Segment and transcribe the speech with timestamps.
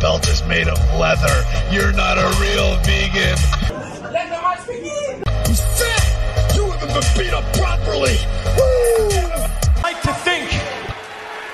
[0.00, 1.44] belt is made of leather.
[1.70, 3.38] You're not a real vegan.
[4.12, 5.22] Let the match begin!
[5.26, 6.54] I'm sick!
[6.54, 8.16] You haven't been beat up properly!
[8.56, 9.28] Woo!
[9.82, 10.50] like to think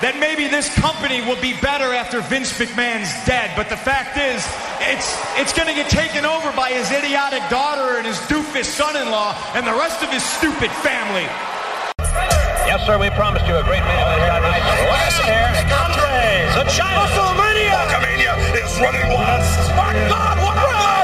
[0.02, 4.42] that maybe this company will be better after Vince McMahon's dead, but the fact is,
[4.90, 9.32] it's it's going to get taken over by his idiotic daughter and his doofus son-in-law
[9.54, 11.24] and the rest of his stupid family.
[12.68, 14.64] Yes, sir, we promised you a great match tonight.
[14.90, 17.06] Listen here, Andres, the China.
[17.06, 18.23] WrestleMania!
[18.64, 19.42] Is running wild!
[19.76, 21.03] My God, what a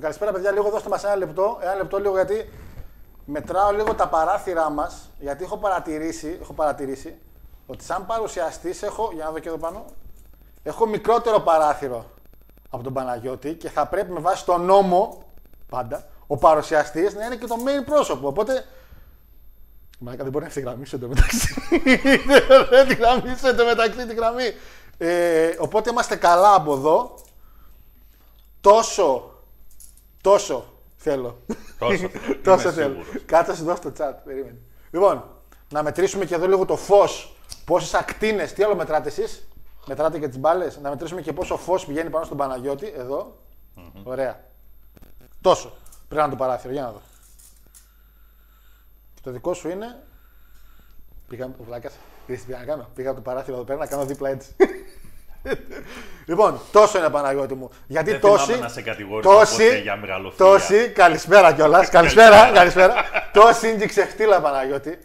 [0.00, 0.50] Καλησπέρα, παιδιά.
[0.52, 1.58] Λίγο δώστε μας ένα λεπτό.
[1.62, 2.50] Ένα λεπτό λίγο γιατί
[3.24, 5.10] μετράω λίγο τα παράθυρά μας.
[5.18, 7.18] Γιατί έχω παρατηρήσει, έχω παρατηρήσει
[7.66, 9.10] ότι σαν παρουσιαστής έχω.
[9.14, 9.84] Για να δω και εδώ πάνω.
[10.62, 12.04] Έχω μικρότερο παράθυρο
[12.70, 15.22] από τον Παναγιώτη και θα πρέπει με βάση τον νόμο
[15.68, 18.28] πάντα ο παρουσιαστής να είναι και το main πρόσωπο.
[18.28, 18.64] Οπότε.
[19.98, 21.54] Μαλάκα δεν μπορεί να ευθυγραμμίσει εντωμεταξύ.
[22.70, 24.54] δεν τη γραμμίσει εντωμεταξύ τη γραμμή.
[24.98, 27.14] Ε, οπότε είμαστε καλά από εδώ.
[28.60, 29.29] Τόσο,
[30.20, 31.38] τόσο θέλω.
[31.78, 32.10] Τόσο,
[32.44, 32.94] τόσο είμαι θέλω.
[33.02, 33.24] σίγουρος.
[33.26, 34.14] Κάτσε να σου δώσω το chat.
[34.24, 34.58] Περίμενε.
[34.90, 35.24] Λοιπόν,
[35.72, 37.34] να μετρήσουμε και εδώ λίγο το φως.
[37.64, 39.48] Πόσες ακτίνες, τι άλλο μετράτε εσείς;
[39.86, 40.78] Μετράτε και τις μπάλες.
[40.78, 42.92] Να μετρήσουμε και πόσο φως πηγαίνει πάνω στον Παναγιώτη.
[42.96, 43.36] Εδώ.
[44.02, 44.44] Ωραία.
[45.40, 45.68] Τόσο.
[45.68, 46.72] Πρέπει να είναι το παράθυρο.
[46.72, 47.00] Για να δω.
[49.14, 50.02] Και το δικό σου είναι.
[51.28, 51.44] Πήγα.
[51.60, 51.90] Ο βλάκα.
[52.26, 52.88] Είδες τι πήγα να κάνω.
[52.94, 54.54] Πήγα από το παράθυρο εδώ πέρα να κάνω δίπλα έτσι.
[56.26, 57.70] Λοιπόν, τόσο είναι Παναγιώτη μου.
[57.86, 58.44] Γιατί Δεν τόσοι.
[58.44, 60.46] θυμάμαι να σε κατηγόρησα τόσοι, ποτέ για μεγαλοφιλία.
[60.46, 61.88] τόσοι, καλησπέρα κιόλας.
[61.96, 62.94] καλησπέρα, καλησπέρα.
[63.32, 64.98] τόσοι είναι και ξεχτύλα Παναγιώτη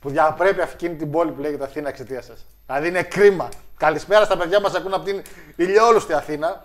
[0.00, 2.46] που διαπρέπει εκείνη την πόλη που λέγεται Αθήνα εξαιτίας σας.
[2.66, 3.48] Δηλαδή είναι κρίμα.
[3.76, 5.22] Καλησπέρα στα παιδιά μας ακούν από την
[5.56, 6.64] ηλιόλουστη Αθήνα.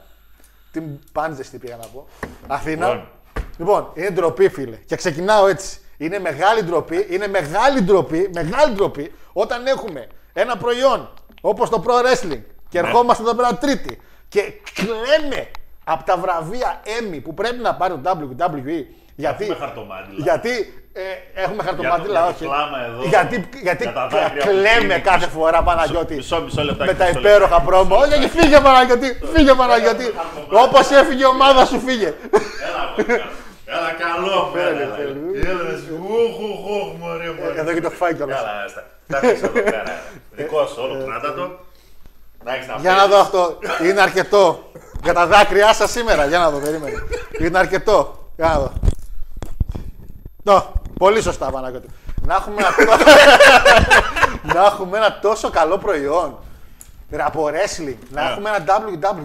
[0.71, 2.07] Την πάντζεστη πήγα να πω.
[2.47, 2.87] Αθήνα.
[2.87, 3.09] Λοιπόν.
[3.57, 4.75] Λοιπόν, είναι ντροπή, φίλε.
[4.75, 5.79] Και ξεκινάω έτσι.
[5.97, 11.09] Είναι μεγάλη ντροπή, είναι μεγάλη ντροπή, μεγάλη ντροπή όταν έχουμε ένα προϊόν
[11.41, 12.88] όπως το Pro Wrestling και Ναι.
[12.88, 14.41] ερχόμαστε εδώ πέρα τρίτη και
[14.73, 15.47] κλαίμε
[15.83, 18.85] από τα βραβεία Emmy που πρέπει να πάρει το WWE.
[19.16, 20.17] Γιατί, Έχουμε χαρτομάτιλα.
[20.23, 20.50] γιατί
[20.94, 22.44] ε, έχουμε χαρτομάτιλα, για το όχι.
[22.45, 25.00] κλάμα εδώ, γιατί γιατί για τα δάκρυα που κλαίμε κλείνει.
[25.00, 26.16] κάθε φορά Παναγιώτη.
[26.16, 27.66] Μισό- μισό λεπτάκι, Με τα μισό υπέροχα λεπτάκι.
[27.66, 27.95] πρόμο.
[27.95, 30.05] Όχι, φύγε Παναγιώτη, φύγε Παναγιώτη.
[30.66, 32.05] Όπως έφυγε η ομάδα σου, φύγε.
[32.67, 33.22] Έλα, μωρέ,
[33.75, 34.95] Έλα, καλό Φέρε, πέρα.
[34.95, 35.49] φέρε.
[35.51, 35.91] Έλα, εσύ.
[35.91, 37.59] Ουχ, ουχ, ουχ, μωρέ, μωρέ.
[37.61, 38.39] Εδώ και το φάει κιόλας.
[38.41, 39.84] Έλα, στα- τα αφήσω εδώ πέρα.
[40.31, 41.45] Δικό σου, όλο κράτα το.
[42.47, 43.16] Να έχεις να Για να παίζεις.
[43.16, 43.58] δω αυτό.
[43.84, 44.72] Είναι αρκετό.
[45.03, 46.25] Για τα δάκρυά σα σήμερα.
[46.25, 47.03] Για να δω, περίμενε.
[47.40, 48.30] Είναι αρκετό.
[48.35, 48.72] Για να δω.
[50.44, 51.88] Νο, πολύ σωστά, Παναγιώτη.
[52.25, 52.97] Να έχουμε ένα,
[54.53, 56.38] να έχουμε ένα τόσο καλό προϊόν.
[57.12, 57.96] Ρε, από wrestling.
[58.09, 58.30] Να Ναι.
[58.31, 58.64] έχουμε ένα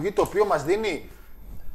[0.05, 1.09] WWE το οποίο μας δίνει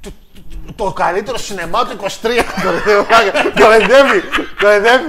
[0.01, 2.45] το, το- το καλύτερο σινεμά του 23.
[2.63, 4.23] Κοροϊδεύει, κοροϊδεύει,
[4.61, 5.09] κοροϊδεύει.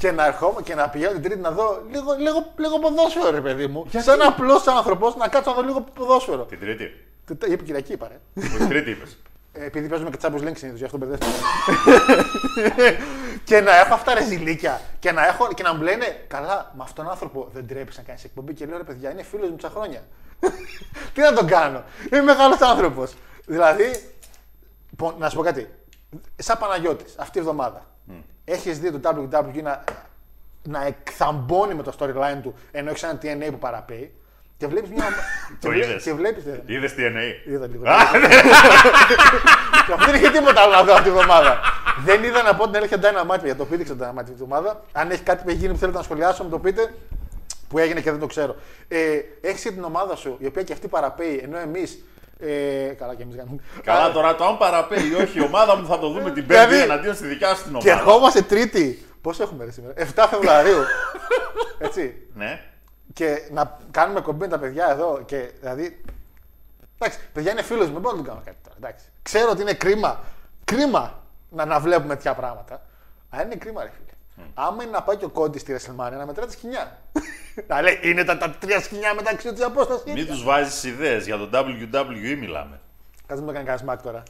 [0.00, 3.40] Και να ερχόμαι και να πηγαίνω την Τρίτη να δω λίγο, λίγο, λίγο ποδόσφαιρο, ρε
[3.40, 3.86] παιδί μου.
[3.96, 6.42] Σαν απλός άνθρωπο να κάτσω να δω λίγο ποδόσφαιρο.
[6.44, 7.04] Την τρίτη.
[7.26, 8.42] Τι- τι Είπε Κυριακή, είπα, ρε.
[8.58, 9.18] Την τρίτη είπες.
[9.52, 11.32] Ε, Επειδή παίζουμε και Champions League συνήθως, γι' αυτό μπερδεύτηκα.
[13.44, 17.04] και να έχω αυτά ρεζιλίκια και να, έχω, και να μου λένε Καλά, με αυτόν
[17.04, 18.54] τον άνθρωπο δεν τρέπει να κάνεις εκπομπή.
[18.54, 20.02] Και λέω ρε παιδιά, είναι φίλος μου τόσα χρόνια.
[21.14, 21.82] Τι να τον κάνω.
[22.12, 23.14] Είναι μεγάλος άνθρωπος.
[23.46, 24.10] Δηλαδή,
[24.96, 25.68] πο- να σου πω κάτι.
[26.36, 27.86] Σαν Παναγιώτης, αυτή η εβδομάδα
[28.48, 29.84] έχεις δει το WWE να,
[30.62, 34.12] να εκθαμπώνει με το storyline του ενώ έχεις ένα TNA που παραπέει.
[34.58, 35.04] Και βλέπεις μια.
[35.60, 36.02] Το και βλέ- είδες.
[36.02, 36.44] Και βλέπεις.
[36.66, 37.48] Είδες DNA.
[37.50, 37.82] Είδα λίγο.
[39.86, 41.60] Και αυτό δεν είχε τίποτα άλλο να δω αυτή τη βδομάδα.
[42.04, 44.82] δεν είδα να πω την αλήθεια Dynamite, για το πήδηξα το Dynamite αυτή τη βδομάδα.
[44.92, 46.94] Αν έχει κάτι που έχει γίνει που θέλετε να σχολιάσω, μου το πείτε.
[47.68, 48.56] Που έγινε και δεν το ξέρω.
[48.88, 48.98] Ε,
[49.40, 52.04] έχεις την ομάδα σου, η οποία και αυτή παραπέει, ενώ εμείς.
[52.40, 53.62] Ε, καλά και εμείς κάνουμε.
[53.82, 56.68] Καλά τώρα, το αν παραπέει ή όχι η ομάδα μου θα το δούμε την Δηλαδή-
[56.70, 58.00] Πέμπτη εναντίον στη δικιά σου την Και ομάδα.
[58.02, 59.06] ερχόμαστε Τρίτη.
[59.20, 60.78] Πώς έχουμε ρε σήμερα, 7 Φεβρουαρίου.
[61.78, 62.14] Έτσι.
[62.34, 62.60] Ναι.
[63.12, 65.22] Και να κάνουμε κομπή με τα παιδιά εδώ.
[65.26, 66.00] Και δηλαδή
[66.98, 68.76] Εντάξει, παιδιά είναι φίλος μου, δεν μπορώ να του κάνω κάτι τώρα.
[68.76, 69.04] Εντάξει.
[69.22, 70.20] Ξέρω ότι είναι κρίμα.
[70.64, 72.82] Κρίμα να, να βλέπουμε τέτοια πράγματα.
[73.30, 74.05] Αλλά είναι κρίμα, ρε φίλε.
[74.54, 76.98] Άμα είναι να πάει και ο κόντι στη WrestleMania να μετρά τη σκηνιά.
[77.68, 80.12] να λέει, είναι τα, τα τρία σκηνιά μεταξύ τη απόσταση.
[80.12, 82.80] Μην τους βάζεις ιδέες για το WWE μιλάμε.
[83.26, 84.22] Κάτσε με κάνει κανένα σμακ τώρα.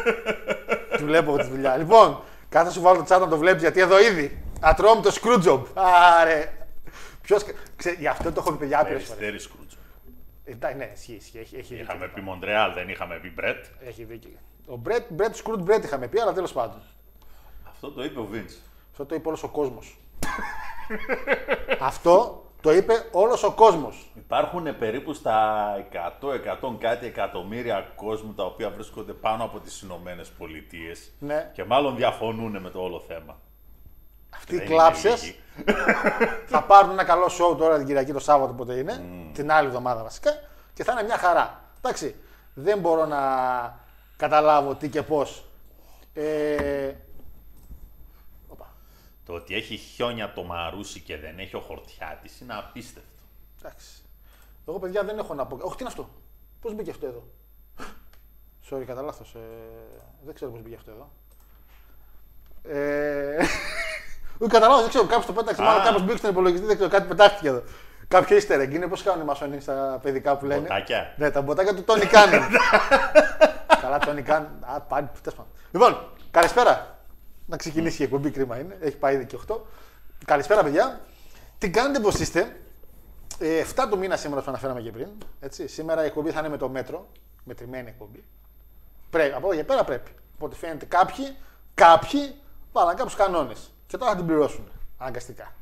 [0.96, 1.76] Του βλέπω τη δουλειά.
[1.76, 4.42] Λοιπόν, κάθε σου βάλω το chat να το βλέπεις γιατί εδώ ήδη.
[4.60, 5.62] Ατρώμε το screwjob.
[6.20, 6.52] Άρε.
[7.22, 7.42] Ποιος.
[7.98, 9.18] Γι' αυτό το έχω πει παιδιά άπειρες φορές.
[9.18, 9.76] Περιστέρη Σκρούτζο.
[10.44, 11.38] Εντάξει, ναι, ισχύει, ισχύει.
[11.38, 11.82] Έχει, έχει δίκιο.
[11.82, 13.64] Είχαμε πει Μοντρεάλ, δεν είχαμε πει Μπρετ.
[13.86, 14.38] Έχει δίκιο.
[14.66, 16.82] Ο Μπρετ, Μπρετ Σκρούτ Μπρετ είχαμε πει, αλλά τέλος πάντων.
[17.68, 18.50] Αυτό το είπε ο Βίντ.
[19.00, 19.98] Αυτό το είπε όλος ο κόσμος.
[21.80, 24.10] αυτό το είπε όλος ο κόσμος.
[24.16, 25.66] Υπάρχουν περίπου στα
[26.20, 31.50] 100-100 κάτι εκατομμύρια κόσμου τα οποία βρίσκονται πάνω από τις Ηνωμένες Πολιτείες Ναι.
[31.52, 33.38] και μάλλον διαφωνούν με το όλο θέμα.
[34.34, 35.36] Αυτοί οι Δεν είναι κλάψες λίγοι.
[36.46, 40.02] θα πάρουν ένα καλό show τώρα την Κυριακή το Σάββατο πότε είναι, την άλλη εβδομάδα
[40.02, 40.30] βασικά,
[40.74, 41.60] και θα είναι μια χαρά.
[41.78, 42.14] Εντάξει,
[42.54, 43.18] δεν μπορώ να
[44.16, 45.44] καταλάβω τι και πώς.
[46.14, 46.24] Ε,
[46.86, 47.09] οπα,
[49.30, 53.22] Το ότι έχει χιόνια το μαρούσι και δεν έχει ο χορτιάτης είναι απίστευτο.
[53.58, 54.02] εντάξει.
[54.68, 55.58] Εγώ παιδιά δεν έχω να πω.
[55.60, 56.08] Όχι, τι είναι αυτό;
[56.60, 57.26] Πώς μπήκε αυτό εδώ;
[58.70, 59.34] Sorry, κατά λάθος.
[59.34, 59.38] Ε,
[60.24, 61.10] δεν ξέρω πώς μπήκε αυτό εδώ.
[62.62, 63.36] Ε,
[64.40, 65.04] όχι, καταλάβω, δεν ξέρω.
[65.06, 65.62] Κάποιος το πέταξε.
[65.62, 66.66] Μάλλον κάποιος μπήκε στον υπολογιστή.
[66.66, 67.62] Δεν ξέρω, κάτι πετάχτηκε εδώ.
[68.08, 68.86] Κάποιο easter egg είναι.
[68.86, 71.14] Πώς κάνουν οι μασονοί στα παιδικά που λένε; Μποτάκια.
[71.16, 72.42] Ναι, τα μποτάκια του Τόνι Κάνεν.
[73.82, 74.50] Καλά, Τόνι Κάνεν.
[74.60, 75.52] Α, πάλι, τέλος πάντων.
[75.70, 76.99] Λοιπόν, καλησπέρα.
[77.50, 78.78] Να ξεκινήσει η εκπομπή, κρίμα είναι.
[78.80, 79.56] Έχει πάει ήδη και 8.
[80.24, 81.00] Καλησπέρα, παιδιά.
[81.58, 82.60] Τι κάνετε, πώ είστε.
[83.38, 85.08] Ε, 7 του μήνα σήμερα, που αναφέραμε και πριν.
[85.40, 85.68] Έτσι.
[85.68, 87.08] Σήμερα η εκπομπή θα είναι με το μέτρο.
[87.44, 88.24] Μετρημένη εκπομπή.
[89.10, 90.10] Πρέπει, από εδώ και πέρα πρέπει.
[90.34, 91.36] Οπότε φαίνεται κάποιοι,
[91.74, 92.34] κάποιοι
[92.72, 93.70] βάλαν κάποιους κανόνες.
[93.86, 94.70] Και τώρα θα την πληρώσουν.
[94.98, 95.54] Αναγκαστικά.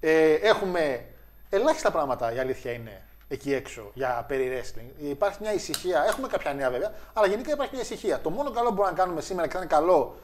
[0.00, 1.04] Ε, έχουμε
[1.48, 5.02] ελάχιστα πράγματα, η αλήθεια είναι, εκεί έξω για περί wrestling.
[5.02, 6.04] Υπάρχει μια ησυχία.
[6.08, 8.20] Έχουμε κάποια νέα βέβαια, αλλά γενικά υπάρχει μια ησυχία.
[8.20, 10.16] Το μόνο καλό που μπορούμε να κάνουμε σήμερα και θα είναι καλό,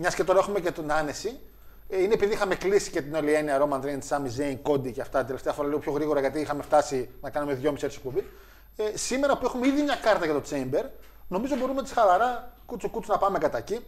[0.00, 1.40] μιας και τώρα έχουμε και την άνεση,
[1.88, 5.00] ε, είναι επειδή είχαμε κλείσει και την όλη έννοια Roman Reigns, Sami Zayn, Cody και
[5.00, 5.24] αυτά.
[5.24, 8.24] Τελευταία φορά λίγο πιο γρήγορα γιατί είχαμε φτάσει να κάνουμε δυόμιση έτσι κουμπί.
[8.76, 10.84] Ε, σήμερα που έχουμε ήδη μια κάρτα για το Chamber,
[11.28, 13.84] νομίζω μπορούμε τη χαλαρά κούτσου κούτσου να πάμε κατά εκεί.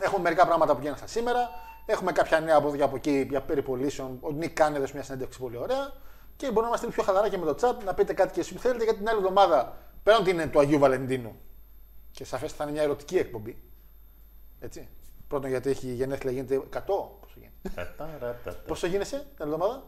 [0.00, 1.50] Έχουμε μερικά πράγματα που γίνανε σήμερα.
[1.86, 4.18] Έχουμε κάποια νέα από εδώ και από εκεί για περιπολίσεων.
[4.20, 5.92] Ο Νίκ κάνει έδωσε μια συνέντευξη πολύ ωραία.
[6.36, 8.52] Και μπορούμε να είμαστε πιο χαλαρά και με το chat να πείτε κάτι και εσείς
[8.52, 11.36] που θέλετε γιατί την άλλη εβδομάδα πέραν ότι είναι του Αγίου Βαλεντίνου.
[12.10, 13.62] Και σαφέστα θα είναι μια ερωτική εκπομπή.
[14.60, 14.88] Έτσι.
[15.28, 16.80] Πρώτον γιατί έχει γενέθλια γίνεται 100.
[17.20, 18.38] Πόσο γίνεται.
[18.66, 19.82] Πόσο γίνεσαι την άλλη εβδομάδα.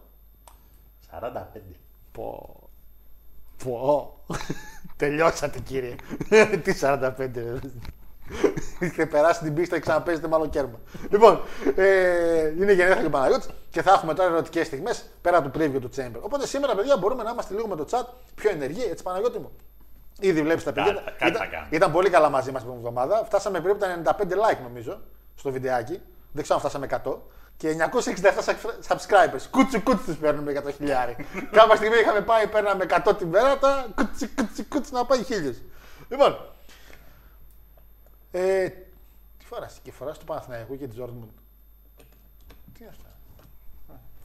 [1.54, 1.60] 45.
[2.12, 2.60] Πω.
[3.64, 4.18] Πω.
[4.96, 5.94] Τελειώσατε κύριε.
[6.64, 7.58] Τι 45 ρε.
[8.80, 10.80] Έχετε περάσει την πίστα και ξαναπέζετε μάλλον κέρμα.
[11.10, 11.40] λοιπόν,
[11.76, 15.90] ε, είναι γενέθλια του Παναγιώτης και θα έχουμε τώρα ερωτικές στιγμές πέρα του preview του
[15.96, 16.18] Chamber.
[16.20, 18.04] Οπότε σήμερα, παιδιά, μπορούμε να είμαστε λίγο με το chat
[18.34, 19.50] πιο ενεργοί, έτσι Παναγιώτη μου;
[20.20, 20.92] Ήδη βλέπεις τα παιδιά.
[20.92, 21.68] Κάτι- κάτι Ήταν, θα κάνουμε.
[21.76, 23.24] ήταν πολύ καλά μαζί μας την εβδομάδα.
[23.24, 25.00] Φτάσαμε περίπου τα 95 like νομίζω
[25.36, 26.00] στο βιντεάκι.
[26.32, 27.18] Δεν ξέρω αν φτάσαμε 100.
[27.56, 29.42] Και 967 subscribers.
[29.50, 31.16] Κούτσου κούτσου τους παίρνουμε για το χιλιάρι.
[31.56, 35.56] Κάποια στιγμή είχαμε πάει, παίρναμε 100 την πέρα, τώρα κούτσου κούτσου κούτσου να πάει χίλιους.
[36.08, 36.36] Λοιπόν,
[38.30, 38.68] ε,
[39.38, 41.45] τι φοράς, και φοράς του Παναθηναϊκού και της Dortmund.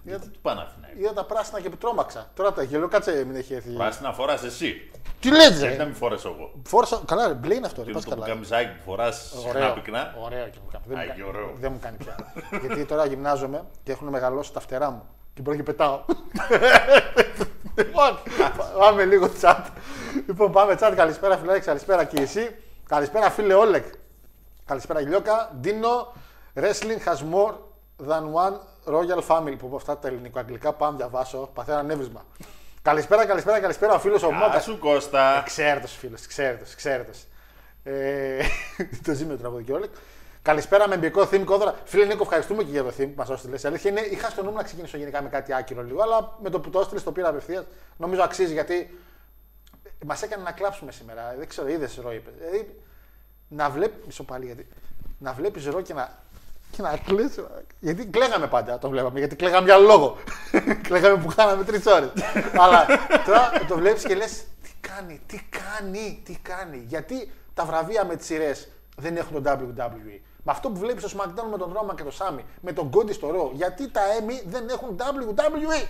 [0.03, 0.15] Τι είναι αυτά.
[0.15, 0.99] Είδα, Γιατί του Παναθηναϊκού.
[0.99, 2.29] είδα τα πράσινα και τρόμαξα.
[2.35, 3.69] Τώρα τα γελό, κάτσε μην έχει έρθει.
[3.69, 4.91] Πράσινα να φοράς εσύ.
[5.19, 5.85] Τι λες Γιατί να ρε.
[5.85, 8.33] μην φορέσω εγώ; Φόρσα, καλά ρε, μπλε είναι αυτό, ρε, Τι πας είναι το καλά.
[8.33, 10.15] καμιζάκι που φοράς συχνά πυκνά.
[10.23, 10.83] Ωραίο και μου κάνει.
[10.87, 11.51] Δεν, μου Α, κάνει- και ωραίο.
[11.59, 12.15] δεν μου κάνει πια.
[12.65, 15.03] Γιατί τώρα γυμνάζομαι και έχουν μεγαλώσει τα φτερά μου.
[15.33, 16.01] Και μπορώ και πετάω.
[17.77, 18.17] λοιπόν,
[18.79, 19.63] πάμε λίγο chat.
[20.27, 20.93] Λοιπόν, πάμε chat.
[20.95, 21.65] Καλησπέρα, φιλάρεξ.
[21.65, 22.55] Καλησπέρα και εσύ.
[22.87, 23.85] Καλησπέρα, φίλε Όλεκ.
[24.65, 25.51] Καλησπέρα, Γιλιόκα.
[25.59, 26.13] Ντίνο,
[26.55, 27.53] wrestling has more
[28.07, 28.53] than one
[28.85, 29.55] royal family.
[29.57, 31.49] Που από αυτά τα ελληνικοαγγλικά πάμε διαβάσω.
[31.53, 32.25] Παθαίνω ανέβρισμα.
[32.81, 33.93] καλησπέρα, καλησπέρα, καλησπέρα.
[33.93, 34.59] Ο φίλος ο Γεια Μόκα.
[34.59, 35.43] σου Κώστα.
[35.45, 37.11] Ξέρετε, φίλος, ξέρετε, ξέρετε.
[37.83, 38.43] Ε,
[39.05, 39.89] το ζει με το τραγούδι και όλοι.
[40.41, 41.75] Καλησπέρα με εμπειρικό theme κόδωρα.
[41.83, 43.63] Φίλε Νίκο, ευχαριστούμε και για το theme που μας έστειλες.
[43.63, 46.37] Η αλήθεια είναι, είχα στο νου μου να ξεκινήσω γενικά με κάτι άκυρο λίγο, αλλά
[46.41, 47.63] με το που το έστειλες το πήρα απευθείας.
[47.97, 48.99] Νομίζω αξίζει γιατί
[50.05, 51.35] μας έκανε να κλάψουμε σήμερα.
[51.37, 52.33] Δεν ξέρω, είδες ρο, είπες.
[52.37, 52.81] Δηλαδή,
[53.47, 54.05] να βλέπεις.
[54.05, 54.67] Μισό πάλι γιατί.
[55.17, 56.23] Να βλέπεις ρο και να.
[56.71, 57.39] Και να κλαις,
[57.79, 59.19] Γιατί κλαίγαμε πάντα, το βλέπαμε.
[59.19, 60.17] Γιατί κλαίγαμε για άλλο λόγο.
[60.87, 62.11] κλαίγαμε που χάναμε τρεις ώρες.
[62.57, 62.85] Αλλά
[63.25, 66.83] τώρα το βλέπεις και λες, τι κάνει, τι κάνει, τι κάνει.
[66.87, 70.19] Γιατί τα βραβεία με τις σειρές δεν έχουν το WWE.
[70.43, 73.13] Με αυτό που βλέπεις στο SmackDown με τον Roman και τον Σάμι, με τον Cody
[73.13, 75.87] στο Raw, γιατί τα Emmy δεν έχουν WWE.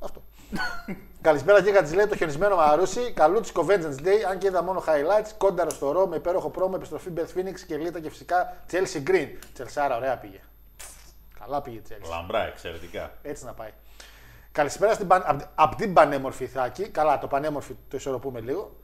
[0.00, 0.22] Αυτό.
[1.20, 3.12] Καλησπέρα Γίγα της λέει το χιονισμένο Μαρούσι.
[3.12, 5.30] Καλού της Convention Day, αν και είδα μόνο highlights.
[5.38, 9.28] Κόνταρο στο ρο με υπέροχο πρόμο, επιστροφή Beth Phoenix και Λίτα και φυσικά Chelsea Green.
[9.52, 10.40] Τσελσάρα, ωραία πήγε.
[11.38, 12.08] Καλά πήγε η Chelsea.
[12.10, 13.12] Λαμπρά, εξαιρετικά.
[13.22, 13.70] Έτσι να πάει.
[14.52, 15.22] Καλησπέρα στην παν...
[15.26, 16.88] απ' απ' την πανέμορφη Θάκη.
[16.88, 18.76] Καλά, το πανέμορφη το ισορροπούμε λίγο.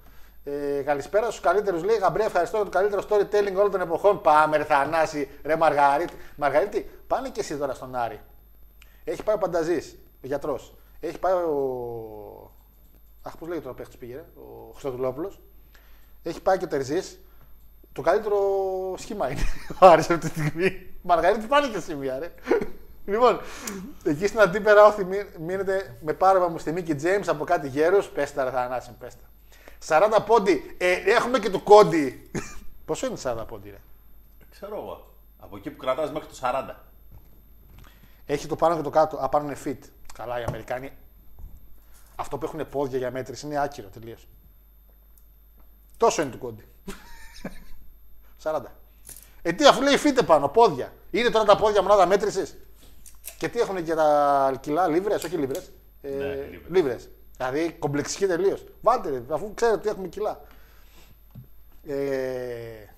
[0.45, 1.83] Ε, καλησπέρα στους καλύτερους.
[1.83, 4.21] Λέει Γαμπρέ, ευχαριστώ για το καλύτερο storytelling όλων των εποχών.
[4.21, 6.15] Πάμε, ρε Θανάση, ρε Μαργαρίτη.
[6.37, 8.21] Μαργαρίτη, πάνε και εσύ τώρα στον Άρη.
[9.05, 10.75] Έχει πάει ο Πανταζής, ο γιατρός.
[11.07, 12.53] Έχει πάει ο.
[13.23, 15.33] Αχ, πώς λέγεται ο παίχτης πήγε, ρε, ο Χρυστοδουλόπουλο.
[16.23, 17.21] Έχει πάει και ο Τερζής.
[17.93, 18.39] Το καλύτερο
[18.97, 19.41] σχήμα είναι
[19.81, 20.87] ο Άρης αυτή τη στιγμή.
[21.03, 22.35] Μαργαρίτης, πάνε και εσύ μία, ρε.
[23.07, 23.41] Λοιπόν,
[24.05, 28.09] εκεί στην αντίπερα όθη μεί- μείνετε με πάρευα μου στη Μίκη Τζέιμς από κάτι γέρος.
[28.11, 30.09] Πες τα ρε Θανάση μου, πες τα.
[30.19, 30.75] 40 πόντι.
[30.79, 32.31] Ε, έχουμε και το κόντι.
[32.87, 33.77] Πόσο είναι 40 πόντι, ρε;
[34.51, 35.15] Ξέρω εγώ.
[35.39, 36.75] Από εκεί που κρατάς μέχρι το 40.
[38.27, 39.17] Έχει το πάνω και το κάτω.
[39.17, 39.89] Α, πάνω είναι fit.
[40.19, 40.93] Καλά, οι Αμερικάνοι.
[42.17, 44.29] Αυτό που έχουν πόδια για μέτρηση είναι άκυρο τελείως.
[45.97, 46.65] Τόσο είναι το κόντι.
[48.43, 48.63] 40.
[49.43, 50.93] Ε, τι αφού λέει fit πάνω, πόδια.
[51.11, 52.57] Είναι τώρα τα πόδια μονάδα μέτρησης.
[53.39, 55.71] Και τι έχουν και τα κιλά, λίβρες, όχι λίβρες.
[56.03, 56.61] Ε, Ναι, λίβρες.
[56.71, 57.09] λίβρες.
[57.37, 58.65] Δηλαδή κομπλεξική τελείως.
[58.81, 60.41] Βάλτε, ρε, αφού ξέρετε ότι έχουμε κιλά.
[61.87, 62.89] Ε,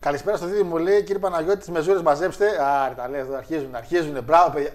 [0.00, 2.62] Καλησπέρα στο δίδυμο μου λέει κύριε Παναγιώτη, τις μεζούρες μαζέψτε.
[2.64, 4.24] Α, ρε, τα λέει εδώ, αρχίζουν, αρχίζουν.
[4.24, 4.70] Μπράβο, παιδιά.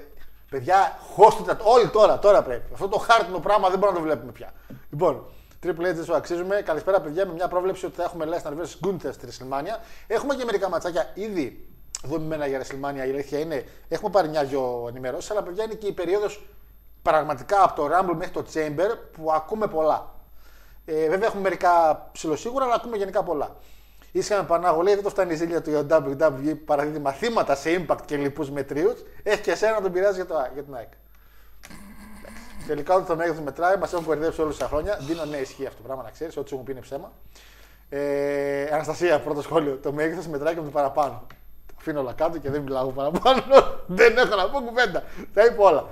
[0.52, 2.74] Παιδιά, χώστε τα όλοι τώρα, τώρα πρέπει.
[2.74, 4.54] Αυτό το χάρτινο πράγμα δεν μπορούμε να το βλέπουμε πια.
[4.90, 5.26] Λοιπόν,
[5.64, 6.62] Triple H δεν σου αξίζουμε.
[6.62, 9.80] Καλησπέρα, παιδιά, με μια πρόβλεψη ότι θα έχουμε Lesnar vs Gunther στη WrestleMania.
[10.08, 11.68] Έχουμε και μερικά ματσάκια ήδη
[12.04, 12.96] δομημένα για WrestleMania.
[12.96, 16.46] Η αλήθεια είναι, έχουμε πάρει μια-δυο ενημερώσεις, αλλά παιδιά είναι και η περίοδος
[17.02, 20.14] πραγματικά από το Rumble μέχρι το Chamber που ακούμε πολλά.
[20.86, 23.56] Ε, βέβαια έχουμε μερικά ψηλοσίγουρα, αλλά ακούμε γενικά πολλά.
[24.12, 27.86] Ήσχαμε Πανάγο, λέει δεν το φτάνει η ζήλια του για το WWE, παραδίδει μαθήματα σε
[27.88, 28.94] impact και λοιπούς μετρίου.
[29.24, 30.88] Έχει και εσένα να τον πειράζει για, το, για την ΑΕΚ.
[30.88, 32.68] Εντάξει.
[32.68, 34.98] Τελικά ό,τι το μέγεθο μετράει, μας έχουν κορυδέψει όλους τα χρόνια.
[35.02, 37.12] Δίνω ναι, ισχύει αυτό το πράγμα να ξέρεις, ό,τι σου μου πει είναι ψέμα.
[37.90, 39.80] Ε, Αναστασία, πρώτο σχόλιο.
[39.84, 41.24] Το μέγεθος μετράει και με το παραπάνω.
[41.66, 43.44] Τα αφήνω όλα κάτω και δεν μιλάω παραπάνω.
[43.88, 45.04] δεν έχω να πω κουβέντα.
[45.34, 45.86] Τα είπα όλα.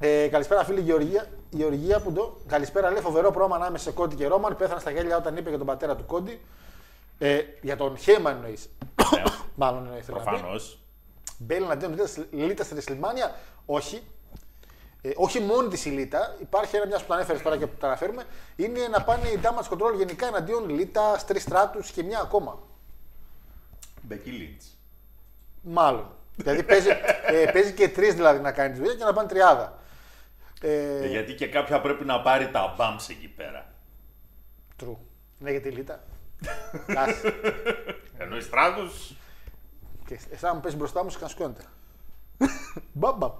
[0.00, 1.26] Ε, καλησπέρα, φίλη Γεωργία.
[1.50, 2.36] Γεωργία που το.
[2.46, 4.56] Καλησπέρα, λέει φοβερό πρόμα ανάμεσα σε Κόντι και Ρόμαν.
[4.56, 6.40] Πέθανε στα γέλια όταν είπε για τον πατέρα του Κόντι.
[7.18, 8.68] Ε, για τον Χέιμαν εννοείς.
[9.54, 10.04] Μάλλον εννοείς.
[10.04, 10.30] θέλω να πει.
[10.30, 10.78] Προφανώς.
[11.38, 11.96] Μπέλ εναντίον
[12.30, 13.34] Λίτα στη Ρεσλιμάνια.
[13.66, 14.02] Όχι.
[15.02, 16.36] Ε, όχι μόνη της η Λίτα.
[16.40, 18.24] Υπάρχει ένα μιας που το ανέφερες τώρα και που το αναφέρουμε.
[18.56, 22.58] Είναι να πάνε η Damage Control γενικά εναντίον Λίτα, τρει στράτους και μια ακόμα.
[24.02, 24.76] Μπεκί Λίντς.
[25.62, 26.10] Μάλλον.
[26.36, 26.88] δηλαδή παίζει,
[27.26, 29.78] ε, παίζει και τρεις δηλαδή να κάνει τη δουλειά και να πάνε τριάδα.
[30.60, 33.72] Ε, Γιατί και κάποια πρέπει να πάρει τα bumps εκεί πέρα.
[34.82, 34.96] True.
[35.38, 36.04] Ναι, γιατί η Λίτα.
[36.96, 37.34] Άσε.
[38.18, 39.14] Ενώ οι στράτους.
[40.06, 41.62] και εσά μου πέσει μπροστά μου, και σκόνεται.
[42.92, 43.32] Μπαμπαμ.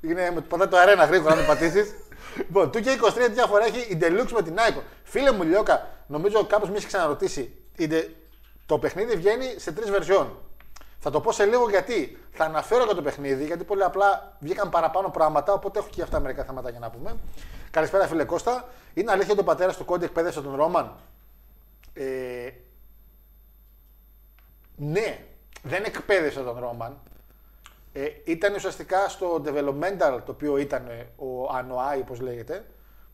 [0.00, 1.94] Είναι με το πατάει το αρένα γρήγορα να το πατήσεις.
[2.36, 4.82] λοιπόν, του και 23 τι διαφορά έχει η Deluxe με την Icon.
[5.04, 7.54] Φίλε μου, Λιώκα, νομίζω κάποιος με έχει ξαναρωτήσει.
[7.76, 8.08] Η De-
[8.66, 10.36] Το παιχνίδι βγαίνει σε τρεις βερσιόν.
[10.98, 12.18] Θα το πω σε λίγο γιατί.
[12.32, 16.20] Θα αναφέρω για το παιχνίδι, γιατί πολύ απλά βγήκαν παραπάνω πράγματα, οπότε έχω και αυτά
[16.20, 17.16] μερικά θέματα για να πούμε.
[17.70, 18.68] Καλησπέρα, φίλε Κώστα.
[18.94, 20.92] Είναι αλήθεια ότι ο πατέρας του Κόντι εκπαίδευσε τον Ρόμαν;
[21.98, 22.50] Ε,
[24.76, 25.24] ναι,
[25.62, 26.98] δεν εκπαίδευσε τον Ρόμαν.
[27.92, 32.64] Ε, ήταν ουσιαστικά στο developmental το οποίο ήταν ε, ο Ανοάη, όπως λέγεται,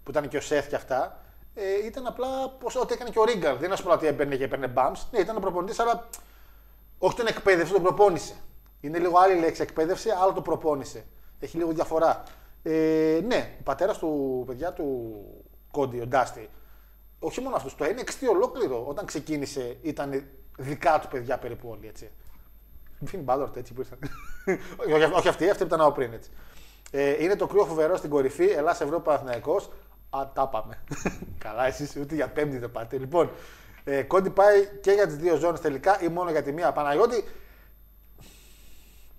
[0.02, 1.18] που ήταν και ο Σεφ και αυτά.
[1.54, 3.56] Ε, ήταν απλά πως, ό,τι έκανε και ο Ρίγκαρ.
[3.56, 5.00] Δεν είναι πούμε ότι έμπαινε και έπαιρνε bumps.
[5.10, 6.08] Ναι, ήταν ο προπονητής, αλλά
[6.98, 8.34] όχι τον εκπαίδευσε, τον προπόνησε.
[8.80, 11.04] Είναι λίγο άλλη λέξη εκπαίδευση, άλλο το προπόνησε.
[11.40, 12.22] Έχει λίγο διαφορά.
[12.62, 15.14] Ε, ναι, ο πατέρας του παιδιά του
[15.70, 16.50] Κόντι, ο Ντάστη,
[17.24, 20.24] όχι μόνο αυτός, το NXT ολόκληρο όταν ξεκίνησε ήταν
[20.58, 22.10] δικά του παιδιά περίπου όλοι έτσι.
[23.04, 23.98] Φιν Μπάλορτ έτσι που ήρθαν.
[24.94, 26.30] όχι, όχι αυτοί, αυτοί ήταν από πριν έτσι.
[26.90, 29.70] Ε, είναι το κρύο φοβερό στην κορυφή, Ελλάς Ευρώπη Παναθηναϊκός.
[30.10, 30.82] Α, τα πάμε.
[31.44, 32.98] Καλά, εσείς ούτε για πέμπτη δεν πάτε.
[32.98, 33.30] Λοιπόν,
[33.84, 36.72] ε, Κόντι πάει και για τις δύο ζώνες τελικά ή μόνο για τη μία.
[36.72, 37.24] Παναγιώτη,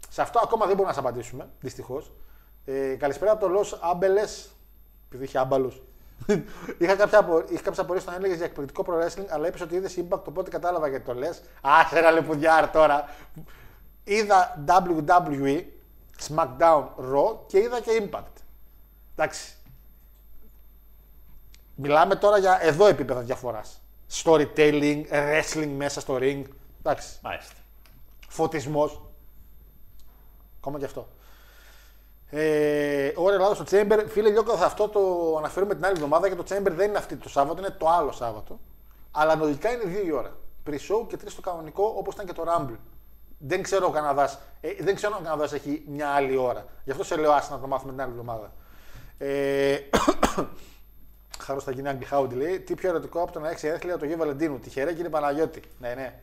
[0.09, 2.11] σε αυτό ακόμα δεν μπορούμε να σας απαντήσουμε, δυστυχώς.
[2.65, 4.49] Ε, καλησπέρα από το Los Άμπελες.
[5.07, 5.84] Επειδή είχε άμπαλου.
[6.77, 7.39] Είχα κάποια, απο...
[7.39, 10.49] είχα κάποιες απορίες όταν έλεγες για εκπληκτικό pro wrestling, αλλά είπες ότι είδες impact, οπότε
[10.49, 11.41] κατάλαβα γιατί το λες.
[11.61, 13.09] Άσε ένα λεπουδιάρ τώρα.
[14.03, 15.63] Είδα WWE,
[16.27, 18.41] SmackDown, Raw και είδα και Impact.
[19.15, 19.55] Εντάξει.
[21.75, 23.81] Μιλάμε τώρα για εδώ επίπεδα διαφοράς.
[24.23, 26.43] Storytelling, wrestling μέσα στο ring.
[26.79, 27.19] Εντάξει.
[27.21, 27.53] Μάλιστα.
[28.27, 29.01] Φωτισμός.
[30.57, 31.07] Ακόμα και αυτό.
[32.29, 34.03] Ε, ώρα Ελλάδα στο Chamber.
[34.07, 37.15] Φίλε Λιώκα, θα αυτό το αναφέρουμε την άλλη εβδομάδα και το Chamber δεν είναι αυτή
[37.15, 38.59] το Σάββατο, είναι το άλλο Σάββατο.
[39.11, 40.37] Αλλά λογικά είναι δύο η ώρα.
[40.67, 42.77] Pre-show και τρεις το κανονικό όπως ήταν και το Rumble.
[43.37, 46.65] Δεν ξέρω ο Καναδάς ε, δεν ξέρω αν ο Καναδάς έχει μια άλλη ώρα.
[46.83, 48.53] Γι' αυτό σε λέω άσε να το μάθουμε την άλλη εβδομάδα.
[49.17, 49.77] Ε,
[51.45, 52.59] Χάρος θα γίνει Άγγι Χάουντι λέει.
[52.59, 54.59] Τι πιο ερωτικό από το να έχει έθλια το Γιο Βαλεντίνου.
[54.59, 55.61] Τυχερέ κύριε Παναγιώτη.
[55.79, 56.19] Ναι, ναι.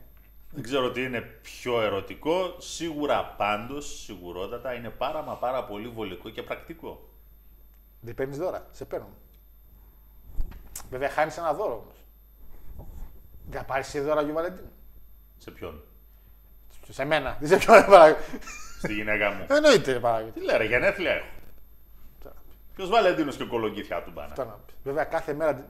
[0.54, 2.56] Δεν ξέρω τι είναι πιο ερωτικό.
[2.59, 7.09] Σίγουρα πάντως, σιγουρότατα, είναι πάρα μα πάρα πολύ βολικό και πρακτικό.
[8.00, 9.14] Δεν παίρνεις δώρα, σε παίρνουν.
[10.90, 11.97] Βέβαια, χάνεις ένα δώρο όμως.
[13.49, 14.73] Δεν θα πάρεις εσύ δώρα Αγίου Βαλεντίνου.
[15.38, 15.82] Σε ποιον;
[16.88, 17.37] Σε μένα.
[17.40, 18.16] Δεν σε ποιον παράγει.
[18.78, 19.47] Στη γυναίκα μου.
[19.49, 20.30] Εννοείται παράγει.
[20.30, 21.26] Τι λέει, ρε, γενέθλια έχω.
[22.75, 24.28] Ποιος Βαλεντίνος και κολοκύθια του μπάνα.
[24.28, 24.75] Αυτό να πεις.
[24.85, 25.68] Βέβαια, κάθε μέρα.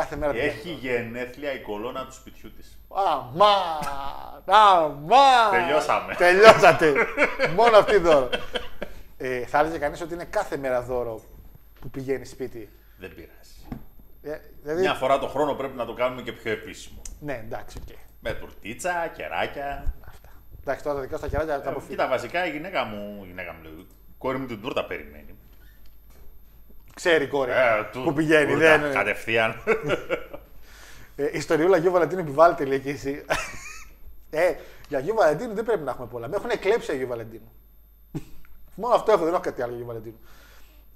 [0.00, 2.78] Κάθε μέρα την Έχει γενέθλια η κολόνα του σπιτιού της.
[2.88, 4.44] Αμάν!
[4.44, 5.50] Αμάν!
[5.50, 6.14] Τελειώσαμε.
[6.14, 6.92] Τελειώσατε.
[7.56, 8.28] Μόνο αυτή δώρο.
[9.16, 11.22] Ε, θα έλεγε κανείς ότι είναι κάθε μέρα δώρο
[11.80, 12.68] που πηγαίνει σπίτι.
[12.98, 13.78] Δεν πειράζει.
[14.22, 17.02] Ε, δηλαδή, Μια φορά το χρόνο πρέπει να το κάνουμε και πιο επίσημο.
[17.20, 17.96] Ναι, εντάξει, οκ.
[18.20, 19.94] Με τουρτίτσα, κεράκια.
[20.08, 20.28] Αυτά.
[20.60, 21.90] Εντάξει, τώρα τα δικά σου τα κεράκια τα Ε, αποφύγει.
[21.90, 23.86] Κοίτα, βασικά η γυναίκα μου, η γυναίκα μου λέει, η
[24.18, 25.38] κόρη μου την τούρτα περιμένει.
[27.00, 27.54] Ξέρει η κόρη Ε,
[27.92, 28.52] του- που πηγαίνει.
[28.52, 29.62] τούρτα, Δεν, Κατευθείαν.
[31.16, 33.24] ε, ιστοριούλα Αγίου Βαλεντίνου επιβάλλεται, λέει και εσύ.
[34.30, 34.52] ε,
[34.88, 36.28] για Αγίου Βαλεντίνου δεν πρέπει να έχουμε πολλά.
[36.28, 37.52] Με έχουν εκλέψει Αγίου Βαλεντίνου.
[38.74, 40.18] Μόνο αυτό έχω, δεν έχω κάτι άλλο για Αγίου Βαλεντίνου.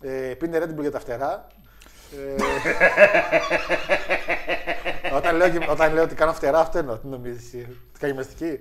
[0.03, 1.47] Ε, πίνει Red Bull για τα φτερά.
[2.13, 2.35] Ε,
[5.17, 6.99] όταν, λέω, και- όταν λέω ότι κάνω φτερά, αυτό εννοώ.
[6.99, 8.61] Τι νομίζεις εσύ, τι κάνει μαστική.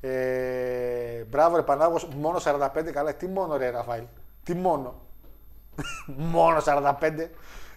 [0.00, 3.14] Ε, μπράβο ρε Πανάγος, μόνο 45, καλά.
[3.14, 4.04] Τι μόνο ρε Ραφάιλ,
[4.44, 5.03] τι μόνο.
[6.06, 7.28] Μόνο 45.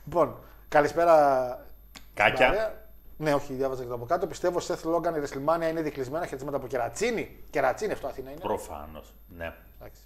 [0.05, 1.65] Λοιπόν, καλησπέρα.
[2.13, 2.47] Κάκια.
[2.47, 2.85] Βαρέα.
[3.17, 4.27] Ναι, όχι, διάβαζα και το από κάτω.
[4.27, 7.43] Πιστεύω Σεθ Λόγκαν η Ρεσλιμάνια είναι δικλεισμένα χαιρετίσματα από κερατσίνη.
[7.49, 8.39] Κερατσίνη αυτό Αθήνα είναι.
[8.39, 9.13] Προφανώς.
[9.27, 9.53] Ναι.
[9.79, 10.01] Εντάξει.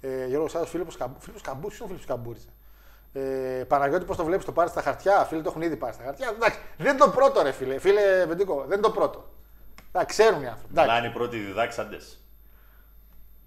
[0.00, 1.20] Ε, Γιώργος Σάδο, Φίλιππος Καμπού.
[1.20, 2.48] Φίλιππος Καμπούρης, είναι ο Φίλιππος Καμπούρης.
[3.12, 6.02] Ε, Παναγιώτη, πώς το βλέπεις, το πάρεις στα χαρτιά; Φίλοι το έχουν ήδη πάρει στα
[6.02, 6.28] χαρτιά.
[6.28, 7.78] Εντάξει, δεν είναι το πρώτο, ρε φίλε.
[7.78, 9.28] Φίλε Βεντικό, δεν είναι το πρώτο.
[9.92, 10.68] Εντάξει, ξέρουν οι άνθρωποι.
[10.70, 10.90] Εντάξει.
[10.90, 12.18] Μιλάνε οι πρώτοι διδάξαντες.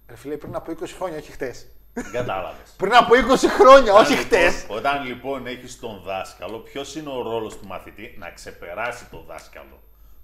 [0.07, 1.67] Ρε φίλε, πριν από 20 χρόνια, όχι χτες.
[1.95, 2.73] Δεν κατάλαβες.
[2.77, 4.65] Πριν από 20 χρόνια, όχι χτες.
[4.69, 9.79] Όταν λοιπόν έχεις τον δάσκαλο, ποιος είναι ο ρόλος του μαθητή να ξεπεράσει τον δάσκαλο;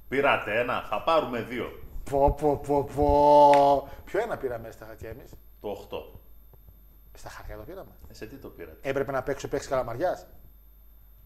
[0.07, 1.83] Πήρατε ένα, θα πάρουμε δύο.
[2.09, 3.89] Πω, πω, πω, πω.
[4.05, 6.19] Ποιο ένα πήραμε στα χαρτιά εμείς; Το 8.
[7.13, 7.91] Στα χαρτιά το πήραμε.
[8.09, 10.25] Ε, σε τι το πήρατε; Έπρεπε να παίξω παίξεις καλαμαριάς.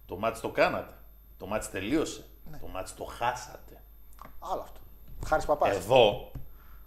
[0.06, 0.94] Το μάτς το κάνατε.
[1.38, 2.26] Το μάτς τελείωσε.
[2.52, 2.58] Ναι.
[2.58, 3.84] Το μάτς το χάσατε.
[4.40, 4.80] Άλλο αυτό.
[5.28, 5.76] Χάρης παπάς.
[5.76, 6.32] Εδώ,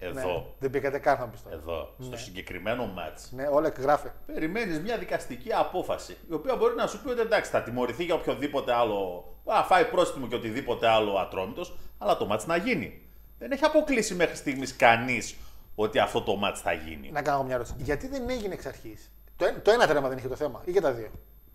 [0.01, 1.57] Ναι, εδώ, Δεν πήγατε καν να πει τώρα.
[1.57, 4.13] εδώ, στο συγκεκριμένο μάτς, Ναι, όλα γράφε.
[4.27, 8.15] περιμένεις μια δικαστική απόφαση, η οποία μπορεί να σου πει ότι εντάξει θα τιμωρηθεί για
[8.15, 13.03] οποιοδήποτε άλλο, α, φάει πρόστιμο και οτιδήποτε άλλο ατρόμητος, αλλά το μάτς να γίνει.
[13.39, 15.37] Δεν έχει αποκλείσει μέχρι στιγμής κανείς
[15.75, 17.11] ότι αυτό το μάτς θα γίνει.
[17.11, 17.75] Να κάνω εγώ μια ερώτηση.
[17.79, 20.73] Γιατί δεν έγινε εξ αρχής; Το, ένα- το ένα τέρμα δεν είχε το θέμα ή
[20.73, 21.11] και τα δύο;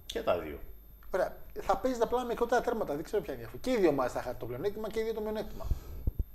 [0.05, 0.59] Και τα δύο.
[1.15, 1.35] Ωραία.
[1.61, 2.93] Θα παίζεις απλά με μικρότερα τέρματα.
[2.95, 3.61] Δεν ξέρω ποια είναι η διαφορά.
[3.63, 5.65] Και οι δύο ομάδε θα είχαν το πλεονέκτημα και οι δύο το μειονέκτημα.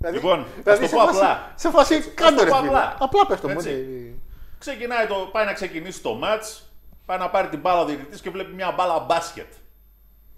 [0.01, 1.51] Δηλαδή, Λοιπόν, ας το σε πω φάση- απλά.
[1.55, 2.67] Σε φάση κάτω το ρε πω φίλε.
[2.67, 2.95] απλά.
[2.99, 3.69] Απλά πες το Έτσι.
[3.69, 4.15] μόνο.
[4.59, 6.71] Ξεκινάει το, πάει να ξεκινήσει το μάτς,
[7.05, 9.53] πάει να πάρει την μπάλα ο διαιτητής και βλέπει μια μπάλα μπάσκετ.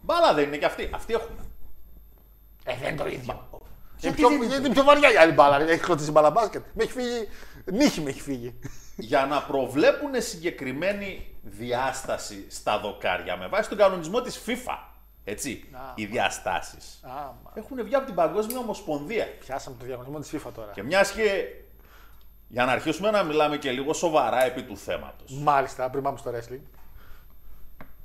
[0.02, 0.90] Μπάλα δεν είναι και αυτή.
[0.94, 1.36] Αυτοί έχουν.
[2.64, 3.48] Ε, δεν είναι το ίδιο.
[3.98, 5.62] Γιατί Είναι πιο, δεν είναι είναι πιο βαριά η άλλη μπάλα.
[5.62, 6.64] Έχει κλωτήσει μπάλα μπάσκετ.
[6.74, 7.28] Με έχει φύγει.
[7.66, 8.60] Νύχη με έχει φύγει.
[8.96, 14.78] για να προβλέπουν συγκεκριμένη διάσταση στα δοκάρια με βάση τον κανονισμό της FIFA.
[15.24, 15.64] Έτσι,
[15.96, 17.00] οι διαστάσεις.
[17.04, 17.52] Άμα.
[17.54, 19.28] Έχουν βγει από την Παγκόσμια Ομοσπονδία.
[19.40, 20.72] Πιάσαμε το διαγωνισμό της FIFA τώρα.
[20.74, 21.44] Και μιας και
[22.48, 25.32] για να αρχίσουμε να μιλάμε και λίγο σοβαρά επί του θέματος.
[25.34, 26.60] Μάλιστα, πριν πάμε στο wrestling.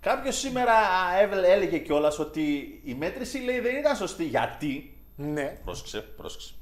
[0.01, 0.73] Κάποιος σήμερα
[1.21, 2.43] έβελε- έλεγε κιόλας ότι
[2.85, 4.25] η μέτρηση λέει δεν ήταν σωστή.
[4.25, 5.59] Γιατί; Ναι.
[5.65, 6.55] Πρόσεξε, πρόσεξε.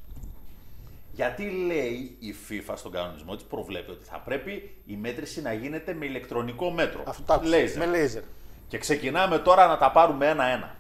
[1.13, 5.95] Γιατί λέει η FIFA στον κανονισμό της προβλέπει ότι θα πρέπει η μέτρηση να γίνεται
[5.95, 7.03] με ηλεκτρονικό μέτρο.
[7.07, 7.57] Αυτό το άκουσα.
[7.57, 7.77] Laser.
[7.79, 8.23] Με λέιζερ.
[8.69, 10.77] Και ξεκινάμε τώρα να τα πάρουμε ένα-ένα.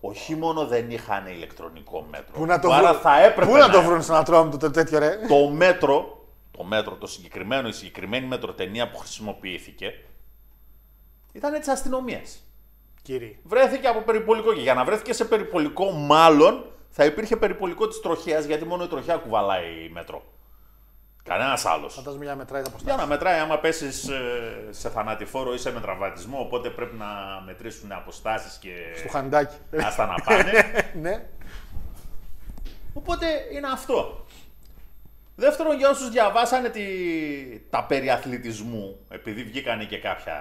[0.00, 2.32] Όχι μόνο δεν είχαν ηλεκτρονικό μέτρο.
[2.32, 3.00] Πού να το άρα βρουν.
[3.00, 6.94] θα έπρεπε Πού να το βρουν στον ατρόμητο το τέτοιο ρε; το μέτρο, το μέτρο,
[6.94, 9.92] το συγκεκριμένο, η συγκεκριμένη μετροτενία που χρησιμοποιήθηκε
[11.32, 12.42] ήταν τη αστυνομίας.
[13.02, 13.38] Κύριε.
[13.42, 18.44] Βρέθηκε από περιπολικό και για να βρέθηκε σε περιπολικό, μάλλον θα υπήρχε περιπολικό της τροχέας
[18.44, 20.22] γιατί μόνο η τροχέα κουβαλάει μέτρο.
[21.28, 21.94] Κανένας άλλος.
[21.94, 23.00] Φαντάζομαι για να μετράει τα Για αποστάσεις.
[23.02, 24.08] να μετράει, άμα πέσεις
[24.70, 27.06] σε θανατηφόρο ή σε με τραυματισμό, οπότε πρέπει να
[27.46, 28.70] μετρήσουν αποστάσεις και.
[28.96, 29.56] Στο χαντάκι.
[29.84, 30.52] Άστα να πάνε.
[31.02, 31.28] ναι.
[32.92, 34.26] Οπότε είναι αυτό.
[35.34, 36.82] Δεύτερον, για όσους διαβάσανε τη...
[37.70, 40.34] τα περί αθλητισμού, επειδή βγήκανε και κάποια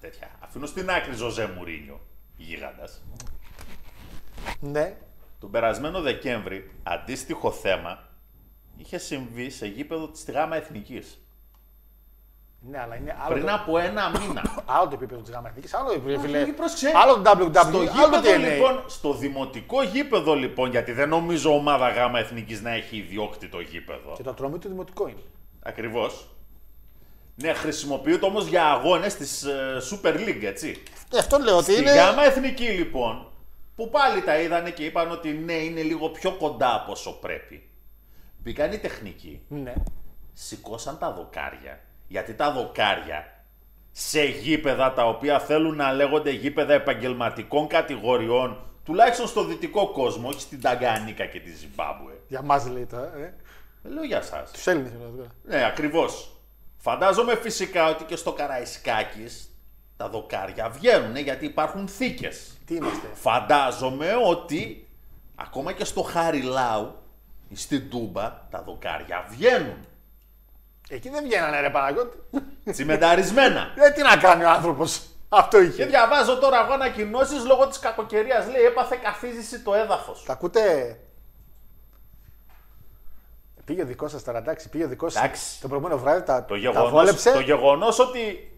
[0.00, 0.28] τέτοια.
[0.40, 2.00] Αφήνω στην άκρη Ζωζέ Μουρίνιο,
[2.36, 3.02] γίγαντας.
[4.60, 4.96] Ναι.
[5.40, 8.11] Τον περασμένο Δεκέμβρη, αντίστοιχο θέμα
[8.76, 11.22] είχε συμβεί σε γήπεδο της ΓΑΜΑ Εθνικής.
[12.70, 14.42] Ναι, αλλά είναι άλλο, Πριν το, από ένα μήνα.
[14.74, 15.74] άλλο το επίπεδο της γάμα εθνικής.
[15.74, 16.42] Άλλο το επίπεδο.
[16.42, 16.92] Όχι, πρόσεξε.
[16.94, 17.50] Άλλο το WWE.
[17.50, 18.38] Στο άλλο το γήπεδο TNA.
[18.38, 24.12] λοιπόν, στο δημοτικό γήπεδο λοιπόν, γιατί δεν νομίζω ομάδα ΓΑΜΑ Εθνικής να έχει ιδιόκτητο γήπεδο.
[24.16, 25.22] Και το ατρόμητο του δημοτικό είναι.
[25.62, 26.26] Ακριβώς.
[27.34, 29.46] Ναι, χρησιμοποιείται όμως για αγώνες της
[29.90, 30.82] Super League, έτσι.
[31.12, 31.94] Ε, αυτό λέω ότι Στη είναι.
[31.94, 33.26] γάμα εθνική λοιπόν,
[33.76, 37.66] που πάλι τα είδανε και είπαν ότι ναι, είναι λίγο πιο κοντά από όσο πρέπει.
[38.42, 39.72] Μπήκαν οι τεχνικοί, Ναι.
[40.32, 41.80] σηκώσαν τα δοκάρια.
[42.08, 43.44] Γιατί τα δοκάρια
[43.92, 50.40] σε γήπεδα τα οποία θέλουν να λέγονται γήπεδα επαγγελματικών κατηγοριών, τουλάχιστον στο δυτικό κόσμο, όχι
[50.40, 52.14] στην Ταγκανίκα και τη Ζιμπάμπουε.
[52.28, 53.16] Για μας λέει τώρα.
[53.16, 53.34] Ε.
[53.82, 54.50] Δεν λέω για σας.
[54.50, 55.28] Τους Έλληνες εννοώ τώρα.
[55.44, 56.36] Ναι, ακριβώς.
[56.76, 59.50] Φαντάζομαι φυσικά ότι και στο Καραϊσκάκης
[59.96, 62.58] τα δοκάρια βγαίνουν γιατί υπάρχουν θήκες.
[62.66, 63.06] Τι είμαστε.
[63.14, 64.88] Φαντάζομαι ότι
[65.34, 67.01] ακόμα και στο Χαριλάου ή
[67.56, 69.86] στην Τούμπα τα δοκάρια βγαίνουν.
[70.88, 72.16] Εκεί δεν βγαίνανε ρε Παναγιώτη.
[72.70, 73.72] Τσιμενταρισμένα.
[73.86, 75.02] Ε, τι να κάνει ο άνθρωπος.
[75.28, 75.84] Αυτό Και είχε.
[75.84, 78.46] διαβάζω τώρα εγώ ανακοινώσεις λόγω της κακοκαιρίας.
[78.46, 80.24] Λέει έπαθε καθίζηση το έδαφος.
[80.26, 80.98] Τα ακούτε;
[83.64, 84.68] Πήγε ο δικός σας τώρα, εντάξει.
[84.68, 85.22] Πήγε ο δικός σας.
[85.22, 85.60] Εντάξει.
[85.60, 87.32] Το προηγούμενο βράδυ τα, Το τα γεγονός, βόλεψε.
[87.32, 88.52] το γεγονός ότι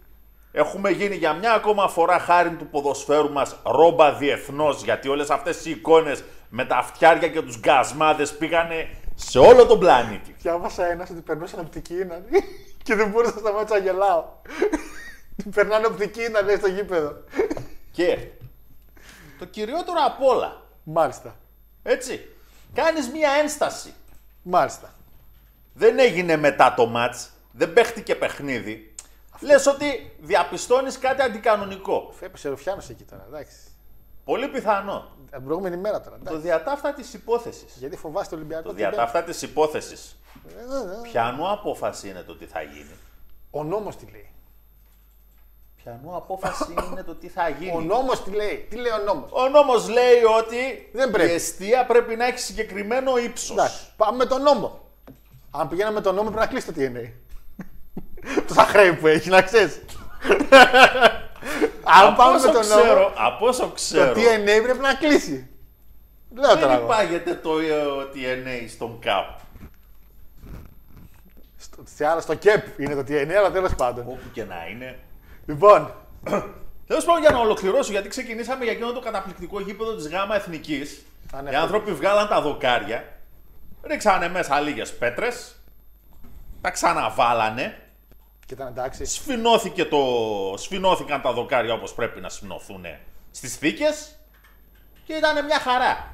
[0.52, 5.64] έχουμε γίνει για μια ακόμα φορά χάρη του ποδοσφαίρου μας ρόμπα διεθνώς γιατί όλες αυτές
[5.64, 6.24] οι εικόνες
[6.56, 10.34] με τα αυτιάρια και τους γκασμάδες πήγανε σε όλο τον πλανήτη.
[10.38, 12.22] Διάβασα ένας ότι περνούσαν οπτική ίνα
[12.82, 14.24] και δεν μπορούσα να σταματήσω να γελάω.
[15.54, 17.12] Περνάνε οπτική ίνα, λέει στο γήπεδο.
[17.90, 18.18] Και
[19.38, 21.36] το κυριότερο απ' όλα, Μάλιστα.
[21.82, 22.28] έτσι,
[22.74, 23.94] κάνεις μια ένσταση.
[24.42, 24.94] Μάλιστα.
[25.74, 28.94] Δεν έγινε μετά το μάτς, δεν παίχτηκε παιχνίδι.
[29.40, 32.12] Λες ότι διαπιστώνεις κάτι αντικανονικό.
[32.18, 33.56] Φέπεσε Ρουφιάνος εκεί τώρα, εντάξει.
[34.24, 35.13] Πολύ πιθανό.
[35.34, 36.16] Την προηγούμενη μέρα τώρα.
[36.16, 36.40] Το Εντάξει.
[36.40, 37.74] διατάφτα της υπόθεσης.
[37.78, 38.62] Γιατί φοβάστε το Ολυμπιακό.
[38.62, 38.88] Το τι μπαίνει.
[38.94, 40.16] διατάφτα της υπόθεσης.
[40.48, 41.08] Ε, ε, ε.
[41.10, 42.90] Πιανού απόφαση είναι το τι θα γίνει.
[43.50, 44.28] Ο νόμος τι λέει;
[45.82, 47.84] Πιανού απόφαση είναι το τι θα Ο γίνει.
[47.84, 51.30] νόμος τι λέει; Τι λέει ο νόμος; Ο νόμος λέει ότι Δεν πρέπει.
[51.30, 53.50] η αιστεία πρέπει να έχει συγκεκριμένο ύψος.
[53.50, 54.80] Εντάξει, πάμε με τον νόμο.
[55.50, 57.10] Αν πηγαίναμε με τον νόμο πρέπει να κλείσει το TNA.
[58.48, 59.80] Τόσα χρέη που έχει, να ξέρεις.
[61.82, 64.94] Αν Από πάμε όσο με τον ξέρω, νόμο, από όσο το ξέρω, TNA πρέπει να
[64.94, 65.48] κλείσει.
[66.34, 66.84] Λέω τώρα δεν εγώ.
[66.84, 67.74] υπάγεται το ε,
[68.14, 69.38] TNA στον ΚΑΠ.
[71.56, 74.04] Στο, σε άλλα, στο ΚΕΠ είναι το TNA, αλλά τέλος πάντων.
[74.06, 74.98] Όπου και να είναι.
[75.46, 75.94] Λοιπόν,
[76.86, 81.04] Τέλος πάντων, για να ολοκληρώσω, γιατί ξεκινήσαμε για εκείνο το καταπληκτικό γήπεδο της ΓΑΜΑ Εθνικής.
[81.34, 83.04] Α, ναι, Οι άνθρωποι βγάλαν τα δοκάρια,
[83.82, 85.56] ρίξανε μέσα λίγες πέτρες,
[86.60, 87.78] τα ξαναβάλανε,
[88.54, 89.04] και ήταν εντάξει.
[89.04, 89.98] σφινώθηκε το...
[90.56, 92.84] σφινώθηκαν τα δοκάρια όπως πρέπει να σφινωθούν
[93.30, 94.18] στις θήκες
[95.06, 96.12] και ήταν μια χαρά.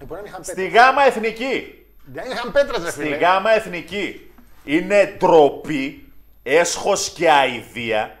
[0.00, 0.52] Λοιπόν, δεν είχαν πέτρε.
[0.52, 3.16] Στη γάμα εθνική, Δεν είχαν πέτρες, ρε στη φίλε.
[3.16, 4.30] γάμα εθνική
[4.64, 8.16] είναι ντροπή, έσχος και αηδία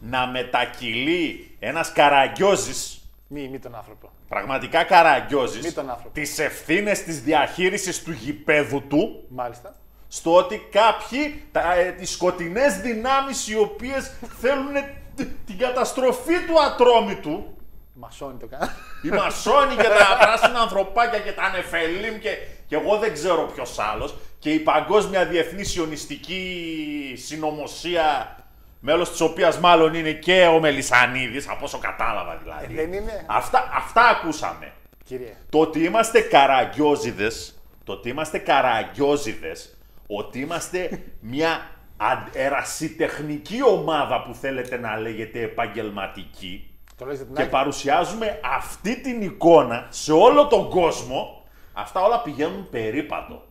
[0.00, 4.10] να μετακυλεί ένας καραγκιόζης, Μη, μη τον άνθρωπο.
[4.28, 6.14] πραγματικά καραγκιόζης, Μη τον άνθρωπο.
[6.14, 9.76] τις ευθύνες της διαχείρισης του γηπέδου του Μάλιστα.
[10.08, 14.72] Στο ότι κάποιοι, τα, ε, τις σκοτεινές δυνάμεις οι οποίες θέλουν
[15.16, 17.56] τ- την καταστροφή του ατρόμητου,
[18.00, 18.74] Μασόνι το κάνα.
[19.02, 22.30] οι μασόνοι και τα πράσινα ανθρωπάκια και τα νεφελίμ και,
[22.68, 28.36] και εγώ δεν ξέρω ποιος άλλος και η παγκόσμια διεθνή σιωνιστική συνωμοσία
[28.80, 32.64] μέλος της οποίας μάλλον είναι και ο Μελισανίδης, από όσο κατάλαβα δηλαδή.
[32.64, 33.24] Ε, δεν είναι.
[33.26, 34.72] Αυτά, αυτά ακούσαμε.
[35.04, 35.36] Κύριε.
[35.50, 39.77] Το ότι είμαστε καραγκιόζιδες, το ότι είμαστε καραγκιόζιδες,
[40.10, 47.34] ότι είμαστε μια αν- ερασιτεχνική ομάδα που θέλετε να λέγεται επαγγελματική Το λες για την
[47.34, 47.50] και Άκη.
[47.50, 53.42] παρουσιάζουμε αυτή την εικόνα σε όλο τον κόσμο, αυτά όλα πηγαίνουν περίπατο.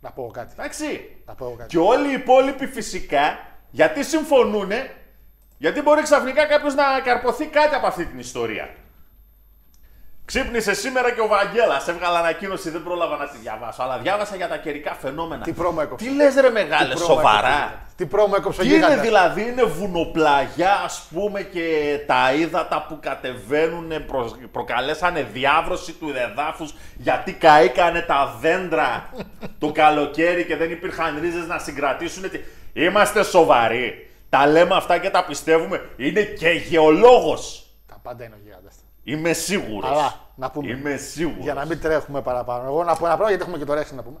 [0.00, 0.52] Να πω εγώ κάτι.
[0.58, 1.16] Εντάξει.
[1.26, 1.68] Να πω εγώ κάτι.
[1.68, 3.38] Και όλοι οι υπόλοιποι φυσικά,
[3.70, 4.70] γιατί συμφωνούν,
[5.58, 8.74] γιατί μπορεί ξαφνικά κάποιος να καρποθεί κάτι από αυτή την ιστορία.
[10.32, 11.88] Ξύπνησε σήμερα και ο Βαγγέλας.
[11.88, 13.82] Έβγαλα ανακοίνωση, δεν πρόλαβα να τη διαβάσω.
[13.82, 15.42] Αλλά διάβασα για τα καιρικά φαινόμενα.
[15.44, 16.06] Τι πρόμο έκοψε.
[16.06, 17.48] Τι λες, ρε μεγάλε, Τι πρόμο σοβαρά.
[17.48, 17.78] έκοψε.
[17.96, 19.00] Τι πρόμο έκοψε ο Τι είναι γίγαντας.
[19.00, 26.74] δηλαδή, είναι βουνοπλαγιά ας πούμε και τα ύδατα που κατεβαίνουν προ, προκαλέσανε διάβρωση του εδάφους
[26.96, 29.08] γιατί καήκανε τα δέντρα
[29.58, 32.30] το καλοκαίρι και δεν υπήρχαν ρίζες να συγκρατήσουν.
[32.30, 32.40] Τι-
[32.72, 34.10] Είμαστε σοβαροί.
[34.28, 35.88] Τα λέμε αυτά και τα πιστεύουμε.
[35.96, 37.66] Είναι και γεωλόγος.
[37.88, 38.67] Τα πάντα είναι ο γίγαντας.
[39.08, 39.90] Είμαι σίγουρος.
[39.90, 40.70] Αλλά, να πούμε.
[40.70, 41.44] Είμαι σίγουρος.
[41.44, 42.64] Για να μην τρέχουμε παραπάνω.
[42.64, 44.18] Εγώ να πω ένα πράγμα γιατί έχουμε και το ρέξι να πούμε.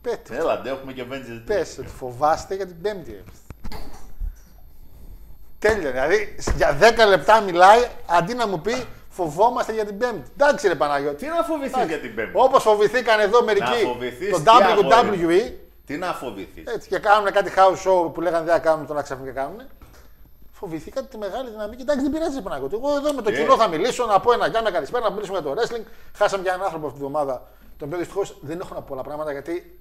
[0.00, 0.36] Πέτε.
[0.36, 1.42] Έλα, ντε, έχουμε και Avengers.
[1.46, 3.10] Πες ότι φοβάστε για την Πέμπτη.
[3.10, 3.22] ρε.
[5.58, 5.90] Τέλειο.
[5.90, 10.30] Δηλαδή για 10 λεπτά μιλάει αντί να μου πει φοβόμαστε για την Πέμπτη.
[10.32, 11.16] Εντάξει ρε Παναγιώτη.
[11.16, 15.52] Τι να φοβηθείς για την Πέμπτη; Όπως φοβηθήκαν εδώ μερικοί φοβηθείς το τι, αγόρι WWE
[15.86, 19.02] Τι να φοβηθείς; έτσι, και κάνουν κάτι house show που λέγανε δεν θα κάνουν, τώρα
[19.02, 19.60] ξαφνικά κάνουν.
[20.66, 21.82] Φοβηθήκατε τη μεγάλη δυναμική.
[21.82, 22.74] Εντάξει, δεν πειράζει, ρε Παναγιώτη.
[22.74, 25.10] Εγώ εδώ με το Και- κοινό θα μιλήσω, να πω ένα γεια, μια καλησπέρα, να
[25.10, 25.84] μιλήσουμε για το wrestling.
[26.14, 29.02] Χάσαμε για έναν άνθρωπο αυτή τη βδομάδα, τον οποίο δυστυχώς δεν έχω να πω πολλά
[29.02, 29.76] πράγματα γιατί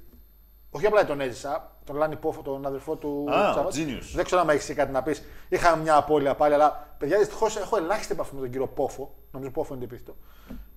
[0.73, 3.73] Όχι απλά τον έζησα, τον Λάνι Πόφο, τον αδερφό του Α, Τσάβατ.
[3.75, 4.11] genius.
[4.13, 5.23] Δεν ξέρω αν έχεις εσύ κάτι να πεις.
[5.49, 9.13] Είχαμε μια απώλεια πάλι, αλλά παιδιά δυστυχώς έχω ελάχιστη επαφή με τον κύριο Πόφο.
[9.31, 10.17] Νομίζω Πόφο είναι το επίθετο.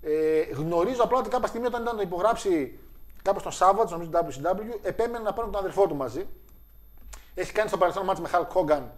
[0.00, 2.78] Ε, γνωρίζω απλά ότι κάποια στιγμή όταν ήταν να υπογράψει
[3.22, 6.26] κάπου στον Σάββατ, νομίζω WCW, επέμενε να πάρουν τον αδερφό του μαζί.
[7.34, 8.92] Έχει κάνει στο παρελθόν μάτς με Χαλκ Χόγκαν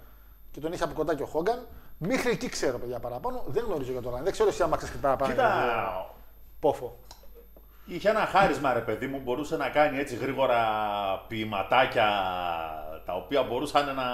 [0.56, 1.66] και τον είχε από κοντά και ο Χόγκαν.
[1.98, 3.44] Μέχρι εκεί ξέρω παιδιά παραπάνω.
[3.46, 4.24] Δεν γνωρίζω για τον Λάνι.
[4.24, 5.32] Δεν ξέρω εσύ άμα ξέρεις και παραπάνω.
[5.32, 6.14] για τον Κοίτα,
[6.60, 6.98] Πόφο.
[7.86, 10.60] είχε ένα χάρισμα ρε παιδί μου, μπορούσε να κάνει έτσι γρήγορα
[11.28, 12.08] ποιηματάκια
[13.04, 14.04] τα οποία μπορούσαν να,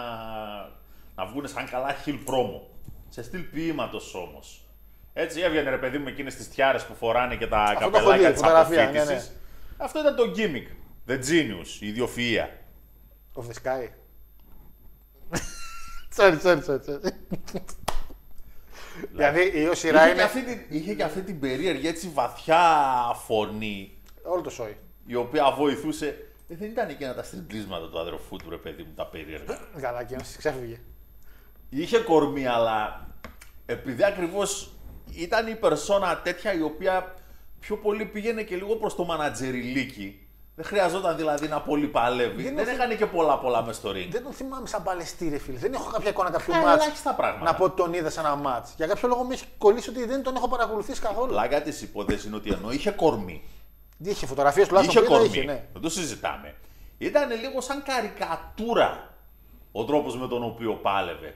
[1.14, 2.68] να βγουν σαν καλά χιλ πρόμο.
[3.08, 4.64] Σε στυλ ποιήματος όμως.
[5.12, 7.90] Έτσι έβγαινε ρε παιδί μου εκείνες τις τιάρες που φοράνε και τα Αυτό το έχω
[7.90, 9.32] καπελάκια δει, της φωτογραφία, ναι, αποφύτησης.
[9.76, 10.66] Αυτό ήταν το gimmick.
[11.08, 12.46] The genius, η ιδιοφυΐα.
[13.34, 13.88] Of the sky.
[16.16, 16.82] Sorry, sorry, sorry.
[16.84, 17.12] sorry.
[19.12, 22.60] δηλαδή η Ιωσήρα Είχε και, είναι αυτή την, είχε και αυτή την περίεργη έτσι βαθιά
[23.26, 24.76] φωνή όλο το σόι.
[25.06, 26.26] η οποία βοηθούσε.
[26.48, 29.58] Ε, δεν ήταν εκείνα τα στριμπλίσματα του αδερφού του ρε παιδί μου, τα περίεργα.
[29.80, 30.80] Καλά, και ξέφυγε.
[31.68, 33.06] Είχε κορμί, αλλά
[33.66, 34.72] επειδή ακριβώς
[35.14, 37.14] ήταν η περσόνα τέτοια η οποία
[37.60, 40.21] πιο πολύ πήγαινε και λίγο προς το μανατζεριλίκι.
[40.54, 42.42] Δεν χρειαζόταν δηλαδή να πολύ παλεύει.
[42.42, 44.08] Δεν Δεν, είναι- έκανε και πολλά πολλά μες στο ring.
[44.10, 45.58] Δεν τον θυμάμαι σαν παλαιστή, ρε φίλε.
[45.58, 47.44] Δεν έχω κάποια εικόνα κάποιου Ε, μάτς ελάχιστα πράγματα.
[47.44, 48.72] να πω ότι τον είδα σε ένα μάτς.
[48.76, 51.28] Για κάποιο λόγο με έχει κολλήσει ότι δεν τον έχω παρακολουθήσει καθόλου.
[51.28, 53.42] Πλάκα της υπόθεσης είναι ότι ενώ είχε κορμί,
[53.98, 55.38] Είχε φωτογραφίες τουλάχιστον είχε που είδα, κορμί.
[55.38, 55.64] είχε, ναι.
[55.72, 56.54] Δεν το συζητάμε.
[56.98, 59.14] Ήταν λίγο σαν καρικατούρα
[59.72, 61.34] ο τρόπος με τον οποίο πάλευε.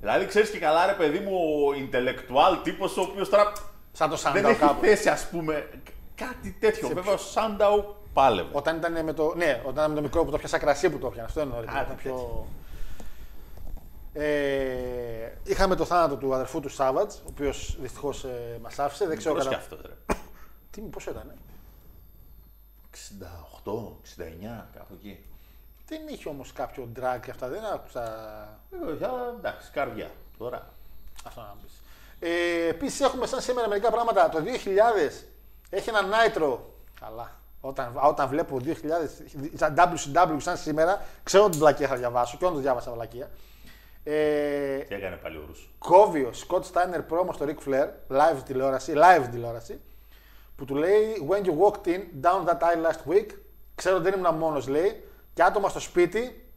[0.00, 3.52] Δηλαδή, ξέρεις και καλά, ρε παιδί μου, ο intellectual τύπος, ο οποίος τώρα
[3.92, 4.84] Σαν το δεν Σάνταου έχει κάπου.
[4.84, 5.68] θέση, ας πούμε,
[6.14, 6.88] κάτι τέτοιο.
[6.88, 8.48] Βέβαια, ο Σάνταου πάλευε.
[8.52, 10.98] Όταν ήταν με το, ναι, όταν ήταν με το μικρό που το πιάσα κρασί που
[10.98, 11.26] το πιάνα.
[11.26, 11.60] Αυτό εννοώ.
[11.60, 12.46] ρε, Κάτι ήταν πιο...
[14.16, 19.06] Ε, είχαμε το θάνατο του αδερφού του Σάββατς, ο οποίος δυστυχώς ε, μας άφησε.
[19.06, 19.74] Δεν ξέρω Μικρός κι κατά...
[19.74, 20.16] αυτός, ρε.
[20.70, 21.28] Τι, πόσο ήταν.
[21.30, 21.34] ε;
[23.64, 23.72] 68,
[24.60, 25.24] 69, κάπου εκεί.
[25.86, 27.48] Δεν είχε όμως κάποιο drag και αυτά.
[27.48, 28.02] Δεν άκουσα
[28.70, 30.10] Ε, όχι, αλλά εντάξει, καρδιά.
[30.38, 30.68] Τώρα.
[31.24, 31.72] αυτό να πεις.
[32.18, 34.28] Ε, Επίσης έχουμε σαν σήμερα μερικά πράγματα.
[34.28, 35.24] Το 2000
[35.70, 36.58] έχει ένα Nitro.
[37.00, 37.30] Καλά.
[37.66, 38.72] Όταν, όταν βλέπω 2000
[39.54, 43.30] σαν WCW σαν σήμερα, ξέρω την πλακία θα διαβάσω και όντως διάβασα βλακία.
[44.04, 48.42] Ε, Τι έκανε πάλι ο Ρούσος; κόβει ο Scott Steiner πρόμο στο Ric Flair, live
[48.44, 49.80] τηλεόραση, live τηλεόραση,
[50.56, 53.26] που του λέει When you walked in down that aisle last week,
[53.74, 56.48] ξέρω ότι δεν ήμουν μόνος, λέει, και άτομα στο σπίτι,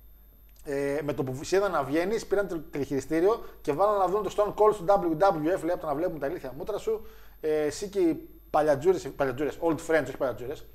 [0.63, 4.23] ε, με το που σε είδαν να βγαίνεις, πήραν το τηλεχειριστήριο και βάλαν να δουν
[4.23, 7.07] το Stone Cold στο WWF, λέει από το να βλέπουν τα ηλίθια μούτρα σου.
[7.41, 10.65] Ε, εσύ και οι παλιατζούρες, παλιατζούρες, old friends, όχι παλιατζούρες,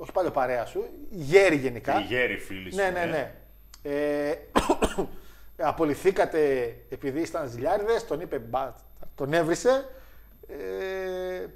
[0.00, 2.00] όχι παλιό παρέα σου, γέροι γενικά.
[2.00, 2.76] Οι γέροι φίλοι σου.
[2.76, 3.34] Ναι, ναι, ναι.
[3.82, 4.34] Ε,
[5.70, 8.74] απολυθήκατε επειδή ήσταν ζηλιάριδες, τον είπε, «Μπα»,
[9.14, 9.88] τον έβρισε.
[10.48, 11.46] Ε,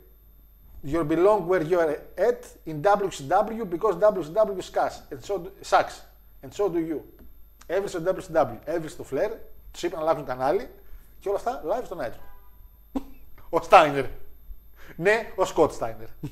[0.84, 5.94] you belong where you are at in WCW because WCW sucks and so, sucks
[6.42, 7.00] and so do you.
[7.66, 9.30] Έβρισε το WCW, έβρισε το Flair,
[9.70, 10.68] τους είπε να αλλάξουν κανάλι
[11.20, 12.20] και όλα αυτά live στο Nitro.
[13.60, 14.04] Ο Steiner.
[14.96, 16.28] Ναι, ο Scott Steiner.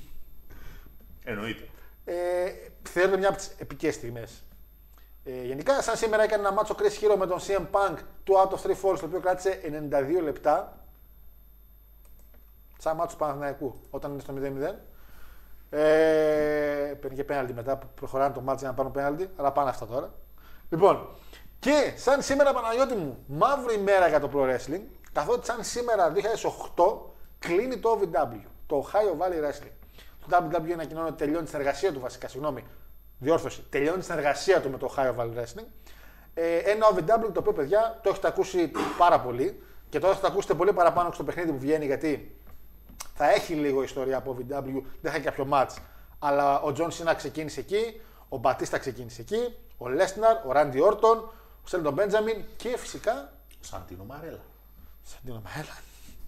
[1.24, 1.68] Εννοείται.
[2.10, 4.44] Ε, θεωρείται μια από τις επικές στιγμές.
[5.24, 8.48] Ε, γενικά, σαν σήμερα έκανε ένα μάτσο Chris Hero με τον CM Punk του Out
[8.48, 9.60] of 3 Falls, το οποίο κράτησε
[10.20, 10.78] 92 λεπτά.
[12.78, 14.74] Σαν μάτσο του Παναθηναϊκού, όταν είναι στο 0-0.
[15.70, 19.70] Ε, παίρνει και πέναλτι μετά που προχωράνε το μάτσο για να πάρουν πέναλτι, αλλά πάνε
[19.70, 20.12] αυτά τώρα.
[20.68, 21.08] Λοιπόν,
[21.58, 26.12] και σαν σήμερα Παναγιώτη μου, μαύρη ημέρα για το Pro Wrestling, καθότι σαν σήμερα
[26.76, 26.98] 2008
[27.38, 29.79] κλείνει το OVW, το Ohio Valley Wrestling.
[30.30, 32.64] Το WWE ανακοινώνει ότι τελειώνει τη συνεργασία του βασικά, συγγνώμη,
[33.18, 35.66] διόρθωση, τελειώνει τη συνεργασία του με το Ohio Valley Wrestling.
[36.34, 40.26] Ε, ένα OVW το οποίο παιδιά το έχετε ακούσει πάρα πολύ και τώρα θα το
[40.26, 42.36] ακούσετε πολύ παραπάνω και στο παιχνίδι που βγαίνει γιατί
[43.14, 45.76] θα έχει λίγο ιστορία από OVW, δεν θα έχει κάποιο match.
[46.18, 51.18] Αλλά ο Τζον Σίνα ξεκίνησε εκεί, ο Μπατίστα ξεκίνησε εκεί, ο Λέσναρ, ο Ράντι Όρτον,
[51.64, 54.40] ο Σέλντον Μπέντζαμιν και φυσικά Σαντίνο Μαρέλα.
[55.02, 55.78] Σαντίνο Μαέλα.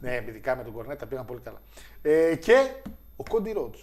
[0.01, 1.61] Ναι, ειδικά με τον Κορνέτα πήγαν πολύ καλά.
[2.03, 2.71] Ε, και
[3.17, 3.81] ο Κόντι Ρότζ.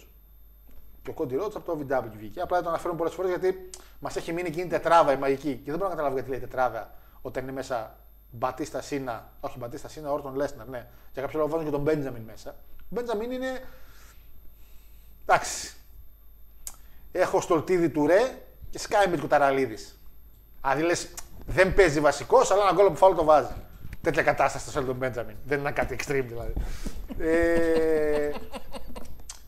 [1.02, 2.40] Και ο Κόντι Ρότζ από το OVW βγήκε.
[2.40, 5.54] Απλά το αναφέρουμε πολλές φορές γιατί μας έχει μείνει εκείνη η τετράδα η μαγική.
[5.54, 7.96] Και δεν μπορώ να καταλάβω γιατί λέει τετράδα όταν είναι μέσα
[8.30, 9.32] Μπατίστα Σίνα.
[9.40, 10.86] Όχι Μπατίστα Σίνα, Όρτον Λέσναρ, ναι.
[11.12, 12.54] Για κάποιο λόγο βάζουν και τον Μπέντζαμιν μέσα.
[12.78, 13.62] Ο Μπέντζαμιν είναι.
[15.26, 15.74] Εντάξει.
[17.12, 18.38] Έχω στολτίδι του ρε
[18.70, 19.98] και σκάει με κουταραλίδης.
[20.60, 21.08] Δηλαδή λες,
[21.46, 23.54] δεν παίζει βασικός, αλλά ένα γκολ που φάουλ το βάζει.
[24.02, 25.36] Τέτοια κατάσταση στο Σέλτον Μπέντζαμιν.
[25.44, 26.52] Δεν είναι κάτι extreme δηλαδή.
[27.18, 28.30] ε,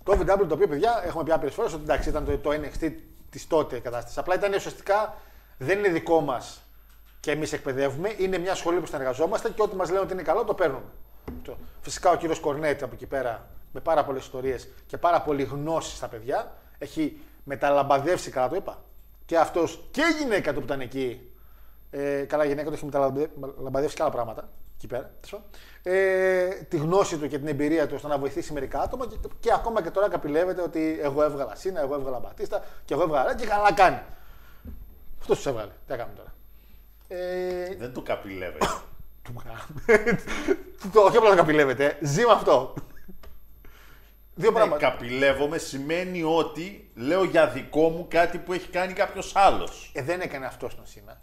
[0.05, 2.93] το OVW το οποίο παιδιά έχουμε πει άπειρες φορές ότι εντάξει ήταν το, το NXT
[3.31, 4.19] της τότε κατάσταση.
[4.19, 5.15] Απλά ήταν ουσιαστικά
[5.59, 6.63] δεν είναι δικό μας
[7.21, 8.15] και εμείς εκπαιδεύουμε.
[8.19, 10.85] Είναι μια σχολή που συνεργαζόμαστε και ό,τι μας λένε ότι είναι καλό το παίρνουμε.
[11.45, 15.43] Το- Φυσικά ο κύριος Κορνέτη από εκεί πέρα με πάρα πολλές ιστορίες και πάρα πολύ
[15.43, 18.83] γνώση στα παιδιά έχει μεταλαμπαδεύσει, καλά το είπα.
[19.27, 21.33] και αυτός και η γυναίκα του που ήταν εκεί.
[21.91, 24.49] Ε, καλά, η γυναίκα του έχει μεταλαμπαδεύσει και άλλα πράγματα
[24.83, 25.11] εκεί πέρα.
[25.21, 25.47] τέλος πάντων.
[25.83, 29.53] Ε, τη γνώση του και την εμπειρία του ώστε να βοηθήσει μερικά άτομα και, και
[29.53, 33.47] ακόμα και τώρα καπηλεύεται ότι εγώ έβγαλα Σίνα, εγώ έβγαλα Μπατίστα και εγώ έβγαλα και
[33.47, 34.01] καλά κάνει.
[35.21, 35.71] Αυτός τους έβγαλε.
[35.87, 36.35] Τι έκαμε τώρα.
[37.09, 38.67] Ε, Δεν του καπηλεύεται.
[40.93, 42.75] το, όχι απλά να καπηλεύεται, ζει με αυτό.
[44.35, 44.91] Δύο Ναι, πράγματα.
[44.91, 49.93] καπηλεύομαι σημαίνει ότι λέω για δικό μου κάτι που έχει κάνει κάποιος άλλος.
[49.95, 51.21] Ε, δεν έκανε αυτός στον Σίνα.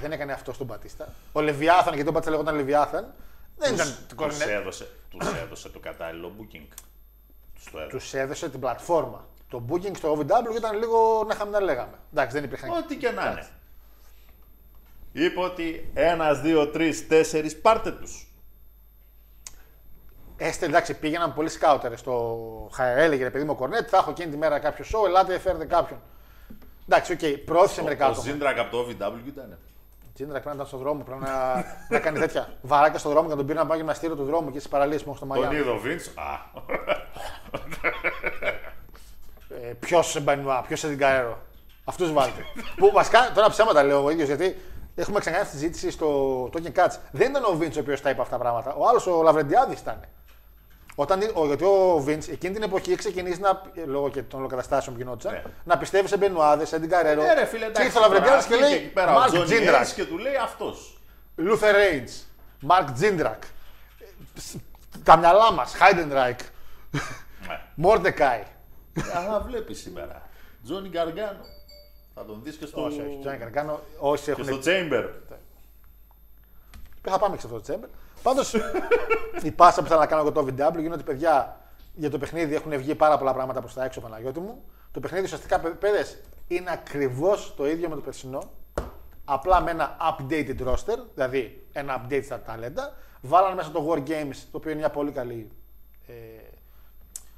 [0.00, 1.08] Δεν έκανε αυτό στον Μπατίστα.
[1.32, 3.14] Ο Λεβιάθαν, γιατί ο Μπατίστα λεγόταν Λεβιάθαν,
[3.56, 3.86] δεν ήταν.
[4.16, 6.66] Τους έδωσε, τους έδωσε το κατάλληλο booking.
[7.54, 7.96] Τους το έδωσε.
[7.96, 9.28] Τους έδωσε την πλατφόρμα.
[9.48, 11.98] Το booking στο OVW ήταν λίγο να είχαμε να λέγαμε.
[12.12, 12.70] Εντάξει, δεν υπήρχαν.
[12.70, 13.48] Ό,τι και να είναι.
[15.12, 18.28] Είπε ότι ένας, δύο, τρεις, τέσσερις, πάρτε τους.
[20.36, 22.68] Έστε, εντάξει, πήγαιναν πολλοί σκάουτερ στο.
[22.72, 25.38] Χα- Έλεγε ρε παιδί μου ο Κορνέτ, θα έχω εκείνη τη μέρα κάποιο show, ελάτε,
[25.38, 26.00] φέρετε κάποιον.
[26.88, 28.22] Εντάξει, οκ, πρόθεσε μερικά Ο άτομα.
[28.30, 29.58] Ζήντρακ από το OVW ήταν.
[30.14, 31.54] Τζίντρα πρέπει να ήταν στον δρόμο, πρέπει να,
[31.88, 32.48] να κάνει τέτοια.
[32.62, 35.04] Βαράκια στον δρόμο και να τον πήρε να πάει γυμναστήριο του δρόμου και στι παραλίες
[35.04, 35.60] μου στο Τον Μαγιάννη.
[35.60, 36.06] είδε ο Βίντς.
[36.08, 36.62] Α,
[39.48, 41.38] Ε, ποιος σε μπανιουά, ποιος σε Διγκαέρο.
[41.84, 42.42] Αυτούς βάλτε.
[42.76, 44.56] που βασικά τώρα ψέματα λέω εγώ ίδιος γιατί
[44.94, 46.96] έχουμε ξανακάνει αυτή τη συζήτηση στο Talking Cuts.
[47.12, 48.74] Δεν ήταν ο Βίντς ο οποίος τα είπε αυτά τα πράγματα.
[48.74, 50.00] Ο άλλος ο Λαβρεντιάδης ήταν.
[50.94, 54.96] Όταν, ο, γιατί ο Βίντ εκείνη την εποχή είχε ξεκινήσει να, λόγω και των καταστάσεων
[54.96, 55.42] που γινόντουσαν, Ναι.
[55.64, 57.22] να πιστεύει σε Μπενουάδες, σε Διγκαέρο.
[57.22, 57.86] ναι, ρε φίλε, και εντάξει.
[57.86, 60.18] ήρθε ο Λαβρεντιάδη και τώρα, λέει εκεί πέρα ο Μαρκ Τζόνι Τζίντρακ, Έις και του
[60.18, 60.98] λέει αυτός.
[61.36, 62.26] Λούθερ Ρέιντς,
[62.60, 63.42] Μαρκ Τζίντρακ.
[65.02, 66.38] Τα μυαλά μα, Χάιντεν Ράικ,
[67.74, 68.42] Μόρντεκάι.
[69.14, 70.22] Αλλά βλέπεις σήμερα.
[70.64, 71.44] Τζόνι Γκαργάνο.
[72.14, 75.08] Θα τον δεις και στο, Όχι, όχι, Τζόνι Καρκάνο, όσοι και έχουν στο Chamber.
[77.02, 77.88] Θα πάμε και σε αυτό το τσέμπερ.
[78.24, 78.54] Πάντως,
[79.42, 81.60] η πάσα που θέλω να κάνω εγώ το VW είναι ότι παιδιά
[81.94, 84.64] για το παιχνίδι έχουν βγει πάρα πολλά πράγματα προς τα έξω, Παναγιώτη μου.
[84.90, 86.06] Το παιχνίδι ουσιαστικά, παιδε,
[86.48, 88.50] είναι ακριβώς το ίδιο με το περσινό.
[89.24, 92.94] Απλά με ένα updated roster, δηλαδή ένα update στα ταλέντα.
[93.20, 95.50] Βάλανε μέσα το War Games, το οποίο είναι μια πολύ καλή.
[96.06, 96.12] Ε,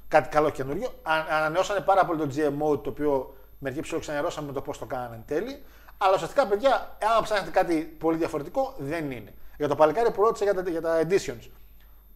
[0.07, 0.87] κάτι καλό καινούριο.
[0.87, 5.15] Α, ανανεώσανε πάρα πολύ το GMO, το οποίο μερικοί ψιλοξενερώσαμε με το πώς το κάνανε
[5.15, 5.63] εν τέλει.
[5.97, 9.33] Αλλά ουσιαστικά, παιδιά, αν ψάχνετε κάτι πολύ διαφορετικό, δεν είναι.
[9.57, 11.49] Για το παλικάρι που ρώτησε για τα, για τα editions.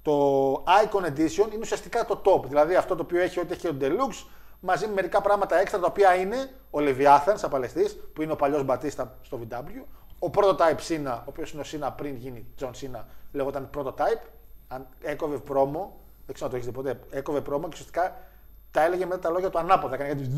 [0.01, 2.45] Το Icon Edition είναι ουσιαστικά το top.
[2.47, 4.25] Δηλαδή αυτό το οποίο έχει ό,τι έχει ο Deluxe
[4.59, 8.35] μαζί με μερικά πράγματα έξτρα τα οποία είναι ο Leviathan σαν παλαιστής, που είναι ο
[8.35, 9.83] παλιός Μπατίστα στο VW.
[10.19, 14.25] Ο prototype Sina, ο οποίος είναι ο Sina πριν γίνει John Sina, λεγόταν prototype.
[14.67, 18.17] Αν έκοβε πρόμο, δεν ξέρω αν το έχεις δει ποτέ, έκοβε πρόμο και ουσιαστικά
[18.71, 19.93] τα έλεγε μετά τα λόγια του ανάποδα.
[19.95, 20.29] Έκανε κάτι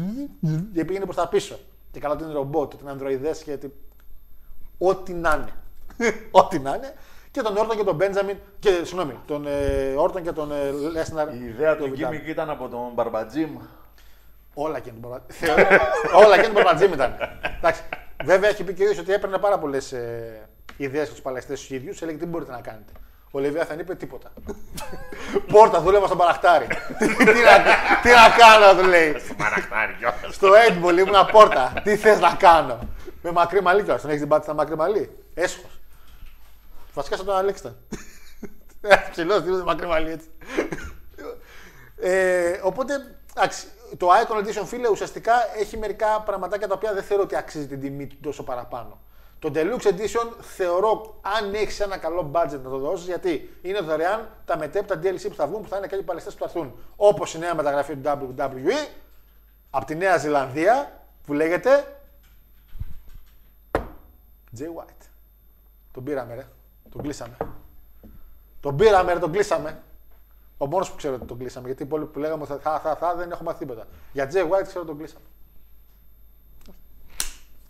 [0.73, 1.59] και πήγαινε προς τα πίσω.
[1.91, 3.73] Και καλά ότι είναι ρομπότ, ότι είναι ανδροειδές και ότι
[4.77, 5.53] Ό,τι να είναι.
[6.41, 6.93] Ό,τι να είναι.
[7.31, 8.37] Και τον Όρτον και τον Μπέντζαμιν.
[8.59, 11.33] Και, συγγνώμη, τον ε, Όρτον και τον ε, Λέσναρ.
[11.33, 12.01] Η ιδέα το του VW.
[12.01, 13.57] gimmick ήταν από τον Μπαρμπατζίμ.
[14.53, 15.49] Όλα και τον Μπαρμπατζήμ.
[16.25, 17.15] Όλα και τον Μπαρμπατζήμ ήταν.
[17.57, 17.81] Εντάξει.
[18.23, 21.53] Βέβαια έχει πει και ο ίδιος ότι έπαιρνε πάρα πολλές ε, ιδέες από τους παλαιστέ
[21.53, 22.01] του ίδιους.
[22.01, 22.91] Έλεγε τι μπορείτε να κάνετε.
[23.31, 24.33] Ο Λεβιάς θα είπε τίποτα.
[25.53, 26.67] Πόρτα, δούλευα στον παραχτάρι.
[26.97, 27.55] τι, τι, να,
[28.01, 29.15] τι να κάνω, του λέει.
[29.37, 30.35] Μαραχτάρι κιόλας.
[30.35, 31.73] Στο Έντμπολ ήμουν πόρτα.
[31.83, 32.79] Τι θες να κάνω.
[33.21, 34.01] Με μακρύ μαλλί κιόλας.
[34.01, 35.17] Τον έχεις την πάτη στα μακρύ μαλλί.
[35.33, 35.72] Έσχος.
[36.93, 37.75] Βασικά σαν τον Αλέξτα.
[39.11, 40.27] Ψηλός, τι είναι μακρύ μαλλί έτσι.
[41.95, 47.23] ε, οπότε, εντάξει, το Icon Edition φίλε ουσιαστικά έχει μερικά πραγματάκια τα οποία δεν θεωρώ
[47.23, 49.01] ότι αξίζει την τιμή του τόσο παραπάνω.
[49.39, 54.29] Το Deluxe Edition θεωρώ, αν έχεις ένα καλό budget να το δώσεις, γιατί είναι δωρεάν
[54.45, 56.75] τα μετέπειτα DLC που θα βγουν που θα είναι και οι παλαιστές που θα έρθουν.
[56.95, 58.87] Όπως η νέα μεταγραφή του WWE
[59.69, 61.97] από τη Νέα Ζηλανδία που λέγεται
[64.59, 65.07] Jay White.
[65.91, 66.47] Τον πήραμε, ρε.
[66.93, 67.37] Τον κλείσαμε.
[68.59, 69.83] Τον πήραμε, ρε, τον κλείσαμε.
[70.57, 71.67] Ο μόνος που ξέρω ότι τον κλείσαμε.
[71.67, 73.87] Γιατί οι υπόλοιποι που λέγαμε θα, θα, θα, θα δεν έχω μάθει τίποτα.
[74.11, 75.25] Για Jay White ξέρω ότι τον κλείσαμε.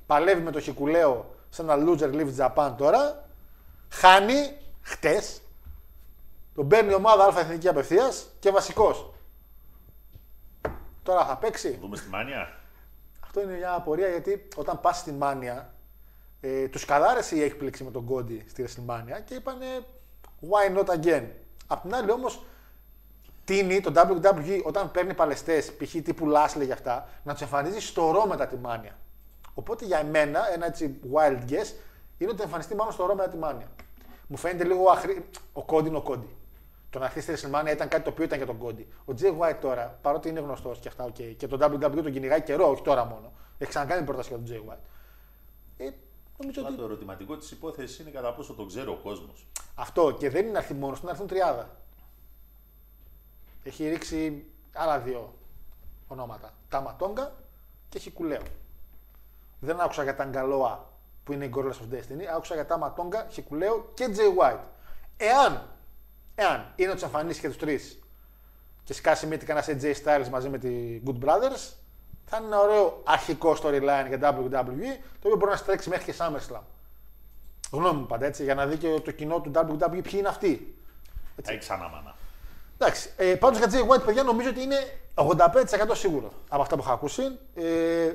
[0.06, 3.30] Παλεύει με το Χικουλέο σε ένα loser live Japan τώρα.
[3.90, 5.42] Χάνει χτες.
[6.56, 9.14] Τον παίρνει η ομάδα Α Εθνική Απευθείας και βασικός.
[11.04, 11.78] Τώρα θα παίξει.
[11.82, 12.58] Δούμε στη μάνια.
[13.20, 15.74] Αυτό είναι μια απορία γιατί όταν πας στη Μάνια,
[16.46, 19.66] ε, τους καλάρεσε η έκπληξη με τον Κόντι στη WrestleMania και είπανε
[20.50, 21.24] why not again;
[21.68, 22.44] Απ' την άλλη όμως,
[23.46, 25.92] τίνει το WWE όταν παίρνει παλαιστές, π.χ.
[25.92, 28.98] τύπου Λάσλε για αυτά, να τους εμφανίζει στο ρο μετά τη Μάνια.
[29.54, 31.74] Οπότε για εμένα, ένα έτσι wild guess,
[32.18, 33.68] είναι ότι θα εμφανιστεί μάλλον στο ρο μετά τη Μάνια.
[34.28, 35.26] Μου φαίνεται λίγο αχρή...
[35.54, 36.36] Ο Κόντι είναι ο Κόντι.
[36.90, 38.88] Το να έρθει στη WrestleMania ήταν κάτι το οποίο ήταν για τον Κόντι.
[39.06, 42.42] Ο Jay White τώρα, παρότι είναι γνωστός και αυτά, okay, και το WWE τον κυνηγάει
[42.42, 43.32] καιρό, όχι τώρα μόνο.
[43.58, 44.84] Έχει ξανακάνει πρόταση για τον Jay White.
[45.78, 45.90] Ε,
[46.38, 49.48] νομίζω Αλλά ότι το ερωτηματικό της υπόθεσης είναι κατά πόσο το ξέρει ο κόσμος.
[49.76, 51.78] αυτό και δεν είναι να έρθει μόνο του, να έρθουν τριάδα.
[53.64, 55.34] Έχει ρίξει άλλα δύο
[56.08, 56.54] ονόματα.
[56.70, 57.34] Ταματόγκα
[57.90, 58.42] και Χικουλέο.
[59.60, 60.92] Δεν άκουσα για τα Αγκαλόα
[61.24, 62.26] που είναι οι Gorillas of Destiny.
[62.36, 64.64] Άκουσα για τα Ματόγκα, Χικουλέο και Jay White.
[65.18, 65.70] Εάν,
[66.36, 68.00] εάν είναι ότι του εμφανίσει και τους τρεις
[68.84, 71.74] και σκάσει μύτη κανένα AJ Styles μαζί με τη Good Brothers,
[72.34, 76.18] θα είναι ένα ωραίο αρχικό storyline για WWE το οποίο μπορεί να στρέξει μέχρι και
[76.18, 76.62] SummerSlam.
[77.72, 80.76] Γνώμη μου πάντα έτσι, για να δει και το κοινό του WWE ποιοι είναι αυτοί.
[81.46, 82.16] Έχει ξανά μάνα.
[82.78, 83.10] Εντάξει.
[83.18, 84.78] Ε, Πάντως για Jay White, παιδιά, νομίζω ότι είναι
[85.14, 85.26] 85%
[85.92, 87.40] σίγουρο από αυτά που έχω ακούσει.
[87.56, 88.14] Ε,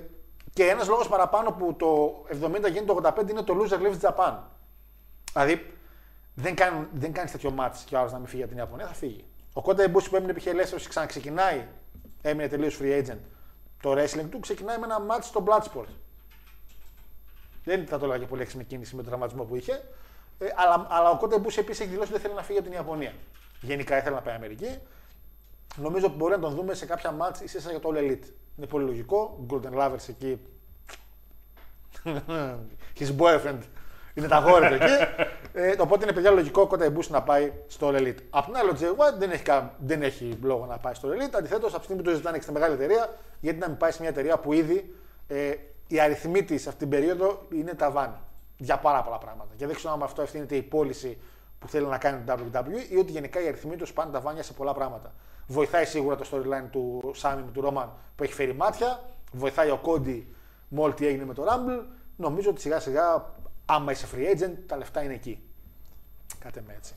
[0.53, 4.35] και ένας λόγος παραπάνω που το 70 γίνεται το 85 είναι το loser leaves Japan.
[5.33, 5.75] Δηλαδή
[6.35, 8.87] δεν κάνει, δεν κάνεις τέτοιο μάτι και ο άλλος να μην φύγει από την Ιαπωνία,
[8.87, 9.25] θα φύγει.
[9.53, 11.66] Ο Κόντα Εμπούση που έμεινε επί ελεύθερος και ξαναξεκινάει,
[12.23, 13.19] έμεινε τελείως free agent.
[13.83, 15.89] Το wrestling του ξεκινάει με ένα μάτι στο Bloodsport.
[17.64, 19.72] Δεν θα το έλεγα και πολύ έξυπνη κίνηση με τον τραυματισμό που είχε.
[20.39, 22.68] Ε, αλλά, αλλά ο Κόντα Εμπούση επίσης έχει δηλώσει ότι δεν θέλει να φύγει από
[22.68, 23.12] την Ιαπωνία.
[23.61, 24.79] Γενικά ήθελε να πάει Αμερική.
[25.76, 28.26] Νομίζω ότι μπορεί να τον δούμε σε κάποια μάτς ίσα για το All Elite.
[28.57, 29.47] Είναι πολύ λογικό.
[29.51, 30.41] Golden Lovers εκεί.
[32.99, 33.61] His boyfriend.
[34.14, 34.93] Είναι τα γόρια του εκεί.
[35.61, 38.17] Ε, οπότε είναι παιδιά λογικό ο Kota Ibushi να πάει στο All Elite.
[38.31, 41.09] Απ' την άλλη, ο Jay White δεν έχει, κα- δεν έχει λόγο να πάει στο
[41.09, 41.35] All Elite.
[41.37, 43.91] Αντιθέτως, από τη στιγμή που το ζητάνε και στη μεγάλη εταιρεία, γιατί να μην πάει
[43.91, 44.95] σε μια εταιρεία που ήδη
[45.27, 45.53] ε,
[45.87, 48.15] οι αριθμοί της αυτή την περίοδο είναι ταβάνι.
[48.57, 49.55] Για πάρα πολλά πράγματα.
[49.57, 51.19] Και δεν ξέρω αν με αυτό ευθύνεται η πώληση
[51.59, 54.43] που θέλει να κάνει το WWE ή ότι γενικά οι αριθμοί τους πάνε τα βάνια
[54.43, 55.15] σε πολλά πράγματα.
[55.47, 59.01] Βοηθάει σίγουρα το storyline του Σάμι με του Ρόμαν που έχει φέρει μάτια.
[59.33, 60.35] Βοηθάει ο Κόντι
[60.69, 61.85] με όλη τι έγινε με το Rumble.
[62.17, 63.33] Νομίζω ότι σιγά σιγά,
[63.67, 65.43] άμα είσαι free agent, τα λεφτά είναι εκεί.
[66.39, 66.95] Κάτε με έτσι.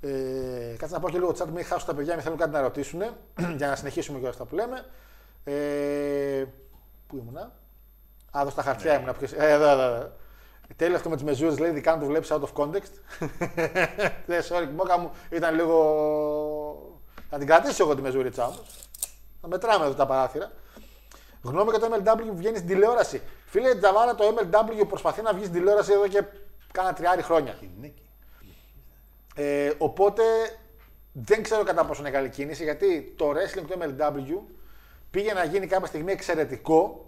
[0.00, 2.60] Ε, κάτσε να πω και λίγο chat, μην χάσω τα παιδιά, μην θέλουν κάτι να
[2.60, 3.00] ρωτήσουν
[3.58, 4.84] για να συνεχίσουμε και όλα αυτά που λέμε.
[5.44, 6.44] Ε,
[7.06, 7.52] πού ήμουνα;
[8.30, 8.96] Α, εδώ στα χαρτιά Ναι.
[8.96, 9.12] ήμουνα.
[9.12, 10.12] Ποιος, ε, εδώ, εδώ, εδώ.
[10.76, 12.92] Τέλειο αυτό με τις μεζούρες λέει, ειδικά να το βλέπεις out of context.
[14.26, 15.76] Ναι, sorry, μόκα μου ήταν λίγο.
[17.30, 18.88] Θα την κρατήσω εγώ τη μεζούριτσα όμως.
[19.42, 20.52] Να μετράμε εδώ τα παράθυρα.
[21.42, 23.22] Γνώμη για το MLW που βγαίνει στην τηλεόραση.
[23.46, 26.24] Φίλε Τζαβάρα, το MLW προσπαθεί να βγει στην τηλεόραση εδώ και
[26.72, 27.54] κάνα τριάρι χρόνια.
[29.34, 30.22] Ε, οπότε
[31.12, 34.54] δεν ξέρω κατά πόσο είναι καλή κίνηση γιατί το wrestling του MLW
[35.10, 37.06] πήγε να γίνει κάποια στιγμή εξαιρετικό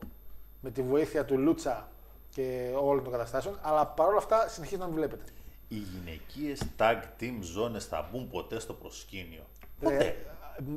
[0.61, 1.89] με τη βοήθεια του Λούτσα
[2.31, 5.25] και όλων των καταστάσεων, αλλά παρόλα αυτά συνεχίζει να μην βλέπετε.
[5.69, 9.47] Οι γυναικείες tag team ζώνες θα μπουν ποτέ στο προσκήνιο;
[9.81, 10.17] Ποτέ.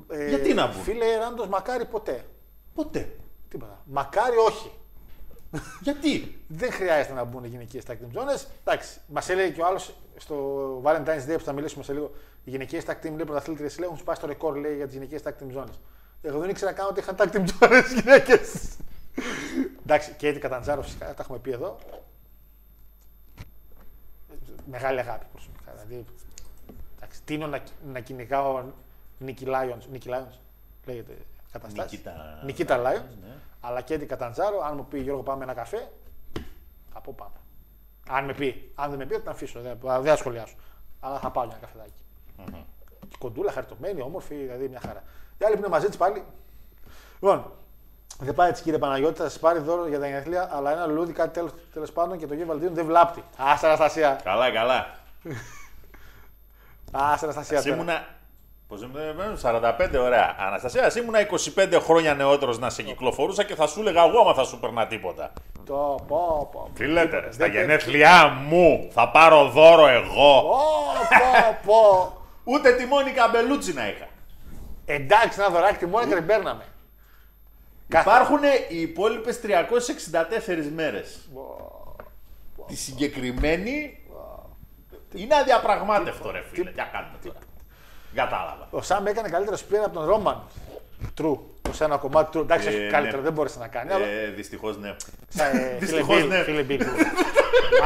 [0.08, 2.26] Ε, Γιατί να μπουν; Φίλε Ράντος, μακάρι ποτέ.
[2.74, 3.16] Ποτέ.
[3.50, 3.82] Τίποτα.
[3.86, 4.72] Μακάρι όχι.
[5.82, 8.46] Γιατί; Δεν χρειάζεται να μπουν γυναικείες tag team zones.
[8.66, 12.12] Εντάξει, μας έλεγε και ο άλλος στο Valentine's Day που θα μιλήσουμε σε λίγο.
[12.44, 15.22] Οι γυναικείες tag team λέει πρωταθλήτριες λέει, έχουν σπάσει το ρεκόρ λέει, για τις γυναικείες
[15.26, 15.78] tag team zones.
[16.22, 18.76] Εγώ δεν ήξερα καν ότι είχαν tag team zones γυναίκες.
[19.84, 21.78] Εντάξει, και έτσι Καταντζάρο φυσικά, τα έχουμε πει εδώ.
[24.66, 25.72] Μεγάλη αγάπη προσωπικά.
[25.72, 26.06] Δηλαδή,
[26.96, 27.62] εντάξει, τίνω να,
[27.92, 28.64] να κυνηγάω
[29.18, 30.38] Νίκη Lions, Νίκη Lions
[30.86, 31.18] λέγεται
[31.52, 31.96] καταστάση.
[31.96, 33.18] Νικήτα Νικήτα Lions, Lions.
[33.22, 33.36] ναι.
[33.62, 35.92] Αλλά και την Καταντζάρο, αν μου πει Γιώργο πάμε ένα καφέ,
[36.94, 37.36] θα πω πάμε.
[38.12, 38.72] Αν με πει.
[38.76, 39.60] Αν δεν με πει, θα την αφήσω.
[39.62, 40.56] Δεν, δεν θα σχολιάσω.
[41.00, 41.94] Αλλά θα πάω για ένα καφεδάκι.
[43.08, 45.04] Και Κοντούλα, χαριτωμένη, όμορφη, δηλαδή μια χαρά.
[45.38, 46.24] Οι άλλοι που είναι μαζί της πάλι.
[47.20, 47.52] Λοιπόν,
[48.20, 51.14] δεν πάει έτσι κύριε Παναγιώτη, θα σας πάρει δώρο για τα γενέθλια, αλλά ένα λουλούδι
[51.14, 53.24] κάτι τέλος τέλος πάντων και το γιο Βαλτίνου δεν βλάπτει.
[53.38, 54.20] Άσε Αναστασία.
[54.24, 54.96] Καλά, καλά.
[56.92, 57.58] Άσε Αναστασία.
[57.58, 57.76] Ας τώρα.
[57.76, 58.08] ήμουνα.
[58.70, 60.36] Πώς ήμουν, 45, ωραία.
[60.40, 61.20] Αναστασία, ας ήμουνα
[61.56, 64.88] 25 χρόνια νεότερος να σε κυκλοφορούσα και θα σου έλεγα εγώ άμα θα σου περνά
[64.88, 65.34] τίποτα.
[65.66, 66.70] Το πω, πω.
[66.76, 70.42] Τι λέτε, Δεν στα τε- γενέθλιά μου θα πάρω δώρο εγώ.
[70.42, 70.58] Πω,
[71.10, 72.18] πω, πω.
[72.44, 74.08] Ούτε τη Μόνικα Μπελούτσι να είχα.
[74.86, 76.64] Εντάξει, ένα δωράκι τη μόνο και την παίρναμε.
[77.88, 78.40] Κάθε- Υπάρχουν
[78.70, 81.30] οι υπόλοιπες 364 μέρες.
[82.68, 84.04] Τη συγκεκριμένη
[85.16, 86.70] είναι αδιαπραγμάτευτο, ρε φίλε.
[86.70, 87.38] Τι να κάνουμε τώρα.
[88.14, 88.68] Κατάλαβα.
[88.72, 90.42] Ο Σάμ έκανε καλύτερο σπίτι από τον Ρόμαν.
[91.22, 91.38] True.
[91.70, 92.42] Ω ένα κομμάτι true.
[92.42, 93.24] Εντάξει, Ε, καλύτερο ναι.
[93.24, 93.92] δεν μπόρεσε να κάνει.
[93.92, 94.96] αλλά- Ε, Δυστυχώς ναι.
[95.30, 96.44] Σα- ε, Φίλε δυστυχώς, Μπιλ, ναι.
[96.44, 96.82] φίλε Μπιλ.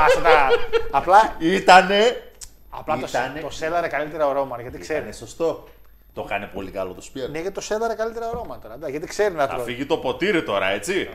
[0.05, 0.49] Άσε τα-
[0.91, 2.24] Απλά, Ήτανε.
[2.69, 4.59] απλά το, Ήτανε- το σέδαρε καλύτερα ο Ρόμαν.
[4.61, 4.97] Γιατί ξέρει.
[4.99, 5.67] Ήτανε σωστό.
[6.13, 7.32] Το έκανε πολύ καλό το σπίτι.
[7.32, 8.74] Ναι, γιατί το σέδαρε καλύτερα ο Ρόμαν τώρα.
[8.74, 9.65] εντάξει, Γιατί ξέρει να Θα τρώει.
[9.65, 11.09] φύγει το ποτήρι τώρα, έτσι.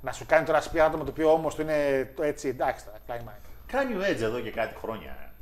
[0.00, 2.48] Να σου κάνει τώρα σπίτι άτομο το οποίο όμως του είναι το έτσι.
[2.48, 3.34] Εντάξει, τώρα, κλάι μάι.
[3.66, 5.32] Κάνει ο Edge εδώ και κάτι χρόνια.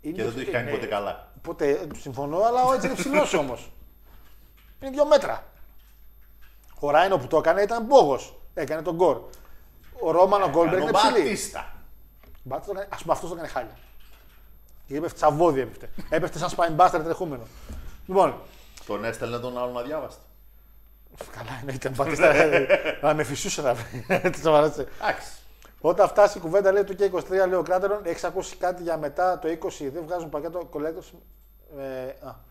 [0.00, 1.28] Είναι- Και δεν το έχει κάνει ναι, ποτέ καλά.
[1.42, 3.70] Ποτέ, ε, συμφωνώ, αλλά ο έτσι είναι ψηλός όμως.
[4.80, 5.44] Είναι δύο μέτρα.
[6.80, 8.40] Ο Ράινο που το έκανε ήταν μπόγος.
[8.54, 9.20] Έκανε τον γκορ.
[10.00, 11.22] Ο Ρόμαν ο Γκόλμπεργκ Κάνω είναι ψηλή.
[11.22, 11.72] Μπατίστα.
[12.42, 13.78] Μπάτς το έκανε- Ας πούμε αυτός το έκανε χάλια.
[14.86, 15.90] Γιατί έπεφτε τσαβόδι έπεφτε.
[16.08, 17.42] Έπεφτε σαν σπαϊμπάστερ τρεχούμενο.
[18.06, 18.34] Λοιπόν,
[18.86, 20.22] Τον έστελνε τον άλλον αδιάβαστο.
[21.36, 21.88] καλά εννοείται.
[21.88, 22.32] Μπατίστα.
[23.02, 24.04] Να με φυσούσε να βρει.
[24.30, 24.66] Τι σοβαρά.
[24.66, 25.28] Εντάξει.
[25.80, 28.96] Όταν φτάσει η κουβέντα λέει του και 23 λέει ο Κράτερον, έχεις ακούσει κάτι για
[28.96, 31.18] μετά το 20, δεν βγάζουν πακέτο collectors.
[31.78, 32.48] Ε, α.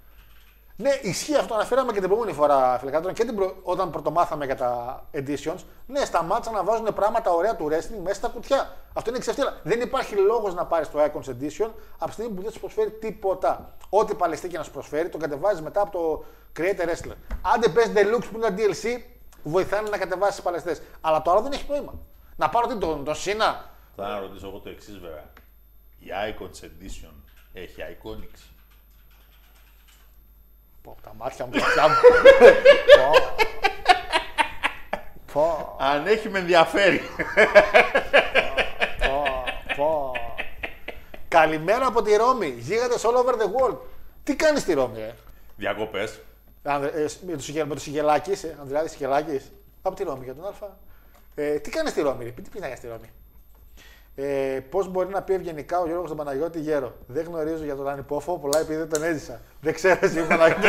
[0.82, 1.54] Ναι, ισχύει αυτό.
[1.54, 3.56] Αναφέραμε και την προηγούμενη φορά, Φιλεκάτρον, και την προ...
[3.64, 5.64] όταν πρωτομάθαμε για τα editions.
[5.88, 8.74] Ναι, στα μάτσα να βάζουν πράγματα ωραία του wrestling μέσα στα κουτιά.
[8.94, 9.60] Αυτό είναι ξεφτύλα.
[9.64, 12.92] Δεν υπάρχει λόγος να πάρεις το Icons Edition από τη στιγμή που δεν σου προσφέρει
[12.92, 13.74] τίποτα.
[13.90, 16.24] Ό,τι παλαιστεί και να σου προσφέρει, το κατεβάζεις μετά από το
[16.60, 17.16] Creator Wrestler.
[17.54, 19.02] Άντε πες Deluxe που είναι DLC,
[19.44, 20.82] βοηθάνε να κατεβάσεις παλαιστές.
[21.02, 21.94] Αλλά το άλλο δεν έχει νόημα.
[22.40, 25.26] Να πάρω τι, τον, τον Σίνα; Θα να ρωτήσω εγώ το εξής βέβαια.
[26.00, 27.14] Η Icons Edition
[27.54, 28.40] έχει Iconics.
[30.82, 31.96] Πω, τα μάτια μου, τα αυτιά μου.
[32.98, 33.12] Πω.
[35.34, 35.76] Πω.
[35.80, 37.02] Αν έχει με ενδιαφέρει.
[39.08, 39.24] Πω,
[39.76, 40.12] πω.
[41.28, 42.48] Καλημέρα από τη Ρώμη.
[42.48, 43.78] Γίγαντες all over the world.
[44.24, 45.16] Τι κάνεις στη Ρώμη, ε;
[45.56, 46.20] Διακοπές.
[46.64, 49.52] Άνδρε, ε, με το, Σιγε- με το Σιγελάκης, ε, Ανδρεάδης Σιγελάκης.
[49.82, 50.54] Από τη Ρώμη για τον Α.
[51.42, 52.30] Ε, τι κάνει στη Ρώμη, ρε.
[52.30, 53.10] τι πει στη Ρώμη;
[54.16, 57.88] Ε, Πώς μπορεί να πει ευγενικά ο Γιώργος τον Παναγιώτη Γέρο; Δεν γνωρίζω για τον
[57.88, 59.42] Ανυπόφο, πολλά επειδή δεν τον έζησα.
[59.62, 60.68] Δεν ξέρω εσύ Παναγιώτη.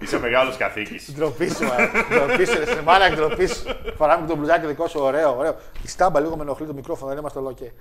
[0.00, 1.12] Είσαι μεγάλος καθήκης.
[1.14, 1.90] Ντροπή σου, ε.
[2.14, 3.62] ντροπή σου, ρε, σε μάνα ντροπή σου.
[3.96, 5.56] Φοράμε και τον μπλουζάκι δικό σου, ωραίο, ωραίο.
[5.82, 7.72] Η στάμπα λίγο με ενοχλεί το μικρόφωνο, δεν είμαστε ολόκε.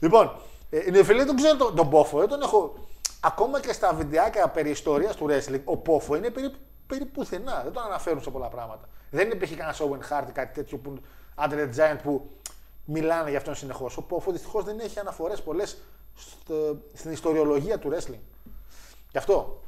[0.00, 0.36] λοιπόν,
[0.70, 2.74] ε, νεοφιλή τον ξέρω τον, τον Πόφο, δεν τον έχω.
[3.20, 6.50] Ακόμα και στα βιντεάκια περί ιστορίας του wrestling, ο Πόφο είναι περί,
[6.86, 7.60] περί πουθενά.
[7.64, 8.88] Δεν τον αναφέρουν σε πολλά πράγματα.
[9.14, 10.94] Δεν υπήρχε κανένα Owen Hart ή κάτι τέτοιο που.
[11.36, 12.30] Under the Giant που
[12.84, 13.96] μιλάνε για αυτόν συνεχώς.
[13.96, 15.78] Ο Πόφο δυστυχώς δεν έχει αναφορές πολλές
[16.94, 18.18] στην ιστοριολογία του wrestling.
[19.10, 19.62] Γι' αυτό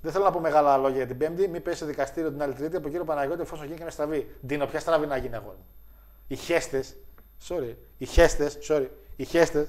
[0.00, 1.48] δεν θέλω να πω μεγάλα λόγια για την Πέμπτη.
[1.48, 4.36] Μην πέσει σε δικαστήριο την άλλη Τρίτη από κύριο Παναγιώτης εφόσον γίνει κανένα στραβή.
[4.46, 5.56] Ντίνο, ποια στραβή να γίνει αγόρι.
[5.56, 5.66] μου.
[6.26, 6.96] Οι χέστες.
[7.48, 7.74] Sorry.
[7.98, 8.58] Οι χέστες.
[8.68, 8.88] Sorry.
[9.16, 9.68] Οι χέστες.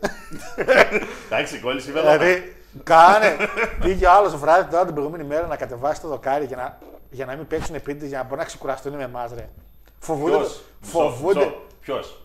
[1.26, 2.18] Εντάξει, κόλληση βέβαια.
[2.18, 3.38] δηλαδή, κάνε.
[3.82, 6.78] Πήγε ο άλλος βράδυ τώρα την προηγούμενη μέρα να κατεβάσει το δοκάρι για να,
[7.12, 9.50] για να μην παίξουν επίτηδες για να μπορούν να ξεκουραστούν με εμάς, ρε.
[10.00, 10.36] Φοβούνται.
[10.36, 11.56] Ποιος; Φοβούνται.
[11.82, 12.24] Ποιος;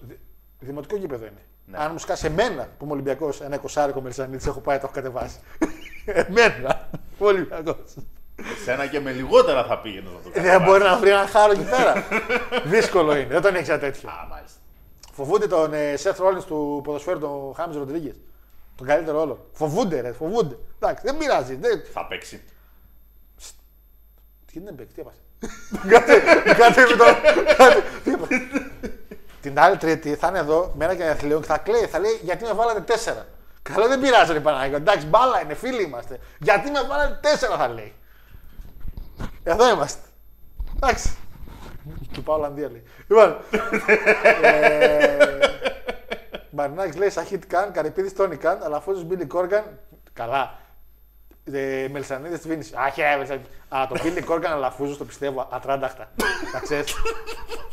[0.59, 1.43] Δημοτικό γήπεδο είναι.
[1.65, 1.79] Ναι.
[1.79, 5.39] Αν μου σκάσει εμένα που είμαι Ολυμπιακός, ένα εικοσάρικο μελισανίτη, έχω πάει, το έχω κατεβάσει.
[6.27, 6.89] εμένα.
[7.19, 7.95] Που Ολυμπιακός.
[8.65, 10.49] Σένα και με λιγότερα θα πήγαινε να το κάνει.
[10.49, 12.05] Δεν μπορεί να βρει ένα χάρο εκεί πέρα.
[12.75, 13.27] Δύσκολο είναι.
[13.27, 14.09] Δεν τον έχεις ένα τέτοιο.
[14.09, 14.59] Α, μάλιστα.
[15.13, 18.21] Φοβούνται τον ε, Seth Rollins του ποδοσφαίρου, τον Χάμις Ροντρίγκες.
[18.77, 19.47] Τον καλύτερο όλο.
[19.53, 20.59] Φοβούνται, ρε, φοβούνται.
[20.81, 21.55] Εντάξει, δεν πειράζει.
[21.55, 21.83] Δεν...
[21.93, 22.43] Θα παίξει.
[24.57, 25.19] Τι δεν παίξει, τι έπασε.
[25.89, 26.13] Κάτι
[26.55, 27.05] κάτι με το.
[27.57, 28.49] κάτι- τι έπασε.
[29.41, 31.87] Την άλλη Τρίτη θα είναι εδώ με ένα και αθλείο και θα κλαίει.
[31.87, 33.27] Θα λέει γιατί με βάλατε τέσσερα.
[33.63, 34.83] Καλό δεν πειράζει, ρε Παναγιώτη.
[34.83, 36.19] Εντάξει, μπάλα είναι, φίλοι είμαστε.
[36.39, 37.95] Γιατί με βάλατε τέσσερα θα λέει.
[39.43, 40.01] Εδώ είμαστε.
[40.77, 41.17] Εντάξει.
[42.13, 42.83] Του πάω Ολλανδία λέει.
[43.09, 43.37] Λοιπόν.
[44.43, 45.39] ε,
[46.51, 49.65] Μαρινάκη λέει Σαχίτ Καν, Καρυπίδης Τόνι Καν, Αλαφούζος Μπίλι Κόργαν.
[50.13, 50.59] Καλά.
[51.53, 52.73] Ε, Μελισανίδη τη Βίνηση.
[52.77, 53.49] Αχ, ε, Μελισανίδης.
[53.69, 56.11] Α, το Μπίλι Κόργαν Αλαφούζο το πιστεύω ατράνταχτα.
[56.53, 56.95] Να ξέρεις.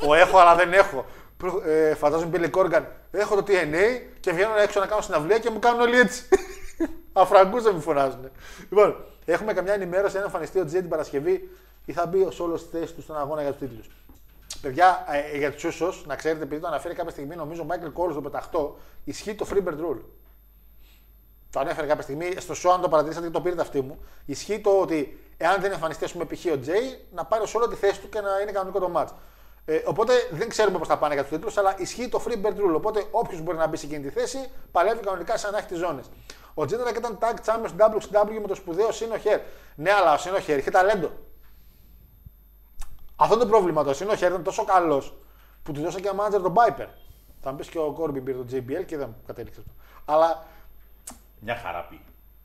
[0.08, 1.06] Ο έχω, αλλά δεν έχω.
[1.38, 2.88] Προ- Ε, φαντάζομαι Μπίλι Κόργαν.
[3.12, 6.24] Έχω το TNA και βγαίνω έξω να κάνω συναυλία και μου κάνουν όλοι έτσι.
[7.14, 8.30] Αφραγκού δεν μου φωνάζουν.
[8.70, 11.50] Λοιπόν, έχουμε καμιά ενημέρωση αν εμφανιστεί ο Τζέι την Παρασκευή
[11.86, 13.88] ή θα μπει ο όλο στη θέση του στον αγώνα για τους τίτλους.
[14.62, 17.88] Παιδιά, ε, για τους Ούσο, να ξέρετε, επειδή το αναφέρει κάποια στιγμή, νομίζω ο Μάικλ
[17.88, 20.00] Κόλ στο πεταχτό, ισχύει το Freebird Rule.
[21.54, 24.00] Το ανέφερε κάποια στιγμή, στο show, αν το παρατηρήσατε και το πήρετε αυτή μου.
[24.26, 26.46] Ισχύει το ότι εάν δεν εμφανιστεί, ας πούμε, π.χ.
[26.54, 29.08] ο Τζέι, να πάρει όλο τη θέση του και να είναι κανονικό το match.
[29.66, 32.76] Ε, οπότε δεν ξέρουμε πώς θα πάνε για τους τίτλους, αλλά ισχύει το Freebird rule.
[32.76, 35.78] Οπότε όποιος μπορεί να μπει σε εκείνη τη θέση, παλεύει κανονικά σαν να έχει τις
[35.78, 36.06] ζώνες.
[36.54, 39.40] Ο Τζέντρακ ήταν tag champion στην WCW με το σπουδαίο Σον Ο'Χερ.
[39.76, 41.12] Ναι, αλλά ο Σον Ο'Χερ είχε ταλέντο.
[43.16, 43.84] Αυτό είναι το πρόβλημα.
[43.84, 45.18] Το Σον Ο'Χερ ήταν τόσο καλός
[45.64, 46.88] που του δώσα και ένα manager τον Piper.
[47.42, 49.74] Θα μου πεις και ο Κόρμπιν πήρε το JBL και δεν μου κατέληξε αυτό.
[50.06, 50.46] Αλλά
[51.44, 52.02] Μια χαρά πήγε.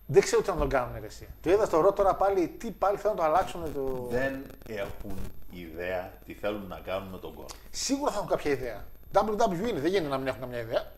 [0.06, 1.28] δεν ξέρω τι να τον κάνουν ρε, εσύ.
[1.40, 3.72] Το είδα στο Raw τώρα πάλι, τι πάλι θέλουν να το αλλάξουν.
[3.74, 4.06] Το...
[4.10, 5.18] Δεν έχουν
[5.50, 7.58] ιδέα τι θέλουν να κάνουν με τον κόσμο.
[7.70, 8.84] Σίγουρα θα έχουν κάποια ιδέα.
[9.12, 10.92] WWE είναι, δεν γίνεται να μην έχουν καμιά ιδέα.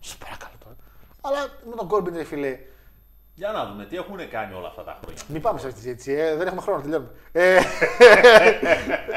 [0.00, 0.76] Σας παρακαλώ τώρα.
[1.20, 1.38] Αλλά
[1.70, 2.58] με τον Κόρμπιν, ρε φίλε,
[3.34, 5.22] Για να δούμε τι έχουν κάνει όλα αυτά τα χρόνια.
[5.28, 6.12] μην πάμε σε αυτή τη συζήτηση.
[6.12, 7.10] Ε, δεν έχουμε χρόνο, τελειώνουμε.
[7.32, 7.54] Ε,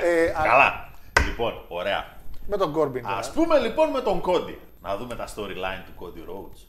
[0.03, 0.89] ε, α, Καλά.
[1.27, 2.05] Λοιπόν, ωραία.
[2.47, 3.03] με τον Κόρμπιν.
[3.03, 3.15] τώρα.
[3.15, 4.59] Α πούμε λοιπόν με τον Κόντι.
[4.87, 6.59] Να δούμε τα storyline του Κόντι Rhodes.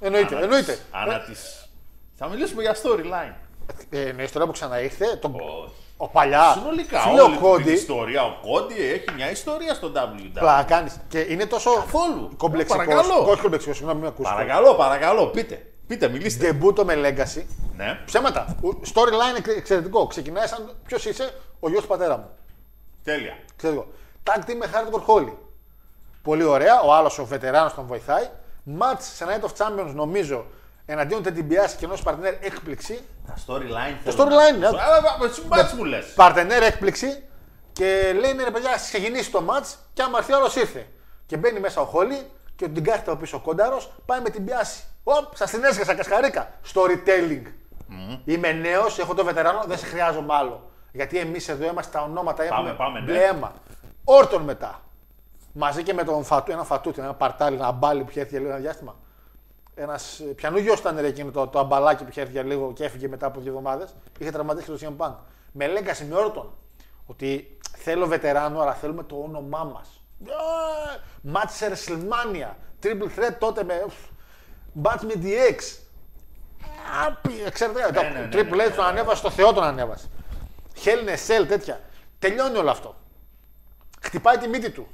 [0.00, 0.72] Εννοείται, Ανά εννοείται.
[0.72, 1.68] τις- Ανά τις...
[2.14, 3.34] Θα μιλήσουμε για storyline.
[3.90, 5.34] Ε, με ιστορία που ξαναήρθε, τον...
[5.34, 5.72] Όχι.
[5.96, 6.52] ο παλιά.
[6.58, 7.72] Συνολικά, φίλε, όλη ο την Κόντι.
[7.72, 8.22] ιστορία.
[8.24, 10.30] Ο Κόντι έχει μια ιστορία στο WWE.
[10.32, 11.00] Πλάκα κάνεις.
[11.08, 12.30] Και είναι τόσο Καθόλου.
[12.36, 12.86] κομπλεξικός.
[12.86, 13.30] Παρακαλώ.
[13.30, 14.32] Όχι κομπλεξικός, συγγνώμη, μην με ακούσει.
[14.32, 15.66] Παρακαλώ, παρακαλώ, πείτε.
[15.86, 16.44] Πείτε, μιλήστε.
[16.46, 17.42] Ντεμπούτο με legacy.
[17.76, 18.00] Ναι.
[18.04, 18.56] Ψέματα.
[18.62, 20.06] Ο- Storyline εξ- εξαιρετικό.
[20.06, 21.30] Ξεκινάει σαν ποιος είσαι,
[21.60, 22.28] ο γιος του πατέρα μου.
[23.04, 23.36] Τέλεια.
[23.54, 23.86] Εξαιρετικό.
[24.24, 25.32] Tag team με Hardcore Holly.
[26.26, 26.80] Πολύ ωραία.
[26.80, 28.28] Ο άλλος ο βετεράνος τον βοηθάει.
[28.80, 30.46] Match σε Night of Champions νομίζω
[30.86, 33.04] εναντίον Teddy Biasi και ενός παρτενέρ έκπληξη.
[33.26, 34.78] Τα storyline Το θέλω storyline, να- ναι.
[34.80, 36.12] Αλλά εσύ μπάτς μου λες.
[36.14, 37.22] Παρτενέρ έκπληξη
[37.72, 40.86] και λέει ναι, ρε παιδιά, ας ξεκινήσει το match και άμα έρθει ο άλλος ήρθε.
[41.26, 44.44] Και μπαίνει μέσα ο Χόλι και την κάθεται από πίσω ο κόνταρος, πάει με την
[44.44, 44.82] πιάση.
[45.04, 46.50] Οπ, σας την έσχασα, κασκαρίκα.
[46.74, 47.42] Storytelling.
[48.24, 50.70] Είμαι νέος, έχω το βετεράνο, δεν σε χρειάζομαι άλλο.
[50.92, 53.04] Γιατί εμείς εδώ είμαστε τα ονόματα, έχουμε πάμε, ναι.
[53.04, 53.52] μπλε αίμα.
[54.04, 54.80] Όρτον μετά.
[55.58, 58.40] Μαζί και με τον Φατού, ένα Φατούτι, ένα παρτάλι, ένα μπάλι που είχε έρθει για
[58.40, 58.96] λίγο ένα διάστημα.
[59.74, 62.84] Ένας πιανού γιο ήταν ρε, εκείνο το, το αμπαλάκι που είχε έρθει για λίγο και
[62.84, 63.94] έφυγε μετά από δύο εβδομάδες.
[64.18, 65.14] Είχε τραυματίσει το CM Punk.
[65.52, 66.52] Με λέγκαση με Όρτον.
[67.06, 70.02] Ότι θέλω βετεράνο, αλλά θέλουμε το όνομά μας.
[71.20, 72.54] Μάτς σε WrestleMania.
[72.82, 73.86] Triple threat τότε με.
[74.72, 75.78] Μπάτς με DX.
[77.06, 80.08] Άπι, ξέρετε, το ναι, ναι, Triple ναι, H τον ανέβασε, το Θεό τον ανέβασε.
[80.84, 81.80] Hell in a Cell, τέτοια.
[82.18, 82.96] Τελειώνει όλο αυτό.
[84.00, 84.88] Χτυπάει τη μύτη του.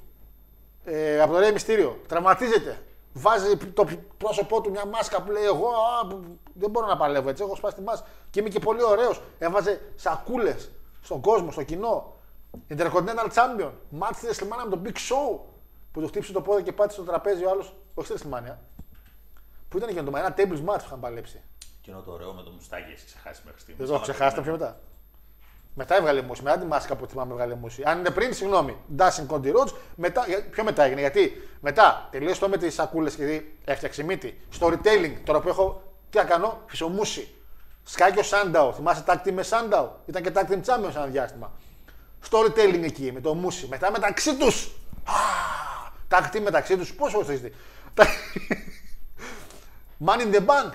[0.85, 2.01] Ε, από το Ρέι Μυστήριο.
[2.09, 2.83] Τραυματίζεται.
[3.12, 3.87] Βάζει το
[4.18, 6.07] πρόσωπό του μια μάσκα που λέει: Εγώ α,
[6.55, 7.43] δεν μπορώ να παλεύω έτσι.
[7.43, 9.20] Έχω σπάσει τη μάσκα και είμαι και πολύ ωραίος.
[9.39, 10.70] Έβαζε σακούλες
[11.03, 12.16] στον κόσμο, στο κοινό.
[12.68, 13.70] Intercontinental Champion.
[13.91, 15.41] Μάτσε στη WrestleMania με τον Big Show
[15.93, 17.74] που του χτύπησε το πόδι και πάτησε στο τραπέζι ο άλλος.
[17.95, 18.57] Όχι στη WrestleMania.
[19.68, 21.43] Που ήταν και το ένα tables match που είχαν παλέψει.
[21.80, 23.78] Εκείνο το ωραίο με το μουστάκι έχει ξεχάσει μέχρι στιγμής.
[23.78, 24.80] Δεν το έχω ξεχάσει, ήταν πιο μετά.
[25.75, 27.89] Μετά έβγαλε μουσική, μετά τη μάσκα που θυμάμαι έβγαλε μουσική.
[27.89, 28.77] Αν είναι πριν, συγγνώμη.
[28.99, 31.01] Dashing Conti Rhodes, μετά, για- πιο μετά έγινε.
[31.01, 34.41] Γιατί μετά τελείωσε το με τις σακούλες και έφτιαξε μύτη.
[34.61, 37.35] Storytelling, τώρα που έχω, τι να κάνω, φυσομούση.
[37.85, 40.99] Σκάει και ο Σάνταο, θυμάσαι tag team με Σάνταο; Ήταν και tag team champion σε
[40.99, 41.53] ένα διάστημα.
[42.31, 43.66] Storytelling εκεί με το μουσι.
[43.70, 44.70] Μετά μεταξύ τους.
[46.09, 47.53] Tag team μεταξύ τους, πόσο το έχεις δει.
[50.07, 50.70] Man in the bank.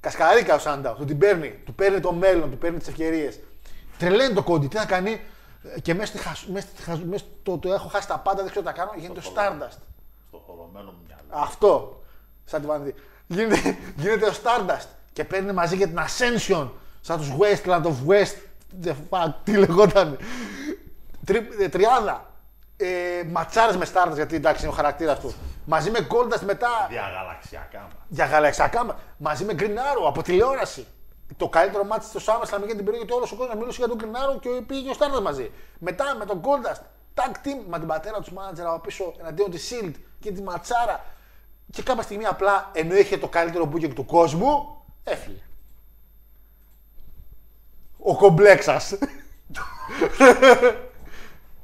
[0.00, 0.94] Κασκαρίκα ο Σάνταο.
[0.94, 1.60] Του την παίρνει.
[1.64, 3.40] Του παίρνει το μέλλον, του παίρνει τις ευκαιρίες.
[3.98, 4.66] Τρελαίνει το κόντι.
[4.66, 5.20] Τι να κάνει.
[5.76, 6.44] ε, Και μέσα, στη χασ...
[6.52, 6.98] μέσα, στη χασ...
[7.00, 8.90] μέσα στο το έχω χάσει τα πάντα, δεν ξέρω τι να κάνω.
[8.96, 9.76] Γίνεται ο Stardust.
[10.28, 11.22] Στο χωρωμένο μου μυαλό.
[11.44, 12.02] Αυτό.
[12.44, 12.94] Σαν τη Βανδί.
[13.26, 14.86] Γίνεται, γίνεται ο Stardust.
[15.12, 16.68] Και παίρνει μαζί και την Ascension.
[17.00, 18.34] Σαν τους Westland of West.
[18.84, 20.18] The fuck, τι λεγόταν.
[21.24, 22.30] Τρι, ε, τριάδα.
[22.76, 22.86] Ε,
[23.30, 25.34] Ματσάρες με Stardust γιατί εντάξει είναι ο χαρακτήρας του.
[25.64, 27.92] Μαζί με Goldust μετά Διαγαλαξιακά μας.
[28.08, 30.86] για γαλαξιακά μα- μαζί με Green Arrow από τηλεόραση.
[31.36, 33.98] Το καλύτερο μάτι στο SummerSlam για την περίοδο γιατί όλος ο κόσμος μιλούσε για τον
[34.00, 35.50] Green Arrow και πήγε ο Stardust μαζί.
[35.78, 36.80] Μετά με τον Goldust,
[37.14, 41.04] tag team με την πατέρα τους manager από πίσω εναντίον της Shield και της ματσάρα.
[41.70, 45.42] Και κάποια στιγμή απλά ενώ είχε το καλύτερο booking του κόσμου, έφυγε.
[47.98, 48.94] Ο κομπλέξας.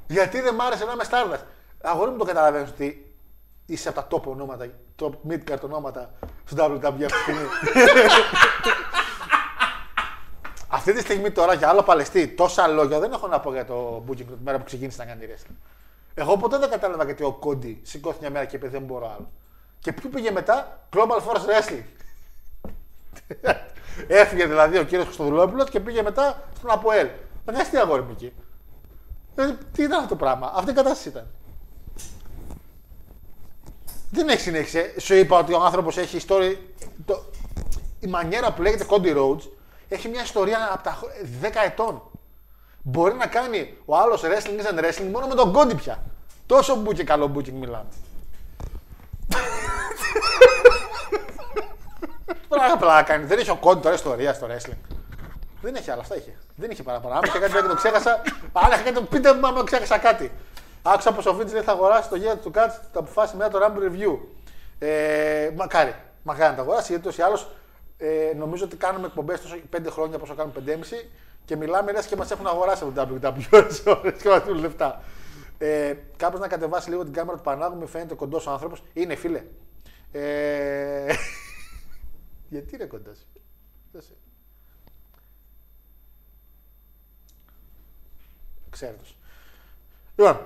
[0.07, 1.43] Γιατί δεν μ' άρεσε να είμαι Stardust.
[1.81, 3.15] Αγόρι μου το καταλαβαίνεις ότι
[3.65, 4.69] είσαι από τα top ονόματα,
[5.01, 6.13] top mid-card ονόματα
[6.45, 7.47] στο WWE αυτή τη στιγμή.
[10.73, 14.03] Αυτή τη στιγμή τώρα για άλλο παλαιστή, τόσα λόγια δεν έχω να πω για το
[14.07, 15.55] booking του τη μέρα που ξεκίνησε να κάνει wrestling.
[16.13, 19.31] Εγώ ποτέ δεν κατάλαβα γιατί ο Κόντι σηκώθηκε μια μέρα και είπε δεν μπορώ άλλο.
[19.79, 21.83] Και ποιο πήγε μετά, Global Force Wrestling.
[24.07, 27.07] Έφυγε δηλαδή ο κύριος Χρυστοδουλόπουλο και πήγε μετά στον Αποέλ.
[27.45, 28.33] Δεν τι αγόρι μου εκεί.
[29.35, 31.27] Ε, τι ήταν αυτό το πράγμα; Αυτή η κατάσταση ήταν.
[34.11, 34.99] Δεν έχει συνέχιση.
[34.99, 36.57] Σου είπα ότι ο άνθρωπος έχει ιστορία.
[37.05, 37.23] Το...
[37.99, 39.41] Η μανιέρα που λέγεται Cody Rhodes
[39.93, 40.99] έχει μια ιστορία από τα
[41.41, 42.01] 10 ετών.
[42.81, 46.03] Μπορεί να κάνει ο άλλος wrestling isn't wrestling μόνο με τον Cody πια.
[46.45, 47.87] Τόσο μπου και καλό booking μιλάμε.
[52.47, 53.25] Πράγμα πλάκα κάνει.
[53.25, 54.77] Δεν έχει ο Cody τώρα ιστορία στο wrestling.
[55.61, 56.37] Δεν έχει άλλα, αυτά είχε.
[56.55, 57.15] Δεν είχε παραπάνω.
[57.15, 58.21] Αν είχε κάτι και το ξέχασα.
[58.53, 60.31] Αν είχε κάτι, πείτε μου άμα ξέχασα κάτι.
[60.81, 63.59] Άκουσα πως ο Βίντζ λέει θα αγοράσει το γέρο του Κάτς, το αποφάσισε μετά το
[63.65, 64.17] Rumble Review.
[64.79, 65.95] Ε, μακάρι.
[66.23, 67.47] Μακάρι να το αγοράσει γιατί τόσο ή άλλως
[68.05, 71.05] ε, νομίζω ότι κάνουμε εκπομπές τόσο 5 χρόνια πόσο κάνουμε 5,5
[71.45, 74.59] και μιλάμε λες και μας έχουν αγοράσει από το WWE ώρες ώρες και μας δίνουν
[74.59, 75.03] λεφτά.
[75.57, 78.83] Ε, Κάπως να κατεβάσει λίγο την κάμερα του Πανάγου, μου φαίνεται κοντός άνθρωπος.
[78.93, 79.43] Είναι φίλε.
[80.11, 81.13] Ε,
[82.49, 83.41] γιατί είναι κοντά σου.
[83.91, 84.13] Δώσε.
[88.69, 89.17] Ξέρετος.
[90.15, 90.39] Λοιπόν,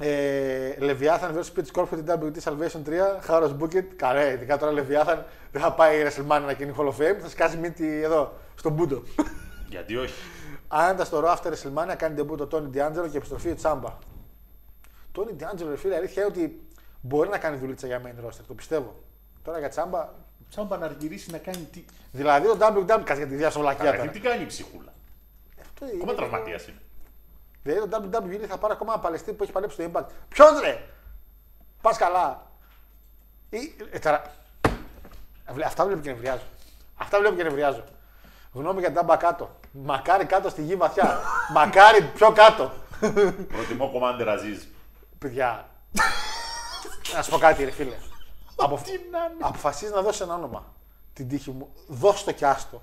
[0.00, 1.58] ε, Leviathan vs.
[1.58, 3.84] Pitch Corp για την WT Salvation 3, Χάρος Bucket.
[3.96, 5.18] Καρέ, ειδικά τώρα Leviathan
[5.52, 8.72] δεν θα πάει η WrestleMania να γίνει Hall of Fame, θα σκάσει μύτη εδώ, στον
[8.72, 9.02] Μπούντο.
[9.68, 10.14] Γιατί όχι;
[10.68, 13.96] Άντα στο Raw after WrestleMania κάνει ντεμπού το Tony D'Angelo και επιστροφή η Τσάμπα.
[15.16, 16.60] Tony D'Angelo, ρε φίλε, η αλήθεια είναι ότι
[17.00, 18.94] μπορεί να κάνει δουλίτσα για main roster, το πιστεύω.
[19.42, 20.08] Τώρα για Τσάμπα,
[20.50, 21.84] Τσάμπα να αργυρίσει να κάνει τι.
[22.12, 24.10] δηλαδή το WWE κάτσε για τη διασωλακία Καλά, τώρα.
[24.10, 24.92] τι κάνει η ψυχούλα;
[25.60, 26.78] Αυτό Ακόμα είναι- τραυματίας είναι.
[27.62, 30.06] Δηλαδή το WWE θα πάρει ακόμα ένα παλαιστή που έχει παλέψει στο Impact.
[30.28, 30.88] Ποιος ρε!
[31.80, 32.46] Πας καλά.
[33.50, 33.58] Ή,
[33.90, 34.22] ε, τώρα,
[35.52, 36.42] βλέ- αυτά βλέπω και νευριάζω.
[36.96, 37.84] Αυτά βλέπω και νευριάζω.
[38.52, 39.50] Γνώμη για την τάμπα κάτω.
[39.72, 41.20] Μακάρι κάτω στη γη βαθιά.
[41.54, 42.72] Μακάρι πιο κάτω.
[43.48, 44.66] Προτιμώ Commander Aziz.
[45.18, 45.68] Παιδιά.
[47.14, 47.96] να σου πω κάτι, ρε φίλε.
[48.56, 48.80] Απο...
[49.40, 50.64] Αποφασίζεις να δώσεις ένα όνομα.
[51.12, 51.68] Την τύχη μου.
[51.86, 52.82] Δώσ' το κι άστο.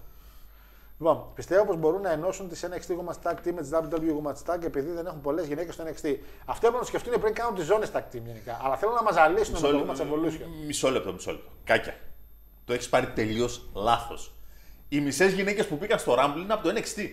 [0.97, 4.53] Λοιπόν, πιστεύω πως μπορούν να ενώσουν τις NXT Women's Tag Team με τις WWE Women's
[4.53, 6.15] Tag επειδή δεν έχουν πολλές γυναίκες στο NXT.
[6.45, 8.59] Αυτό έπρεπε να το σκεφτούν πριν κάνουν τις ζώνες Tag Team γενικά.
[8.63, 10.65] Αλλά θέλω να μα ζαλίσουν με το Women's Evolution.
[10.65, 11.49] Μισό λεπτό, μισό λεπτό.
[11.63, 11.95] Κάκια.
[12.65, 14.33] Το έχεις πάρει τελείως λάθος.
[14.89, 17.09] Οι μισές γυναίκες που πήγαν στο Rumble είναι από το NXT.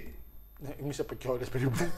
[0.59, 1.91] Ναι, Εμείς από και όλες περίπου.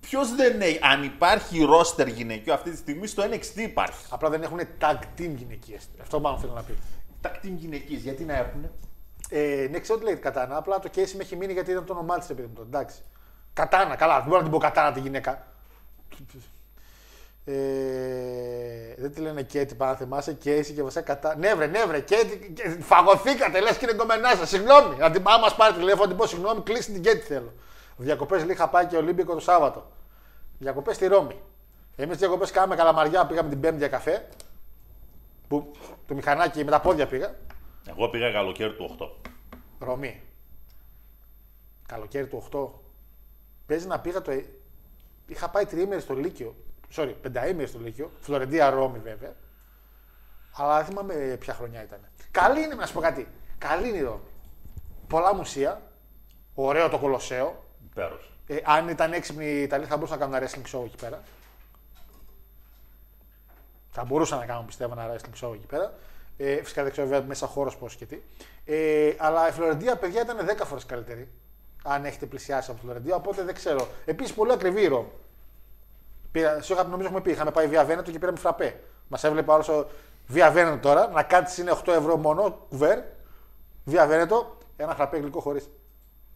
[0.00, 0.78] Ποιος δεν έχει.
[0.82, 4.06] Αν υπάρχει ρόστερ γυναικείο αυτή τη στιγμή στο NXT υπάρχει.
[4.10, 5.88] Απλά δεν έχουν tag team γυναικείες.
[6.00, 6.74] Αυτό μάλλον θέλω να πει.
[7.20, 8.70] Τα team γυναικείες, γιατί να έχουν.
[9.30, 10.56] Ε, ναι, ξέρω τι λέει κατάνα.
[10.56, 12.52] Απλά το case με έχει μείνει γιατί ήταν το όνομά της, παιδί μου.
[12.54, 13.02] τώρα, Εντάξει.
[13.52, 14.14] Κατάνα, καλά.
[14.16, 15.46] Δεν μπορώ να την πω κατάνα τη γυναίκα.
[17.44, 20.32] Ε, δεν τη λένε Κέτι, πάνω να θυμάσαι.
[20.32, 21.36] Κέισι και βασικά κατά.
[21.36, 22.52] Ναι, βρε, ναι, βρε, Κέτι.
[22.54, 24.46] και- Φαγωθήκατε, λες και είναι κομμενά σα.
[24.46, 24.96] Συγγνώμη.
[25.02, 27.52] Αν την άμα μα πάρει τηλέφωνο, να την πω συγγνώμη, κλείσει την Κέτι θέλω.
[27.96, 29.90] Διακοπές είχα πάει και Ολύμπικο το Σάββατο.
[30.58, 31.40] Διακοπές στη Ρώμη.
[31.96, 34.28] Εμείς διακοπές κάναμε καλαμαριά, πήγαμε την Πέμπτη για καφέ.
[35.48, 35.70] Που
[36.06, 37.34] το μηχανάκι με τα πόδια πήγα.
[37.88, 39.30] Εγώ πήγα καλοκαίρι του 8.
[39.78, 40.22] Ρωμή.
[41.88, 42.68] Καλοκαίρι του 8.
[43.66, 44.30] Παίζει να πήγα το.
[44.30, 44.44] ε-
[45.26, 46.54] Είχα πάει τριήμερη στο Λύκειο.
[46.96, 48.10] Sorry, πενταήμερη στο Λύκειο.
[48.20, 49.34] Φλωρεντία Ρώμη βέβαια.
[50.56, 52.00] Αλλά δεν θυμάμαι ποια χρονιά ήταν.
[52.30, 53.28] Καλή είναι, να σου πω κάτι.
[53.58, 54.20] Καλή είναι η Ρώμη.
[55.08, 55.82] Πολλά μουσεία.
[56.54, 57.64] Ωραίο το Κολοσσέο.
[57.90, 58.22] Υπέροχο.
[58.46, 61.22] Ε, αν ήταν έξυπνοι οι Ιταλοί θα μπορούσαν να κάνουν ένα wrestling show εκεί πέρα.
[63.90, 65.94] Θα μπορούσαν να κάνουν πιστεύω ένα wrestling show εκεί πέρα.
[66.36, 68.18] Ε, φυσικά δεν ξέρω βέβαια μέσα χώρος πώς και τι.
[68.64, 71.28] Ε, αλλά η Φλωρεντία, παιδιά, ήταν 10 φορές καλύτερη.
[71.84, 73.88] Αν έχετε πλησιάσει από τη Φλωρεντία, οπότε δεν ξέρω.
[74.04, 75.10] Επίσης, πολύ ακριβή η Ρώμη.
[76.32, 78.80] Πήγα, σου είχα, νομίζω έχουμε πει, είχαμε πάει Βία Βένετο και πήραμε φραπέ.
[79.08, 79.86] Μας έβλεπε άλλος
[80.26, 82.98] Βία Βένετο τώρα, να κάτσει είναι 8 ευρώ μόνο, κουβέρ.
[83.84, 85.70] Βία Βένετο, ένα φραπέ γλυκό χωρίς.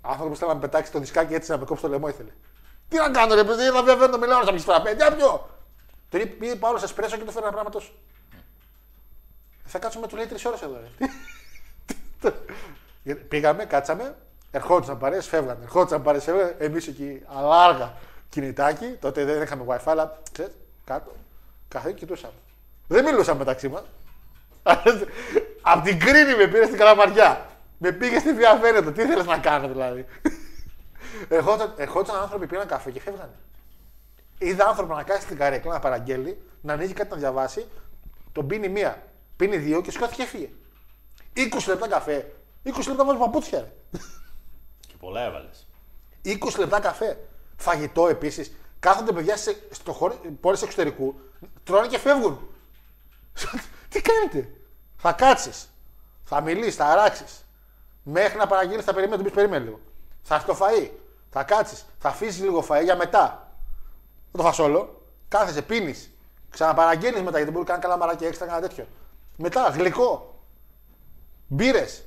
[0.00, 2.30] Άνθρωπος θέλει να με πετάξει το δισκάκι έτσι να με κόψει το λαιμό ήθελε.
[2.88, 4.94] Τι να κάνω, ρε παιδί, να βέβαια το μιλάω να πει φραπέ.
[4.94, 5.48] Τι να πιω.
[6.08, 7.92] Τον είπε πήγε Παύλο εσπρέσο και του φέρει ένα πράγμα τόσο.
[9.72, 10.80] Θα κάτσουμε του λέει τρεις ώρες εδώ.
[10.80, 11.06] Ρε.
[13.02, 14.16] Γιατί Πήγαμε, κάτσαμε,
[14.50, 15.58] ερχόντουσαν παρέ, φεύγανε.
[15.62, 16.56] Ερχόντουσαν παρέ, φεύγανε.
[16.58, 17.94] Εμείς εκεί, αλάργα
[18.28, 18.86] κινητάκι.
[19.00, 20.52] Τότε δεν είχαμε WiFi, αλλά ξέρεις,
[20.84, 21.12] κάτω.
[21.68, 22.32] Καθένα κοιτούσαμε.
[22.86, 23.82] Δεν μιλούσαμε μεταξύ μας.
[25.72, 27.46] Απ' την κρίνη με πήρε στην καλαμαριά.
[27.78, 28.92] Με πήγε στη Βία Βένετο.
[28.92, 30.06] Τι θέλεις να κάνω δηλαδή;
[31.28, 33.34] Ερχόταν, ερχόντουσαν άνθρωποι πήραν καφέ και φεύγανε.
[34.38, 37.66] Είδα άνθρωπο να κάθεται στην καρέκλα να παραγγέλει, να ανοίγει κάτι να διαβάσει,
[38.32, 39.02] τον πίνει μία,
[39.40, 40.48] πίνει δύο και σηκώθηκε και έφυγε.
[41.54, 42.32] 20 λεπτά καφέ.
[42.64, 43.58] 20 λεπτά βάζει παπούτσια.
[43.58, 43.72] Ρε.
[44.88, 45.66] Και πολλά έβαλες.
[46.24, 47.28] 20 λεπτά καφέ.
[47.56, 48.52] Φαγητό επίσης.
[48.78, 51.20] Κάθονται παιδιά σε, στο χώρο, πόλεις εξωτερικού,
[51.64, 52.48] τρώνε και φεύγουν.
[53.88, 54.50] Τι κάνετε;
[54.96, 55.70] Θα κάτσεις.
[56.24, 57.44] Θα μιλήσεις, θα αράξεις.
[58.02, 59.80] Μέχρι να παραγγείλεις, θα περιμένεις, του πεις περίμενε λίγο.
[60.22, 60.90] Θα έρθει το φαΐ.
[61.30, 61.86] Θα κάτσεις.
[61.98, 63.54] Θα αφήσεις λίγο φαΐ για μετά.
[64.32, 65.02] Δεν το φας όλο.
[65.28, 66.10] Κάθεσαι, πίνεις.
[66.50, 68.86] Ξαναπαραγγέλνεις μετά γιατί μπορεί να κάνει καλά μαράκι έξτρα, κανένα τέτοιο.
[69.42, 70.34] Μετά γλυκό.
[71.46, 72.04] Μπύρες.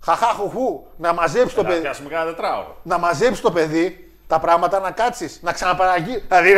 [0.00, 0.86] Χαχά χουχού.
[0.96, 2.76] Να μαζέψει το Να παιδί πιάσουμε κανένα τετράωρο.
[2.82, 6.24] να μαζέψει το παιδί τα πράγματα, να κάτσεις, να ξαναπαραγγείλει.
[6.28, 6.52] Δηλαδή,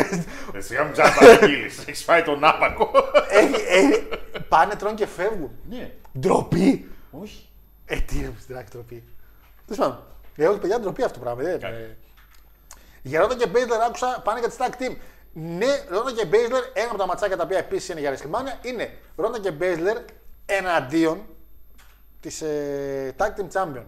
[0.55, 1.79] Εσύ μου ξαναπαραγγείλεις.
[1.79, 2.91] Έχεις φάει τον άπακο.
[3.29, 4.09] έχει, έχει,
[4.49, 5.51] πάνε, τρώνε και φεύγουν.
[5.69, 5.91] Ναι.
[6.19, 6.91] Ντροπή.
[7.23, 7.49] Όχι.
[7.87, 9.05] Ε, τι είναι στην άκρη ντροπή.
[9.67, 10.03] Τέλος πάντων.
[10.37, 11.43] Ε, όχι, παιδιά, ντροπή αυτό το πράγμα.
[11.43, 11.75] Δεν, Κάτι.
[11.75, 11.97] ε.
[13.03, 14.97] Για Ρόντα και Μπέιζλερ άκουσα πάνε για τη tag team.
[15.37, 18.97] Ναι, Ρόντα και Μπέιζλερ, ένα από τα ματσάκια τα οποία επίσης είναι για WrestleMania είναι
[19.17, 19.97] Ρόντα και Μπέιζλερ
[20.47, 21.23] εναντίον
[22.21, 23.83] της ε, tag team champion.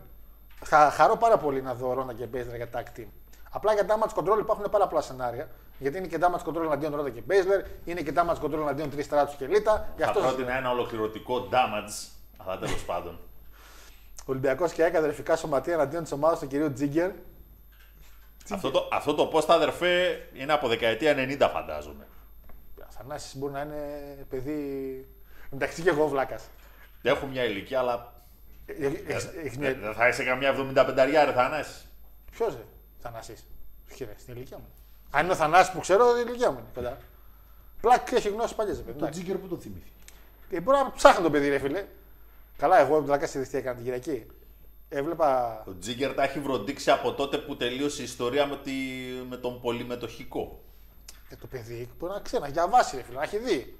[0.64, 3.06] Θα χαρώ πάρα πολύ να δω Ρόντα και Μπέιζλερ για tag team.
[3.50, 5.48] Απλά για damage control υπάρχουν πάρα πολλά σενάρια.
[5.78, 9.04] Γιατί είναι και damage control εναντίον Ρόντα και Μπέιζλερ, είναι και damage control εναντίον Τρεις
[9.04, 9.88] Στράτους και Λίτα.
[9.96, 10.58] Γι' Θα αυτό σας πρότεινα λέω.
[10.58, 12.08] ένα ολοκληρωτικό damage.
[12.36, 13.18] Αλλά τέλος πάντων.
[14.24, 17.10] Ολυμπιακός και ΑΕΚ αδερφικά σωματεία εναντίον της ομάδας του κυρίου Τζίγκερ.
[18.54, 22.06] Αυτό, το, αυτό το πώ τα αδερφέ είναι από δεκαετία 90 φαντάζομαι.
[22.88, 25.06] Αθανάσης μπορεί να είναι παιδί.
[25.52, 26.48] Εντάξει και εγώ βλάκας.
[27.02, 28.12] Έχω μια ηλικία, αλλά
[28.66, 28.84] Έχει
[29.44, 29.74] ε, μια.
[29.74, 30.94] δεν θα είσαι καμιά 75
[31.24, 31.86] ρε Θανάσης.
[32.30, 32.64] Ποιος ρε,
[32.98, 33.46] Θανάσης.
[33.92, 34.68] Όχι ρε, στην ηλικία μου.
[35.10, 36.98] Αν είναι ο Θανάσης που ξέρω, η ηλικία μου είναι κοντά.
[37.80, 38.82] Πλάκ έχει γνώση παλιές.
[38.98, 39.90] Το τζίγκερ που το θυμήθηκε.
[40.50, 41.84] Ε, μπορεί να ψάχνει το παιδί, ρε φίλε.
[42.56, 44.26] Καλά, εγώ πλάκα στη τι έκανα την Κυριακή.
[44.88, 45.62] Έβλεπα.
[45.66, 48.72] Ο Τζίγκερ τα έχει βροντίξει από τότε που τελείωσε η ιστορία με, τη,
[49.28, 50.60] με τον πολυμετοχικό.
[51.28, 53.76] Ε, το παιδί μπορεί να ξέρει, να διαβάσει, ρε φίλε, να έχει δει.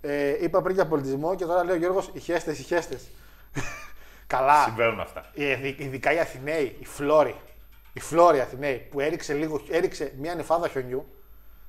[0.00, 3.02] Ε, είπα πριν για πολιτισμό και τώρα λέει ο Γιώργος, οι χέστες, οι χέστες.
[4.26, 4.64] Καλά.
[4.64, 5.30] Συμβαίνουν αυτά.
[5.34, 7.36] Ε, ειδι- Ειδικά οι Αθηναίοι, οι Φλόροι.
[7.92, 11.06] Οι Φλόροι Αθηναίοι που έριξε, λίγο, έριξε μια νεφάδα χιονιού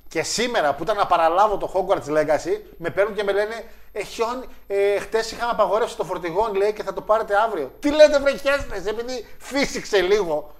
[0.09, 4.03] και σήμερα που ήταν να παραλάβω το Hogwarts Legacy, με παίρνουν και με λένε ε,
[4.03, 7.71] χιόνι, ε, χτες είχαμε απαγορεύσει το φορτηγόν λέει και θα το πάρετε αύριο.
[7.79, 10.55] Τι λέτε βρε χέστες, επειδή φύσηξε λίγο.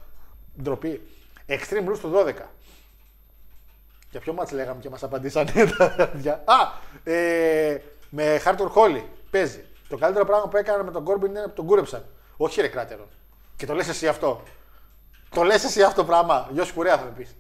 [0.62, 1.02] Ντροπή.
[1.48, 2.34] Extreme Rules το 12.
[4.12, 6.44] Για ποιο μάτς λέγαμε και μας απαντήσανε τα παιδιά.
[6.46, 6.56] Α,
[7.04, 9.66] ε, με Hardcore Holly παίζει.
[9.90, 12.06] Το καλύτερο πράγμα που έκανα με τον Κόρμπιν είναι που τον κούρεψαν.
[12.38, 13.08] Όχι ρε κράτερο.
[13.56, 14.44] Και το λες εσύ αυτό.
[15.30, 16.50] Το λες εσύ αυτό το πράγμα.
[16.52, 17.36] Γιώργο Κουρέα θα με πεις.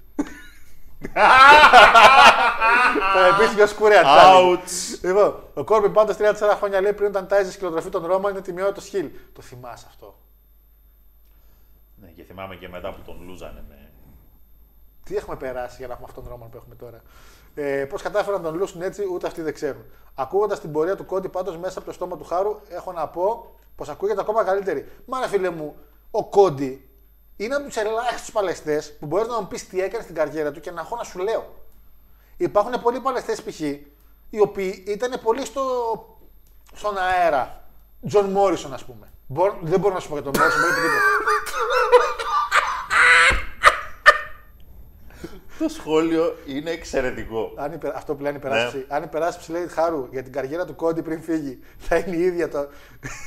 [3.13, 4.59] Το επίσημο σκουρέα τσάλι.
[4.63, 4.99] Ouch.
[5.03, 8.81] Λοιπόν, ο Κόρμπιν πάντως 3-4 χρόνια λέει πριν ήταν τάιζες σκυλοτροφή των Ρώμα είναι τιμιότητα
[8.81, 9.09] σχήλ.
[9.33, 10.19] Το θυμάσαι αυτό;
[11.95, 13.89] Ναι, και θυμάμαι και μετά που τον λούζανε με.
[15.03, 17.01] Τι έχουμε περάσει για να έχουμε αυτόν τον Ρώμα που έχουμε τώρα;
[17.55, 19.85] Ε, Πώς κατάφεραν να τον λούσουν έτσι, ούτε αυτοί δεν ξέρουν.
[20.15, 23.55] Ακούγοντας την πορεία του Κόντι πάντως μέσα από το στόμα του Χάρου, έχω να πω
[23.75, 24.87] πως ακούγεται ακόμα καλύτερη.
[25.05, 25.75] Μα ρε φίλε μου,
[26.11, 26.88] ο Κόντι
[27.43, 30.59] είναι από τους ελάχιστους παλαιστές που μπορείς να μου πεις τι έκανες στην καριέρα του
[30.59, 31.53] και να έχω να σου λέω.
[32.37, 33.59] Υπάρχουν πολλοί παλαιστές π.χ.
[34.29, 35.63] οι οποίοι ήταν πολύ στο,
[36.73, 37.63] στον αέρα.
[38.07, 39.07] Τζον Μόρισον, ας πούμε.
[39.27, 41.03] Μπορώ- δεν μπορώ να σου πω για τον Μόρισον, μπορεί οτιδήποτε.
[45.59, 47.53] Το σχόλιο είναι εξαιρετικό.
[47.55, 48.77] Αν υπε- αυτό που λένε υπεράσπιση.
[48.77, 48.95] Ναι.
[48.95, 52.49] Αν υπεράσπιση λέει χάρου για την καριέρα του Κόντι πριν φύγει, θα είναι η ίδια,
[52.49, 52.67] το,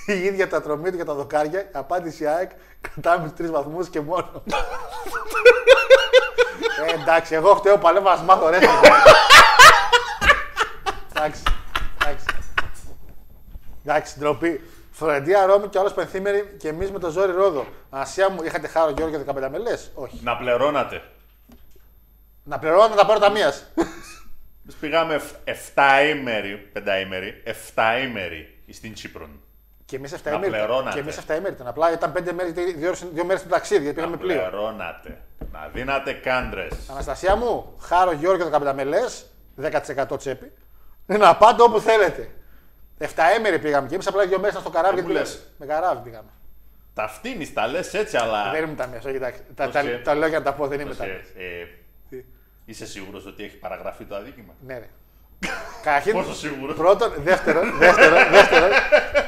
[0.07, 1.61] η ίδια τα τρομή του για τα δοκάρια.
[1.61, 2.51] Η Απάντηση ΑΕΚ,
[2.95, 4.43] κατάμεση τρεις βαθμούς και μόνο.
[6.87, 8.59] ε, εντάξει, εγώ φταίω παλεύω να σου μάθω ρε.
[11.15, 11.43] εντάξει,
[12.03, 12.25] εντάξει.
[13.85, 14.61] Εντάξει, ντροπή.
[14.91, 17.67] Φλωρεντία Ρώμη και άλλος πενθήμερη και εμείς με το ζόρι Ρόδο.
[17.91, 19.73] Ασία μου, είχατε χάρο Γιώργο 15 μελέ.
[19.95, 20.21] Όχι.
[20.23, 21.03] Να πληρώνατε.
[22.45, 23.53] Να πληρώνω να τα πάρω ταμεία.
[24.65, 25.53] Εμείς πήγαμε 7
[26.17, 27.43] ημέρη, 5 ημέρη,
[27.75, 29.41] 7 ημέρη στην Τσίπρον.
[29.85, 30.51] Και εμείς 7 Να ημέρε.
[30.51, 30.95] πληρώνατε.
[30.95, 31.67] Και εμείς 7 ημέρε ήταν.
[31.67, 32.51] Απλά ήταν 5 μέρε,
[33.15, 34.41] 2 μέρες στο ταξίδι, γιατί πήγαμε Να πλοίο.
[34.49, 35.19] πληρώνατε.
[35.53, 36.89] Να δίνατε κάντρες.
[36.91, 39.01] Αναστασία μου, χάρο Γιώργο 15 μελέ,
[39.57, 40.53] 10% τσέπη.
[41.07, 42.31] Να πάτε όπου θέλετε.
[42.99, 44.95] 7 έμερε πήγαμε και εμείς απλά δύο μέρες στο καράβι.
[45.01, 45.53] Δεν γιατί μου λες, λες.
[45.59, 46.29] Με καράβι πήγαμε.
[46.95, 48.51] Τα φτύνει, τα λες έτσι, αλλά.
[48.51, 49.41] Δεν ήμουν ταμείο, όχι εντάξει.
[49.55, 51.21] Τα, Πώς τα, και; τα λέω για να τα πω, δεν είμαι Πώς, ταμείο.
[52.73, 54.89] Ε, ε, Είσαι σίγουρος ότι έχει παραγραφεί το αδίκημα; Ναι, ρε.
[55.83, 58.71] Καταρχήν, Πόσο σίγουρος; Πρώτον, δεύτερον, δεύτερον, δεύτερον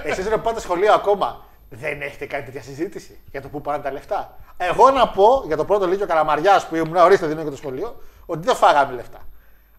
[0.05, 1.45] εσείς δεν πάτε σχολείο ακόμα.
[1.71, 4.37] Δεν έχετε κάνει τέτοια συζήτηση για το πού πάνε τα λεφτά.
[4.57, 8.03] Εγώ να πω για το πρώτο Λύκειο Καλαμαριάς που ήμουν, ορίστε δίνω και το σχολείο,
[8.27, 9.19] ότι δεν φάγαμε λεφτά.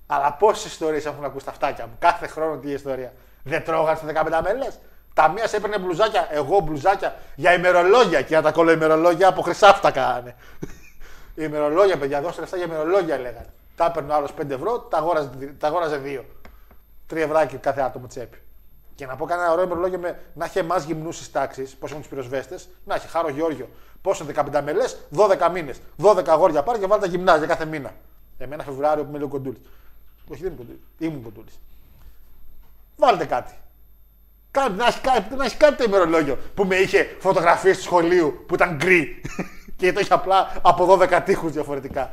[0.07, 1.95] Αλλά πόσες ιστορίες έχουν ακούσει τα αυτάκια μου.
[1.99, 3.13] Κάθε χρόνο τι ιστορία.
[3.43, 4.79] Δεν τρώγανε στα 15 μέλες.
[5.13, 9.41] Τα μία σε έπαιρνε μπλουζάκια, εγώ μπλουζάκια για ημερολόγια και να τα κόλλω ημερολόγια από
[9.41, 10.35] χρυσάφτα κάνανε.
[11.35, 13.53] Ημερολόγια, παιδιά, δώστε λεφτά για ημερολόγια λέγανε.
[13.75, 16.25] Τα έπαιρνε ο άλλος 5 ευρώ, τα αγόραζε, τα αγόραζε 2.
[17.13, 18.37] 3 ευράκι κάθε άτομο τσέπη.
[18.95, 21.99] Και να πω κανένα ωραίο ημερολόγιο με να έχει εμάς γυμνούς τη τάξη, πώ έχουν
[21.99, 23.69] τους πυροσβέστες, να έχει χάρο Γεώργιο.
[24.01, 25.81] Πόσο 15 μελές, 12 μήνες.
[25.97, 27.93] 12 αγόρια πάρει και βάλει τα γυμνά για κάθε μήνα.
[28.37, 29.61] Εμένα Φεβρουάριο που είμαι λίγο κοντούλης.
[30.27, 30.81] Όχι, δεν είμαι κοντούλης.
[30.97, 31.59] Ήμουν κοντούλης.
[32.95, 33.53] Βάλτε κάτι.
[34.51, 38.43] Κάτι, να έχει κάτι, να έχει κάτι το ημερολόγιο που με είχε φωτογραφίε του σχολείου
[38.47, 39.21] που ήταν γκρι
[39.75, 42.11] και το είχε απλά από 12 τείχους διαφορετικά.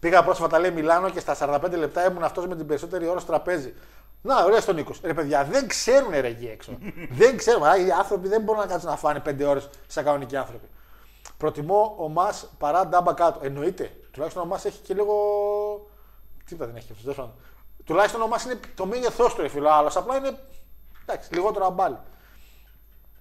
[0.00, 3.30] Πήγα πρόσφατα, λέει Μιλάνο και στα 45 λεπτά ήμουν αυτός με την περισσότερη ώρα στο
[3.30, 3.74] τραπέζι.
[4.22, 5.00] Να, ωραία στον Νίκος.
[5.04, 6.78] Ρε παιδιά, δεν ξέρουν ρε εκεί έξω.
[7.20, 7.64] δεν ξέρουν.
[7.64, 10.66] Α, Οι άνθρωποι δεν μπορούν να κάτσουν να φάνε 5 ώρες σαν κανονικοί άνθρωποι.
[11.36, 13.40] Προτιμώ ο Μα παρά ντάμπα κάτω.
[13.42, 13.90] Εννοείται.
[14.10, 15.14] Τουλάχιστον ο Μα έχει και λίγο.
[16.44, 17.02] Τίποτα δεν έχει αυτός.
[17.02, 17.32] τέλος πάντων.
[17.84, 19.70] Τουλάχιστον ο Μα είναι το μέγεθός του, ρε φίλο.
[19.70, 20.38] Άλλος απλά είναι.
[21.06, 21.96] Εντάξει, λιγότερο αμπάλι.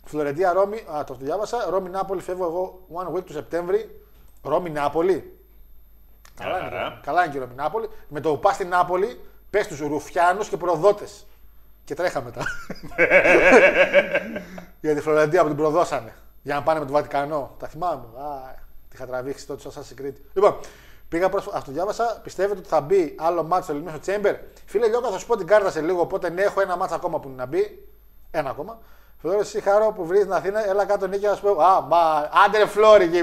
[0.06, 1.66] Φλωρεντία Ρώμη, α, το διάβασα.
[1.70, 4.02] Ρώμη Νάπολη, φεύγω εγώ one week του Σεπτέμβρη.
[4.44, 5.38] Ρώμη Νάπολη.
[6.36, 6.90] Καλά είναι, χαρά.
[6.90, 7.90] και- καλά είναι και η Ρώμη Νάπολη.
[8.08, 11.26] Με το που πας στην Νάπολη, πες τους Ρουφιάνους και προδότες.
[11.84, 12.42] Και τρέχα μετά.
[14.82, 16.14] Για τη Φλωρεντία που την προδώσανε.
[16.42, 17.56] Για να πάνε με το Βατικανό.
[17.60, 18.06] Τα θυμάμαι.
[18.06, 18.56] Α,
[18.90, 20.14] τη είχα τραβήξει τότε στο Assassin's Creed.
[20.34, 20.60] Λοιπόν,
[21.10, 21.58] πήγα πρόσφατα.
[21.58, 22.20] Αυτό διάβασα.
[22.24, 24.36] Πιστεύετε ότι θα μπει άλλο μάτσο στο Elimination Chamber;
[24.66, 26.02] Φίλε Λιώκας, θα σου πω την κάρτα σε λίγο.
[26.02, 27.88] Οπότε ναι, έχω ένα μάτσο ακόμα που είναι να μπει.
[28.32, 28.80] Ένα ακόμα.
[29.22, 31.62] Φλόρι, εσύ χαρό που βρεις στην Αθήνα, έλα κάτω νίκη να σου πω.
[31.64, 33.18] Α, μα, άντε ρε Φλόρι, και,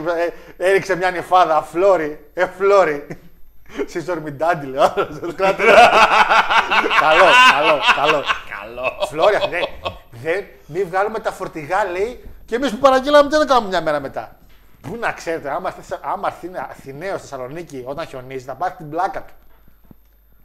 [0.57, 1.63] ε, έριξε μια νυφάδα.
[1.63, 3.07] Φλόρι, ε, Φλόρι.
[3.91, 4.83] Σίσορ Μιντάντι, λέω.
[4.83, 5.63] άλλος, κράτη.
[7.05, 8.27] καλός, καλός, καλός.
[8.61, 9.09] Καλός.
[9.09, 9.63] Φλόρια, δεν,
[10.11, 14.01] δεν, μην βγάλουμε τα φορτηγά, λέει, και εμείς που παραγγείλαμε τι να κάνουμε μια μέρα
[14.01, 14.37] μετά.
[14.83, 18.91] Πού να ξέρετε, άμα, έρθει- άμα έρθει Αθηναίος στη Θεσσαλονίκη όταν χιονίζει, θα πάρει την
[18.91, 19.33] πλάκα του.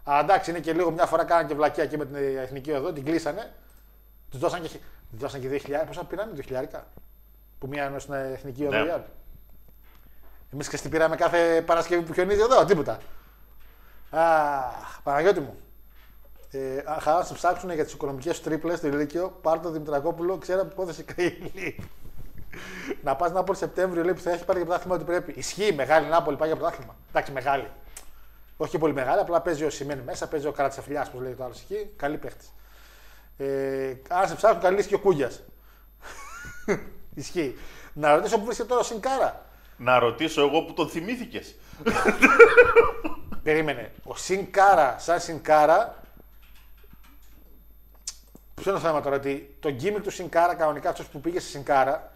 [0.03, 2.91] Αλλά εντάξει, είναι και λίγο μια φορά κάνανε και βλακία και με την εθνική οδό,
[2.91, 3.51] την κλείσανε.
[4.33, 4.67] Τους δώσαν και,
[5.11, 6.79] τους δώσαν και 2.000, πόσα πήραν, 2.000.
[7.59, 8.85] Που μία ενός στην εθνική οδό Ναι.
[8.85, 9.03] η άλλη.
[10.53, 12.97] Εμείς και στην πήραμε κάθε Παρασκευή που χιονίζει εδώ, τίποτα.
[14.09, 15.55] Αχ, Παναγιώτη μου.
[16.51, 19.29] Ε, α, χαρά να σε ψάξουν για τις οικονομικές τρίπλες στο Ηλίκιο.
[19.41, 21.89] Πάρ το Δημητρακόπουλο, ξέρω από υπόθεση Κρίλη.
[23.03, 25.33] να πας Νάπολη Σεπτέμβριο λέει που θα έχει πάρει για πρωτάθλημα ό,τι πρέπει.
[25.35, 26.95] Ισχύει, μεγάλη Νάπολη πάει για πρωτάθλημα.
[27.09, 27.69] Εντάξει, μεγάλη.
[28.57, 31.43] Όχι και πολύ μεγάλη, απλά παίζει ο Σιμένη μέσα, παίζει ο Καρατσαφιλιά, όπως λέει το
[31.43, 31.89] άλλο εκεί.
[31.95, 32.45] Καλή παίχτη.
[33.37, 35.43] Ε, αν σε ψάχνουν, καλή και ο Κούγιας.
[37.15, 37.55] Ισχύει.
[37.93, 39.45] Να ρωτήσω που βρίσκεται τώρα ο Σινκάρα.
[39.77, 41.55] Να ρωτήσω εγώ που τον θυμήθηκες.
[43.43, 43.91] Περίμενε.
[44.03, 45.95] Ο Σινκάρα, σαν Σινκάρα.
[48.53, 51.49] Ποιο είναι το θέμα τώρα, ότι το gimmick του Σινκάρα, κανονικά αυτός που πήγε στη
[51.49, 52.11] Σινκάρα,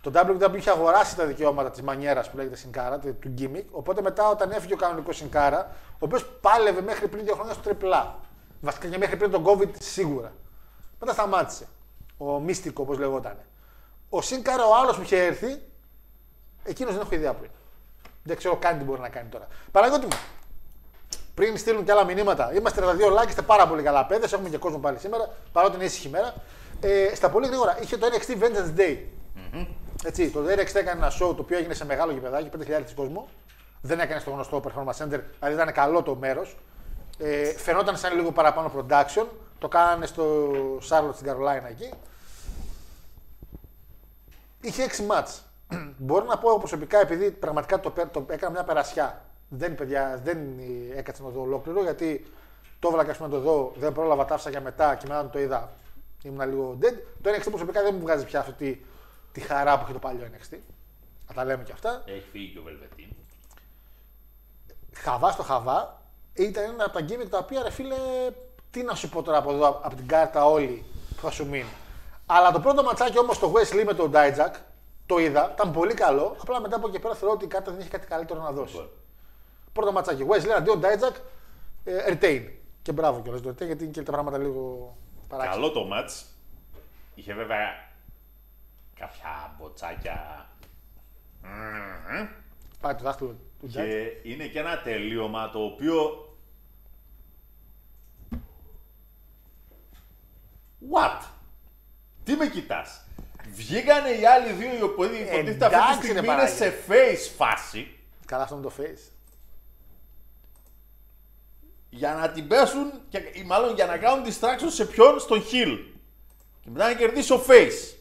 [0.00, 3.64] Το WWE είχε αγοράσει τα δικαιώματα της μανιέρας που λέγεται Σινκάρα, του του gimmick.
[3.70, 7.62] Οπότε μετά, όταν έφυγε ο κανονικός Σινκάρα, ο οποίος πάλευε μέχρι πριν δύο χρόνια στο
[7.62, 8.18] Triple A.
[8.60, 10.32] Βασικά και μέχρι πριν τον COVID σίγουρα.
[11.00, 11.66] Μετά σταμάτησε.
[12.18, 13.36] Ο μύστικο, όπως λεγόταν.
[14.08, 15.62] Ο Σινκάρα, ο άλλος που είχε έρθει,
[16.62, 17.52] εκείνος δεν έχω ιδέα που είναι.
[18.22, 19.46] Δεν ξέρω καν τι μπορεί να κάνει τώρα.
[19.72, 20.18] Παραγωγή μου,
[21.34, 24.32] πριν στείλουν και άλλα μηνύματα, είμαστε 32 like, είστε πάρα πολύ καλά παιδες.
[24.32, 26.34] Έχουμε και κόσμο πάλι σήμερα, παρότι είναι ήσυχη μέρα.
[26.80, 28.96] Ε, στα πολύ γρήγορα, είχε το NXT Vengeance Day.
[30.04, 33.28] Έτσι, το NXT έκανε ένα show το οποίο έγινε σε μεγάλο γηπεδάκι, 5.000 κόσμο.
[33.80, 36.56] Δεν έκανε στο γνωστό Performance Center, δηλαδή ήταν καλό το μέρος.
[37.18, 39.26] Ε, φαινόταν σαν λίγο παραπάνω production.
[39.60, 40.50] Το κάνανε στο
[40.88, 41.90] Charlotte στην Carolina εκεί.
[44.60, 45.42] Είχε 6 μάτς.
[45.98, 49.24] Μπορώ να πω προσωπικά, επειδή πραγματικά το, πέ- το έκανα μια περασιά.
[49.48, 52.26] Δεν, παιδιά, δεν ε, έκατσα να το δω ολόκληρο, γιατί
[52.78, 55.30] το έβλακα ας πούμε, να το δω, δεν πρόλαβα, τα άφησα για μετά και μετά
[55.30, 55.72] το είδα.
[56.22, 56.94] Ήμουν λίγο dead.
[57.22, 58.80] Το NXT προσωπικά δεν μου βγάζει πια αυτή τη,
[59.32, 60.56] τη χαρά που είχε το παλιό NXT.
[61.28, 62.02] Να τα λέμε και αυτά.
[62.06, 63.08] Έχει φύγει και ο Βελβετίν.
[64.92, 66.00] Χαβά στο χαβά
[66.34, 67.96] ήταν ένα από τα gimmick τα οποία ρε φίλε,
[68.70, 70.84] τι να σου πω τώρα από εδώ, από την κάρτα όλη
[71.16, 71.72] που θα σου μείνει.
[72.26, 74.54] Αλλά το πρώτο ματσάκι όμως το Wesley με τον Dijak
[75.06, 76.36] το είδα, ήταν πολύ καλό.
[76.40, 78.88] Απλά μετά από εκεί πέρα θεωρώ ότι η κάρτα δεν είχε κάτι καλύτερο να δώσει.
[79.72, 81.14] Πρώτο ματσάκι Wesley αντίον Dijak
[81.84, 82.50] ε, retain.
[82.82, 84.96] Και μπράβο κιόλας το retain γιατί είναι και τα πράγματα λίγο
[85.28, 85.54] παράξενα.
[85.54, 86.26] Καλό το μάτς.
[87.14, 87.68] Είχε βέβαια
[88.98, 90.48] κάποια μποτσάκια.
[91.42, 92.28] Μμμ.
[92.80, 93.72] Πάει το δάχτυλο του Dijak.
[93.72, 96.24] Και είναι και ένα τελείωμα το οποίο.
[100.92, 101.20] What?
[102.24, 103.04] Τι με κοιτάς;
[103.52, 106.54] Βγήκανε οι άλλοι δύο οι οποίοι υποτίθεται αυτή εντάξει, τη ρε στιγμή είναι Παναγία.
[106.54, 109.10] σε face φάση Καλά αυτό με το face.
[111.90, 115.78] για να την πέσουν και ή μάλλον για να κάνουν distraction σε ποιον, στον Hill.
[116.60, 117.94] Και μετά να κερδίσει ο face.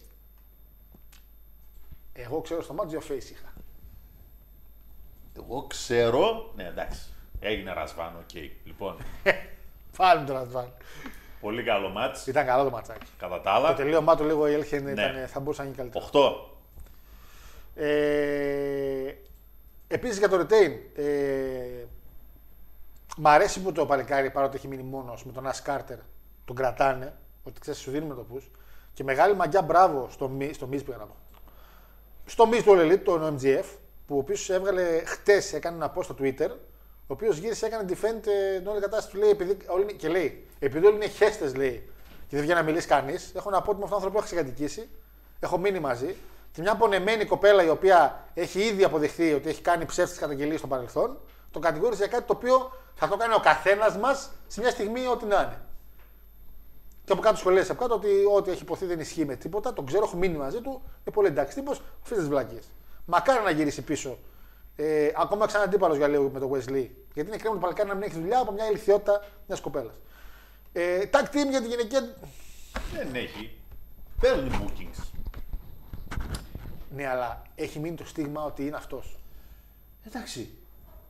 [2.13, 3.53] Εγώ ξέρω στο μάτι δύο face είχα.
[5.37, 6.51] Εγώ ξέρω.
[6.55, 6.99] Ναι, εντάξει.
[7.39, 8.33] Έγινε ρασβάν, οκ.
[8.63, 8.97] Λοιπόν,
[9.97, 10.73] Πάλι τώρα βάλει.
[11.41, 12.27] Πολύ καλό μάτς.
[12.27, 13.05] Ήταν καλό το ματσάκι.
[13.17, 14.91] Κατά τα Το άλλα, τελείωμά του λίγο η Έλχεν Ναι.
[14.91, 16.05] ήταν, θα μπορούσε να γίνει καλύτερο.
[16.05, 16.49] 8.
[17.75, 19.13] Ε,
[19.87, 20.71] Επίσης για το retain.
[20.95, 21.85] Ε,
[23.17, 25.97] μ' αρέσει που το παλικάρι παρότι έχει μείνει μόνος με τον Ash Carter
[26.45, 27.13] τον κρατάνε.
[27.43, 28.43] Ότι ξέρεις, σου δίνουμε το push.
[28.93, 31.15] Και μεγάλη μαγιά μπράβο στο, Miz- στο Miz πήγα να πω.
[32.25, 33.65] Στο Miz του All Elite, τον MGF,
[34.07, 36.49] που ο οποίος έβγαλε χτες, έκανε ένα post στο Twitter,
[37.09, 40.07] ο οποίος γύρισε, έκανε defend ε, την όλη κατάσταση του λέει, επειδή, όλοι, είναι- και
[40.07, 41.89] λέει, επειδή όλοι είναι χέστες, λέει,
[42.27, 44.25] και δεν βγαίνει να μιλήσει κανείς, έχω να πω ότι με αυτόν τον άνθρωπο έχω
[44.25, 44.89] ξεκατοικήσει,
[45.39, 46.15] έχω μείνει μαζί.
[46.51, 50.67] Και μια πονεμένη κοπέλα η οποία έχει ήδη αποδειχθεί ότι έχει κάνει ψεύτικες καταγγελίες στο
[50.67, 51.17] παρελθόν,
[51.51, 55.07] τον κατηγόρησε για κάτι το οποίο θα το κάνει ο καθένας μας σε μια στιγμή
[55.07, 55.61] ό,τι να είναι.
[57.05, 59.73] Και από κάτω σχολέ από κάτω ότι ό,τι έχει υποθεί δεν ισχύει με τίποτα.
[59.73, 60.69] Τον ξέρω, έχω μείνει μαζί του.
[60.69, 61.81] Είναι πολύ εντάξει τύπος.
[62.03, 62.63] Αφήστε τι βλακίες.
[63.05, 64.17] Μακάρι να γυρίσει πίσω.
[64.81, 66.87] Ε, ακόμα ξανά αντίπαλος για λίγο με τον Wesley.
[67.13, 69.93] Γιατί είναι κρίμα το παλικάρι να μην έχει δουλειά από μια ηλικιότητα μιας κοπέλας.
[70.73, 72.15] Ε, tag team για τη γυναικεία.
[72.93, 73.51] Δεν έχει.
[74.19, 75.03] Παίρνει bookings.
[76.95, 79.17] Ναι, αλλά έχει μείνει το στίγμα ότι είναι αυτός.
[80.07, 80.49] Εντάξει.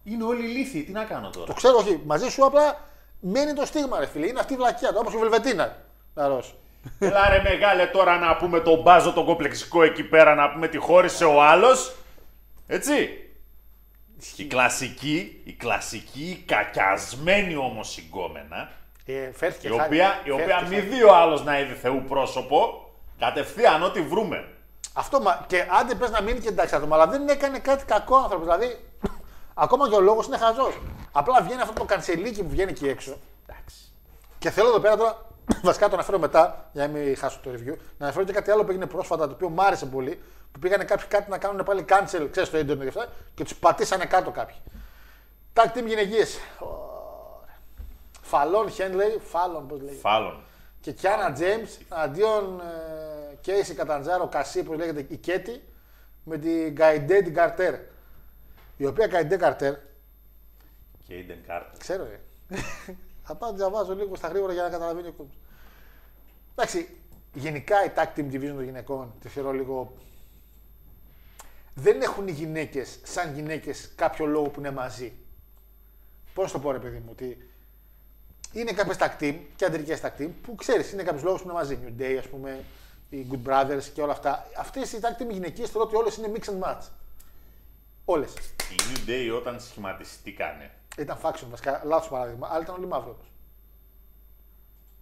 [0.04, 0.84] Είναι όλοι ηλίθιοι.
[0.84, 2.02] Τι να κάνω τώρα; Το ξέρω, όχι.
[2.06, 2.90] Μαζί σου απλά
[3.20, 4.28] μένει το στίγμα, ρε φίλε.
[4.28, 4.98] Είναι αυτή η βλακιά του.
[5.00, 5.78] Όπως η Βελβετίνα.
[6.16, 6.56] Λαρός.
[7.00, 10.78] Έλα ρε μεγάλε τώρα να πούμε τον μπάζο τον κομπλεξικό εκεί πέρα να πούμε τι
[10.78, 11.96] χώρισε ο άλλος.
[12.68, 13.24] Έτσι.
[14.36, 18.70] Η κλασική, η κλασική, η κακιασμένη όμως συγκόμενα,
[19.06, 19.84] Ε, φέρθηκε η χάρη.
[19.86, 20.88] οποία, η οποία Φέρθηκε μη χάρη.
[20.96, 22.90] δει ο άλλος να είδε Θεού πρόσωπο,
[23.20, 24.48] κατευθείαν ό,τι βρούμε.
[24.94, 28.16] Αυτό μα, και άντε πες να μείνει και εντάξει άτομα, αλλά δεν έκανε κάτι κακό
[28.18, 28.46] άνθρωπος.
[28.46, 28.80] Δηλαδή,
[29.64, 30.82] ακόμα και ο λόγος είναι χαζός.
[31.12, 33.18] Απλά βγαίνει αυτό το κανσελίκι που βγαίνει εκεί έξω.
[33.48, 33.76] Εντάξει.
[34.40, 35.26] Και θέλω εδώ πέρα τώρα,
[35.70, 38.64] βασικά το αναφέρω μετά, για να μην χάσω το review, να αναφέρω και κάτι άλλο
[38.64, 40.22] που έγινε πρόσφατα, το οποίο μου άρεσε πολύ.
[40.52, 43.56] Που πήγανε κάποιοι κάτι να κάνουν πάλι cancel, ξέρεις στο ίντερνετ και αυτά, και τους
[43.56, 44.56] πατήσανε κάτω κάποιοι.
[45.54, 46.26] Tag team γυναικείε.
[48.22, 50.00] Φαλόν Χένλεϊ, Φάλον πώς λέγεται.
[50.00, 50.44] Φάλων.
[50.82, 55.64] Και Κιάνα Τζέιμς αντίον ε, Κέισι Καταντζάρο Κασί, που λέγεται η Κέτη,
[56.24, 57.76] με την Γκαϊντέ την Καρτέρ.
[58.78, 59.76] Η οποία Γκαϊντέ Καρτέρ,
[61.08, 61.78] Και Eden Carter.
[61.78, 62.20] ξέρω ε.
[63.24, 65.38] Θα πάω να διαβάζω λίγο στα γρήγορα για να καταλαβαίνει ο κόσμος.
[66.56, 66.98] Εντάξει,
[67.34, 69.94] γενικά η tag team division των γυναικών τη θεωρώ λίγο.
[71.74, 75.14] Δεν έχουν οι γυναίκες σαν γυναίκες κάποιο λόγο που είναι μαζί.
[76.34, 77.50] Πώς το πω, ρε παιδί μου, ότι
[78.52, 81.54] είναι κάποιες tag team και αντρικέ tag team που ξέρεις, είναι κάποιο λόγο που είναι
[81.54, 81.80] μαζί.
[81.86, 82.64] New Day, ας πούμε,
[83.10, 84.48] οι Good Brothers και όλα αυτά.
[84.58, 86.88] Αυτές οι tag team γυναικείες θεωρώ ότι όλες είναι mix and match.
[88.06, 88.34] Όλες.
[88.72, 90.72] Η New Day όταν σχηματιστήκανε.
[90.98, 93.32] Ήταν faction βασικά, λάθος παράδειγμα, αλλά ήταν όλοι μαύροι όμως.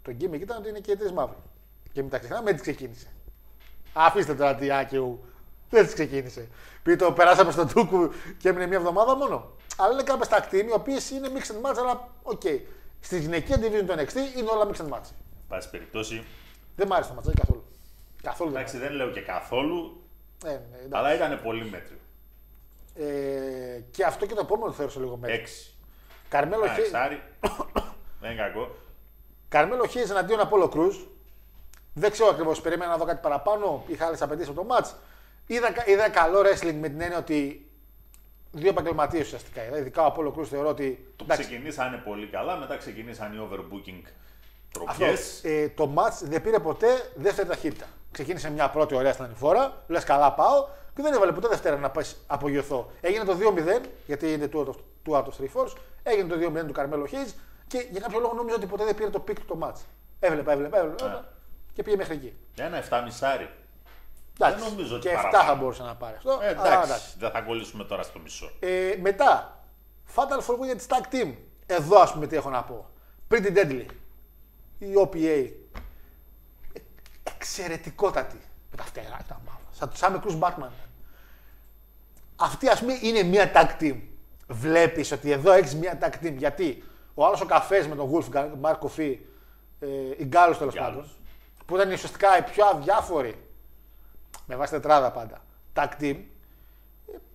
[0.01, 1.37] Το gimmick ήταν ότι είναι και οι τρεις μαύροι.
[1.91, 3.07] Και μην τα ξεχνάμε, έτσι ξεκίνησε.
[3.93, 5.25] Αφήστε τώρα τι άκαιου
[5.69, 6.47] Δεν έτσι ξεκίνησε.
[6.83, 9.51] Πει το περάσαμε στον Τούκου και έμεινε μια εβδομάδα μόνο.
[9.77, 12.41] Αλλά είναι κάποιες tag team οι οποίες είναι mixed match, αλλά οκ.
[12.99, 15.09] Στη γυναικεία division του NXT είναι όλα mixed match.
[15.47, 16.23] Πάση περιπτώσει.
[16.75, 17.63] Δεν μ' άρεσε το ματσάκι καθόλου.
[18.21, 20.01] Καθόλου δεν μ' Εντάξει, δεν λέω και καθόλου,
[20.45, 20.57] άρεσε.
[20.57, 20.91] Ε, ναι, εντάξει.
[20.91, 21.97] αλλά ήταν πολύ μέτριο.
[22.95, 25.35] Ε, και αυτό και το επόμενο θεώρησα λίγο μέτριο.
[25.35, 25.71] Έξι.
[26.29, 27.21] Καρμέλο Α, Χέις εξάρι.
[28.21, 28.75] Δεν είναι κακό.
[29.49, 30.95] Καρμέλο Χέις εναντίον Απόλο Κρούζ.
[31.93, 32.61] Δεν ξέρω ακριβώς.
[32.61, 33.83] Περίμενα να δω κάτι παραπάνω.
[33.87, 34.93] Είχα άλλες απαιτήσεις από το match.
[35.47, 37.69] Είδα, είδα καλό wrestling με την έννοια ότι
[38.51, 39.65] δύο επαγγελματίες ουσιαστικά.
[39.65, 39.77] είδα.
[39.77, 41.13] Ειδικά ο Απόλο Κρούζ θεωρώ ότι.
[41.15, 44.01] Το εντάξει, ξεκινήσανε πολύ καλά, μετά ξεκινήσαν οι overbooking
[44.87, 45.43] αυτό, τροπιές.
[45.43, 47.85] ε, το match δεν πήρε ποτέ δεύτερη ταχύτητα.
[48.11, 51.89] Ξεκίνησε μια πρώτη ωραία στην ανηφόρα, λες καλά πάω και δεν έβαλε ποτέ δεύτερα να
[51.89, 52.91] πάει απογειωθώ.
[53.01, 53.37] Έγινε το
[53.81, 54.75] 2-0, γιατί είναι του out of,
[55.11, 55.73] two out of three falls,
[56.03, 57.27] έγινε το 2-0 του Καρμέλο Χέιτ
[57.67, 59.79] και για κάποιο λόγο νόμιζα ότι ποτέ δεν πήρε το peak του το match.
[60.19, 61.23] Έβλεπα, έβλεπα, έβλεπα Α.
[61.73, 62.33] και πήγε μέχρι εκεί.
[62.57, 63.49] Ένα 7 μισάρι.
[64.39, 65.43] Εντάξει, Δεν νομίζω ότι και 7 παραπάνω.
[65.43, 66.39] θα μπορούσε να πάρει αυτό.
[66.41, 68.51] Ε, αλλά εντάξει, δεν θα κολλήσουμε τώρα στο μισό.
[68.59, 69.61] Ε, μετά,
[70.15, 71.33] Fatal Four Way για τη Tag Team.
[71.65, 72.89] Εδώ ας πούμε τι έχω να πω.
[73.31, 73.85] Pretty Deadly.
[74.79, 75.49] Η OPA.
[76.73, 76.79] Ε,
[77.23, 78.39] εξαιρετικότατη.
[78.71, 79.61] Με τα φτερά και τα μαύρα.
[79.71, 80.71] Σαν, σαν μικρούς Batman.
[82.35, 83.95] Αυτή ας πούμε είναι μια tag team.
[84.47, 86.33] Βλέπεις ότι εδώ έχεις μια tag team.
[86.37, 86.83] Γιατί
[87.13, 89.15] ο άλλος ο καφές με τον Wolf, Mark Coffee,
[89.79, 90.93] ε, η Γκάλο τέλος Γκάλος.
[90.95, 91.09] πάντων,
[91.65, 93.46] που ήταν ουσιαστικά οι πιο αδιάφοροι,
[94.47, 95.41] με βάση τετράδα πάντα,
[95.75, 96.17] tag team,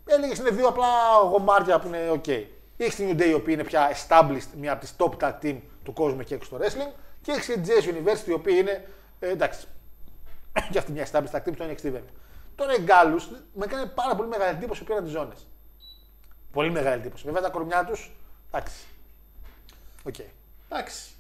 [0.04, 0.86] έλεγες είναι δύο απλά
[1.30, 2.44] γομάρια που είναι OK.
[2.76, 5.60] Έχεις την New Day, η οποία είναι πια established, μια από τις top tag team
[5.84, 6.92] του κόσμου και έξω στο wrestling.
[7.22, 8.88] Και έχεις την JS University, η οποία είναι
[9.18, 9.66] ε, εντάξει.
[10.70, 12.10] και αυτή μια established tag team στο NXT βέβαια.
[12.54, 13.20] Τώρα οι Gallus
[13.54, 15.46] με έκανε πάρα πολύ μεγάλη εντύπωση που πήραν τις ζώνες.
[16.52, 17.24] Πολύ μεγάλη εντύπωση.
[17.24, 18.12] Βέβαια τα κορμιά τους,
[18.50, 18.84] εντάξει.
[20.02, 20.14] Οκ.
[20.68, 21.11] Εντάξει.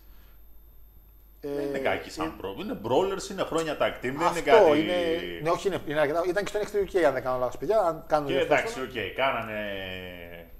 [1.44, 2.72] Ε, Δεν είναι κακή σαν πρόβλημα.
[2.72, 4.80] Είναι brawlers, είναι χρόνια tag team, δεν είναι αυτό κάτι.
[4.80, 4.94] είναι.
[5.42, 6.22] Ναι, όχι, είναι, είναι αρκετά.
[6.26, 7.78] Ήταν και στο NXT UK, αν δεν κάνω λάθος, παιδιά.
[7.78, 8.60] Αν κάνω Και διορθώσω.
[8.62, 9.60] εντάξει, οκ, κάνανε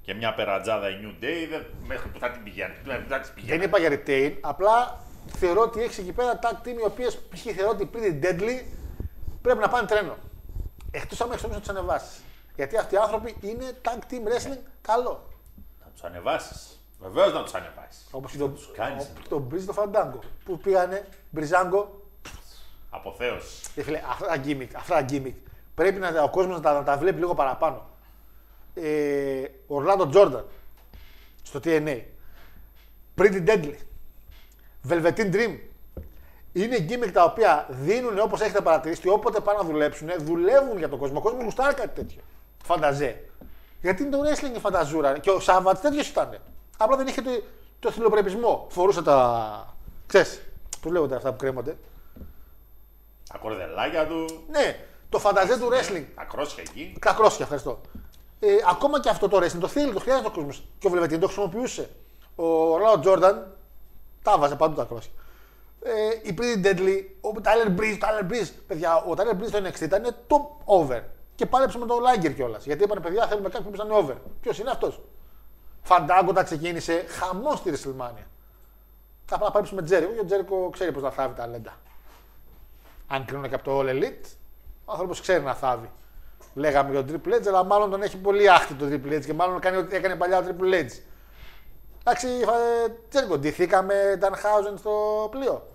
[0.03, 2.75] και μια περατζάδα η New Day, δεν, μέχρι που θα την πηγαίνει.
[2.85, 3.59] Δεν θα τις πηγαίνει.
[3.59, 4.99] Δεν είπα για retain, απλά
[5.37, 7.41] θεωρώ ότι έχει εκεί πέρα tag team οι οποίες π.χ.
[7.57, 8.65] θεωρώ ότι Pretty Deadly
[9.43, 10.17] πρέπει να πάνε τρένο.
[10.91, 12.21] Εκτός αν μέχρι στιγμή να τους ανεβάσεις.
[12.57, 15.29] Γιατί αυτοί οι άνθρωποι είναι tag team wrestling καλό.
[15.81, 16.82] Να τους ανεβάσεις.
[17.03, 18.07] Βεβαίως να τους ανεβάσεις.
[18.11, 19.11] Όπως το, κάνεις.
[19.11, 20.19] όπως το Breeze το Fandango.
[20.45, 22.01] Που πήγανε Μπριζάγκο.
[22.91, 23.71] Αποθέωση.
[23.75, 25.35] Και φίλε, αυτά τα gimmick, αυτά τα gimmick
[25.75, 27.87] πρέπει να, τα- ο κόσμος να, τα- να τα βλέπει λίγο παραπάνω.
[28.75, 30.45] Ε, ο Ορλάντο Τζόρνταν
[31.43, 32.01] στο TNA.
[33.19, 33.75] Pretty Deadly.
[34.89, 35.59] Velveteen Dream.
[36.53, 40.89] Είναι gimmick τα οποία δίνουν όπως έχετε παρατηρήσει και όποτε πάνε να δουλέψουν, δουλεύουν για
[40.89, 41.19] τον κόσμο.
[41.19, 42.21] Ο κόσμος γουστάρει κάτι τέτοιο.
[42.65, 43.25] Φανταζέ.
[43.81, 45.19] Γιατί είναι το wrestling η φανταζούρα.
[45.19, 46.39] Και ο Σάββατ τέτοιος ήταν.
[46.83, 47.31] Απλά δεν είχε το,
[47.81, 48.67] το θηλοπρεπισμό.
[48.71, 49.75] Φορούσε τα.
[50.07, 50.43] ξέρεις,
[50.83, 51.77] πώς λέγονται αυτά που κρέμονται;
[53.33, 56.05] Τα κορδελάκια του, Ναι, το φανταζές του wrestling.
[56.15, 56.97] τα κρόσια εκεί.
[56.99, 57.81] Κακρόσια, ευχαριστώ.
[58.41, 60.65] Ε, ακόμα και αυτό το wrestling το θέλει, το χρειάζεται ο κόσμος.
[60.79, 61.91] Και ο Βλεβετίν το χρησιμοποιούσε.
[62.35, 63.57] Ο Ράο Τζόρνταν
[64.23, 65.13] τα βάζε παντού τα κρόσια.
[65.85, 68.51] Ε, η Pretty Deadly, ο Tyler Breeze, Tyler Breeze.
[68.67, 71.01] Παιδιά, ο Tyler Breeze στο NXT ήταν top over.
[71.35, 72.65] Και πάλεψε με τον Lager κιόλας.
[72.65, 74.15] Γιατί είπαν, παιδιά, θέλουμε κάποιον που ήταν over.
[74.41, 75.01] Ποιος είναι αυτός;
[75.83, 78.25] Φαντάγκο τα ξεκίνησε χαμός στη WrestleMania.
[79.25, 81.73] Θα πάμε να πάλεψε με Τζέρικο και ο Τζέρικο ξέρει πώς να θάβει τα λέντα.
[83.07, 84.27] Αν κρίνουν και από το All Elite,
[84.85, 85.91] ο άνθρωπος ξέρει να θάβει.
[86.55, 89.35] Λέγαμε για τον Triple H, αλλά μάλλον τον έχει πολύ άχτη τον Triple H και
[89.35, 90.91] μάλλον κάνει ό,τι έκανε παλιά ο Triple H.
[92.05, 95.67] Εντάξει, ε, Τζέρικο, ντυθήκαμε Danhausen στο πλοίο.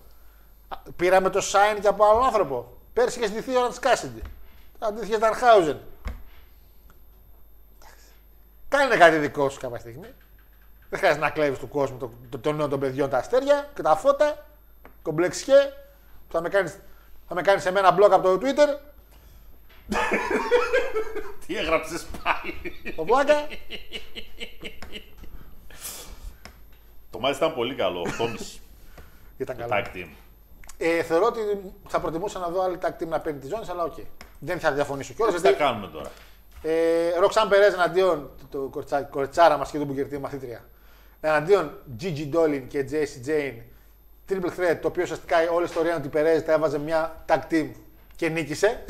[0.68, 2.76] Α, Πήραμε το sign και από άλλον άνθρωπο.
[2.92, 4.22] Πέρσι είχε ντυθεί ο Ραντ Κάσιντι.
[4.78, 5.76] Αντίθετο Danhausen.
[8.68, 10.14] Κάνε κάτι δικό σου κάποια στιγμή.
[10.88, 13.82] Δεν χρειάζεται να κλέβεις του κόσμου το, το, το νέο των παιδιών τα αστέρια και
[13.82, 14.46] τα φώτα.
[15.02, 15.72] Κομπλεξιέ.
[16.28, 16.78] Θα με κάνεις
[17.28, 18.78] θα με κάνεις εμένα blog από το Twitter.
[21.46, 22.54] Τι έγραψες πάλι.
[22.96, 23.46] Το βλάκα.
[27.10, 28.06] Το μάτι ήταν πολύ καλό.
[28.18, 28.58] 8,5
[29.36, 29.84] Ήταν το καλό.
[29.86, 30.08] tag team.
[30.78, 31.40] Ε, θεωρώ ότι
[31.88, 33.94] θα προτιμούσα να δω άλλη tag team να παίρνει τη ζώνη, αλλά οκ.
[34.38, 35.34] Δεν θα διαφωνήσω κιόλας.
[35.34, 36.10] Τι θα κάνουμε τώρα.
[36.62, 40.64] Ε, Roxanne Perez εναντίον το, το κορτσά, κορτσάρα μας και του Booker T μαθήτρια.
[41.20, 43.62] Εναντίον Gigi Dolin και Jacy Jayne.
[44.28, 47.24] Triple threat, το οποίο ουσιαστικά όλη η ιστορία είναι ότι η Perez τα έβαζε μια
[47.28, 47.70] tag team
[48.16, 48.84] και νίκησε.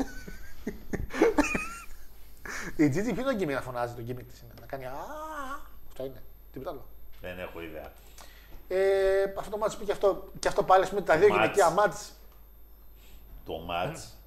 [2.75, 4.53] η Gigi ποιο είναι το gimmick να φωνάζει το gimmick της είναι.
[4.59, 4.91] Να κάνει α,
[5.89, 6.21] Αυτό είναι.
[6.51, 6.85] Τίποτα άλλο.
[7.21, 7.91] Δεν έχω ιδέα.
[8.67, 11.41] Ε, αυτό το μάτι που και αυτό, και αυτό πάλι με τα δύο Μάτς.
[11.41, 12.11] γυναικεία μάτς.
[13.45, 14.18] Το match.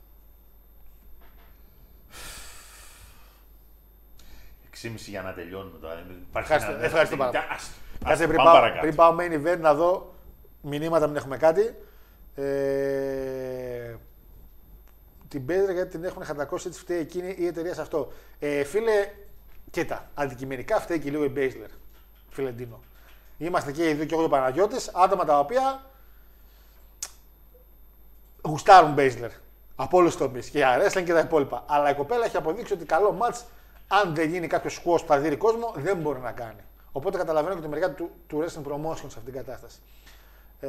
[4.83, 5.95] 6,5 για να τελειώνουμε τώρα.
[6.29, 7.71] Υπάρχει Ευχαριστώ, ένα- ευχαριστώ Ας- πάρα ας-
[8.05, 8.81] Κάτσε ας πριν πάμε πάω, παρακάτω.
[8.81, 10.15] πριν πάω main event να δω
[10.63, 11.77] μηνύματα, μην έχουμε κάτι.
[12.35, 13.95] Ε,
[15.29, 18.13] την Μπέζλερ γιατί την έχουν χαντακώσει έτσι φταίει εκείνη ή η εταιρεία σε αυτό.
[18.39, 19.09] Ε, φίλε,
[19.71, 21.69] κοίτα, αντικειμενικά φταίει και λίγο η Μπέζλερ.
[22.31, 22.81] Φίλε Ντίνο.
[23.39, 25.83] Είμαστε και οι δύο και εγώ ο Παναγιώτης, άτομα τα οποία
[28.45, 29.31] γουστάρουν Μπέζλερ.
[29.77, 30.49] Από όλους τους τομείς.
[30.49, 31.65] Και η Αρέσλεν και τα υπόλοιπα.
[31.67, 33.45] Αλλά η κοπέλα έχει αποδείξει ότι καλό μάτς,
[34.01, 36.61] αν δεν γίνει κάποιο σκουό που θα δει κόσμο, δεν μπορεί να κάνει.
[36.93, 39.79] Οπότε καταλαβαίνω και τη μεριά του, του wrestling promotion σε αυτήν την κατάσταση.
[40.61, 40.69] Ε,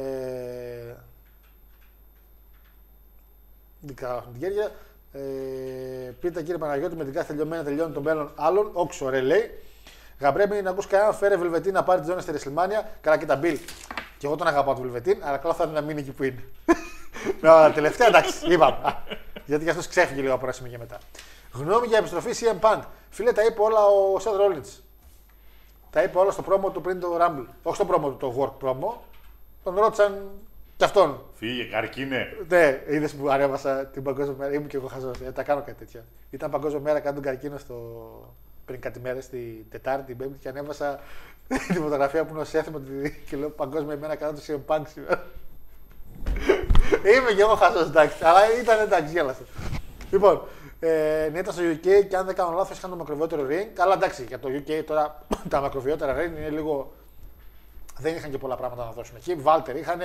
[3.80, 4.70] δεν καλά την κέρια.
[5.12, 5.20] Ε,
[6.20, 8.70] πείτε κύριε Παναγιώτη με την κάθε τελειωμένη τελειώνει τον μέλλον άλλων.
[8.72, 9.50] Όξο ρε λέει.
[10.20, 12.90] Γαμπρέμι να ακούς κανένα φέρε Βελβετίν να πάρει τη ζώνη στη Ρεσλιμάνια.
[13.00, 13.58] Καλά και τα Μπιλ.
[14.18, 16.44] Και εγώ τον αγαπάω τον Βελβετίν, αλλά καλό θα είναι να μείνει εκεί που είναι.
[17.40, 18.76] Ναι, τελευταία εντάξει, είπαμε.
[18.82, 19.02] Α,
[19.46, 20.98] Γιατί και αυτός ξέφυγε λίγο από ένα σημείο και μετά.
[21.54, 22.80] Γνώμη για επιστροφή CM Punk.
[23.10, 24.80] Φίλε, τα είπε όλα ο Seth Rollins.
[25.90, 27.46] Τα είπε όλα στο πρόμο του πριν το Rumble.
[27.62, 28.94] Όχι στο πρόμο του, το work promo.
[29.64, 30.30] Τον ρώτησαν
[30.76, 31.20] κι αυτόν.
[31.34, 32.26] Φύγε, καρκίνε.
[32.48, 34.52] Ναι, είδες που ανέβασα την παγκόσμια μέρα.
[34.52, 35.20] Ήμουν και εγώ χαζός.
[35.20, 36.04] Ε, τα κάνω κάτι τέτοια.
[36.30, 37.74] Ήταν παγκόσμια μέρα κάτω τον καρκίνο στο...
[38.64, 41.00] πριν κάτι μέρες, την Τετάρτη, την Πέμπτη και ανέβασα
[41.68, 42.80] τη φωτογραφία που είναι ω έθιμο
[43.28, 45.24] και λέω παγκόσμια μέρα κατά του CM Punk σήμερα.
[47.14, 48.24] Είμαι και εγώ χαζός, εντάξει.
[48.24, 49.42] Αλλά ήταν εντάξει, γέλασε.
[50.10, 50.42] Λοιπόν,
[50.86, 53.66] ε, ναι, ήταν στο UK και αν δεν κάνω λάθος είχαν το μακροβιότερο ring.
[53.74, 56.92] Καλά, εντάξει, για το UK τώρα τα μακροβιότερα ring είναι λίγο.
[57.98, 59.34] Δεν είχαν και πολλά πράγματα να δώσουν εκεί.
[59.34, 60.00] Βάλτερ είχαν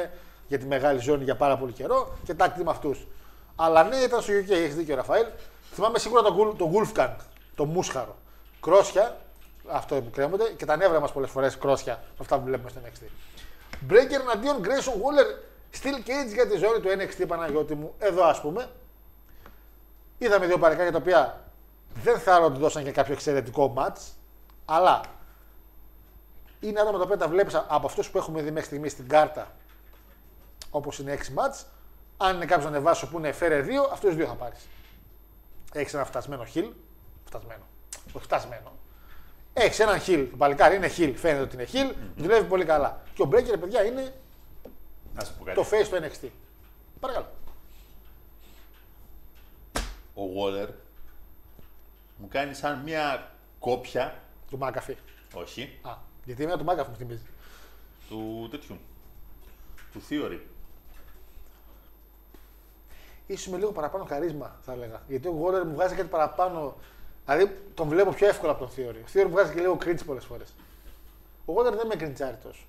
[0.48, 3.08] για τη μεγάλη ζώνη για πάρα πολύ καιρό και τάκτη με αυτούς.
[3.56, 5.26] Αλλά ναι, ήταν στο UK, έχεις δίκιο ο Ραφαήλ.
[5.72, 7.16] Θυμάμαι σίγουρα τον Gul- τον Wolfgang,
[7.56, 8.16] το μούσχαρο.
[8.62, 9.18] Κρόσια,
[9.68, 13.04] αυτό που κρέμονται και τα νεύρα μας πολλές φορές κρόσια, αυτά που βλέπουμε στο NXT.
[13.92, 15.28] Breaker εναντίον Grayson Waller,
[15.82, 17.94] Steel Cage για τη ζώνη του NXT Παναγιώτη μου.
[18.00, 18.70] Εδώ ας πούμε.
[20.22, 21.44] Είδαμε δύο παρεκάκια τα οποία
[21.94, 24.12] δεν θεωρώ ότι δώσαν και κάποιο εξαιρετικό match,
[24.66, 25.02] αλλά
[26.60, 29.56] είναι άτομα τα οποία τα βλέπεις από αυτούς που έχουμε δει μέχρι στιγμής στην κάρτα,
[30.70, 31.64] όπως είναι 6 match.
[32.18, 34.68] Αν είναι κάποιος να ανεβάσω που είναι φέρε 2, αυτούς του δύο θα πάρεις.
[35.74, 36.72] Έχεις ένα φτασμένο χιλ.
[37.26, 37.64] Φτασμένο.
[38.14, 38.72] Όχι φτασμένο.
[39.54, 40.30] Έχεις έναν χιλ.
[40.30, 41.16] Το παλικάρι είναι χιλ.
[41.16, 41.94] Φαίνεται ότι είναι χιλ.
[42.16, 43.02] Δουλεύει πολύ καλά.
[43.14, 44.14] Και ο Breaker, παιδιά, είναι
[45.14, 45.58] Να σου πω κάτι.
[45.58, 46.30] το face του NXT.
[47.00, 47.28] Παρακαλώ.
[50.20, 50.68] Ο Waller
[52.18, 54.22] μου κάνει σαν μια κόπια.
[54.50, 54.98] Του Μάκαφη.
[55.34, 55.80] Όχι.
[55.82, 57.26] Α, γιατί είναι του Μάκαφη μου θυμίζει.
[58.10, 58.78] Του τέτοιου.
[59.92, 60.40] Του Theory.
[63.28, 65.02] Ίσως με λίγο παραπάνω χαρίσμα, θα έλεγα.
[65.08, 66.76] Γιατί ο Γόλερ μου βγάζει κάτι παραπάνω.
[67.26, 69.02] Δηλαδή τον βλέπω πιο εύκολα από τον Theory.
[69.06, 70.54] Ο Theory μου βγάζει και λίγο cringe πολλές φορές.
[71.46, 72.64] Ο Γόλερ δεν με κριντζάρει τόσο.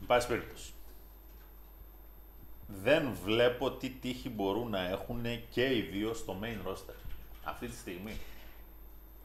[0.00, 0.72] Εν πάση περιπτώσει.
[2.82, 6.94] Δεν βλέπω τι τύχη μπορούν να έχουν και οι δύο στο main roster.
[7.44, 8.16] Αυτή τη στιγμή.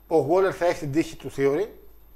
[0.08, 1.68] Ο Γόλερ θα έχει την τύχη του Theory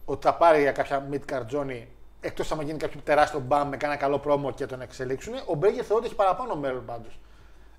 [0.05, 1.83] ότι θα πάρει για κάποια mid-card journey
[2.21, 5.33] εκτός αν γίνει κάποιο τεράστιο μπαμ με κάνα καλό πρόμο και τον εξελίξουν.
[5.45, 7.19] Ο Μπρέγκερ θεωρώ ότι έχει παραπάνω μέλλον πάντως.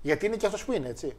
[0.01, 1.15] Γιατί είναι και αυτός που είναι, έτσι.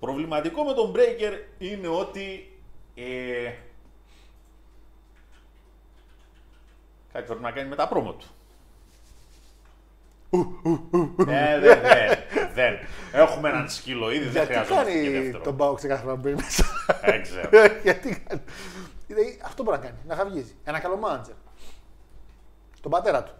[0.00, 2.58] Προβληματικό με τον Breaker είναι ότι
[2.94, 3.52] ε,
[7.12, 8.26] κάτι πρέπει να κάνει με τα πρόμο του.
[11.26, 12.18] Ναι, δεν, δεν,
[12.54, 12.78] δεν.
[13.12, 15.42] Έχουμε έναν σκύλο ήδη, δεν Γιατί χρειαζόμαστε και κάνει δεύτερο.
[15.42, 16.64] τον Μπάουξ κάθε φορά που μπαίνει μέσα;
[17.04, 17.48] Δεν ξέρω.
[17.82, 18.40] Γιατί κάνει;
[19.06, 19.98] Δηλαδή, αυτό μπορεί να κάνει.
[20.06, 20.54] Να χαυγίζει.
[20.64, 21.34] Ένα καλό μάντζερ.
[22.80, 23.32] Τον πατέρα του.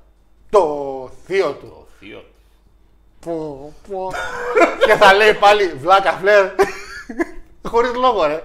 [0.50, 1.66] Το θείο του.
[1.66, 2.24] Το θείο.
[3.20, 4.12] Πω, πω.
[4.86, 6.50] και θα λέει πάλι βλάκα φλερ.
[7.70, 8.42] Χωρίς λόγο, ρε.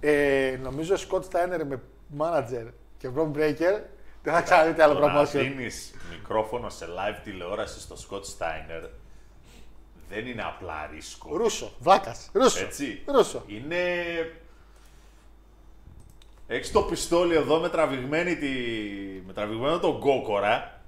[0.00, 1.80] Ε, νομίζω Σκοτ Steiner με
[2.18, 2.66] manager
[2.98, 3.80] και Bron Breaker
[4.22, 5.28] δεν θα ξαναδείτε άλλο Το να promotion.
[5.30, 8.88] δίνεις μικρόφωνο σε live τηλεόραση στο Scott Steiner
[10.08, 11.36] δεν είναι απλά ρίσκο.
[11.36, 12.16] Ρούσο, βλάκα.
[12.32, 12.64] Ρούσο.
[12.64, 13.02] Έτσι.
[13.06, 13.42] Ρούσο.
[13.46, 13.76] Είναι.
[16.46, 18.48] Έχεις το πιστόλι εδώ με, τραβηγμένη τη...
[19.26, 20.80] με τραβηγμένο τον κόκορα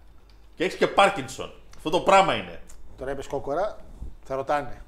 [0.55, 1.53] και έχεις και Πάρκινσον.
[1.77, 2.61] Αυτό το πράγμα είναι.
[2.99, 3.77] Τώρα είπες κόκορα,
[4.25, 4.83] θα ρωτάνε.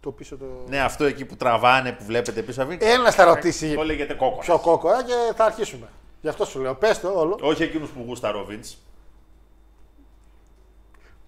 [0.00, 0.44] Το πίσω το.
[0.68, 4.40] Ναι, αυτό εκεί που τραβάνε, που βλέπετε πίσω από Ένα θα ρωτήσει Το λέγεται κόκορα.
[4.40, 5.88] ποιο κόκορα και θα αρχίσουμε.
[6.20, 6.74] Γι' αυτό σου λέω.
[6.74, 7.38] Πες το όλο.
[7.42, 8.74] Όχι εκείνους που γούσταρε ο Vince.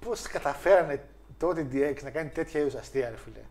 [0.05, 1.05] Πώς καταφέρανε
[1.39, 3.45] τότε η DX να κάνει τέτοια είδους αστεία, ρε φίλε;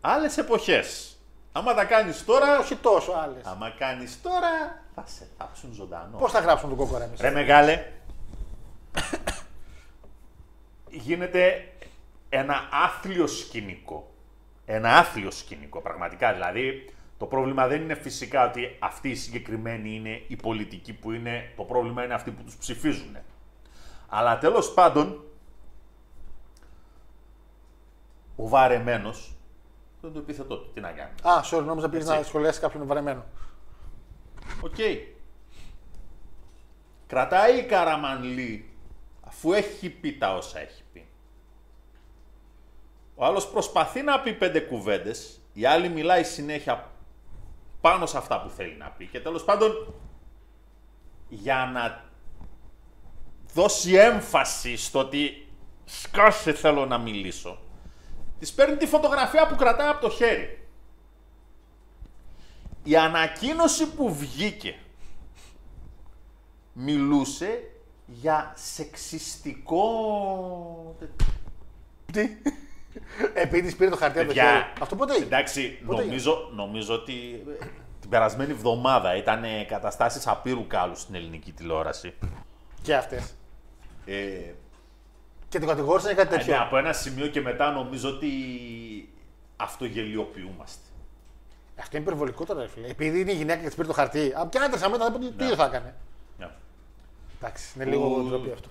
[0.00, 1.16] Άλλες εποχές.
[1.52, 2.58] Άμα τα κάνεις τώρα.
[2.58, 3.44] Όχι τόσο άλλες.
[3.44, 4.82] Άμα κάνεις τώρα.
[4.94, 6.18] Θα σε θάψουν ζωντανό.
[6.18, 7.86] Πώς θα γράψουν τον κόκορα εμείς; Ρε μεγάλε.
[10.90, 11.71] Γίνεται
[12.34, 14.14] ένα άθλιο σκηνικό.
[14.64, 16.32] Ένα άθλιο σκηνικό, πραγματικά.
[16.32, 21.52] Δηλαδή, το πρόβλημα δεν είναι φυσικά ότι αυτοί οι συγκεκριμένοι είναι οι πολιτικοί που είναι.
[21.56, 23.16] Το πρόβλημα είναι αυτοί που τους ψηφίζουν.
[24.08, 25.24] Αλλά τέλος πάντων,
[28.36, 29.36] ο βαρεμένος,
[30.00, 31.12] δεν είναι το επίθετό του, τι να κάνει.
[31.22, 32.18] Α, sorry, νόμιζα πήγες Έτσι.
[32.18, 33.24] να σχολιάσεις κάποιον βαρεμένο.
[34.62, 34.76] Οκ.
[37.06, 38.70] Κρατάει η Καραμανλή
[39.20, 41.06] αφού έχει πει τα όσα έχει πει.
[43.14, 46.90] Ο άλλος προσπαθεί να πει πέντε κουβέντες, η άλλη μιλάει συνέχεια
[47.80, 49.94] πάνω σε αυτά που θέλει να πει και τέλος πάντων
[51.28, 52.04] για να
[53.54, 55.48] δώσει έμφαση στο ότι
[55.84, 57.58] σκάσε θέλω να μιλήσω
[58.42, 60.68] της παίρνει τη φωτογραφία που κρατάει από το χέρι.
[62.82, 64.78] Η ανακοίνωση που βγήκε
[66.72, 67.70] μιλούσε
[68.06, 69.76] για σεξιστικό...
[72.12, 72.28] Τι;
[73.34, 74.64] Επειδή πήρε το χαρτί από το Παιδιά, χέρι.
[74.80, 75.26] Αυτό πότε έγινε.
[75.26, 77.64] Εντάξει, Πότε νομίζω, νομίζω ότι ε,
[78.00, 82.14] την περασμένη εβδομάδα ήταν ε, καταστάσεις απείρου κάλους στην ελληνική τηλεόραση.
[82.82, 83.34] Και αυτές.
[84.06, 84.14] Ε,
[85.48, 86.62] Και την κατηγόρησαν για κάτι ναι, τέτοιο.
[86.62, 88.28] από ένα σημείο και μετά νομίζω ότι
[89.56, 90.80] αυτογελιοποιούμαστε.
[91.80, 92.86] Αυτό είναι υπερβολικό τώρα, ρε φίλε.
[92.88, 94.32] Επειδή είναι η γυναίκα και της πήρε το χαρτί.
[94.36, 95.54] Από και άντρας μετά δεν τι Ναι.
[95.54, 95.94] θα έκανε.
[96.38, 96.48] Ναι.
[97.40, 98.68] Εντάξει, είναι λίγο Που- ντροπή αυτό.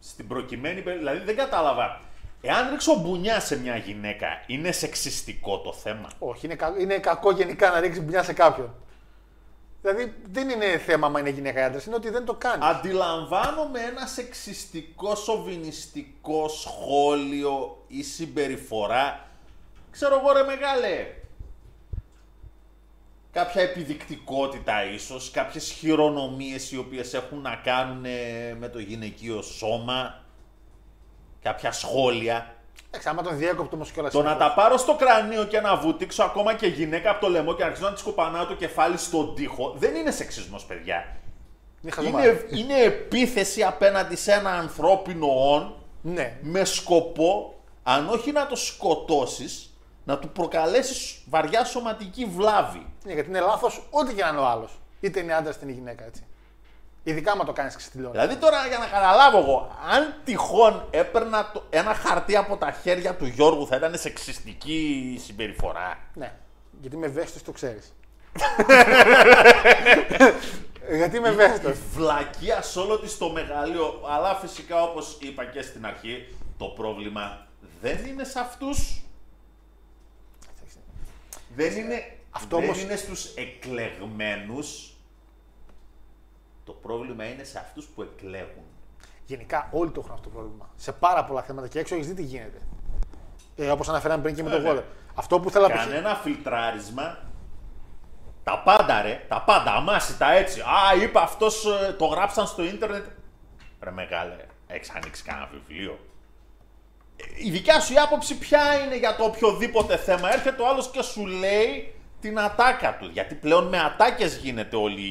[0.00, 2.00] Στην προκειμένη περί- δηλαδή δεν κατάλαβα.
[2.46, 7.30] Εάν ρίξω μπουνιά σε μια γυναίκα, είναι σεξιστικό το θέμα; Όχι, είναι, κα- είναι κακό
[7.30, 8.74] γενικά να ρίξεις μπουνιά σε κάποιον.
[9.82, 12.66] Δηλαδή δεν είναι θέμα αν είναι γυναίκα ή άντρας, είναι ότι δεν το κάνεις.
[12.66, 19.28] Αντιλαμβάνομαι ένα σεξιστικό, σοβινιστικό σχόλιο ή συμπεριφορά.
[19.90, 21.06] Ξέρω εγώ ρε μεγάλε.
[23.32, 30.23] Κάποια επιδεικτικότητα ίσως, κάποιες χειρονομίες οι οποίες έχουν να κάνουν ε, με το γυναικείο σώμα.
[31.44, 32.54] Κάποια σχόλια.
[32.86, 34.12] Εντάξει, άμα τον διέκοπτο όμως κιόλας.
[34.12, 37.54] Το να τα πάρω στο κρανίο και να βουτήξω ακόμα και γυναίκα από το λαιμό
[37.54, 41.16] και να αρχίσω να τη σκοπανάω το κεφάλι στον τοίχο, δεν είναι σεξισμός, παιδιά.
[42.06, 48.56] Είναι, είναι επίθεση απέναντι σε ένα ανθρώπινο όν Ναι, με σκοπό, αν όχι να το
[48.56, 52.86] σκοτώσεις, να του προκαλέσεις βαριά σωματική βλάβη.
[53.04, 54.80] ναι, γιατί είναι λάθος ό,τι και να είναι ο άλλος.
[55.00, 56.26] Είτε είναι άντρας είτε είναι γυναίκα έτσι.
[57.06, 58.26] Ειδικά άμα το κάνεις και στη τηλεόραση.
[58.26, 63.14] Δηλαδή τώρα για να καταλάβω εγώ, αν τυχόν έπαιρνα το, ένα χαρτί από τα χέρια
[63.14, 65.98] του Γιώργου θα ήταν σεξιστική συμπεριφορά.
[66.14, 66.32] Ναι,
[66.80, 67.92] γιατί είμαι ευαίσθητος, το ξέρεις.
[70.98, 71.76] γιατί είμαι ευαίσθητος.
[71.94, 77.46] Βλακεία σε όλο της το μεγαλείο, αλλά φυσικά όπως είπα και στην αρχή, το πρόβλημα
[77.82, 79.02] δεν είναι σε αυτούς.
[81.56, 84.93] Δεν είναι, Αυτό δεν όμως- είναι στους εκλεγμένους.
[86.64, 88.64] Το πρόβλημα είναι σε αυτούς που εκλέγουν.
[89.26, 90.70] Γενικά όλοι το έχουν αυτό το πρόβλημα.
[90.76, 92.58] Σε πάρα πολλά θέματα και έξω έχεις δει τι γίνεται.
[93.56, 94.70] Ε, Όπως αναφέραμε πριν και με το Βέβαια.
[94.70, 94.84] Γόλερ.
[95.14, 95.78] Αυτό που θέλω να πει.
[95.78, 97.18] Κανένα φιλτράρισμα.
[98.44, 100.60] Τα πάντα ρε, τα πάντα, αμάσιτα έτσι.
[100.60, 103.04] Α, είπα αυτός, ε, το γράψαν στο ίντερνετ.
[103.80, 104.36] Ρε μεγάλε,
[104.66, 105.98] έχεις ανοίξει κανένα βιβλίο.
[107.16, 110.90] Ε, Η δικιά σου η άποψη ποια είναι για το οποιοδήποτε θέμα; Έρχεται ο άλλος
[110.90, 113.10] και σου λέει την ατάκα του.
[113.12, 115.02] Γιατί πλέον με ατάκες γίνεται όλη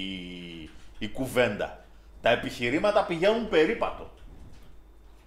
[1.03, 1.85] η, η κουβέντα.
[2.21, 4.09] Τα επιχειρήματα πηγαίνουν περίπατο.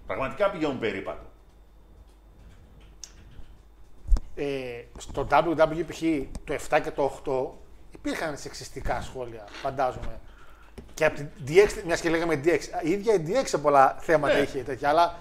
[0.06, 1.24] Πραγματικά πηγαίνουν περίπατο.
[4.38, 6.00] ε, στο WWE π.χ.
[6.44, 10.20] το 7 και το 8 υπήρχαν σεξιστικά σχόλια, φαντάζομαι.
[10.94, 14.34] Και από την DX, μιας και λέγαμε DX, η ίδια η DX σε πολλά θέματα
[14.34, 14.40] Ναι.
[14.40, 15.14] είχε τέτοια, αλλά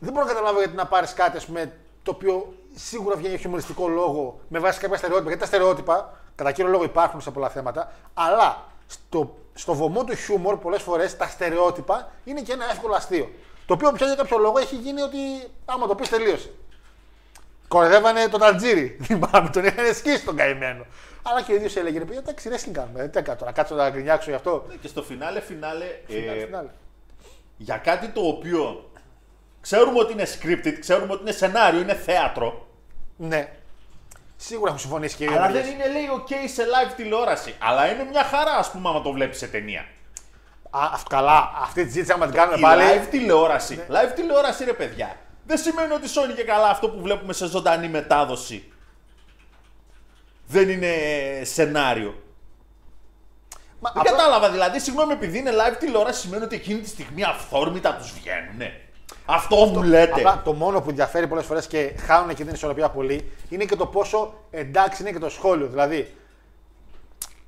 [0.00, 1.72] δεν μπορώ να καταλάβω γιατί να πάρεις κάτι ας πούμε,
[2.02, 5.28] το οποίο σίγουρα βγαίνει για χιουμοριστικό λόγο με βάση κάποια στερεότυπα.
[5.28, 8.64] Γιατί τα στερεότυπα, κατά κύριο λόγο, υπάρχουν σε πολλά θέματα, αλλά
[8.94, 13.30] στο, στο βωμό του χιούμορ πολλές φορές τα στερεότυπα είναι και ένα εύκολο αστείο.
[13.66, 15.18] Το οποίο πια για κάποιο λόγο έχει γίνει ότι
[15.64, 16.50] άμα το πεις τελείωσε.
[17.68, 18.98] Κορεδεύανε τον Ταλτζήρι.
[19.02, 20.84] Θυμάμαι, τον είχαν σκίσει τον καημένο.
[21.22, 23.02] Αλλά και ο ίδιο έλεγε: Ρε παιδιά, εντάξει, ρε κάνουμε.
[23.02, 24.66] Ε, Τι έκανα τώρα, κάτσω να γκρινιάξω γι' αυτό.
[24.80, 26.68] Και στο φινάλε, φινάλε, Φινάλε, ε, φινάλε.
[27.56, 28.90] για κάτι το οποίο
[29.60, 32.66] ξέρουμε ότι είναι scripted, ξέρουμε ότι είναι σενάριο, είναι θέατρο,
[33.16, 33.52] Ναι.
[34.46, 37.54] Σίγουρα έχουν συμφωνήσει και οι αλλά δύο δεν είναι λέει ok σε live τηλεόραση.
[37.58, 39.80] Αλλά είναι μια χαρά, ας πούμε, άμα το βλέπεις σε ταινία.
[40.70, 41.52] Α, αυτό καλά.
[41.62, 42.82] Αυτή τη συζήτηση, άμα την κάνουμε Η πάλι.
[42.84, 45.16] live τηλεόραση, live τηλεόραση, ρε παιδιά,
[45.46, 48.72] δεν σημαίνει ότι σώνει και καλά αυτό που βλέπουμε σε ζωντανή μετάδοση.
[50.46, 50.92] Δεν είναι
[51.42, 52.22] σενάριο.
[53.80, 57.22] Μα, Δεν απλά- κατάλαβα δηλαδή, συγγνώμη, επειδή είναι live τηλεόραση σημαίνει ότι εκείνη τη στιγμή
[57.24, 58.83] αυθόρμητα τους βγαίνουνε.
[59.26, 60.12] Αυτό μου λέτε.
[60.12, 63.76] Απλά το μόνο που ενδιαφέρει πολλές φορές και χάνουν και την ισορροπία πολύ είναι και
[63.76, 65.66] το πόσο εντάξει είναι και το σχόλιο.
[65.66, 66.14] Δηλαδή,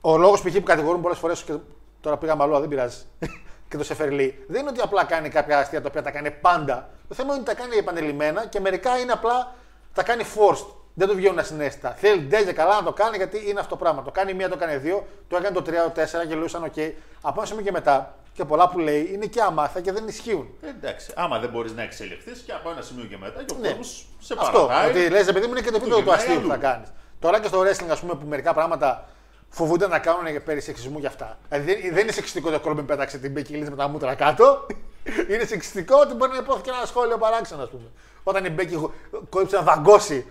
[0.00, 0.54] ο λόγος π.χ.
[0.54, 1.52] που κατηγορούν πολλές φορές και
[2.00, 2.96] τώρα πήγαμε αλλού, αλλά δεν πειράζει.
[3.68, 6.88] και το Σεφερλή, δεν είναι ότι απλά κάνει κάποια αστεία τα οποία τα κάνει πάντα.
[7.08, 9.54] Το θέμα είναι ότι τα κάνει επανελειμμένα και μερικά είναι απλά
[9.94, 10.66] τα κάνει forced.
[10.94, 11.90] Δεν του βγαίνουν ασυναίσθητα.
[11.90, 14.02] Θέλει ντε και καλά να το κάνει γιατί είναι αυτό το πράγμα.
[14.02, 16.74] Το κάνει μία, το κάνει δύο, το έκανε το τρία, το τέσσερα, γελούσαν, οκ.
[17.20, 20.48] Από ένα σημείο και μετά και πολλά που λέει είναι και αμάθα και δεν ισχύουν.
[20.60, 23.58] Ε, Εντάξει, άμα δεν μπορείς να εξελιχθείς και από ένα σημείο και μετά και ο
[23.60, 23.68] Ναι.
[23.68, 24.66] κόσμος σε Αυτό.
[24.66, 24.90] παρατάει.
[24.90, 26.48] Ότι λες, επειδή μου είναι και το επίπεδο του γυρνάει αστείου που αλλού.
[26.50, 26.92] θα κάνεις.
[27.18, 29.08] Τώρα και στο wrestling, ας πούμε, που μερικά πράγματα
[29.48, 31.38] φοβούνται να κάνουν περί σεξισμού γι' αυτά.
[31.48, 34.14] Δηλαδή δεν, δεν είναι σεξιστικό ότι ο Κόλμπιν πέταξε την Μπέκη Λίντς με τα μούτρα
[34.14, 34.66] κάτω.
[35.30, 37.88] είναι σεξιστικό ότι μπορεί να υπόθηκε ένα σχόλιο παράξενο, ας πούμε.
[38.22, 38.90] Όταν η Μπέκη
[39.28, 40.26] κόλληψε να δαγκώσει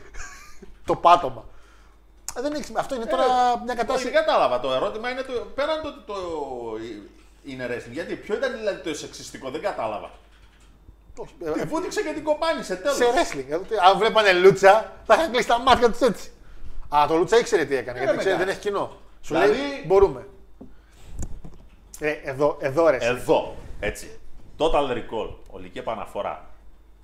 [0.86, 1.46] το πάτωμα.
[2.38, 4.04] Ε, Δεν έχει, αυτό είναι τώρα μια Όχι, κατάσταση.
[4.04, 4.60] δεν κατάλαβα.
[4.60, 6.16] Το ερώτημα είναι το, πέραν το ότι το
[7.46, 7.92] είναι wrestling.
[7.92, 10.12] Γιατί ποιο ήταν δηλαδή το σεξιστικό, δεν κατάλαβα.
[11.18, 12.96] Όχι, ε, Τη βούτυξε και την κοπάνισε τέλος.
[12.98, 13.44] σε wrestling.
[13.46, 16.32] Δηλαδή, αν βλέπανε λούτσα, θα είχαν κλείσει τα μάτια τους έτσι.
[16.96, 18.46] Α, το λούτσα ήξερε τι έκανε, γιατί με ξέρει, κάνει.
[18.46, 18.98] δεν έχει κοινό.
[19.22, 20.28] Σου Δηλαδή- λέει μπορούμε.
[22.00, 22.96] Ε, εδώ, εδώ ρε.
[22.98, 23.08] εσύ.
[23.08, 24.20] Εδώ, έτσι.
[24.58, 26.50] Total recall, ολική επαναφορά.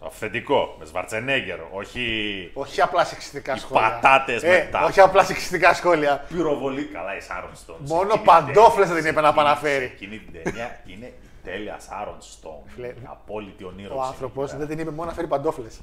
[0.01, 2.05] Το αυθεντικό, με Σβαρτσενέγκερ, όχι
[2.53, 3.89] Όχι απλά σεξιστικά Οι σχόλια.
[3.89, 4.85] πατάτες ε, μετά.
[4.85, 6.25] Όχι απλά σεξιστικά σχόλια.
[6.27, 6.83] πυροβολή.
[6.83, 7.75] Καλά, η Σάρον Στόν.
[7.79, 9.83] Μόνο παντόφλες δεν είπε να επαναφέρει.
[9.83, 11.13] Εκείνη την ταινία είναι η
[11.43, 12.59] τέλεια Sharon Stone.
[12.75, 13.95] Φίλε, Η απόλυτη ονείρο.
[13.97, 15.79] Ο άνθρωπος δεν την είπε μόνο να φέρει παντόφλες.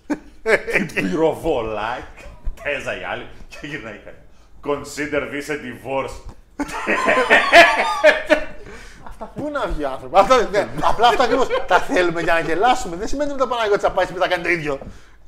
[0.95, 1.99] Πυροβολά,
[2.63, 4.17] παίζα οι άλλοι και γυρνάει κάτι.
[4.65, 6.17] Consider this a divorce.
[9.35, 12.97] Πού να βγει ο άνθρωπος; Αυτά, δεν- απλά αυτά ακριβώς τα θέλουμε για να γελάσουμε.
[12.97, 14.79] Δεν σημαίνει ότι το Παναγιώτη θα πάει σπίτι θα κάνει το ίδιο.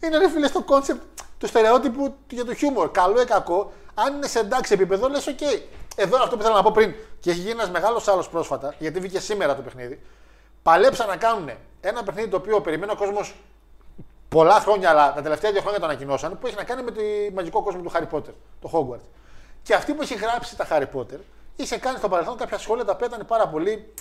[0.00, 1.00] Είναι ρε φίλε στο concept
[1.38, 2.90] του στερεότυπου για το χιούμορ.
[2.90, 5.62] Καλό ή κακό, αν είναι σε εντάξει επίπεδο, λες: OK.
[5.96, 9.00] Εδώ αυτό που ήθελα να πω πριν και έχει γίνει ένας μεγάλος άλλος πρόσφατα, γιατί
[9.00, 10.00] βγήκε σήμερα το παιχνίδι.
[10.62, 11.50] Παλέψαν να κάνουν
[11.80, 13.34] ένα παιχνίδι το οποίο περιμένει ο κόσμος
[14.28, 17.00] πολλά χρόνια, αλλά τα τελευταία δύο χρόνια το ανακοινώσαν, που έχει να κάνει με το
[17.34, 19.06] μαγικό κόσμο του Harry Potter, το Hogwarts.
[19.62, 21.18] Και αυτή που έχει γράψει τα Harry Potter,
[21.56, 23.92] είχε κάνει στο παρελθόν κάποια σχόλια τα οποία ήταν πάρα πολύ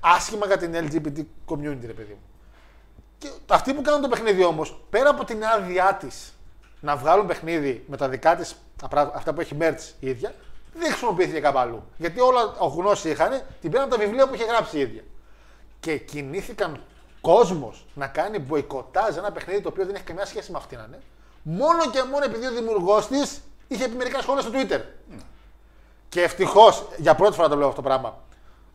[0.00, 2.22] άσχημα για την LGBT community, ρε παιδί μου.
[3.18, 6.34] Και αυτοί που κάνουν το παιχνίδι όμως, πέρα από την άδειά της
[6.80, 8.54] να βγάλουν παιχνίδι με τα δικά της,
[9.14, 10.34] αυτά που έχει merch η ίδια,
[10.74, 11.84] δεν χρησιμοποιήθηκε κάπου αλλού.
[11.96, 15.02] Γιατί όλα ο γνώση είχαν, την πήραν από τα βιβλία που είχε γράψει η ίδια.
[15.80, 16.80] Και κινήθηκαν
[17.20, 20.98] κόσμος να κάνει μποϊκοτάζ ένα παιχνίδι το οποίο δεν έχει καμιά σχέση με αυτήν, ναι,
[21.42, 24.80] μόνο και μόνο επειδή ο δημιουργός της είχε πει μερικά σχόλια στο Twitter.
[26.12, 28.18] Και ευτυχώς, για πρώτη φορά το βλέπω αυτό το πράγμα,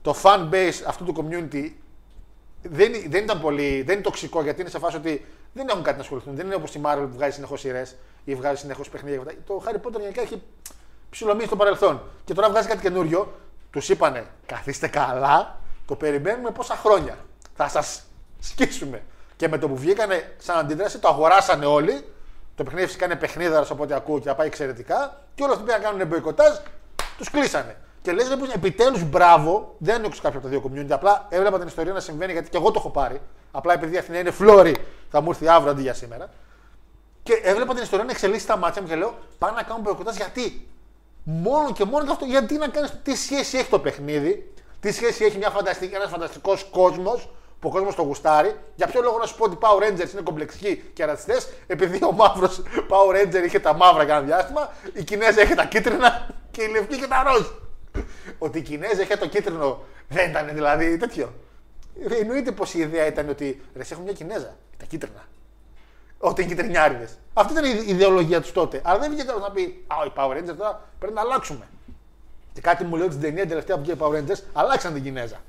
[0.02, 1.72] το fan base αυτού του community
[2.62, 3.82] δεν, δεν ήταν πολύ.
[3.82, 6.36] δεν είναι τοξικό γιατί είναι σε φάση ότι δεν έχουν κάτι να ασχοληθούν.
[6.36, 9.18] Δεν είναι όπως η Marvel που βγάζει συνεχώς σειρές ή βγάζει συνεχώς παιχνίδια.
[9.18, 9.42] και αυτά.
[9.46, 10.42] Το Harry Potter γενικά έχει
[11.10, 12.02] ψηλομίσει στο παρελθόν.
[12.26, 13.34] Και τώρα βγάζει κάτι καινούριο.
[13.72, 17.18] Τους είπανε καθίστε καλά, το περιμένουμε πόσα χρόνια.
[17.56, 18.04] Θα σας
[18.40, 19.04] σκίσουμε.
[19.36, 22.06] Και με το που βγήκανε σαν αντίδραση, το αγοράσανε όλοι.
[22.56, 25.24] Το παιχνίδι φυσικά είναι παιχνίδαρα από ό,τι ακούω και θα πάει εξαιρετικά.
[25.36, 26.56] Και όλα αυτοί που πήγαν να κάνουν μποϊκοτάζ,
[27.18, 27.76] τους κλείσανε.
[28.02, 30.92] Και λες, επιτέλους μπράβο, δεν ανοίξω κάποιο από τα δύο community.
[30.92, 33.22] Απλά έβλεπα την ιστορία να συμβαίνει γιατί και εγώ το έχω πάρει.
[33.52, 34.76] Απλά επειδή η Αθηνά είναι φλόρη,
[35.10, 36.30] θα μου έρθει αύριο αντί για σήμερα.
[37.24, 40.16] Και έβλεπα την ιστορία να εξελίσσει τα μάτια μου και λέω: Πάνε να κάνουν μποϊκοτάζ
[40.16, 40.68] γιατί;
[41.24, 42.26] Μόνο και μόνο γι' αυτό.
[42.26, 42.94] Γιατί να κάνεις.
[43.04, 47.30] Τι σχέση έχει το παιχνίδι, τι σχέση έχει μια φανταστική, ένας φανταστικός κόσμος
[47.60, 50.12] που ο κόσμος το γουστάρει; Για ποιο λόγο να σου πω ότι οι Power Rangers
[50.12, 54.70] είναι κομπλεξικοί και ρατσιστές, επειδή ο μαύρος Power Ranger είχε τα μαύρα για ένα διάστημα,
[54.94, 56.28] η Κινέζα είχε τα κίτρινα
[56.58, 57.48] και η λευκή και τα ροζ.
[58.38, 61.34] Ότι η Κινέζα είχε το κίτρινο δεν ήταν δηλαδή τέτοιο.
[62.22, 65.28] Εννοείται πως η ιδέα ήταν ότι ρε, σε έχουμε μια Κινέζα, τα κίτρινα.
[66.18, 67.18] Ότι είναι κυτρινιάριδες.
[67.34, 68.82] Αυτή ήταν η ιδεολογία τους τότε.
[68.84, 71.68] Αλλά δεν βγήκε να πει Α, οι Power Rangers τώρα πρέπει να αλλάξουμε.
[72.54, 74.94] Και κάτι μου λέει ότι στην ταινία την τελευταία που βγήκε οι Power Rangers αλλάξαν
[74.94, 75.42] την Κινέζα.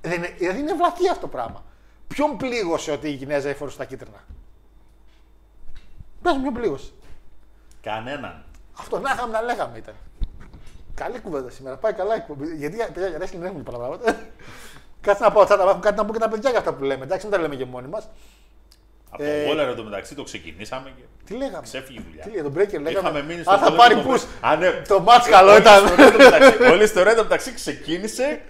[0.00, 1.64] Δεν είναι, δηλαδή είναι βλακή αυτό το πράγμα.
[2.08, 4.24] Ποιον πλήγωσε ότι η Κινέζα έφορε στα κίτρινα;
[6.22, 6.90] Πες μου ποιον πλήγωσε.
[7.82, 8.44] Κανέναν.
[8.80, 9.94] Αυτό να είχαμε να λέγαμε ήταν.
[10.94, 11.76] Καλή κουβέντα σήμερα.
[11.76, 12.46] Πάει καλά η εκπομπή.
[12.56, 14.16] Γιατί παιδιά, για wrestling δεν έχουμε πολλά πράγματα.
[15.00, 16.84] Κάτσε να πω, θα τα έχουν κάτι να πω και τα παιδιά για αυτά που
[16.84, 17.04] λέμε.
[17.04, 18.08] Εντάξει, δεν τα λέμε και μόνοι μας.
[19.10, 22.22] Από Ε, το Waller εντωμεταξύ το ξεκινήσαμε και Τι λέγαμε; ξέφυγε η δουλειά.
[22.24, 22.90] Τι λέει, τον Breaker λέγαμε.
[22.90, 24.24] Είχαμε μείνει στο Α, θα τέλος πάρει του push.
[24.40, 24.70] Α, ναι.
[24.88, 25.84] Το match καλό Όλη η ήταν.
[25.84, 28.40] ιστορία εντωμεταξύ- Όλη η ιστορία εντωμεταξύ ξεκίνησε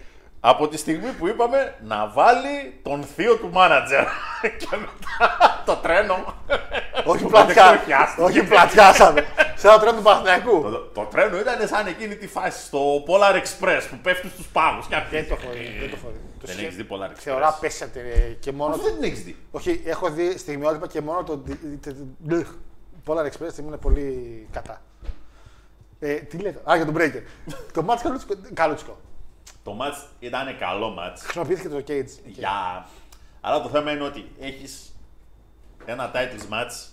[0.40, 4.04] από τη στιγμή που είπαμε να βάλει τον θείο του μάνατζερ.
[4.60, 6.34] και μετά το τρένο.
[7.04, 7.72] Όχι Το πλατιά.
[7.76, 8.22] ξεχιάστηκε.
[8.22, 9.26] Όχι πλατιάσαμε.
[9.56, 10.60] Σε ένα τρένο του Παναθηναϊκού.
[10.62, 14.86] Το, το τρένο ήταν σαν εκείνη τη φάση στο Polar Express που πέφτει στους πάγους.
[14.86, 15.46] και Δεν το αρχίζει.
[15.46, 15.78] έχω δει.
[15.80, 16.18] Δεν το έχω δει.
[16.40, 17.14] Το Δεν σχέ- έχεις δει Polar Express.
[17.18, 18.74] Θεωρώ απέσιατη ρε, και μόνο.
[18.74, 19.36] Αυτό δεν την έχεις δει.
[19.50, 21.42] Όχι, έχω δει στιγμιότυπα και μόνο το.
[23.06, 24.82] Polar Express είναι πολύ κατά.
[26.00, 26.56] Ε, τι λέει.
[26.70, 27.22] Α, για τον Breaker.
[27.72, 27.98] το match
[28.54, 28.96] καλούτσικο.
[29.44, 29.58] Καλούτσικο.
[29.64, 31.16] Το match ήταν καλό match.
[31.18, 32.20] Χρησιμοποιήθηκε το Cage.
[32.24, 32.86] Για...
[33.40, 34.94] Αλλά το θέμα είναι ότι έχεις
[35.84, 36.88] ένα titles match.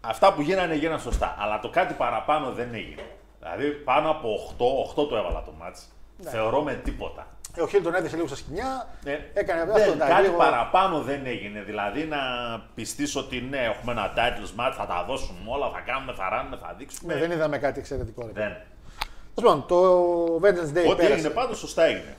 [0.00, 1.36] Αυτά που γίνανε γίνανε σωστά.
[1.38, 3.02] Αλλά το κάτι παραπάνω δεν έγινε.
[3.38, 4.54] Δηλαδή πάνω από
[4.96, 5.82] 8, 8 το έβαλα το match.
[6.30, 7.26] Θεωρώ με τίποτα.
[7.54, 8.88] Ε, ο Χίλ τον έδεσε λίγο στα σκηνιά.
[9.04, 9.92] Ε, Έκανε δεν, αυτό.
[9.92, 11.62] εντάξει, κάτι λίγο- παραπάνω δεν έγινε.
[11.62, 12.18] Δηλαδή να
[12.74, 16.56] πιστείς ότι ναι, έχουμε ένα titles match, θα τα δώσουμε όλα, θα κάνουμε, θα ράνουμε,
[16.56, 17.14] θα δείξουμε.
[17.14, 18.26] Ναι, δεν είδαμε κάτι εξαιρετικό.
[18.26, 18.32] ρε.
[18.32, 18.56] δεν.
[19.34, 21.12] Τέλος πάντων, το Vengeance Day Ό,τι πέρασε.
[21.12, 22.16] έγινε πάντως σωστά έγινε.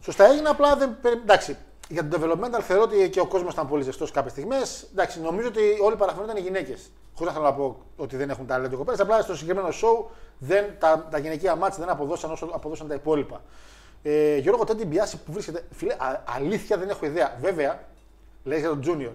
[0.00, 0.96] Σωστά έγινε, απλά δεν.
[1.02, 1.56] περι- Εντάξει.
[1.88, 4.86] για το developmental θεωρώ ότι και ο κόσμος ήταν πολύ ζεστός κάποιες στιγμές.
[4.92, 6.90] Εντάξει, νομίζω ότι όλοι οι παραφερόντε ήταν οι γυναίκες.
[7.14, 9.02] Χωρίς να θέλω να πω ότι δεν έχουν ταλέντο οι κοπέλε.
[9.02, 10.04] Απλά στο συγκεκριμένο show
[10.38, 13.40] δεν, τα, τα γυναικεία μάτια δεν αποδώσαν όσο αποδώσαν τα υπόλοιπα.
[14.02, 15.64] Ε, Γιώργο, τότε την πιάση που βρίσκεται.
[15.70, 17.36] Φίλε, α, αλήθεια δεν έχω ιδέα.
[17.40, 17.84] Βέβαια,
[18.44, 19.12] λέει για τον Junior.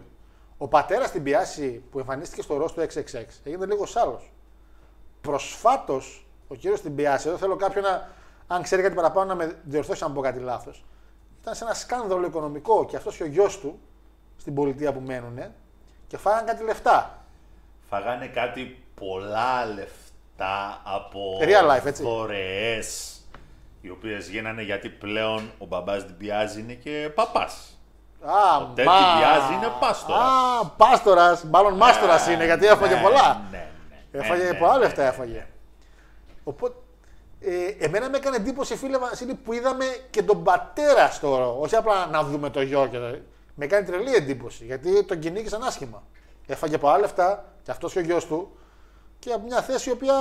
[0.57, 4.31] Ο πατέρας στην πιάση που εμφανίστηκε στο ροστ του 666 έγινε λίγος άλλος.
[5.21, 8.09] Προσφάτως, ο κύριος στην πιάση, εδώ θέλω κάποιον να,
[8.47, 10.83] αν ξέρει κάτι παραπάνω, να με διορθώσει αν πω κάτι λάθος.
[11.41, 13.79] Ήταν σε ένα σκάνδαλο οικονομικό και αυτός και ο γιος του
[14.37, 15.39] στην πολιτεία που μένουν
[16.07, 17.25] και φάγαν κάτι λεφτά.
[17.89, 22.03] Φαγάνε κάτι πολλά λεφτά από Real life, έτσι.
[22.03, 23.11] δωρεές
[23.81, 27.77] οι οποίες γίνανε γιατί πλέον ο μπαμπάς Διμπιάζη είναι και παπάς.
[28.21, 30.21] Α, Ο Τέντι Διάζ είναι πάστορας.
[30.21, 31.43] Α, πάστορας.
[31.43, 33.41] Μάλλον μάστορας είναι γιατί έφαγε Ναι, πολλά.
[33.51, 33.67] ναι,
[34.11, 35.47] ναι, Έφαγε ναι, ναι, πολλά ναι, λεφτά, ναι, έφαγε.
[36.47, 36.53] Ναι.
[36.53, 36.75] Οπότε,
[37.39, 41.57] ε, εμένα με έκανε εντύπωση, φίλε Βασίλη, που είδαμε και τον πατέρα στο όρο.
[41.59, 42.87] Όχι απλά να δούμε το γιο.
[42.91, 43.19] Και το...
[43.55, 46.03] Με κάνει τρελή εντύπωση γιατί τον κυνήγησαν άσχημα.
[46.47, 48.57] Έφαγε πολλά λεφτά και αυτός και ο γιος του
[49.19, 50.13] και από μια θέση η οποία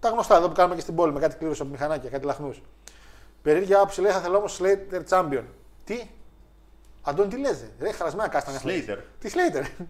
[0.00, 2.62] τα γνωστά εδώ που κάνουμε και στην πόλη με κάτι κλήρωση από μηχανάκια, κάτι λαχνούς.
[3.42, 5.42] Περίεργα άποψη λέει θα θέλω όμως Slater Champion.
[5.84, 6.00] Τι,
[7.02, 8.60] Αντώνη, τι λες, ρε, χαρασμένα κάστα.
[8.64, 8.98] Slater.
[9.18, 9.84] Τι Slater;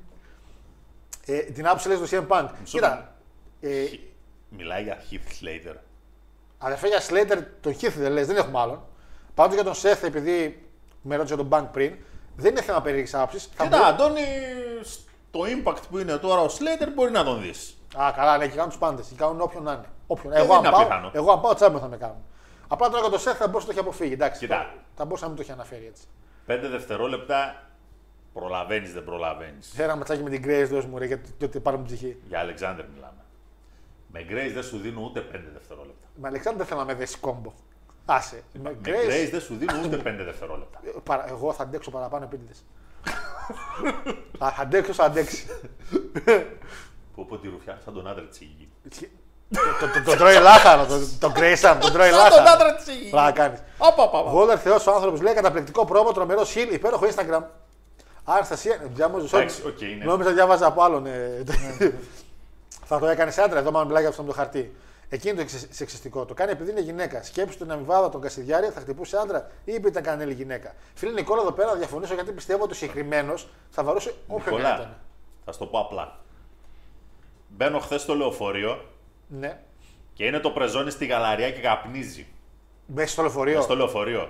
[1.26, 2.48] ε, την άποψη λες του CM Punk.
[2.60, 3.16] Μισό Κοίτα,
[3.60, 3.84] ε,
[4.56, 5.74] Μιλάει για Heath Slater.
[6.58, 8.82] Αδερφέ για Slater τον Heath δεν λες, δεν έχουμε άλλον.
[9.34, 10.68] Πάντως για τον Seth, επειδή
[11.02, 11.94] με ρώτησε τον Punk πριν,
[12.36, 13.48] δεν είναι θέμα περίεργης άποψης.
[13.58, 14.20] Κοίτα, Αντώνη,
[14.82, 17.76] στο impact που είναι τώρα ο Slater μπορεί να τον δεις.
[17.96, 19.06] Α, καλά, ναι, και κάνουν τους πάντες.
[19.06, 19.84] Και κάνουν όποιον να είναι.
[20.06, 20.32] Όποιον.
[20.32, 21.10] δεν εγώ, αν είναι πάω, απίθανο.
[21.14, 22.24] εγώ αν πάω, τσάμπε θα με κάνουν.
[22.68, 24.12] Απλά τώρα για τον Seth θα μπορούσε να το έχει αποφύγει.
[24.12, 24.74] Εντάξει, Κοίτα.
[24.94, 26.02] θα μπορούσε να μην το έχει αναφέρει έτσι.
[26.46, 27.62] Πέντε δευτερόλεπτα
[28.32, 29.72] προλαβαίνεις, δεν προλαβαίνεις.
[29.74, 32.16] Θέλω ένα ματσάκι με την Grace, δώσ' μου ρε, γιατί, γιατί πάρω μου ψυχή.
[32.28, 33.23] Για Αλεξάνδρ μιλάμε.
[34.16, 36.06] Με Grace δεν σου δίνουν ούτε πέντε δευτερόλεπτα.
[36.20, 37.52] Με Αλεξάνδρ δεν θέλω να με δέσει κόμπο.
[38.04, 38.42] Άσε.
[38.52, 40.80] Με Με Grace, Grace δεν σου δίνουν ούτε πέντε δευτερόλεπτα.
[40.84, 42.64] ε, παρα- εγώ θα αντέξω παραπάνω επίτηδες.
[44.38, 45.46] θα αντέξω, θα αντέξει.
[47.14, 48.68] Που πω τη ρουφιά, σαν τον άντρα της υγιή.
[49.50, 52.50] το, το, το, τον τρώει λάχανο, τον, τον Grayson, τον τρώει Σαν τον λάχανο.
[52.50, 53.10] άντρα της υγιή.
[53.10, 53.62] Πλάκα κάνεις.
[53.78, 54.30] Όπα, όπα, όπα.
[54.30, 57.42] Βόλτερ Θεός ο άνθρωπος λέει καταπληκτικό πρόμο, τρομερό χιλ, υπέροχο Instagram.
[58.24, 60.04] Αναστασία, διάμοζε Εντάξει, οκ, είναι.
[60.04, 61.06] Νόμιζα διάβαζα από άλλον.
[62.84, 64.74] Ε, Θα το έκανες άντρα, εδώ μάλλον μιλάει για αυτό με το χαρτί.
[65.08, 66.24] Εκείνο το εξε- σεξιστικό.
[66.24, 67.22] Το κάνει επειδή είναι γυναίκα.
[67.22, 70.74] Σκέψου την αμοιβάδα τον Κασιδιάρη θα χτυπούσε άντρα ή είπε ήταν κανένα γυναίκα.
[70.94, 74.70] Φίλε Νικόλα, εδώ πέρα θα διαφωνήσω γιατί πιστεύω ότι ο συγκεκριμένος θα βαρούσε όποιον ήταν.
[74.72, 74.98] Νικολά,
[75.44, 76.18] θα σου το πω απλά.
[77.48, 78.84] Μπαίνω χθες στο λεωφορείο
[79.28, 79.60] Ναι.
[80.14, 82.26] και είναι το πρεζόνι στη γαλαρία και καπνίζει.
[82.86, 84.28] Μέσα στο λεωφορείο; Στο λεωφορείο.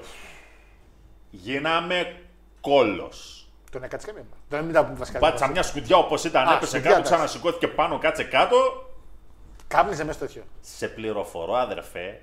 [1.31, 2.21] Γίναμε
[2.61, 3.49] κόλος.
[3.71, 4.25] Τον έκατσε καμία.
[4.57, 5.19] Τον μην τα πούμε βασικά.
[5.19, 7.13] Πάτησα μια σκουδιά όπως ήταν, Α, έπεσε σκουδιά, κάτω, εντάξει.
[7.15, 8.57] ξανασηκώθηκε πάνω, κάτσε κάτω.
[9.69, 10.43] Κάπνιζε μέσα στο τέτοιο.
[10.61, 12.21] Σε πληροφορώ, αδερφέ,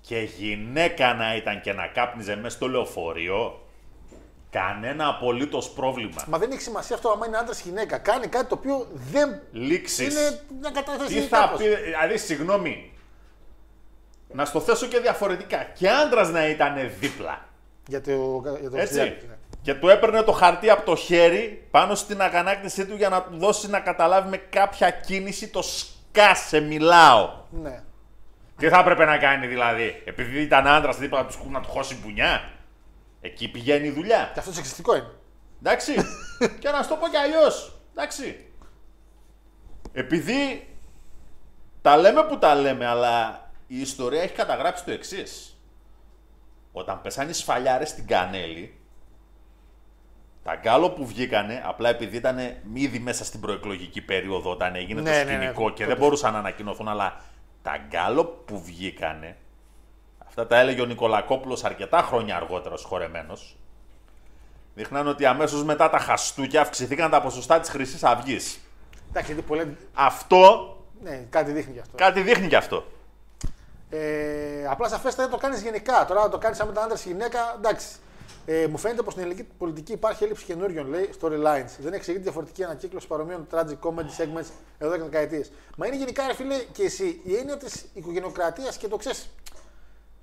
[0.00, 3.66] και γυναίκα να ήταν και να κάπνιζε μέσα στο λεωφορείο,
[4.50, 6.24] κανένα απολύτως πρόβλημα.
[6.26, 7.98] Μα δεν έχει σημασία αυτό άμα είναι άντρας ή γυναίκα.
[7.98, 10.12] Κάνει κάτι το οποίο δεν Λήξεις.
[10.14, 11.14] είναι μια κατάσταση.
[11.14, 11.58] Τι θα κάπως.
[11.60, 12.92] πει, δηλαδή, συγγνώμη.
[14.32, 15.62] Να στο θέσω και διαφορετικά.
[15.64, 17.44] Και άντρας να ήταν δίπλα.
[17.86, 18.94] Για το, για το Έτσι.
[18.94, 19.31] Κασιδιάρη, ναι.
[19.62, 23.36] Και του έπαιρνε το χαρτί από το χέρι πάνω στην αγανάκτησή του για να του
[23.38, 27.30] δώσει να καταλάβει με κάποια κίνηση το σκάσε, μιλάω.
[27.50, 27.82] Ναι.
[28.56, 31.96] Τι θα έπρεπε να κάνει δηλαδή, επειδή ήταν άντρας δίπλα να τους, να του χώσει
[32.02, 32.50] μπουνιά.
[33.20, 34.30] Εκεί πηγαίνει η δουλειά.
[34.32, 35.10] Και αυτό σεξιστικό είναι.
[35.58, 35.92] Εντάξει.
[36.60, 37.80] και να σου το πω κι αλλιώς.
[37.92, 38.46] Εντάξει.
[39.92, 40.68] Επειδή
[41.82, 45.56] τα λέμε που τα λέμε, αλλά η ιστορία έχει καταγράψει το εξής.
[46.72, 48.81] Όταν πέσανε οι σφαλιάρες στην Κανέλη,
[50.44, 52.38] τα γκάλο που βγήκανε, απλά επειδή ήταν
[52.72, 55.88] ήδη μέσα στην προεκλογική περίοδο όταν έγινε Ναι, το ναι, ναι, σκηνικό το- και το-
[55.88, 57.20] δεν μπορούσαν να ανακοινωθούν, αλλά
[57.62, 59.36] τα γκάλο που βγήκανε,
[60.26, 63.56] αυτά τα έλεγε ο Νικολακόπουλος αρκετά χρόνια αργότερα σχορεμένος,
[64.74, 68.60] δείχναν ότι αμέσως μετά τα χαστούκια αυξηθήκαν τα ποσοστά της χρυσής αυγής.
[69.10, 69.66] Εντάξει, γιατί πολλέ...
[69.94, 71.96] Αυτό Ναι, κάτι δείχνει γι' αυτό.
[71.96, 72.84] κάτι δείχνει κι αυτό.
[73.90, 76.04] Ε, απλά σαφέστατα το κάνεις γενικά.
[76.04, 77.86] Τώρα το κάνεις σαν με τα άντρα ή γυναίκα, εντάξει.
[78.46, 81.70] Ε, μου φαίνεται πως στην ελληνική πολιτική υπάρχει έλλειψη καινούριων λέει, storylines.
[81.78, 85.52] Δεν εξηγείται διαφορετική ανακύκλωση παρομοίων tragic comedy segments εδώ και δεκαετίες.
[85.76, 89.28] Μα είναι γενικά, ρε φίλε, και εσύ η έννοια της οικογενειοκρατίας και το ξέρεις.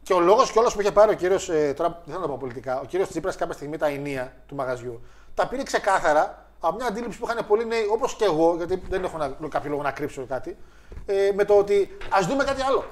[0.03, 1.49] Και ο λόγος κιόλας που είχε πάρει ο κύριος.
[1.49, 2.79] Ε, τώρα δεν θέλω να το πω πολιτικά.
[2.79, 5.01] Ο κύριος Τσίπρας κάποια στιγμή τα ενία του μαγαζιού
[5.33, 9.03] τα πήρε ξεκάθαρα από μια αντίληψη που είχαν πολλοί νέοι, όπως και εγώ, γιατί δεν
[9.03, 10.57] έχω να, κάποιο λόγο να κρύψω κάτι,
[11.05, 12.85] ε, με το ότι ας δούμε κάτι άλλο.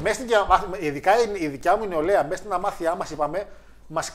[0.00, 3.46] Μέσα στην, διαμάθη- ειδικά η, η δικιά μου η νεολαία, μέσα στην αμάθειά μας, είπαμε,
[3.88, 4.12] μας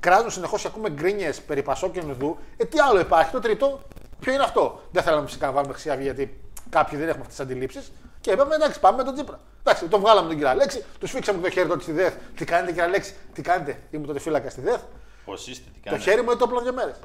[0.00, 2.38] κράζουν συνεχώς και ακούμε γκρίνιες περί Πασό και Νουδού.
[2.56, 3.80] Ε, τι άλλο υπάρχει, το τρίτο,
[4.20, 6.40] ποιο είναι αυτό; Δεν θέλαμε φυσικά να βάλουμε Χρυσή Αυγή, γιατί
[6.70, 7.92] κάποιοι δεν έχουμε αυτές τις αντιλήψεις.
[8.20, 9.40] Και είπαμε, εντάξει, πάμε με τον Τσίπρα.
[9.60, 12.14] Εντάξει, τον βγάλαμε τον κύριο Αλέξη, τους φίξαμε το χέρι τότε στη ΔΕΘ.
[12.36, 14.80] Τι κάνετε, κύριε Αλέξη, τι κάνετε, ήμουν τότε φύλακα στη ΔΕΘ.
[15.24, 16.96] Πώς είστε, τι Το κάνετε; χέρι μου είναι το απλό δύο μέρες.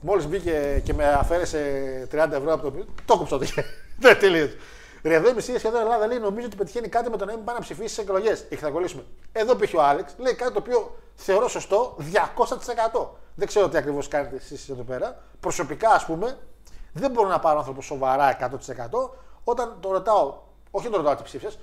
[0.00, 1.58] Μόλις μπήκε και με αφαίρεσε
[2.12, 3.66] 30 ευρώ από το πίσω, το κόψω το χέρι.
[4.00, 4.56] Δεν τελείωσε.
[5.04, 7.44] Ρε, εδώ η μισή σχεδόν Ελλάδα λέει νομίζω ότι πετυχαίνει κάτι με το να μην
[7.44, 8.44] πάει να ψηφίσει στις εκλογές.
[8.48, 9.04] Έχει θα κολλήσουμε.
[9.32, 11.96] Εδώ πήγε ο Άλεξ, λέει κάτι το οποίο θεωρώ σωστό
[12.94, 13.06] 200%.
[13.34, 15.22] Δεν ξέρω τι ακριβώς κάνετε εσείς εδώ πέρα.
[15.40, 16.38] Προσωπικά, ας πούμε,
[16.92, 19.10] δεν μπορώ να πάρω άνθρωπο σοβαρά 100%
[19.44, 20.38] όταν το ρωτάω,
[20.70, 21.58] όχι τον ρωτάω τι ψήφισες,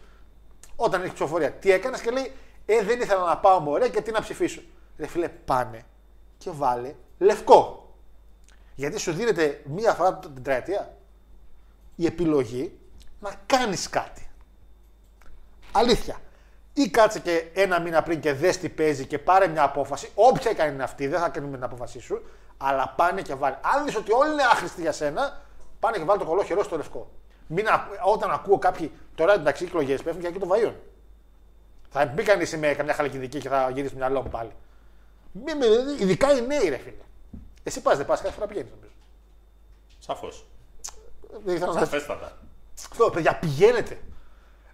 [0.75, 1.51] όταν έχει ψηφοφορία.
[1.51, 2.31] Τι έκανες και λέει,
[2.65, 4.61] Ε, δεν ήθελα να πάω μωρέ και τι να ψηφίσω.
[4.97, 5.85] Ρε φίλε, πάνε
[6.37, 7.93] και βάλε λευκό.
[8.75, 10.97] Γιατί σου δίνεται μία φορά την τετραετία
[11.95, 12.79] η επιλογή
[13.21, 14.29] να κάνεις κάτι.
[15.71, 16.17] Αλήθεια.
[16.73, 20.53] Ή κάτσε και ένα μήνα πριν και δες τι παίζει και πάρε μια απόφαση, όποια
[20.53, 22.21] και αν είναι αυτή, δεν θα κάνουμε την απόφασή σου,
[22.57, 23.55] αλλά πάνε και βάλει.
[23.75, 25.41] Αν δεις ότι όλοι είναι άχρηστοι για σένα,
[25.79, 27.11] πάνε και βάλει το κολό χερό στο λευκό.
[27.47, 30.75] Μην, ακου- όταν ακούω κάποιοι, τώρα εντάξει, οι εκλογές πέφτουν και εκεί των βαϊών.
[31.89, 34.51] Θα μην κανείς είμαι καμιά χαλκιδική και θα γυρίσει το μυαλό μου πάλι.
[35.31, 35.65] Μη, με,
[35.99, 36.95] ειδικά οι νέοι, ρε φίλε.
[37.63, 38.91] Εσύ πας, δεν πας, κάθε φορά πηγαίνεις νομίζω.
[39.99, 40.47] Σαφώς.
[41.45, 42.37] Δεν ήθελα να Σαφέστατα.
[42.91, 44.01] Αυτό, παιδιά, πηγαίνετε.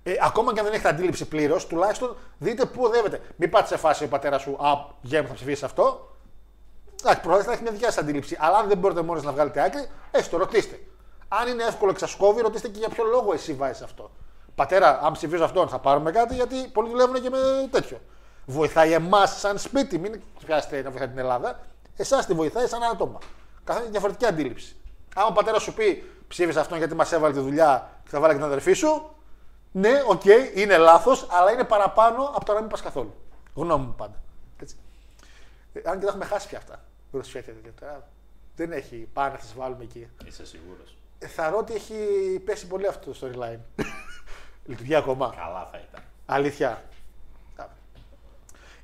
[0.03, 3.21] Ε, ακόμα και αν δεν έχετε αντίληψη πλήρως, τουλάχιστον δείτε πού οδεύετε.
[3.35, 6.15] Μην πάτε σε φάση ο πατέρας σου, Α, γέμου, θα ψηφίσεις αυτό.
[7.01, 8.37] Εντάξει, προφανώς θα έχει μια δικιά σας αντίληψη.
[8.39, 10.79] Αλλά αν δεν μπορείτε μόνοι να βγάλετε άκρη, έστω ρωτήστε.
[11.27, 14.11] Αν είναι εύκολο εξασκόβει, ρωτήστε και για ποιο λόγο εσύ βάζεις αυτό.
[14.55, 17.37] Πατέρα, αν ψηφίζω αυτόν, θα πάρουμε κάτι, γιατί πολλοί δουλεύουν και με
[17.71, 18.01] τέτοιο.
[18.45, 21.59] Βοηθάει εμάς σαν σπίτι, μην πιάσετε να βοηθάει την Ελλάδα.
[21.95, 23.17] Εσάς τη βοηθάει σαν άτομα.
[23.63, 24.75] Καθένα διαφορετική αντίληψη.
[25.15, 28.33] Αν ο πατέρας σου πει ψήφισε αυτόν γιατί μας έβαλε τη δουλειά και θα βάλει
[28.33, 29.15] και την αδερφή σου,
[29.71, 30.23] ναι, οκ,
[30.55, 33.13] είναι λάθος, αλλά είναι παραπάνω από το να μην πας καθόλου.
[33.53, 34.21] Γνώμη μου πάντα.
[34.61, 34.75] Έτσι.
[35.73, 36.83] Ε, αν και τα έχουμε χάσει πια αυτά.
[37.11, 38.07] Ρουσφέτια και τώρα.
[38.55, 39.09] Δεν έχει.
[39.13, 40.07] Πάμε να τις βάλουμε εκεί.
[40.25, 40.97] Είσαι σίγουρος.
[41.19, 41.95] Ε, θεωρώ ότι έχει
[42.45, 43.59] πέσει πολύ αυτό το storyline.
[44.65, 45.33] Λειτουργεί ακόμα.
[45.37, 46.03] Καλά θα ήταν.
[46.25, 46.83] Αλήθεια.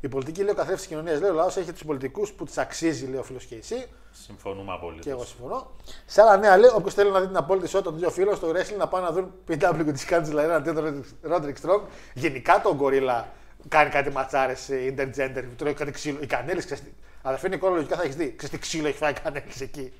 [0.03, 1.19] Η πολιτική λέει ο καθρέφτης της κοινωνίας.
[1.19, 3.85] Λέει ο λαός έχει τους πολιτικούς που τη αξίζει, λέει ο φίλος και εσύ.
[4.11, 5.05] Συμφωνούμε απολύτως.
[5.05, 5.71] Και εγώ συμφωνώ.
[6.05, 8.49] Σε άλλα νέα λέει: Όποιος θέλει να δει την απόλυτη ισότητα των δύο φίλων στο
[8.49, 11.81] wrestling να πάνε να δουν PW της κάνει δηλαδή αντί τον Ρόντρικ Strong.
[12.13, 13.23] Γενικά τον Gorilla
[13.67, 15.43] κάνει κάτι ματσάρες intergender.
[15.57, 16.17] Του λέει κάτι ξύλο.
[16.21, 16.83] Η Κανέλης, ξέρεις.
[17.21, 18.33] Αδερφή Νικόλα, λογικά θα έχεις δει.
[18.35, 19.93] Ξέρεις τι ξύλο έχει φάει η Κανέλης εκεί.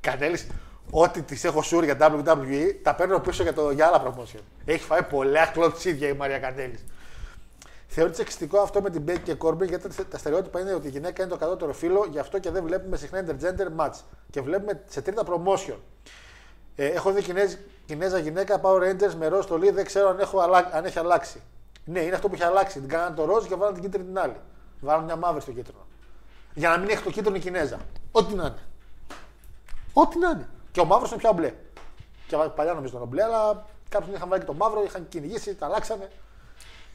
[0.00, 0.46] Κανέλης,
[0.90, 4.40] ό,τι της έχω σούρ για WWE, τα παίρνω πίσω για, το, για άλλα promotion.
[4.64, 6.84] Έχει φάει πολλά κλωτσίδια η Μαρία Κανέλης.
[7.92, 10.90] Θεωρείται σεξιστικό αυτό με την Μπέκη και Κόρμπιν γιατί τα- τα στερεότυπα είναι ότι η
[10.90, 13.94] γυναίκα είναι το κατώτερο φύλλο, γι' αυτό και δεν βλέπουμε συχνά intergender match.
[14.30, 15.76] Και βλέπουμε σε τρίτα promotion.
[16.76, 17.54] Ε, έχω δει Κινέζ,
[17.86, 20.68] Κινέζα γυναίκα Power Rangers με ροζ στολή, δεν ξέρω αν, έχω αλλα...
[20.72, 21.42] αν έχει αλλάξει.
[21.84, 22.80] Ναι, είναι αυτό που έχει αλλάξει.
[22.80, 24.36] Την κάνανε το ροζ και βάλανε την κίτρινη την άλλη.
[24.80, 25.86] Βάλανε μια μαύρη στο κίτρινο.
[26.54, 27.78] Για να μην έχει το κίτρινο η Κινέζα.
[28.12, 28.58] Ό,τι να είναι.
[29.92, 30.48] Ό,τι να είναι.
[30.72, 31.52] Και ο μαύρος είναι πια μπλε.
[32.26, 35.66] Και παλιά νομίζω ήταν μπλε, αλλά κάποιοι είχαν βάλει και το μαύρο, είχαν κυνηγήσει, τα
[35.66, 36.08] αλλάξανε.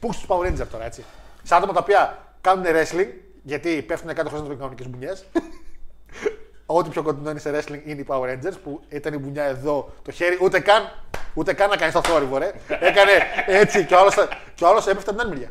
[0.00, 1.04] Πού στους Power Ranger τώρα, έτσι.
[1.42, 3.08] Σε άτομα τα οποία κάνουν wrestling,
[3.42, 5.24] γιατί πέφτουν κάτω χωρί να το κανονικέ μπουνιές.
[6.66, 9.92] Ό,τι πιο κοντινό είναι σε wrestling είναι οι Power Rangers που ήταν η μπουνιά εδώ,
[10.02, 10.92] το χέρι, ούτε καν,
[11.34, 12.52] ούτε καν να κάνει το θόρυβο, ρε.
[12.68, 13.12] Έκανε
[13.46, 14.14] έτσι και ο άλλος,
[14.54, 15.50] και ο άλλος έπεφτε από την άλλη μεριά.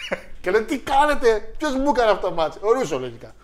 [0.40, 2.58] και λέει τι κάνετε, ποιος μου έκανε αυτό το μάτσο.
[2.62, 3.34] Ο Ρούσο λογικά.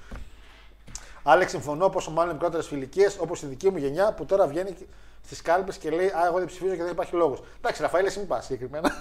[1.23, 4.77] Άλεξ, συμφωνώ πόσο μάλλον μικρότερες ηλικίε όπως η δική μου γενιά που τώρα βγαίνει
[5.25, 7.43] στις κάλπες και λέει Α, εγώ δεν ψηφίζω και δεν υπάρχει λόγος.
[7.59, 8.93] Εντάξει, Ραφαήλ, εσύ μην πας συγκεκριμένα.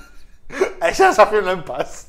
[0.80, 2.04] Εσένα σα αφήνω να μην πας.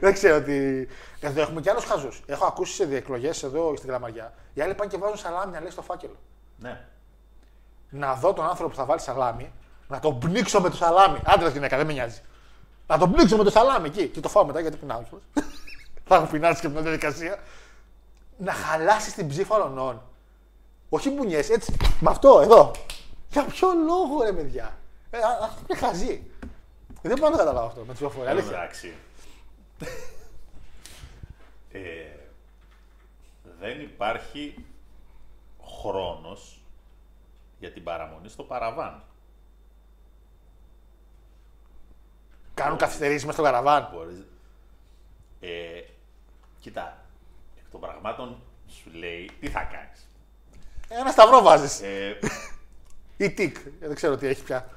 [0.00, 0.86] δεν ξέρω τι.
[1.20, 2.22] Εδώ έχουμε και άλλους χαζούς.
[2.26, 4.34] Έχω ακούσει σε διεκλογές εδώ στην Καλαμαριά.
[4.54, 6.16] Οι άλλοι πάνε και βάζουν σαλάμια, λέει στο φάκελο.
[6.58, 6.80] Ναι.
[7.90, 9.52] Να δω τον άνθρωπο που θα βάλει σαλάμι,
[9.88, 11.18] να τον πνίξω με το σαλάμι.
[11.24, 12.20] Άντρα γυναίκα, δεν με νοιάζει.
[12.86, 14.08] Να τον πνίξω με το σαλάμι εκεί.
[14.08, 15.02] Και το φάω μετά γιατί πεινάω.
[15.02, 15.26] κιόλας.
[16.08, 17.38] θα έχω πεινάσει και με την διαδικασία.
[18.36, 20.02] Να χαλάσεις την ψήφα ολονών.
[20.88, 21.76] Όχι μπουνιές, έτσι.
[22.00, 22.70] Με αυτό, εδώ.
[23.30, 24.76] Για ποιο λόγο, ρε παιδιά;
[25.10, 26.30] Ε, α- αυτό είναι χαζί.
[27.02, 28.30] Δεν μπορώ να το καταλάβω αυτό με τη ψηφοφορία.
[28.30, 28.50] Αλήθεια.
[28.50, 28.94] Εντάξει.
[31.72, 31.80] ε,
[33.60, 34.64] δεν υπάρχει
[35.80, 36.62] χρόνος
[37.58, 39.02] για την παραμονή στο παραβάν.
[42.54, 43.88] Κάνουν καθυστερήσεις μες στο καραβάν.
[43.92, 44.24] Μπορείς...
[45.40, 45.82] Ε,
[46.60, 47.04] κοίτα,
[47.58, 50.08] εκ των πραγμάτων σου λέει τι θα κάνεις;
[50.88, 51.80] Ένα σταυρό βάζεις.
[51.80, 52.18] Ε,
[53.16, 53.56] Ή τικ.
[53.80, 54.68] Δεν ξέρω τι έχει πια.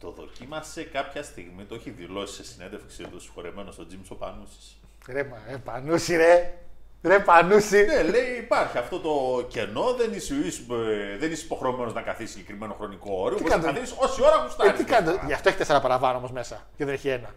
[0.00, 4.80] Το δοκίμασε κάποια στιγμή, το έχει δηλώσει σε συνέντευξή του συγχωρεμένος στον Τζίμς Σοπανούσης.
[5.08, 6.54] Ρε, μα, ρε πανούση, ρε.
[7.02, 7.84] Ρε πανούση.
[7.84, 12.74] Ναι, λέει υπάρχει αυτό το κενό, δεν είσαι, ε, δεν είσαι υποχρεωμένος να καθίσεις συγκεκριμένο
[12.74, 13.38] χρονικό όριο.
[13.38, 14.72] Μπορείς να κάνετε; καθίσεις όση ώρα Ε, γουστάρει.
[14.72, 17.34] τι κάνετε, γι' αυτό έχει τέσσερα παραπάνω όμως μέσα και δεν έχει ένα.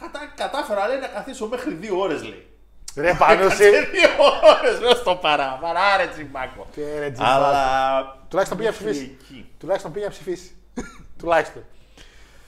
[0.00, 2.46] Κατα, κατάφερα λέει να καθίσω μέχρι δύο ώρες λέει.
[2.96, 3.56] Ρε πανούση.
[3.62, 4.10] Σε δύο
[4.58, 5.76] ώρες μέσα στο παραβάν.
[5.76, 6.66] Άρε τσιμπάκο.
[6.74, 7.32] Και ρε, τζιμπάκο.
[7.34, 8.16] Αλλά.
[8.28, 9.16] Τουλάχιστον πήγε να μέχρι ψηφίσει.
[9.20, 9.50] εκεί.
[9.58, 10.52] Τουλάχιστον πήγε να ψηφίσει.
[11.18, 11.64] Τουλάχιστον.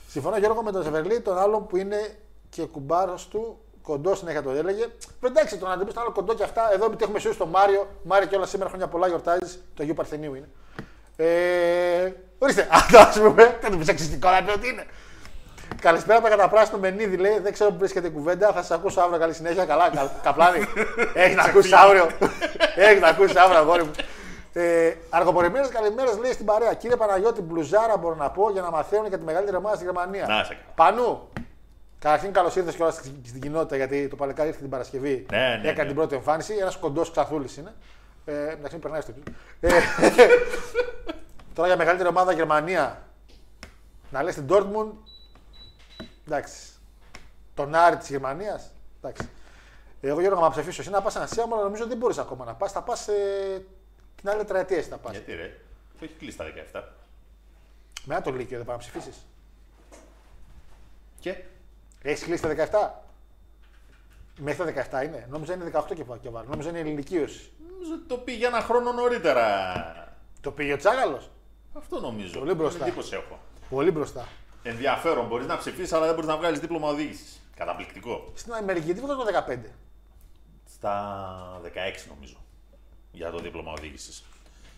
[0.08, 2.18] Συμφωνώ Γιώργο με τον Ζεβερλί, τον άλλον που είναι
[2.50, 4.86] και κουμπάρος του Κοντό συνέχεια το έλεγε.
[5.26, 6.72] Εντάξει, τον αντιμετωπίσει άλλο κοντό και αυτά.
[6.72, 7.86] Εδώ επειδή έχουμε σιώσει τον Μάριο.
[8.02, 9.62] Μάριο και όλα σήμερα χρόνια πολλά γιορτάζεις.
[9.74, 10.48] Το Αγίου Παρθενίου είναι.
[11.16, 13.58] Ε, ορίστε, αυτό ας πούμε.
[13.60, 14.86] Δεν του πει αξιστικό να πει ότι είναι.
[15.80, 17.38] Καλησπέρα από τα καταπράσινο Μενίδη λέει.
[17.38, 18.52] Δεν ξέρω που βρίσκεται η κουβέντα.
[18.52, 19.18] Θα σα ακούσω αύριο.
[19.18, 19.64] Καλή συνέχεια.
[19.64, 20.58] Καλά, κα, καπλάνη.
[21.14, 22.10] Έχει να ακούσεις αύριο.
[22.76, 23.90] Έχει να ακούσεις αύριο, αγόρι μου.
[24.52, 26.74] Ε, Αργοπορημένες καλημέρες λέει στην παρέα.
[26.74, 30.26] Κύριε Παναγιώτη, μπλουζάρα μπορώ να πω για να μαθαίνουν για τη μεγαλύτερη ομάδα στη Γερμανία.
[30.26, 30.72] Να σε καλά.
[30.74, 31.28] Πανού.
[31.98, 35.26] Καταρχήν καλώς ήρθες και όλα στην κοινότητα γιατί το παλικάρι ήρθε την Παρασκευή.
[35.30, 35.86] Ναι, ναι, έκανε ναι.
[35.86, 36.54] την πρώτη εμφάνιση.
[36.54, 37.74] Ένας κοντός ξαθούλης είναι.
[38.24, 39.12] Ε, εντάξει, μην περνάει στο
[39.60, 39.70] ε,
[41.54, 43.02] Τώρα για μεγαλύτερη ομάδα Γερμανία.
[44.10, 44.92] Να λες την Dortmund.
[46.26, 46.56] Εντάξει.
[47.54, 48.70] Τον Άρη της Γερμανίας.
[49.02, 49.28] Εντάξει.
[50.00, 52.54] Εγώ Γιώργο, να ψηφίσω εσύ να πας ένα σιάμα, αλλά νομίζω δεν μπορείς ακόμα να
[52.54, 52.72] πας.
[52.72, 53.64] Θα πας ε,
[54.20, 55.12] την άλλη τετραετία εσύ θα πας.
[55.12, 55.60] Γιατί ρε,
[55.98, 56.82] το έχει κλείσει τα 17.
[58.04, 59.26] Με ένα το Λύκειο δεν πάει να ψηφίσεις.
[61.20, 61.36] Και;
[62.02, 63.08] Έχεις κλείσει τα 17.
[64.38, 65.26] Μέχρι τα 17 είναι.
[65.30, 66.48] Νόμιζα είναι 18 και, και βάλω.
[66.48, 67.52] Νόμιζα είναι ηλικίωση.
[67.70, 69.48] νομίζω ότι το πήγε ένα χρόνο νωρίτερα.
[70.40, 71.30] Το πήγε ο Τσάγαλος;
[71.72, 72.38] Αυτό νομίζω.
[72.38, 72.86] Πολύ μπροστά.
[72.86, 73.38] Εντύπωση έχω.
[73.70, 74.28] Πολύ μπροστά.
[74.62, 75.26] Ενδιαφέρον.
[75.26, 77.40] Μπορείς να ψηφίσεις, αλλά δεν μπορείς να βγάλεις δίπλωμα οδήγησης.
[77.56, 78.32] Καταπληκτικό.
[78.34, 79.58] Στην Αμερική τίποτα το 15.
[80.64, 81.68] Στα 16
[82.08, 82.36] νομίζω.
[83.12, 84.22] Για το δίπλωμα οδήγησης.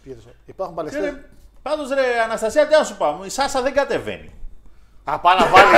[0.02, 1.30] Πήγε το- Υπάρχουν παλαιστέ.
[1.62, 3.24] Πάντως ρε, Αναστασία, τι να σου πάω.
[3.24, 4.32] Η Σάσα δεν κατεβαίνει.
[5.04, 5.70] Α, πάει να βάλει.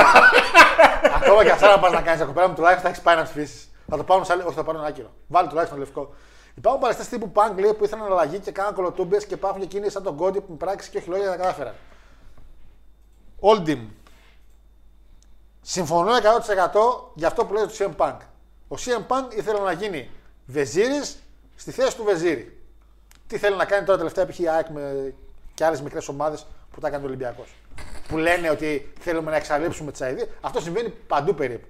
[1.21, 3.67] Ακόμα και αυτά να πας να κάνεις ακοπέρα μου τουλάχιστον θα έχεις πάει να ψηφίσει.
[3.89, 4.41] Θα το πάρουν σε άλλη.
[4.41, 5.11] Όχι, θα το πάρουν άκυρο.
[5.27, 6.13] Βάλει τουλάχιστον λευκό.
[6.55, 9.89] Υπάρχουν παλαιστές τύπου Punk λέει, που ήθελαν αλλαγή και κάναν κολοτούμπες και υπάρχουν και εκείνοι
[9.89, 11.73] σαν τον Κόντι που με πράξη και όχι λόγια τα κατάφεραν.
[13.39, 13.87] Όλντιμ.
[15.61, 16.21] Συμφωνώ 100%
[17.15, 18.17] για αυτό που λέει το CM Punk.
[18.67, 20.09] Ο CM Punk ήθελε να γίνει
[20.45, 21.17] Βεζίρης
[21.55, 22.59] στη θέση του Βεζίρη.
[23.27, 24.39] Τι θέλει να κάνει τώρα τελευταία π.χ.
[24.39, 25.13] η ΑΕΚ με
[25.53, 27.55] και άλλες μικρές ομάδες που τα έκανε ο Ολυμπιακός.
[28.07, 30.25] Που λένε ότι θέλουμε να εξαλείψουμε τις αειδίε.
[30.41, 31.67] Αυτό συμβαίνει παντού περίπου.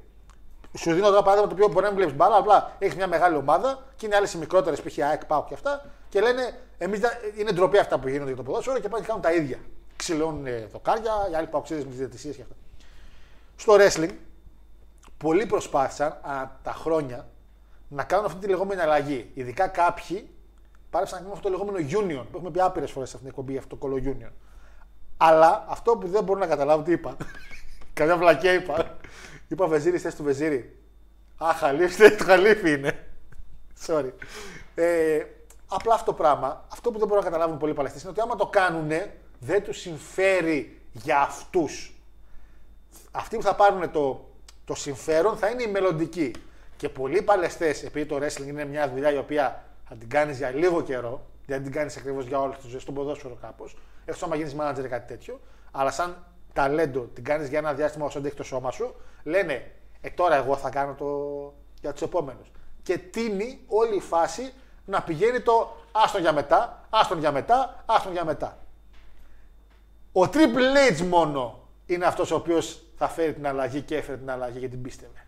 [0.78, 3.36] Σου δίνω τώρα παράδειγμα το οποίο μπορεί να μην βλέπεις μπάλα, απλά έχεις μια μεγάλη
[3.36, 4.98] ομάδα και είναι άλλες οι μικρότερες π.χ.
[5.00, 7.00] ΑΕΚ, ΠΑΟ και αυτά και λένε εμείς
[7.38, 9.58] είναι ντροπή αυτά που γίνονται για το ποδόσφαιρο και πάνε και κάνουν τα ίδια.
[9.96, 12.56] Ξυλώνουν ε, δοκάρια, οι άλλοι παοξίδε με τις διαιτησίε και αυτά.
[13.56, 14.14] Στο wrestling,
[15.18, 17.28] πολλοί προσπάθησαν α, τα χρόνια
[17.96, 19.32] να κάνουν αυτή τη λεγόμενη αλλαγή.
[19.34, 20.30] Ειδικά κάποιοι
[20.90, 23.40] πάρεψαν να κάνουν αυτό το λεγόμενο union που έχουμε πει άπειρες φορές σε αυτήν την
[23.40, 24.32] εκπομπή, αυτό το κολο union.
[25.18, 27.18] Αλλά αυτό που δεν μπορώ να καταλάβω τι είπα.
[27.94, 28.98] Καμιά βλακία είπα.
[29.48, 30.80] είπα Βεζίρι, θέση του Βεζίρι.
[31.44, 33.08] Α, χαλίφι, το χαλίφι είναι.
[33.86, 34.12] Sorry.
[34.76, 35.24] Ε,
[35.68, 38.36] απλά αυτό το πράγμα, αυτό που δεν μπορώ να καταλάβουν πολλοί Παλαιστίνοι είναι ότι άμα
[38.36, 38.92] το κάνουν,
[39.40, 41.96] δεν τους συμφέρει για αυτούς.
[43.12, 44.30] Αυτοί που θα πάρουν το,
[44.66, 46.32] το συμφέρον θα είναι οι μελλοντικοί.
[46.78, 50.50] Και πολλοί παλαιστές, επειδή το wrestling είναι μια δουλειά η οποία θα την κάνεις για
[50.50, 54.36] λίγο καιρό, δεν την κάνεις ακριβώς για όλη τη ζωή, στον ποδόσφαιρο κάπως, εκτό άμα
[54.36, 55.40] γίνεις manager ή κάτι τέτοιο,
[55.72, 59.72] αλλά σαν ταλέντο την κάνεις για ένα διάστημα όσο αντέχει το σώμα σου, λένε
[60.02, 61.08] Ε, τώρα εγώ θα κάνω το
[61.82, 62.52] για τους επόμενους.
[62.84, 64.54] Και τίνει όλη η φάση
[64.86, 68.58] να πηγαίνει το άστον για μετά, άστον για μετά, άστον για μετά.
[70.12, 74.32] Ο Triple H μόνο είναι αυτός ο οποίος θα φέρει την αλλαγή και έφερε την
[74.32, 75.25] αλλαγή γιατί την πίστευε.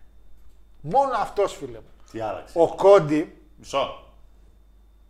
[0.80, 1.90] Μόνο αυτός φίλε μου.
[2.12, 4.12] Τι άλλαξες; Ο Κόντι, Μισό.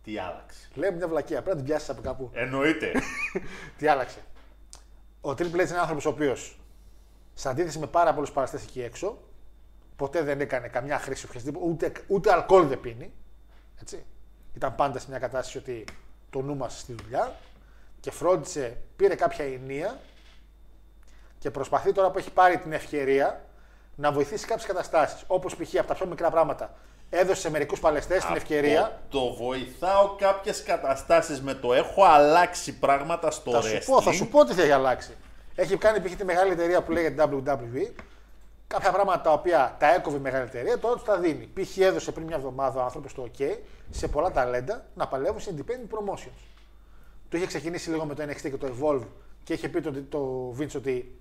[0.03, 2.29] Τι άλλαξες; λέει μια βλακεία, πρέπει να την πιάσεις από κάπου.
[2.33, 2.91] Εννοείται.
[3.77, 4.19] Τι άλλαξε;
[5.21, 6.59] Ο Triple H είναι άνθρωπος ο οποίος,
[7.33, 9.17] σε αντίθεση με πάρα πολλούς παραστές εκεί έξω,
[9.95, 13.13] ποτέ δεν έκανε καμιά χρήση οποιασδήποτε, ούτε, ούτε αλκοόλ δεν πίνει.
[13.81, 14.05] Έτσι.
[14.55, 15.85] Ήταν πάντα σε μια κατάσταση ότι
[16.29, 17.35] το νου μας στη δουλειά
[17.99, 19.99] και φρόντισε, πήρε κάποια ενία
[21.39, 23.48] και προσπαθεί τώρα που έχει πάρει την ευκαιρία
[23.99, 25.23] να βοηθήσει κάποιες καταστάσεις.
[25.27, 25.75] Όπως π.χ.
[25.77, 26.73] από τα πιο μικρά πράγματα.
[27.09, 28.81] Έδωσε σε μερικούς παλαιστές την ευκαιρία.
[28.81, 33.81] Αυτό Το βοηθάω κάποιες καταστάσεις με το έχω αλλάξει πράγματα στο Θα wrestling.
[33.81, 35.11] σου, πω, θα σου πω τι θα έχει αλλάξει.
[35.55, 36.15] Έχει κάνει π.χ.
[36.15, 37.91] τη μεγάλη εταιρεία που λέγεται WWE.
[38.67, 41.49] Κάποια πράγματα τα οποία τα έκοβε η μεγάλη εταιρεία, τώρα τους τα δίνει.
[41.53, 41.77] Π.χ.
[41.77, 43.57] έδωσε πριν μια εβδομάδα ο άνθρωπος το OK
[43.89, 46.39] σε πολλά ταλέντα να παλεύουν σε independent promotions.
[47.29, 49.05] Το είχε ξεκινήσει λίγο με το NXT και το Evolve
[49.43, 51.17] και είχε πει το, το Vince ότι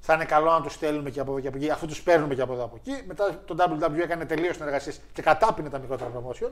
[0.00, 2.34] θα είναι καλό να τους στέλνουμε και από εδώ και από εκεί, αφού τους παίρνουμε
[2.34, 3.02] και από εδώ από εκεί.
[3.06, 6.50] Μετά το WWE έκανε τελείως συνεργασίες και κατάπινε τα μικρότερα promotion,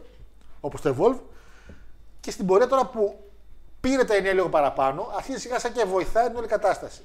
[0.61, 1.19] όπως το Evolve.
[2.21, 3.31] Και στην πορεία τώρα που
[3.81, 7.03] πήρε τα ενία λίγο παραπάνω, αρχίζει σιγά σιγά και βοηθάει την όλη κατάσταση.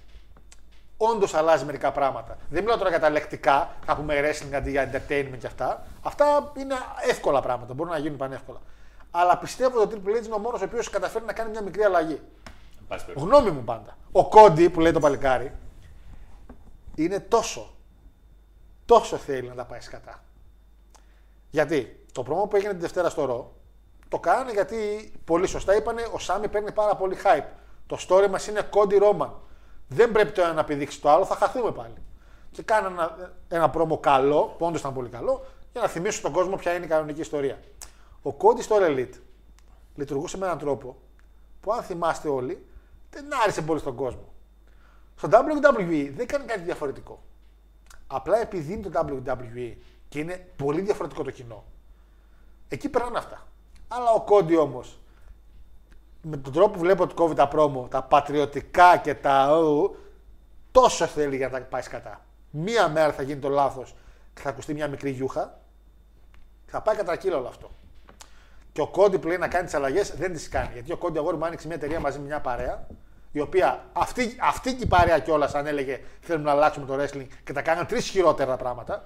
[0.97, 2.37] Όντως αλλάζει μερικά πράγματα.
[2.49, 5.85] Δεν μιλάω τώρα για τα λεκτικά, να πούμε wrestling αντί για entertainment και αυτά.
[6.01, 6.75] Αυτά είναι
[7.09, 8.61] εύκολα πράγματα, μπορούν να γίνουν πανεύκολα.
[9.11, 11.61] Αλλά πιστεύω ότι ο Triple H είναι ο μόνος ο οποίος καταφέρει να κάνει μια
[11.61, 12.21] μικρή αλλαγή.
[12.79, 13.31] Εν πάση περιπτώσει.
[13.31, 13.97] Γνώμη μου πάντα.
[14.11, 15.51] Ο Κόντι που λέει το παλικάρι
[16.95, 17.75] είναι τόσο,
[18.85, 20.23] τόσο θέλει να τα πάει σκατά.
[21.49, 23.55] Γιατί το πρόμο που έγινε την Δευτέρα στο Ρο
[24.09, 27.47] το κάνανε γιατί πολύ σωστά είπανε ο Σάμι παίρνει πάρα πολύ hype.
[27.87, 29.35] Το story μας είναι Κόντι Ρόμαν.
[29.87, 31.93] Δεν πρέπει το ένα να πηδήξει το άλλο, θα χαθούμε πάλι.
[32.51, 36.31] Και κάνανε ένα, ένα πρόμο καλό, που όντως ήταν πολύ καλό, Για να θυμίσω στον
[36.31, 37.59] κόσμο ποια είναι η κανονική ιστορία.
[38.21, 39.19] Ο Κόντι στο All Elite
[39.95, 40.97] λειτουργούσε με έναν τρόπο
[41.61, 42.65] που, αν θυμάστε όλοι,
[43.09, 44.32] δεν άρεσε πολύ στον κόσμο.
[45.23, 47.23] Στο WWE δεν κάνει κάτι διαφορετικό.
[48.07, 49.73] Απλά επειδή είναι το WWE
[50.09, 51.63] και είναι πολύ διαφορετικό το κοινό.
[52.67, 53.47] Εκεί περνάνε αυτά.
[53.87, 54.99] Αλλά ο Κόντι όμως,
[56.21, 59.57] με τον τρόπο που βλέπω ότι κόβει τα πρόμο, τα πατριωτικά και τα.
[59.57, 59.95] ου,
[60.71, 62.21] τόσο θέλει για να τα πάει κατά.
[62.49, 63.95] Μία μέρα θα γίνει το λάθος
[64.33, 65.59] και θα ακουστεί μια μικρή γιούχα.
[66.65, 67.69] Θα πάει κατά κύλο όλο αυτό.
[68.71, 70.69] Και ο Κόντι που λέει να κάνει τις αλλαγές δεν τις κάνει.
[70.73, 72.87] Γιατί ο Κόντι αγόρι μου άνοιξε μια εταιρεία μαζί με μια παρέα.
[73.35, 77.27] Η οποία αυτή, αυτή και η παρέα κιόλας αν έλεγε θέλουμε να αλλάξουμε το wrestling
[77.43, 79.05] και τα κάνουν τρεις χειρότερα πράγματα.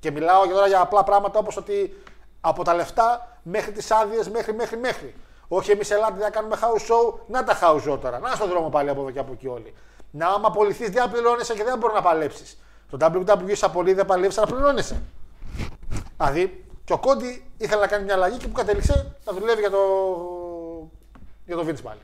[0.00, 2.02] Και μιλάω για τώρα για απλά πράγματα όπως ότι
[2.40, 5.14] από τα λεφτά μέχρι τις άδειες μέχρι, μέχρι, μέχρι.
[5.48, 8.18] Όχι εμείς ελάτε να κάνουμε house show, να τα house show τώρα.
[8.18, 9.74] Να στον δρόμο πάλι από εδώ και από εκεί όλοι.
[10.10, 12.58] Να άμα απολυθείς, δεν πληρώνεσαι και δεν μπορεί να παλέψεις.
[12.90, 15.02] Το WWE σε απολύει, δεν παλεύει, αλλά πληρώνεσαι.
[16.16, 19.70] Δηλαδή, και ο Κόντι ήθελε να κάνει μια αλλαγή και που κατέληξε να δουλεύει για
[19.70, 19.78] το,
[21.46, 22.00] για το Vince πάλι.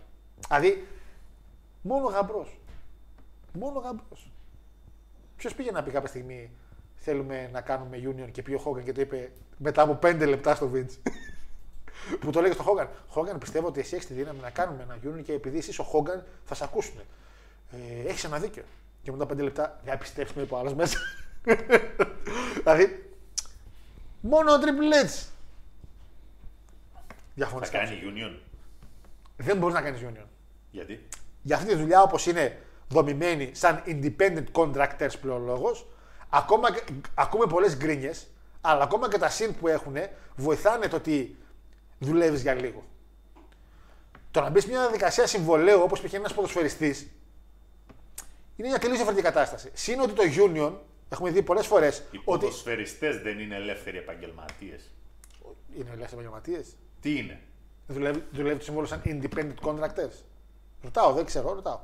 [0.49, 0.87] Δηλαδή,
[1.85, 2.59] μόνο γαμπρός.
[3.53, 4.31] Μόνο γαμπρός.
[5.37, 6.51] Ποιος πήγε να πει κάποια στιγμή
[6.95, 10.55] θέλουμε να κάνουμε union και πει ο Χόγκαν και το είπε μετά από 5 λεπτά
[10.55, 10.99] στο Vince.
[12.21, 12.89] που το λέγε στο Χόγκαν.
[13.09, 15.85] Χόγκαν, πιστεύω ότι εσύ έχεις τη δύναμη να κάνουμε ένα union και επειδή είσαι ο
[15.85, 17.01] Χόγκαν θα σε ακούσουν.
[17.71, 18.63] Ε, έχεις ένα δίκιο.
[19.03, 20.99] Και μετά 5 λεπτά δεν πιστέψει με είπε ο άλλος μέσα.
[22.63, 23.13] δηλαδή,
[24.21, 25.27] μόνο ο Triple H.
[27.35, 28.01] Διαφωνείς Θα κάποιος.
[28.01, 28.41] κάνει union.
[29.37, 30.27] Δεν μπορείς να κάνεις union.
[30.71, 31.09] Γιατί;
[31.47, 35.71] Για αυτή τη δουλειά όπως είναι δομημένη σαν independent contractors πλέον λόγο,
[36.29, 36.83] ακόμα, και-
[37.15, 38.27] ακούμε πολλές γκρίνιες,
[38.61, 39.97] αλλά ακόμα και τα συν που έχουν
[40.37, 41.37] βοηθάνε το ότι
[41.99, 42.85] δουλεύεις για λίγο.
[44.31, 47.09] Το να μπει σε μια διαδικασία συμβολέου όπως πήγε ένας ποδοσφαιριστής
[48.57, 49.71] είναι μια τελείως διαφορετική κατάσταση.
[49.73, 50.73] Συν ότι το union,
[51.09, 52.45] έχουμε δει πολλές φορές Οι ότι.
[52.45, 54.91] ποδοσφαιριστές δεν είναι ελεύθεροι επαγγελματίες.
[55.77, 56.67] Είναι ελεύθεροι επαγγελματίες.
[57.01, 57.41] Τι είναι;
[57.87, 60.15] Δουλεύει, δουλεύει το συμβόλαιο σαν independent contractors.
[60.85, 61.79] Ρωτάω, δεν ξέρω, ρωτάω.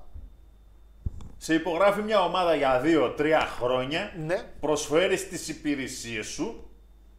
[1.37, 4.13] Σε υπογράφει μια ομάδα για 2-3 χρόνια.
[4.19, 4.43] Ναι.
[4.61, 6.71] Προσφέρεις τις υπηρεσίες σου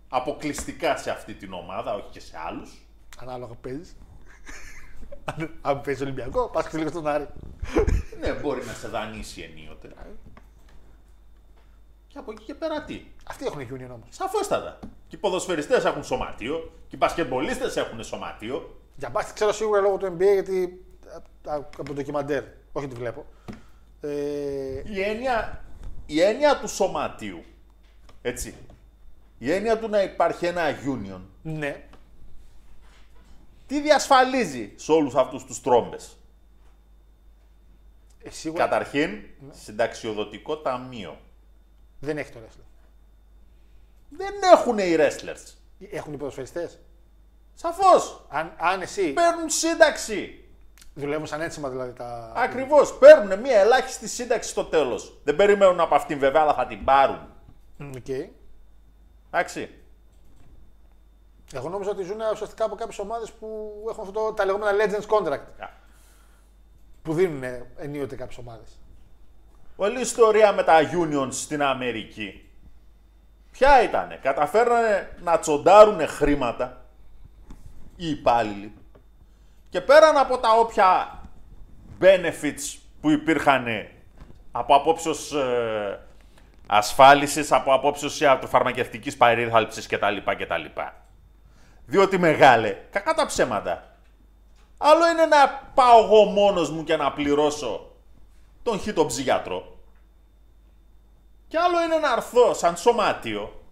[0.09, 2.85] αποκλειστικά σε αυτή την ομάδα, όχι και σε άλλους.
[3.19, 3.95] Ανάλογα που παίζεις.
[5.25, 7.27] Αν- Αν παίζει Ολυμπιακό, πας και λίγο στον Άρη.
[8.19, 9.89] Ναι, μπορεί να σε δανείσει ενίοτε.
[12.07, 14.07] Και από εκεί και πέρα τι; Αυτοί έχουν union όμως.
[14.09, 14.79] Σαφέστατα.
[15.07, 16.71] Και οι ποδοσφαιριστές έχουν σωματείο.
[16.87, 18.79] Και οι μπασκετμπολίστες έχουν σωματείο.
[18.95, 20.75] Για μπάσκετ ξέρω σίγουρα λόγω του NBA γιατί α, α,
[21.45, 22.43] από το ντοκιμαντέρ.
[22.71, 23.25] Όχι τη βλέπω.
[24.01, 25.63] Ε, Η έννοια,
[26.05, 27.43] η έννοια του σωματείου.
[28.21, 28.55] Έτσι.
[29.37, 31.21] Η έννοια του να υπάρχει ένα union.
[31.41, 31.83] ναι.
[33.67, 36.17] Τι διασφαλίζει σε όλους αυτούς τους τρόμπες;
[38.23, 41.19] Ε, σίγουρα Καταρχήν, συνταξιοδοτικό ταμείο.
[41.99, 42.65] δεν έχει το wrestling.
[44.09, 45.53] Δεν έχουν οι wrestlers.
[45.91, 46.79] Έχουν οι ποδοσφαιριστές.
[47.53, 48.25] Σαφώς.
[48.29, 50.40] Αν, αν εσύ Παίρνουν σύνταξη.
[50.93, 52.31] Δουλεύουν σαν ένσημα δηλαδή τα.
[52.35, 52.97] Ακριβώς.
[52.97, 55.21] Παίρνουν μια ελάχιστη σύνταξη στο τέλος.
[55.23, 57.27] Δεν περιμένουν από αυτήν βέβαια, αλλά θα την πάρουν.
[57.77, 58.07] Μμ, οκ.
[59.31, 59.75] Εντάξει.
[61.53, 65.05] Εγώ νόμιζα ότι ζουν ουσιαστικά από κάποιες ομάδες που έχουν αυτό το, τα λεγόμενα Legends
[65.17, 65.67] Contract.
[67.01, 67.43] Που δίνουν
[67.77, 68.79] ενίοτε κάποιες ομάδες.
[69.75, 72.49] Όλη η ιστορία με τα unions στην Αμερική.
[73.51, 76.85] Ποια ήτανε; Καταφέρανε να τσοντάρουν χρήματα
[77.95, 78.73] οι υπάλληλοι
[79.71, 81.19] και πέραν από τα όποια
[82.01, 83.65] benefits που υπήρχαν
[84.51, 85.99] από απόψεως ε,
[86.67, 90.17] ασφάλισης, από απόψεως ιατροφαρμακευτικής παρήθαλψης κτλ.
[90.37, 90.81] κτλ.
[91.85, 93.95] Διότι μεγάλε, κακά τα ψέματα.
[94.77, 97.91] Άλλο είναι να πάω εγώ μόνος μου και να πληρώσω
[98.63, 99.79] τον χιτο ψυχιατρό.
[101.47, 103.65] Και άλλο είναι να έρθω σαν σωμάτιο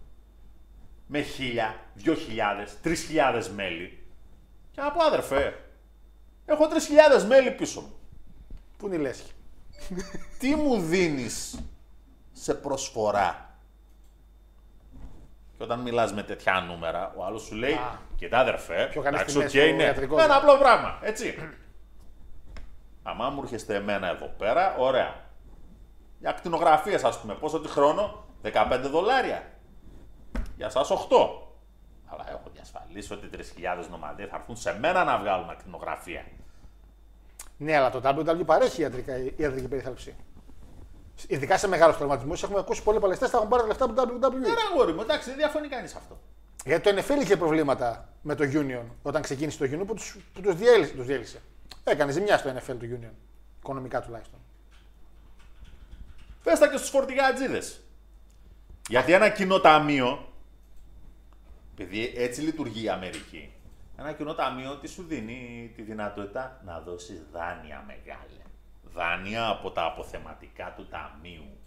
[1.06, 4.04] με χίλια, δυο χιλιάδες, τρεις χιλιάδες μέλη
[4.72, 5.54] και να πω αδερφέ,
[6.52, 7.92] έχω τρεις χιλιάδες μέλη πίσω μου.
[8.76, 9.32] Πού είναι η λέσχη;
[10.38, 11.60] Τι μου δίνεις
[12.32, 13.54] σε προσφορά;
[15.56, 17.98] Και όταν μιλάς με τέτοια νούμερα, ο άλλος σου λέει, Α.
[18.16, 20.34] κοιτά αδερφέ, Πιο καλές εντάξει, τιμές οκ, στο είναι ιατρικό, ένα ναι.
[20.34, 21.34] απλό πράγμα, έτσι.
[23.02, 25.14] Αμά μου έρχεστε εμένα εδώ πέρα, ωραία.
[26.18, 29.42] Για ακτινογραφίες ας πούμε, πόσο τη χρόνο, 15 δολάρια.
[30.56, 30.96] Για σας 8.
[32.06, 36.24] Αλλά έχω διασφαλίσει ότι 3.000 νομαδίες θα έρθουν σε μένα να βγάλουν ακτινογραφία.
[37.62, 40.14] Ναι, αλλά το WWE παρέχει ιατρικά, ιατρική περίθαλψη.
[41.26, 44.28] Ειδικά σε μεγάλους τραυματισμούς έχουμε ακούσει πολλοί παλαιστές θα έχουν πάρει τα λεφτά από το
[44.28, 44.32] WWE.
[44.32, 46.20] Ναι, ρε αγόρι μου, εντάξει, δεν διαφωνεί κανείς αυτό.
[46.64, 50.40] Γιατί το NFL είχε προβλήματα με το Union όταν ξεκίνησε το Union που τους που
[50.40, 51.40] τους διέλυσε, τους διέλυσε.
[51.84, 53.14] Έκανε ζημιά στο NFL το Union.
[53.58, 54.38] Οικονομικά τουλάχιστον.
[56.42, 57.80] Πες τα και στους φορτηγάτζίδες.
[58.88, 60.32] Γιατί ένα κοινό ταμείο
[61.72, 63.52] επειδή έτσι λειτουργεί η Αμερική,
[64.00, 68.44] ένα κοινό ταμείο τι σου δίνει τη δυνατότητα να δώσεις δάνεια μεγάλα.
[68.94, 71.58] Δάνεια από τα αποθεματικά του ταμείου.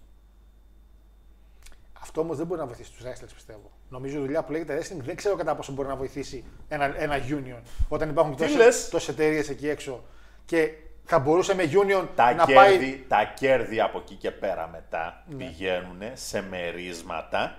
[2.02, 3.72] Αυτό όμως δεν μπορεί να βοηθήσει τους wrestlers, πιστεύω.
[3.90, 7.16] Νομίζω η δουλειά που λέγεται wrestling δεν ξέρω κατά πόσο μπορεί να βοηθήσει ένα, ένα
[7.30, 7.62] union.
[7.90, 10.04] Όταν υπάρχουν Τι τόσε λες; τόσες εταιρείες εκεί έξω.
[10.46, 10.74] Και
[11.06, 13.04] θα μπορούσε με union Τα, να κέρδη, πάει.
[13.08, 15.36] τα κέρδη από εκεί και πέρα μετά Ναι.
[15.36, 17.58] πηγαίνουν σε μερίσματα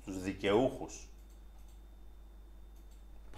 [0.00, 1.08] στους δικαιούχους.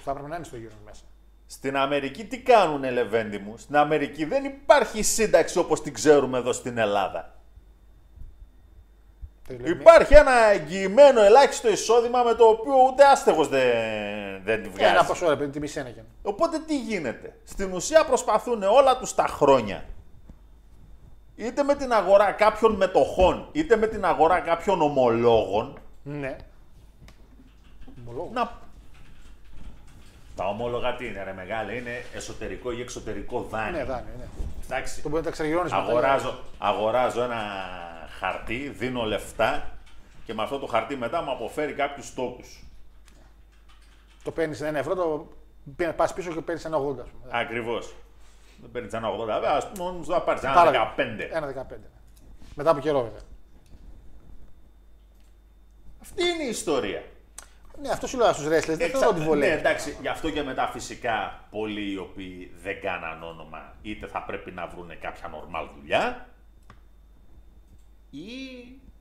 [0.08, 1.02] Που θα έπρεπε να είναι στο union μέσα.
[1.46, 6.52] Στην Αμερική τι κάνουνε Λεβέντι μου; Στην Αμερική δεν υπάρχει σύνταξη όπως την ξέρουμε εδώ
[6.52, 7.32] στην Ελλάδα.
[9.46, 14.92] Δηλαδή, Υπάρχει ένα εγγυημένο ελάχιστο εισόδημα με το οποίο ούτε άστεγος δεν, δεν τη βγάζει.
[14.92, 16.04] Ένα ποσό ρε παιδί, τιμή σένεκεν.
[16.22, 19.84] Οπότε τι γίνεται; Στην ουσία προσπαθούν όλα τους τα χρόνια
[21.36, 26.36] είτε με την αγορά κάποιων μετοχών είτε με την αγορά κάποιων ομολόγων Ναι.
[28.06, 28.30] Ομολόγο.
[28.32, 28.66] να...
[30.38, 33.78] Τα ομόλογα τι είναι ρε μεγάλε, είναι εσωτερικό ή εξωτερικό δάνειο.
[33.78, 34.24] Ναι, δάνειο, ναι.
[34.64, 35.02] Εντάξει.
[35.02, 37.40] Το μπορεί να τα εξαγγελώνει Αγοράζω, αγοράζω ένα
[38.18, 39.78] χαρτί, δίνω λεφτά
[40.24, 42.64] και με αυτό το χαρτί μετά μου αποφέρει κάποιους τόκους.
[44.22, 45.26] Το παίρνεις ένα ευρώ, το
[45.96, 47.02] πας πίσω και παίρνεις ένα 80.
[47.02, 47.30] ας πούμε.
[47.40, 47.94] Ακριβώς.
[48.60, 51.28] Δεν παίρνεις ένα 80, βέβαια, ας πούμε, όμως θα πάρεις Πάρα- ένα 15.
[51.32, 51.90] Ένα 15.
[52.54, 53.20] Μετά από καιρό βέβαια.
[56.02, 57.02] Αυτή είναι η ιστορία.
[57.82, 58.64] Ναι, αυτός σου λέω στου wrestlers.
[58.66, 59.52] Δεν Εξα- θεωρώ ότι Ναι, βολεύει.
[59.58, 64.50] εντάξει, γι' αυτό και μετά φυσικά πολλοί οι οποίοι δεν κάναν όνομα είτε θα πρέπει
[64.50, 66.28] να βρουν κάποια νορμάλ δουλειά
[68.10, 68.26] ή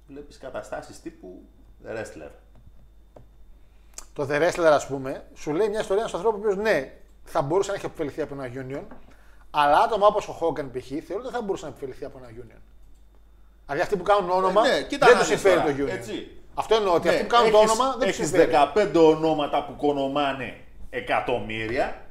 [0.07, 1.41] βλέπεις καταστάσεις τύπου
[1.85, 2.29] The Wrestler.
[4.13, 6.93] Το The Wrestler, ας πούμε, σου λέει μια ιστορία ενό ανθρώπους που ναι,
[7.23, 8.83] θα μπορούσε να έχει αποφεληθεί από ένα union,
[9.51, 10.87] αλλά άτομα όπως ο Hogan π.χ.
[10.87, 12.59] θεωρώ ότι δεν θα μπορούσε να αποφεληθεί από ένα union.
[13.65, 15.83] Δηλαδή αυτοί που κάνουν όνομα Ε, ναι, κοίτα δεν να τους δεις συμφέρει τώρα, το
[15.83, 15.89] union.
[15.97, 16.36] έτσι.
[16.59, 18.51] Αυτό εννοώ ότι αυτοί Ναι, που κάνουν το έχεις- όνομα δεν του έχεις συμφέρει.
[18.51, 20.57] 15 ονόματα που κονομάνε
[20.89, 22.01] εκατομμύρια.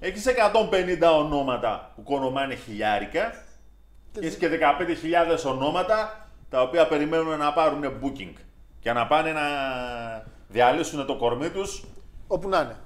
[0.00, 3.30] Έχεις 150 ονόματα που κονομάνε χιλιάρικα.
[4.12, 8.32] Και έχεις και 15.000 ονόματα τα οποία περιμένουν να πάρουν booking.
[8.80, 9.40] Και να πάνε να
[10.48, 11.84] διαλύσουν το κορμί τους
[12.26, 12.76] Όπου να είναι.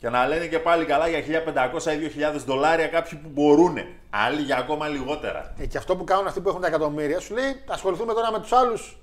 [0.00, 1.42] Και να λένε και πάλι καλά για
[1.74, 3.76] 1.500 ή 2.000 δολάρια κάποιοι που μπορούν.
[4.10, 5.54] Άλλοι για ακόμα λιγότερα.
[5.58, 8.40] Ε, και αυτό που κάνουν αυτοί που έχουν τα εκατομμύρια σου λέει ασχοληθούμε τώρα με
[8.40, 8.98] τους άλλους.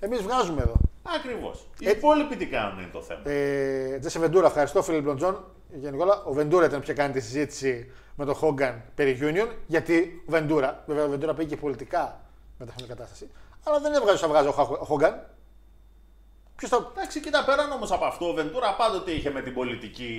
[0.00, 0.74] Εμείς βγάζουμε εδώ.
[1.16, 1.66] Ακριβώς.
[1.78, 3.20] Οι Ε, υπόλοιποι τι κάνουν είναι το θέμα.
[3.24, 5.44] Ε, Τζέσε Βεντούρα, ευχαριστώ φίλε Μπλοντζόν.
[5.74, 9.48] Γενικότερα, ο Βεντούρα ήταν που είχε κάνει τη συζήτηση με τον Χόγκαν περί Union.
[9.66, 12.20] Γιατί ο Βεντούρα, βέβαια ο Βεντούρα πήγε και πολιτικά
[12.58, 13.30] με την κατάσταση.
[13.64, 15.26] Αλλά δεν έβγαζε όσο βγάζει ο Χα- ο Χόγκαν.
[16.62, 16.90] Ποιος θα.
[16.96, 20.10] Εντάξει, κοίτα πέραν όμως από αυτό, ο Βεντούρα πάντοτε είχε με την πολιτική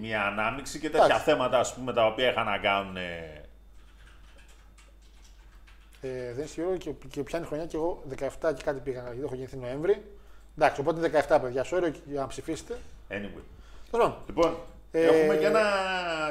[0.00, 1.24] μία ανάμειξη και τέτοια Εντάξει.
[1.24, 2.96] θέματα ας πούμε, τα οποία είχαν να κάνουν.
[2.96, 3.42] ε,
[6.00, 9.00] Ε, δεν ισχύει και, και πιάνει χρονιά και εγώ 17 και κάτι πήγα.
[9.02, 10.02] Γιατί έχω γεννηθεί Νοέμβρη.
[10.58, 12.74] Εντάξει, οπότε 17 παιδιά, sorry για να ψηφίσετε.
[13.08, 13.42] Anyway.
[13.90, 14.56] Τέλος πάντων, Λοιπόν,
[14.92, 15.62] Ε, έχουμε και ένα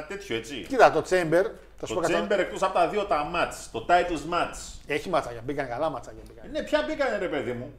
[0.08, 0.64] τέτοιο έτσι.
[0.68, 1.44] Κοίτα, το Chamber.
[1.76, 4.78] Θα σου Το πω κατά- Chamber εκτός από τα δύο τα match, το titles match.
[4.86, 6.22] Έχει ματσάκια, μπήκαν καλά ματσάκια.
[6.28, 6.50] Μπήκαν.
[6.50, 7.74] Ναι, ποια μπήκανε ρε παιδί μου.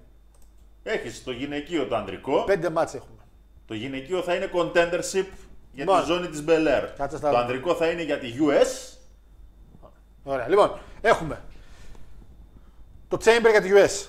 [0.84, 2.44] Έχεις το γυναικείο το ανδρικό.
[2.44, 3.22] Πέντε μάτς έχουμε.
[3.66, 5.26] Το γυναικείο θα είναι contendership
[5.72, 6.00] για Μόνο.
[6.02, 6.90] τη ζώνη της Bel Air.
[6.98, 8.98] Κάτσε στα- Το ανδρικό θα είναι για τη US.
[10.24, 10.48] Ωραία.
[10.48, 11.42] Λοιπόν, έχουμε
[13.08, 14.08] το Chamber για τη US.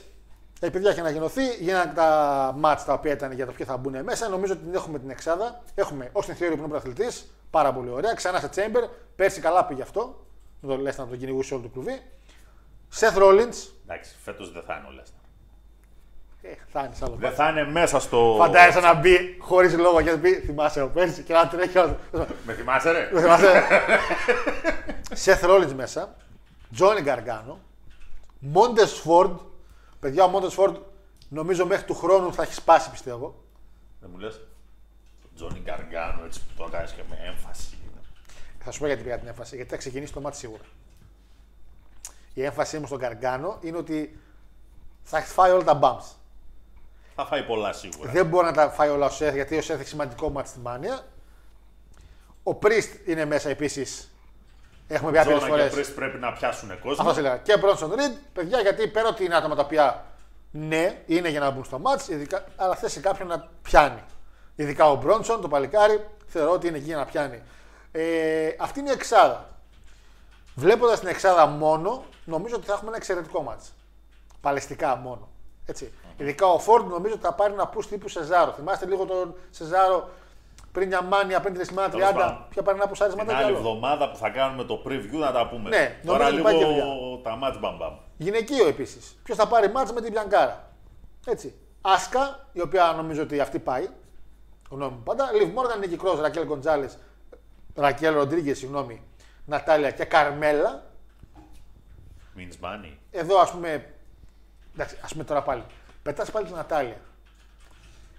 [0.61, 4.03] Ε, παιδιά έχει ανακοινωθεί, γίνανε τα μάτς τα οποία ήταν για το ποιοι θα μπουν
[4.03, 4.28] μέσα.
[4.28, 5.62] Νομίζω ότι την έχουμε την εξάδα.
[5.74, 8.15] Έχουμε Austin Theory που είναι πρωταθλητής, πάρα πολύ ωραία.
[8.15, 10.27] Ξανά σε Chamber, πέρσι καλά πήγε αυτό.
[10.61, 12.03] Με το Lesnar να τον κυνηγούσε όλο το κλουβί.
[13.01, 15.22] Seth Rollins, Εντάξει, φέτος δεν θα είναι ο Lesnar.
[16.43, 17.36] Ε, θα είναι σε άλλο Δεν μάτς.
[17.36, 18.35] θα είναι μέσα στο.
[18.39, 21.78] Φαντάζεσαι να μπει χωρίς λόγο και να πει θυμάσαι ο πέρσι και να τρέχει.
[21.78, 21.94] όλος.
[22.47, 23.62] Με θυμάσαι, ρε; Δεν θυμάσαι.
[25.24, 26.16] Seth Rollins μέσα.
[26.78, 27.55] Johnny Gargano.
[28.55, 29.36] Montes Ford.
[30.01, 30.74] Παιδιά, ο Montes Ford
[31.28, 33.35] νομίζω μέχρι του χρόνου θα έχει σπάσει πιστεύω.
[34.01, 34.40] Δεν μου λες.
[35.36, 37.77] Τζόνι Γκαργκάνο, έτσι που το κάνεις και με έμφαση.
[38.64, 39.56] Θα σου πω γιατί πήγα την έμφαση.
[39.56, 40.62] Γιατί θα ξεκινήσει το μάτι σίγουρα.
[42.35, 44.19] Η έμφασή μου στον Gargano είναι ότι
[45.02, 46.14] θα έχει φάει όλα τα bumps.
[47.15, 48.11] Θα φάει πολλά σίγουρα.
[48.11, 50.59] Δεν μπορεί να τα φάει όλα ο Seth γιατί ο Seth έχει σημαντικό μάτι στη
[50.59, 51.01] Μάνια.
[52.43, 54.13] Ο Priest είναι μέσα επίσης.
[54.89, 55.69] Έχουμε πει άπειρες Τζόνα φορές.
[55.69, 57.03] και Πρις πρέπει να πιάσουν κόσμο.
[57.03, 57.37] Αυτός έλεγα.
[57.37, 60.05] Και Bronson Reed, παιδιά, γιατί πέρα ότι είναι άτομα τα οποία
[60.51, 64.03] ναι, είναι για να μπουν στο μάτς, ειδικά, αλλά θέσει κάποιον να πιάνει.
[64.57, 67.43] Ειδικά ο Μπρόνσον, το παλικάρι, θεωρώ ότι είναι εκεί για να πιάνει.
[67.93, 69.49] Ε, αυτή είναι η εξάδα.
[70.55, 73.73] Βλέποντας την εξάδα μόνο, νομίζω ότι θα έχουμε ένα εξαιρετικό μάτς.
[74.41, 75.29] Παλαιστικά μόνο.
[75.67, 75.93] Έτσι.
[76.23, 78.53] Ειδικά ο Φόρντ νομίζω ότι θα πάρει ένα push τύπου Σεζάρο.
[78.53, 80.09] Θυμάστε λίγο τον Σεζάρο
[80.73, 81.90] πριν μια μάνια, πριν τη σημαία 30.
[81.90, 82.47] Τέλος πάντων.
[82.49, 85.69] Ποια πάρει ένα πουσάρισμα Την άλλη εβδομάδα που θα κάνουμε το preview να τα πούμε.
[85.69, 87.94] Ναι, Τώρα νομίζω ότι πάει λίγο τα match μπαμ μπαμ.
[88.16, 89.20] Γυναικείο επίσης.
[89.23, 90.70] Ποιος θα πάρει μάτς με την Πιανκάρα.
[91.27, 91.55] Έτσι.
[91.81, 93.89] Άσκα, η οποία νομίζω ότι αυτή πάει.
[94.70, 95.32] Γνώμη μου πάντα.
[95.32, 96.89] Λιβ Μόργαν, Νίκη Κρός, Ρακέλ Γκοντζάλε,
[97.74, 99.03] Ρακέλ Ροντρίγκες, συγγνώμη,
[99.44, 100.82] Νατάλια και Καρμέλα.
[102.36, 102.97] Means money.
[103.11, 103.94] Εδώ ας πούμε.
[104.74, 105.65] Εντάξει, ας πούμε τώρα πάλι.
[106.03, 107.01] Πετάς πάλι την Νατάλια.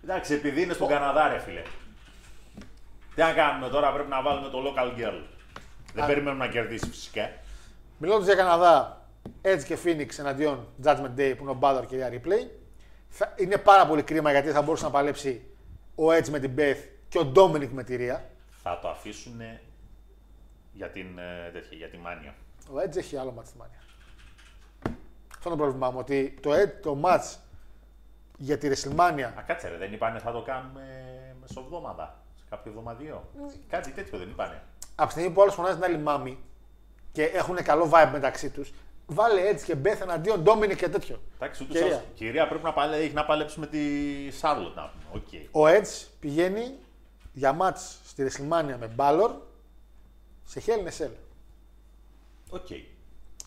[0.04, 1.62] Εντάξει, επειδή είναι στον Καναδά, ρε φίλε.
[3.16, 5.22] Τι να κάνουμε τώρα, πρέπει να βάλουμε το local girl.
[5.94, 7.32] Δεν περιμένουμε να κερδίσει φυσικά.
[7.98, 9.08] Μιλώντας για Καναδά,
[9.42, 12.48] Edge και Phoenix εναντίον Judgment Day που είναι ο Μπάδορ και η Replay.
[13.10, 15.46] Θα, είναι πάρα πολύ κρίμα γιατί θα μπορούσε να παλέψει
[15.96, 16.78] ο Edge με την Beth
[17.10, 18.30] και ο Dominic με τη Ρία.
[18.64, 19.42] Θα το αφήσουν
[20.74, 22.36] για την, ε, τέτοια, για τη μάνια.
[22.70, 23.78] Ο Edge έχει άλλο μάτς στη Μάνια.
[25.30, 25.98] Αυτό είναι το πρόβλημά μου.
[26.00, 27.38] Ότι το, Edge, το match
[28.38, 30.82] για τη WrestleMania Α, κάτσε ρε, δεν είπανε θα το κάνουμε
[31.42, 32.22] μεσοβδόμαδα.
[32.36, 33.30] Σε κάποιο εβδομαδιαίο.
[33.70, 34.62] Κάτι τέτοιο δεν είπανε.
[34.96, 36.40] από τη στιγμή που άλλος φωνάζει την άλλη mami
[37.12, 38.74] και έχουν καλό vibe μεταξύ τους,
[39.06, 41.22] βάλε Edge και Beth εναντίον Dominic και τέτοιο.
[41.36, 41.96] Εντάξει, ούτως Κυρία.
[41.96, 42.08] ώστε.
[42.16, 42.98] Κυρία πρέπει να παλε...
[42.98, 43.80] έχει να παλέψει με τη
[44.42, 45.24] Charlotte να πούμε.
[45.52, 45.62] Οκ.
[45.64, 46.76] Ο Edge πηγαίνει
[47.34, 49.30] για match στη WrestleMania με Balor
[50.46, 51.12] σε Hell in a Cell.
[52.50, 52.70] OK.
[52.72, 52.78] Ε,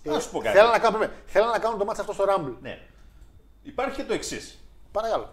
[0.03, 0.57] Να σου πω κάτι.
[0.57, 2.55] Θέλω να, κάνουν, θέλω να κάνουν το match αυτό στο Rumble.
[2.61, 2.79] Ναι.
[3.63, 4.59] Υπάρχει και το εξής.
[4.97, 5.33] Παρακαλώ.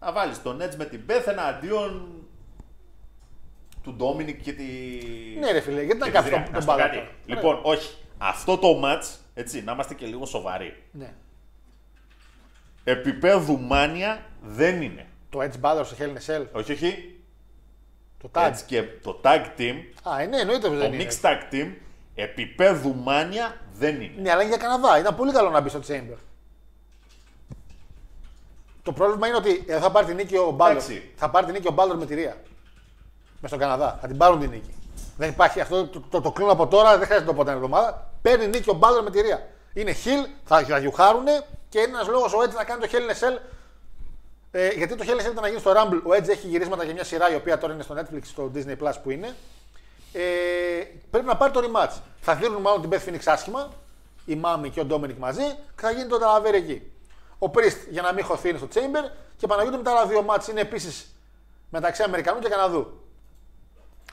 [0.00, 2.12] Να βάλεις τον Edge με την Beth εναντίον
[3.82, 4.64] του Ντόμινικ και τη.
[5.40, 6.52] Ναι, ρε φίλε, γιατί να και κάνεις τη τον- Ρία.
[6.52, 6.96] τον Να σου πω Balor κάτι.
[6.96, 7.10] τώρα.
[7.26, 7.94] Λοιπόν, όχι.
[8.18, 10.82] Αυτό το match, έτσι, να είμαστε και λίγο σοβαροί.
[10.92, 11.12] Ναι.
[12.84, 15.06] Επίπεδου μάνια δεν είναι.
[15.30, 16.46] Το Edge Balor σε Hell in a Cell.
[16.52, 17.18] Όχι, όχι.
[18.22, 18.46] Το tag.
[18.46, 21.06] Έτσι και το tag team, Α, ε, ναι, εννοείται πως το δεν είναι.
[21.10, 21.72] mixed tag team,
[22.14, 24.20] επίπεδου μάνια δεν είναι.
[24.20, 24.98] Ναι, αλλά είναι για Καναδά.
[24.98, 26.16] Ήταν πολύ καλό να μπει στο Chamber.
[28.82, 30.76] Το πρόβλημα είναι ότι εδώ θα πάρει την νίκη ο Μπάλορ.
[30.76, 31.12] Εντάξει.
[31.16, 32.36] Θα πάρει την νίκη ο Μπάλορ με τη Ρία.
[33.40, 33.98] Με στον Καναδά.
[34.00, 34.74] Θα την πάρουν την νίκη.
[35.16, 35.86] Δεν υπάρχει αυτό.
[35.86, 38.10] Το, το, το κλείνω από τώρα, δεν χρειάζεται το πω την εβδομάδα.
[38.22, 39.48] Παίρνει νίκη ο Μπάλορ με τη Ρία.
[39.72, 41.24] Είναι χιλ, θα, θα γιουχάρουν
[41.68, 43.38] και είναι ένας λόγος ο Edge να κάνει το Hell in a Cell.
[44.50, 46.00] Ε, γιατί το Hell in a Cell ήταν να γίνει στο Rumble.
[46.02, 48.76] Ο Edge έχει γυρίσματα για μια σειρά η οποία τώρα είναι στο Netflix, στο Disney
[48.82, 49.34] Plus που είναι.
[50.12, 50.20] Ε,
[51.10, 51.98] πρέπει να πάρει το rematch.
[52.20, 53.72] Θα δίνουν μάλλον την Beth Phoenix άσχημα,
[54.24, 55.44] η Μάμι και ο Ντόμινικ μαζί
[55.76, 56.92] και θα γίνει το ταλαβέρι εκεί.
[57.42, 60.22] Ο Priest για να μην χωθεί είναι στο Chamber και Παναγιώτη με τα άλλα δύο
[60.22, 61.14] μάτς είναι επίσης
[61.70, 63.00] μεταξύ Αμερικανού και Καναδού.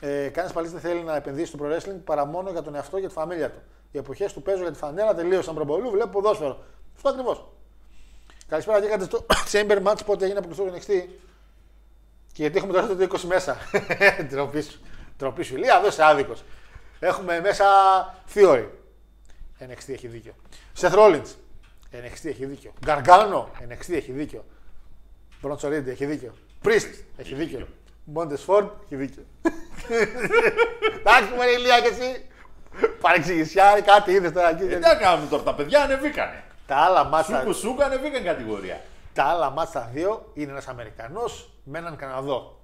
[0.00, 3.00] Ε, Κανένας παλί δεν θέλει να επενδύσει στο pro wrestling παρά μόνο για τον εαυτό
[3.00, 3.60] και τη φαμίλια του.
[3.90, 6.64] Οι εποχές του παίζω για τη φανέλα τελείωσαν προπολού, βλέπω ποδόσφαιρο.
[6.96, 7.48] Αυτό ακριβώς.
[8.48, 10.86] Καλησπέρα και είχατε στο Chamber Match πότε έγινε από το NXT.
[12.32, 13.56] Και γιατί έχουμε τώρα το 20 μέσα.
[14.30, 14.80] Τροπή σου.
[15.16, 15.54] Τροπή σου.
[15.54, 16.44] Ηλία, εδώ είσαι άδικος.
[16.98, 17.64] Έχουμε μέσα
[18.34, 18.66] Theory.
[19.60, 20.32] NXT έχει δίκιο.
[20.80, 21.34] Seth Rollins.
[21.92, 22.72] NXT έχει δίκιο.
[22.86, 23.44] Gargano.
[23.68, 24.44] NXT έχει δίκιο.
[25.42, 26.34] Bronson Reed έχει δίκιο.
[26.64, 27.68] Priest έχει δίκιο.
[28.14, 29.24] Montes Ford έχει δίκιο.
[30.98, 32.24] Εντάξει, μωρέ Ηλία και εσύ.
[33.00, 34.62] Παρεξηγησιά, κάτι είδες τώρα εκεί.
[34.62, 36.42] Ε, τι να κάνουμε τώρα, τα παιδιά ανεβήκανε.
[36.66, 37.38] Τα άλλα μάτσα.
[37.38, 38.80] Σούκου σούκου ανεβήκαν κατηγορία.
[39.12, 42.60] Τα άλλα μάτσα δύο είναι ένας Αμερικανός με έναν Καναδό.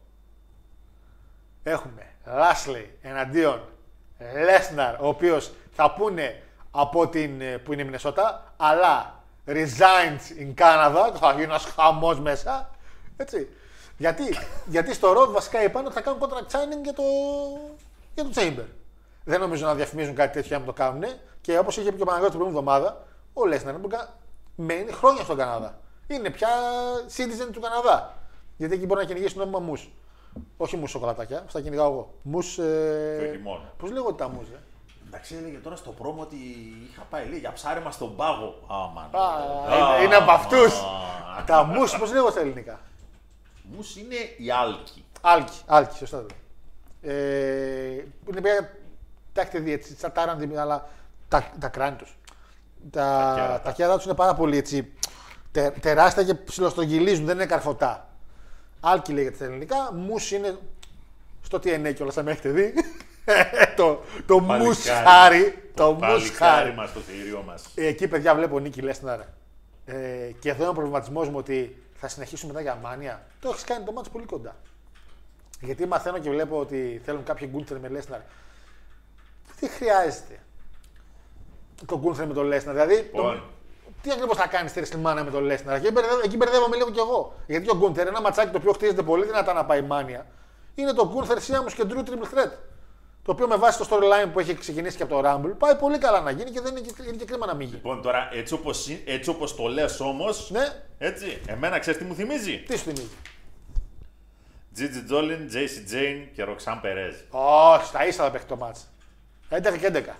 [1.63, 3.61] Έχουμε Λάσλι εναντίον
[4.45, 6.43] Λέσναρ, ο οποίος θα πούνε
[6.77, 11.65] από την ε, που είναι η Μινεσότα, αλλά resigns in Canada, και θα γίνει ένας
[11.65, 12.71] χαμός μέσα.
[13.17, 13.49] Έτσι.
[13.97, 17.03] Γιατί, γιατί στο Road βασικά είπαν ότι θα κάνουν contract signing για το,
[18.15, 18.67] για το Chamber.
[19.25, 21.05] Δεν νομίζω να διαφημίζουν κάτι τέτοιο αν το κάνουν.
[21.41, 23.75] Και όπως είχε πει και ο Παναγιώτης την προηγούμενη εβδομάδα, ο Λέσναρ
[24.55, 25.79] μένει χρόνια στον Καναδά.
[26.07, 26.49] Είναι πια
[27.17, 28.15] citizen του Καναδά.
[28.57, 29.91] Γιατί εκεί μπορεί να κυνηγήσει νόμιμα μους.
[30.57, 32.15] Όχι μους σοκολατάκια, αυτά κυνηγάω εγώ.
[32.23, 32.55] Μους.
[32.55, 33.31] Το Ε...
[33.33, 33.73] χειμώνα.
[33.79, 34.59] Πώς λέγονται τα μουζ, ε;
[35.15, 36.37] Εντάξει, έλεγε τώρα στο πρόμο ότι
[36.91, 38.61] είχα πάει λέει, για ψάρεμα στον πάγο.
[38.69, 39.05] Αμαν.
[39.05, 40.73] Α, είναι- είναι από αυτούς.
[41.47, 42.81] τα μους, πώς λέγονται στα ελληνικά;
[43.63, 45.05] Μους είναι η Άλκη.
[45.21, 47.15] Άλκη, άλκη, σωστά το λέω.
[47.15, 48.77] Ε, είναι μια
[49.33, 50.89] τάκτη έτσι, σαν τάραντι, αλλά
[51.29, 52.17] τα, τα κράνη τους.
[52.91, 53.61] Τα, κέρατα.
[53.61, 54.93] τα κέρατα τους είναι πάρα πολύ έτσι,
[55.53, 58.09] τε, τεράστια και ψιλοστρογγυλίζουν, δεν είναι καρφωτά.
[58.81, 60.59] Άλκη λέγεται στα ελληνικά, μους είναι
[61.43, 62.75] στο TNA κιόλας, αν με έχετε δει.
[63.77, 64.63] το το Παλικάρι.
[64.65, 65.71] μουσχάρι.
[65.75, 66.73] Το Παλικάρι μουσχάρι.
[66.73, 67.65] μας το θηρίο μας.
[67.75, 69.21] Ε, Εκεί, παιδιά, βλέπω Νίκη Λέσναρ.
[69.87, 69.95] Ε,
[70.39, 73.27] και εδώ είναι ο προβληματισμός μου ότι θα συνεχίσουν μετά για μάνια.
[73.41, 74.57] Το έχεις κάνει το μάτι πολύ κοντά.
[75.61, 78.21] Γιατί μαθαίνω και βλέπω ότι θέλουν κάποιοι Γκούντερ με Λέσναρ.
[79.61, 80.39] Τι χρειάζεται
[81.87, 82.75] το Γκούντερ με τον Λέσναρ.
[82.75, 83.43] Δηλαδή, το, Λοιπόν.
[84.03, 86.99] τι ακριβώς θα κάνεις στη WrestleMania με τον Λέσναρ; Εκεί, μπερδεύω, εκεί μπερδεύομαι λίγο κι
[86.99, 87.35] εγώ.
[87.47, 90.27] Γιατί ο Γκούντερ, ένα ματσάκι το οποίο χτίζεται πολύ δυνατά να πάει μάνια,
[90.75, 92.51] είναι το Γκούντερ Σιάμου και Drew Triple Threat.
[93.25, 95.99] Το οποίο με βάση το storyline που έχει ξεκινήσει και από το Rumble πάει πολύ
[95.99, 97.77] καλά να γίνει και δεν είναι και, είναι και κρίμα να μην γίνει.
[97.77, 100.61] Λοιπόν, τώρα έτσι όπως, είναι- έτσι όπως το λες όμως, Ναι,
[100.99, 103.09] έτσι, εμένα ξέρεις τι μου θυμίζει; τι σου θυμίζει;
[104.75, 107.15] Τζίτζι Τζόλιν, Τζέισι Τζέιν και Ροξάν Περέζ.
[107.31, 108.89] Όχι, στα ίσα θα παίξει το μάτς.
[109.51, 110.17] 11 και 11.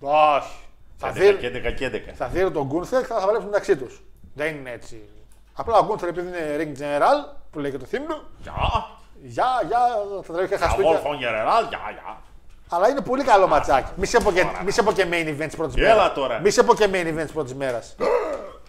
[0.00, 0.56] Όχι.
[0.96, 2.12] Θα 11 δίνει και 11 και 11.
[2.14, 4.02] θα δίνει τον Γκούνθερ και θα, θα βλέπουν μεταξύ τους.
[4.34, 5.08] Δεν είναι έτσι.
[5.52, 8.28] Απλά ο Γκούντερ επειδή είναι ring general, που λέει και το theme του,
[9.22, 9.44] Γεια.
[9.66, 11.00] γεια, γεια, θα τρέχει και Γεια, χασπίκια.
[11.02, 11.68] Wolfgang General.
[11.68, 12.22] Γεια, γεια.
[12.68, 13.90] Αλλά είναι πολύ καλό ματσάκι.
[13.96, 16.12] Μη σε πω και, μη σε πω και main event της πρώτης Έλα μέρας.
[16.14, 16.38] τώρα.
[16.40, 17.96] Μη σε πω και main event της πρώτης μέρας.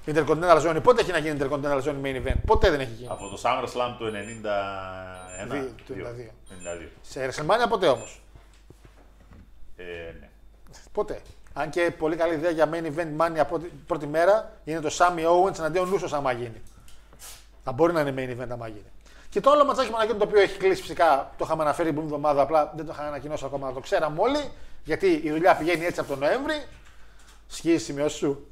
[0.06, 0.80] Intercontinental Zone.
[0.84, 3.10] Πότε έχει να γίνει Intercontinental Zone main event; Ποτέ δεν έχει γίνει.
[3.12, 5.52] Από το SummerSlam του 91.
[5.52, 6.32] Δύο, του 92.
[6.86, 6.88] 92.
[7.02, 8.22] Σε WrestleMania ποτέ όμως;
[9.76, 9.84] Ε,
[10.20, 10.28] ναι.
[10.92, 11.22] Ποτέ.
[11.54, 14.90] Αν και πολύ καλή ιδέα για main event money από την πρώτη μέρα είναι το
[14.98, 16.62] Sammy Owens εναντίον Λούσος άμα γίνει.
[17.64, 18.92] Θα μπορεί να είναι main event άμα γίνει.
[19.32, 21.98] Και το άλλο ματσάκι που ανακοίνω το οποίο έχει κλείσει φυσικά, το είχαμε αναφέρει την
[21.98, 24.52] προηγούμενη εβδομάδα, απλά δεν το είχα ανακοινώσει ακόμα, να το ξέραμε όλοι,
[24.84, 26.66] γιατί η δουλειά πηγαίνει έτσι από τον Νοέμβρη.
[27.48, 28.48] Σκίζει σημειώσει σου;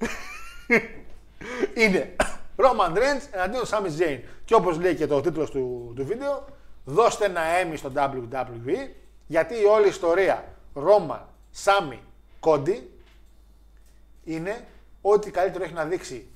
[1.83, 2.15] είναι
[2.55, 4.19] Roman Reigns εναντίον Sami Zayn.
[4.45, 6.45] Και όπως λέει και το τίτλος του, του βίντεο,
[6.85, 8.89] δώστε ένα Emmy στο WWE,
[9.27, 10.45] γιατί η όλη ιστορία
[10.75, 11.19] Roman,
[11.63, 11.99] Sami,
[12.39, 12.81] Cody
[14.23, 14.67] είναι
[15.01, 16.27] ό,τι καλύτερο έχει να δείξει.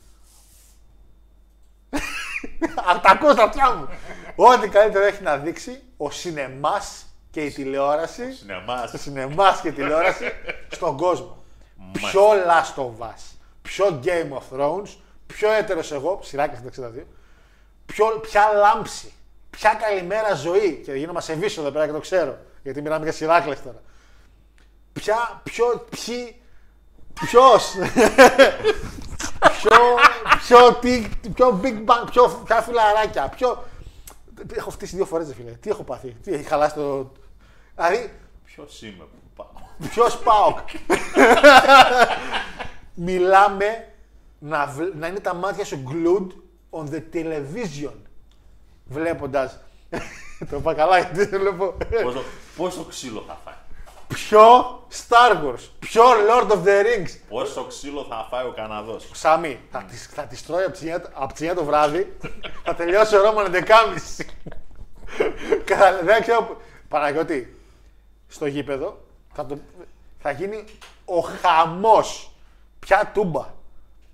[2.90, 3.88] Αν τα ακούω στα αυτιά μου.
[4.35, 8.34] Ό,τι καλύτερο έχει να δείξει ο σινεμάς και η τηλεόραση.
[8.34, 8.91] Σινεμάς.
[8.91, 10.31] Το σινεμάς και η τηλεόραση
[10.76, 11.43] στον κόσμο.
[11.76, 12.10] Μάλιστα.
[12.10, 14.89] Πιο Last of Us, πιο Game of Thrones,
[15.27, 17.03] πιο έτερος εγώ, σειράκια στα 62,
[17.85, 19.14] πιο, ποια λάμψη,
[19.49, 20.81] ποια καλημέρα ζωή.
[20.85, 23.81] Και γίνομαι σεβίσω εδώ πέρα και το ξέρω, γιατί μιλάμε για σειράκλες τώρα.
[24.93, 26.41] Ποια, ποιο, ποιοι,
[27.14, 27.73] ποιος,
[29.57, 29.77] πιο,
[30.38, 33.64] πιο, τι, πιο big bang, πιο, ποια φιλαράκια, πιο...
[34.53, 35.52] Έχω φτύσει δύο φορές, ρε φίλε.
[35.52, 37.11] Τι έχω πάθει, τι έχει χαλάσει το...
[37.76, 38.14] Δηλαδή,
[38.45, 40.56] Ποιος είμαι που πάω; Ποιος πάω;
[42.94, 43.88] Μιλάμε
[44.40, 46.28] να, βλ- να είναι τα μάτια σου glued
[46.70, 47.94] on the television.
[48.86, 49.60] Βλέποντας.
[50.49, 51.78] το είπα καλά γιατί δεν βλέπω.
[52.03, 52.24] πόσο,
[52.57, 53.53] πόσο ξύλο θα φάει;
[54.14, 54.41] Ποιο
[55.07, 55.69] Star Wars.
[55.80, 57.18] Ποιο Lord of the Rings.
[57.30, 59.10] Πόσο ξύλο θα φάει ο Καναδός.
[59.14, 62.18] Σάμι, θα τις, θα τις τρώει από τις 9 από τις 9 το βράδυ.
[62.64, 64.26] θα τελειώσει ο Ρώμαν 11.30.
[65.65, 66.44] Και θα- δεν ξέρω.
[66.44, 66.57] που-
[66.88, 67.60] Παναγιώτη,
[68.27, 69.03] στο γήπεδο
[69.34, 69.57] θα, το,
[70.19, 70.64] θα γίνει
[71.06, 72.31] ο χαμός.
[72.80, 73.48] Ποια τούμπα.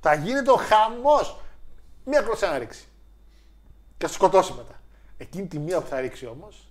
[0.02, 1.38] Θα γίνεται ο χαμός.
[2.06, 2.88] Μία κλωτσιά να ρίξει.
[3.98, 4.80] Και θα σου σκοτώσει μετά.
[5.18, 6.68] Εκείνη τη μία που θα ρίξει όμως,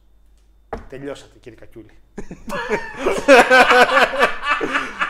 [0.88, 1.98] τελειώσατε κύριε Κακιούλη.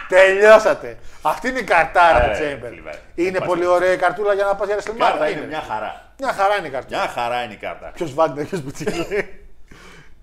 [0.09, 0.99] Τελειώσατε.
[1.23, 2.69] Αυτή είναι η καρτάρα του Ε, Chamber.
[2.69, 2.99] φλιβάρι.
[3.15, 4.99] Είναι Πας- πολύ ωραία η καρτούλα για να πας για Η WrestleMania.
[4.99, 5.47] κάρτα είναι είναι.
[5.49, 6.13] μια χαρά.
[6.19, 6.99] Μια χαρά είναι η καρτούλα.
[6.99, 7.91] Μια χαρά είναι η κάρτα.
[7.95, 9.41] Ποιος Βάγκνερ, ποιος Μπουτσίλη.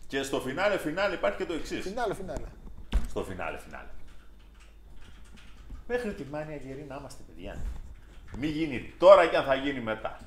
[0.08, 1.82] Και στο φινάλε φινάλε υπάρχει και το εξής.
[1.84, 2.46] Φινάλε, φινάλε.
[3.10, 3.88] Στο φινάλε φινάλε.
[5.88, 7.56] Μέχρι τη μάνια γερή να είμαστε παιδιά.
[8.38, 10.20] Μη γίνει τώρα και αν θα γίνει μετά.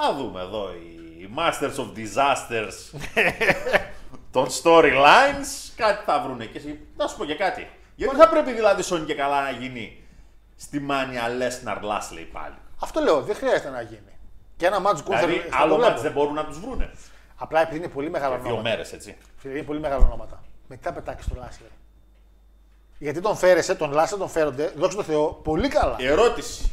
[0.00, 2.98] Θα δούμε εδώ οι Masters of Disasters
[4.34, 5.72] των storylines.
[5.76, 6.80] Κάτι θα βρουνε και εσύ.
[6.96, 7.68] Να σου πω και κάτι.
[7.94, 10.04] Γιατί θα πρέπει δηλαδή Sony και καλά να γίνει
[10.56, 14.18] στη μάνια Lesnar Lashley πάλι; Αυτό λέω, δεν χρειάζεται να γίνει.
[14.56, 15.90] Και ένα μάτς Gunther Δηλαδή θα το άλλο βλέπω.
[15.90, 16.90] μάτς δεν μπορούν να τους βρούνε.
[17.36, 18.68] Απλά επειδή είναι πολύ μεγάλα Δύο ονόματα.
[18.68, 19.16] μέρες έτσι.
[19.36, 20.42] Φίλε, Είναι πολύ μεγάλα ονόματα.
[20.68, 21.70] Με τι θα πετάξει τον Λάσλερ.
[22.98, 25.96] Γιατί τον φέρεσαι, τον Λάσλερ τον φέρονται, δόξα τω Θεώ, πολύ καλά.
[26.00, 26.70] Ερώτηση.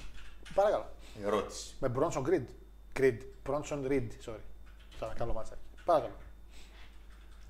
[0.53, 0.85] Παρακαλώ.
[1.25, 1.75] Ερώτηση.
[1.79, 2.43] Με Bronson Creed.
[2.99, 3.17] Creed.
[3.49, 4.43] Bronson Reed, sorry.
[4.91, 5.61] Αυτό είναι καλό μάτσακι.
[5.85, 6.13] Παρακαλώ.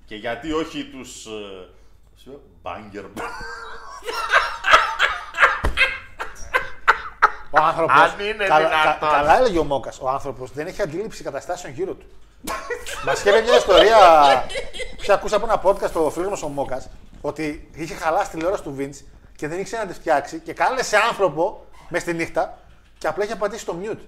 [0.04, 1.26] Και γιατί όχι τους...
[1.26, 1.68] ε,
[2.12, 3.04] πώς είπα, Banger
[7.50, 7.92] Ο άνθρωπο.
[7.92, 9.08] Αν είναι καλά, δυνατόν.
[9.10, 10.00] καλά έλεγε ο Μόκας.
[10.00, 12.06] Ο άνθρωπος δεν έχει αντίληψη καταστάσεων γύρω του.
[13.06, 13.96] Μας είχε μια ιστορία.
[15.06, 16.88] που ακούσα από ένα podcast το φίλος μας ο Μόκας
[17.20, 19.04] ότι είχε χαλάσει τη τηλεόραση του Vince
[19.36, 22.58] και δεν ήξερε να τη φτιάξει και κάλεσε άνθρωπο μες στη νύχτα
[22.98, 24.00] και απλά είχε πατήσει το mute.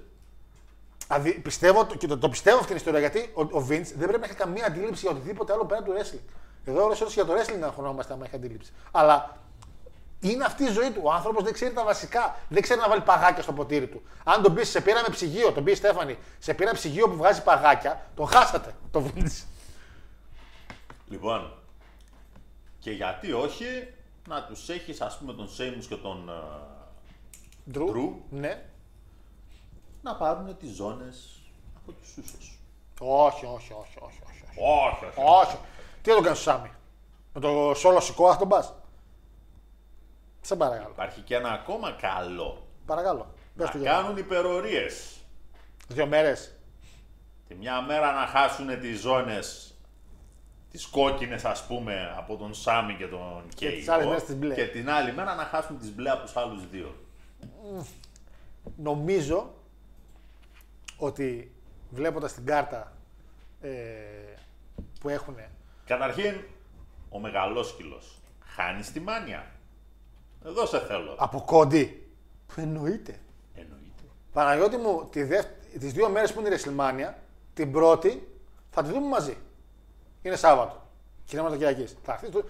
[1.06, 4.18] Δηλαδή, πιστεύω, και το, το πιστεύω αυτή την ιστορία γιατί ο, ο Vince δεν πρέπει
[4.18, 6.32] να έχει καμία αντίληψη για οτιδήποτε άλλο πέραν του wrestling.
[6.64, 8.72] Εδώ όλε για το wrestling να χωνόμαστε άμα έχει αντίληψη.
[8.90, 9.38] Αλλά
[10.20, 11.00] είναι αυτή η ζωή του.
[11.04, 12.36] Ο άνθρωπος δεν ξέρει τα βασικά.
[12.48, 14.02] Δεν ξέρει να βάλει παγάκια στο ποτήρι του.
[14.24, 17.16] Αν τον πεις, σε πήρα με ψυγείο, τον πεις η Στέφανη, σε πήρα ψυγείο που
[17.16, 18.74] βγάζει παγάκια, τον χάσατε.
[18.90, 19.44] Το Vince.
[21.08, 21.52] Λοιπόν,
[22.78, 23.64] και γιατί όχι
[24.28, 27.90] να τους έχεις ας πούμε τον Σέιμους και τον ε, Drew.
[27.90, 28.12] Drew.
[28.30, 28.64] Ναι.
[30.06, 31.40] Να πάρουν τις ζώνες
[31.76, 32.58] από τους Ούσος.
[33.00, 34.20] Όχι, όχι, όχι, όχι.
[34.26, 34.58] όχι, όχι.
[34.60, 35.20] Όχι, όχι.
[35.42, 35.56] όχι.
[36.02, 36.70] Τι θα τον κάνεις Σάμι;
[37.34, 38.74] Με το σόλο σηκώ, θα τον πας.
[40.40, 40.88] Σε παρακαλώ.
[40.92, 42.66] Υπάρχει και ένα ακόμα καλό.
[42.86, 43.26] Παρακαλώ.
[43.56, 45.16] Πες Να του για κάνουν υπερορίες.
[45.88, 46.50] δύο μέρες.
[47.48, 49.74] Τη μια μέρα να χάσουν τις ζώνες
[50.70, 53.70] τις κόκκινες ας πούμε από τον Σάμι και τον Κέι.
[53.78, 54.54] τις άλλες μέρες τις μπλε.
[54.54, 56.94] Και την άλλη μέρα να χάσουν τις μπλε από τους άλλους δύο.
[58.76, 59.54] Νομίζω
[60.96, 61.54] ότι
[61.90, 62.92] βλέποντας την κάρτα
[63.60, 63.70] ε,
[65.00, 65.36] που έχουν.
[65.86, 66.34] Καταρχήν,
[67.08, 69.50] ο μεγαλόσκυλος χάνει στη μάνια.
[70.44, 71.14] Εδώ σε θέλω.
[71.18, 72.08] Από κόντι.
[72.56, 73.20] Εννοείται;
[73.54, 74.02] Εννοείται.
[74.32, 75.46] Παναγιώτη μου, τη δεύ...
[75.78, 77.12] τις δύο μέρες που είναι η WrestleMania,
[77.54, 78.28] την πρώτη
[78.70, 79.36] θα τη δούμε μαζί.
[80.22, 80.84] Είναι Σάββατο.
[81.24, 81.86] Κυριακή.
[82.02, 82.44] Θα έρθει το,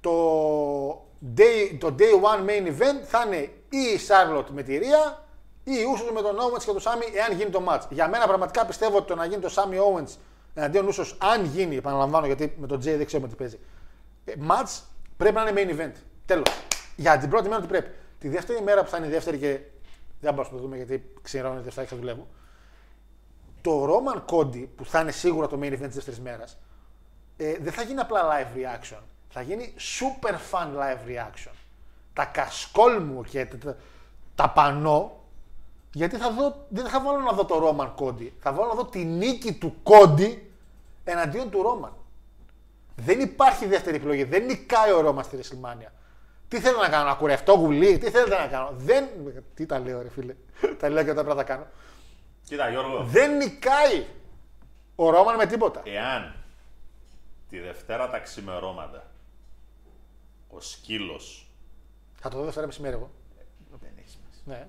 [0.00, 1.06] το,
[1.36, 3.36] day, το day one main event θα είναι
[3.68, 5.21] ή η Charlotte με τη Ρία
[5.64, 7.82] ή η Ούσος με τον Owens και τον Σάμι εάν γίνει το match.
[7.90, 10.16] Για μένα πραγματικά πιστεύω ότι το να γίνει το Σάμι Owens
[10.54, 13.58] εναντίον Ούσος αν γίνει, επαναλαμβάνω γιατί με τον Jay δεν ξέρουμε τι παίζει.
[14.24, 14.80] Ε, match
[15.16, 15.94] πρέπει να είναι main event.
[16.26, 16.48] Τέλος.
[16.96, 17.90] Για την πρώτη μέρα ότι πρέπει.
[18.18, 19.60] Τη δεύτερη μέρα που θα είναι η δεύτερη και
[20.20, 22.26] δεν μπορούμε να το δούμε γιατί ξέρω ότι θα δουλεύω.
[23.62, 26.58] Το Roman Cody που θα είναι σίγουρα το main event της δεύτερης μέρας
[27.36, 29.00] ε, δεν θα γίνει απλά live reaction.
[29.28, 31.52] Θα γίνει super fun live reaction.
[32.12, 33.76] Τα κασκόλ μου και τα,
[34.34, 35.21] τα πανώ
[35.92, 38.28] γιατί θα δω, δεν θα βάλω να δω το Roman Cody.
[38.40, 40.36] Θα βάλω να δω τη νίκη του Cody
[41.04, 41.92] εναντίον του Roman.
[42.96, 44.24] Δεν υπάρχει δεύτερη επιλογή.
[44.24, 45.90] Δεν νικάει ο Ρώμα στη WrestleMania.
[46.48, 49.08] Τι θέλω να κάνω, να κουρευτώ γουλί, τι θέλετε να κάνω; Δεν.
[49.54, 50.34] Τι τα λέω, ρε φίλε;
[50.80, 51.66] τα λέω και όταν πρέπει να τα κάνω.
[52.44, 53.04] Κοίτα, Γιώργο.
[53.04, 54.06] Δεν νικάει
[54.94, 55.82] ο Ρόμαν με τίποτα.
[55.84, 56.34] Εάν
[57.48, 59.06] τη Δευτέρα τα ξημερώματα
[60.48, 61.20] ο σκύλο.
[62.14, 63.10] Θα το δω Δευτέρα μεσημέρι εγώ.
[63.80, 64.42] Δεν έχει σημασία.
[64.44, 64.68] Ναι.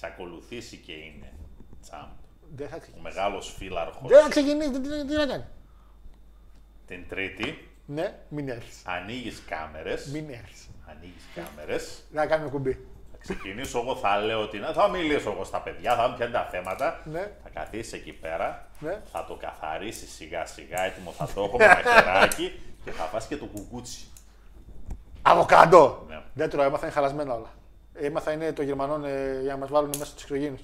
[0.00, 1.32] Εξακολουθήσει και είναι
[1.82, 2.08] τσάμπ.
[2.56, 3.14] Δεν θα Ο ξεκινήσει.
[3.14, 4.08] μεγάλος φύλαρχος.
[4.10, 4.70] Δεν θα ξεκινήσει.
[4.70, 5.44] Τι, τι, τι να κάνει.
[6.86, 8.82] Την Τρίτη Ναι, μην έρθεις.
[8.86, 10.06] ανοίγεις κάμερες.
[10.06, 10.68] Μην έρθεις.
[10.86, 12.02] Ανοίγεις κάμερες.
[12.12, 12.72] Να κάνουμε κουμπί.
[13.12, 16.32] Θα ξεκινήσω εγώ, θα λέω ότι να- θα μιλήσω εγώ στα παιδιά, θα μου πιάνει
[16.32, 17.00] τα θέματα.
[17.04, 17.32] Ναι.
[17.42, 19.00] Θα καθίσεις εκεί πέρα, Ναι.
[19.12, 23.26] θα το καθαρίσεις σιγά σιγά, έτοιμο θα το έχω με ένα χεράκι και θα φας
[23.26, 24.06] και το κουκούτσι.
[25.22, 26.04] Αβοκάντο!
[26.08, 26.22] Ναι.
[26.34, 27.50] Δεν τρώω, έμαθα είναι χαλασμένα όλα.
[28.00, 30.58] Έμαθα είναι το Γερμανών ε, για να μας βάλουν μέσα στους κρογίνου.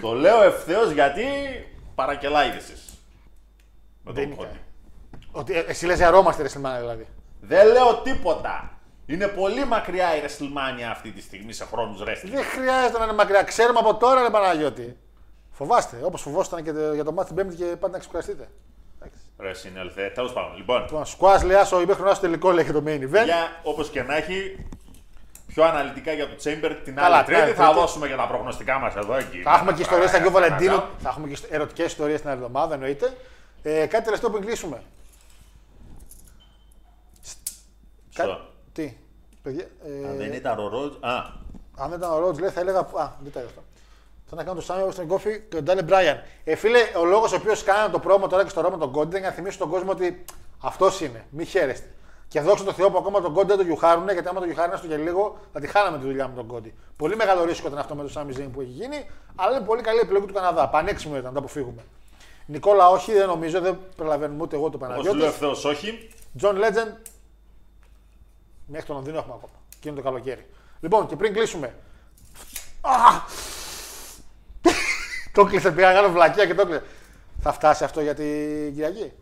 [0.00, 1.24] Το λέω ευθέως γιατί
[1.94, 2.84] παρακελάγησες.
[4.04, 4.34] Με Δεν τον είναι.
[4.34, 4.58] κόντι.
[5.32, 7.06] Ότι ε, εσύ λες για Ρώμα στη WrestleMania δηλαδή.
[7.40, 8.70] Δεν λέω τίποτα.
[9.06, 12.30] Είναι πολύ μακριά η WrestleMania αυτή τη στιγμή σε χρόνους wrestling.
[12.30, 13.42] Δεν χρειάζεται να είναι μακριά.
[13.42, 14.96] Ξέρουμε από τώρα, ρε Παναγιώτη.
[15.50, 18.48] Φοβάστε, όπως φοβόσασταν και το- για το μάτι την Πέμπτη και πάτε να ξεκουραστείτε.
[19.40, 19.62] Εντάξει.
[19.62, 20.56] Ρε συνέλθε, τέλος πάντων.
[20.56, 23.24] Λοιπόν, Λοιπόν, Σκουάς λέει, άσο μέχρι να στο τελικό λέει και το main event.
[23.24, 24.64] για όπως και να έχει,
[25.46, 27.78] πιο αναλυτικά για το Chamber την Καλά, άλλη την Τρίτη άλλη θα Τρίτη.
[27.80, 29.42] δώσουμε και τα προγνωστικά μας εδώ εκεί.
[29.42, 30.58] Θα έχουμε και ιστορίες στα Αγίου Παρακαλώ.
[30.60, 30.88] Βαλεντίνου.
[31.02, 33.16] Θα έχουμε και ερωτικές ιστορίες την άλλη εβδομάδα, εννοείται.
[33.62, 34.82] Ε, κάτι τελευταίο που κλείσουμε.
[37.22, 38.22] Στο.
[38.22, 38.40] Κάτι-
[38.72, 38.96] Τι,
[39.42, 39.64] παιδιά.
[40.04, 40.94] Ε, Αν δεν ήταν ο Ρότζ.
[41.00, 41.14] Α,
[41.76, 42.78] αν δεν ήταν ο Ρότζ, λέει, θα έλεγα.
[42.78, 43.62] Α, δεν τα αυτό.
[44.30, 46.22] Θα να κάνω το Σάμι στον Κόφι και τον Ντάλι Μπράιαν.
[46.44, 49.08] Ε, φίλε, ο λόγος ο οποίος κάνανε το πρόμο τώρα και στο Ρώμα τον Κόντι
[49.08, 50.24] ήταν για να θυμίσουν τον κόσμο ότι
[50.58, 51.24] αυτός είναι.
[51.30, 51.94] Μη χαίρεστε.
[52.28, 54.74] Και δόξα τω Θεώ που ακόμα τον Κόντι δεν τον γιουχάρουν, γιατί άμα τον γιουχάρουν
[54.74, 56.74] έστω και λίγο, θα τη χάναμε τη δουλειά με τον Κόντι.
[56.96, 59.82] Πολύ μεγάλο ρίσκο ήταν αυτό με το Σάμι Ζέιν που έχει γίνει, αλλά είναι πολύ
[59.82, 60.68] καλή επιλογή του Καναδά.
[60.68, 61.82] Πανέξιμο ήταν, να το αποφύγουμε.
[62.46, 65.20] Νικόλα, όχι, δεν νομίζω, δεν προλαβαίνουμε ούτε εγώ το όπως Παναγιώτης.
[65.20, 66.10] λέω ευθέως όχι.
[66.40, 66.92] John Legend.
[68.66, 69.52] Μέχρι το Λονδίνο έχουμε ακόμα.
[69.80, 70.46] Και είναι το καλοκαίρι.
[70.80, 71.74] Λοιπόν, και πριν κλείσουμε.
[75.40, 75.44] Α!
[75.44, 76.82] το κλείσε, πήγα να κάνω βλακία και το κλείσε.
[77.40, 79.12] Θα φτάσει αυτό για την Κυριακή;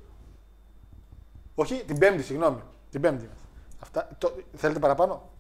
[1.55, 2.63] Όχι, την Πέμπτη, συγγνώμη.
[2.91, 3.29] Την Πέμπτη.
[3.81, 4.09] Αυτά...
[4.19, 4.37] Το...
[4.57, 5.31] Θέλετε παραπάνω;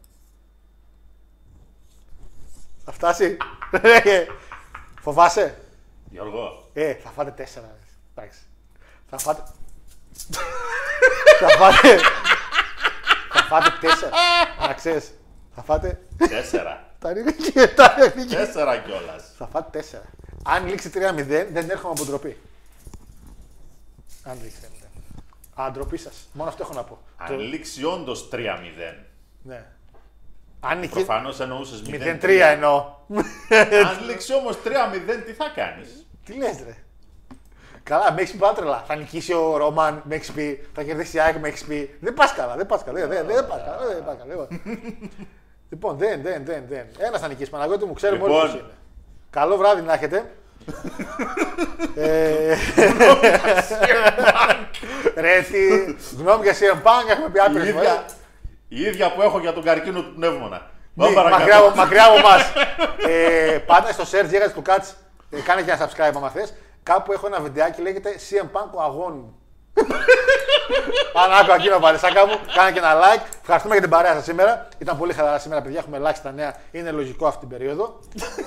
[2.84, 3.36] Θα φτάσει;
[3.70, 4.26] Ε,
[5.04, 5.58] Φοβάσαι;
[6.10, 7.66] Γιώργο, Ε, θα φάτε τέσσερα.
[7.66, 7.86] ρε.
[8.14, 8.40] Εντάξει.
[9.10, 9.42] Θα φάτε.
[11.40, 11.98] θα φάτε.
[13.32, 14.10] θα φάτε τέσσερα.
[14.66, 15.12] Να ξέρεις.
[15.54, 16.00] Θα φάτε.
[16.28, 16.94] τέσσερα.
[16.98, 18.24] τα ρίχνει τα ρίχνει.
[18.24, 19.32] τέσσερα κιόλας.
[19.38, 20.04] Θα φάτε τέσσερα.
[20.44, 22.36] Αν λήξει 3-0, δεν έρχομαι από ντροπή.
[24.22, 25.62] Αν λήξει 3-0.
[25.62, 26.28] Α, ντροπή σας.
[26.32, 26.98] Μόνο αυτό έχω να πω.
[27.26, 29.04] Το- Αν λήξει όντως 3-0.
[29.42, 29.64] Ναι.
[30.60, 31.04] Αν νικήσει.
[31.04, 32.94] Προφανώς εννοούσες 0-3 εννοώ.
[33.86, 36.76] Αν λήξει όμως 3-0, τι θα κάνεις; Τι λες, ρε.
[37.82, 38.84] Καλά, με έχεις πει τρελά.
[38.86, 40.66] Θα νικήσει ο Ρωμάν, με έχεις πει.
[40.74, 41.96] Θα κερδίσει η ΑΕΚ, με έχεις πει.
[42.00, 42.98] Δεν πας καλά, δεν πας καλά.
[42.98, 43.86] Δεν, δεν, δεν πας καλά.
[43.94, 44.34] Δεν πας καλά.
[44.34, 44.48] δεν πας.
[45.70, 46.64] λοιπόν, δεν, δεν, δεν.
[46.68, 46.86] δεν.
[46.98, 47.50] Ένας θα νικήσει.
[47.50, 48.48] Παναγιώτη μου, ξέρουμε όλοι Λοιπόν.
[48.50, 48.72] ποιος είναι.
[49.30, 50.30] Καλό βράδυ να έχετε.
[51.94, 52.56] ε,
[55.14, 55.68] ρε, τι
[56.18, 57.88] γνώμη για CM Punk έχουμε πει Η άπειρες φορές.
[57.88, 58.04] ίδια,
[58.68, 60.70] η ίδια που έχω για τον καρκίνο του πνεύμονα.
[60.94, 61.38] Μη, Πάμε παρακάτω.
[61.40, 62.52] μακριά, από- μακριά από εμάς.
[63.54, 64.94] ε, πάντα στο search έγραψε του Κάτς.
[65.30, 66.54] Ε, κάνε και ένα subscribe άμα θες.
[66.82, 69.36] Κάπου έχω ένα βιντεάκι λέγεται CM Punk ο αγώνου.
[71.22, 73.22] Αν άκουγα εκείνο πάλι, σαν κάπου, κάνε και ένα like.
[73.40, 74.68] Ευχαριστούμε για την παρέα σας σήμερα.
[74.78, 75.78] Ήταν πολύ χαλαρά σήμερα, παιδιά.
[75.78, 76.54] Έχουμε ελάχιστα νέα.
[76.70, 77.98] Είναι λογικό αυτή την περίοδο.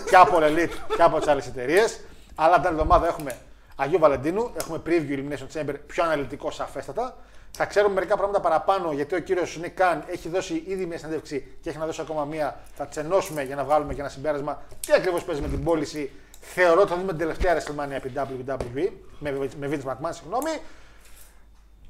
[0.09, 1.99] και από Elite και από τις άλλες εταιρείες.
[2.35, 3.35] Αλλά την άλλη εβδομάδα έχουμε
[3.75, 4.51] Αγίου Βαλεντίνου.
[4.59, 7.15] Έχουμε preview Elimination Chamber πιο αναλυτικό σαφέστατα.
[7.51, 11.57] Θα ξέρουμε μερικά πράγματα παραπάνω γιατί ο κύριος Νίκ Καν έχει δώσει ήδη μια συνέντευξη
[11.61, 12.59] και έχει να δώσει ακόμα μία.
[12.75, 16.11] Θα τσενώσουμε για να βγάλουμε και ένα συμπέρασμα τι ακριβώς παίζει με την πώληση.
[16.41, 18.89] Θεωρώ ότι θα δούμε την τελευταία WrestleMania επί WWE
[19.19, 20.51] με, με Vince McMahon, συγγνώμη.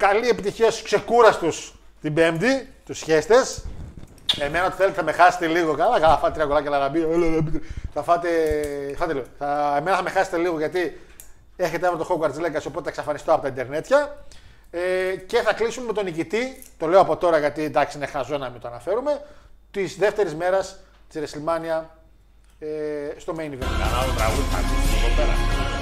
[0.07, 3.65] Καλή επιτυχία στους ξεκούραστους την Πέμπτη, τους σχέστες.
[4.39, 5.73] Εμένα ότι θέλετε θα με χάσετε λίγο.
[5.73, 7.01] Καλά, καλά, φάτε τρία κολλάκια λαραμπί.
[7.01, 7.59] έλα, έλα, μπείτε.
[7.93, 8.29] Θα φάτε.
[8.97, 9.25] Φάτε λίγο.
[9.37, 9.75] Θα...
[9.77, 10.99] Εμένα θα με χάσετε λίγο γιατί
[11.55, 14.25] έχετε αύριο το Hogwarts Legacy, οπότε θα εξαφανιστώ από τα Ιντερνετια.
[14.71, 16.63] Ε, και θα κλείσουμε με τον νικητή.
[16.77, 19.21] Το λέω από τώρα γιατί εντάξει είναι χαζό να μην το αναφέρουμε.
[19.71, 20.79] Της δεύτερης μέρας
[21.09, 21.83] της WrestleMania
[22.59, 22.67] ε,
[23.17, 23.67] στο main event.
[23.79, 25.33] Κανένα άλλο τραγούδι θα ακούσουμε εδώ πέρα.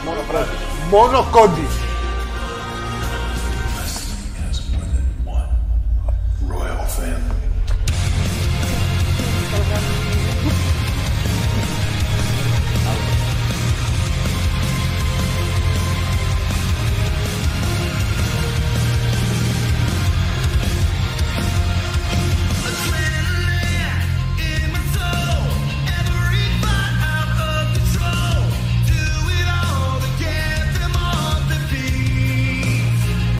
[0.05, 0.55] Μόνο, πρώτη.
[0.89, 1.88] Μόνο κόντι.
[6.49, 7.35] royal family.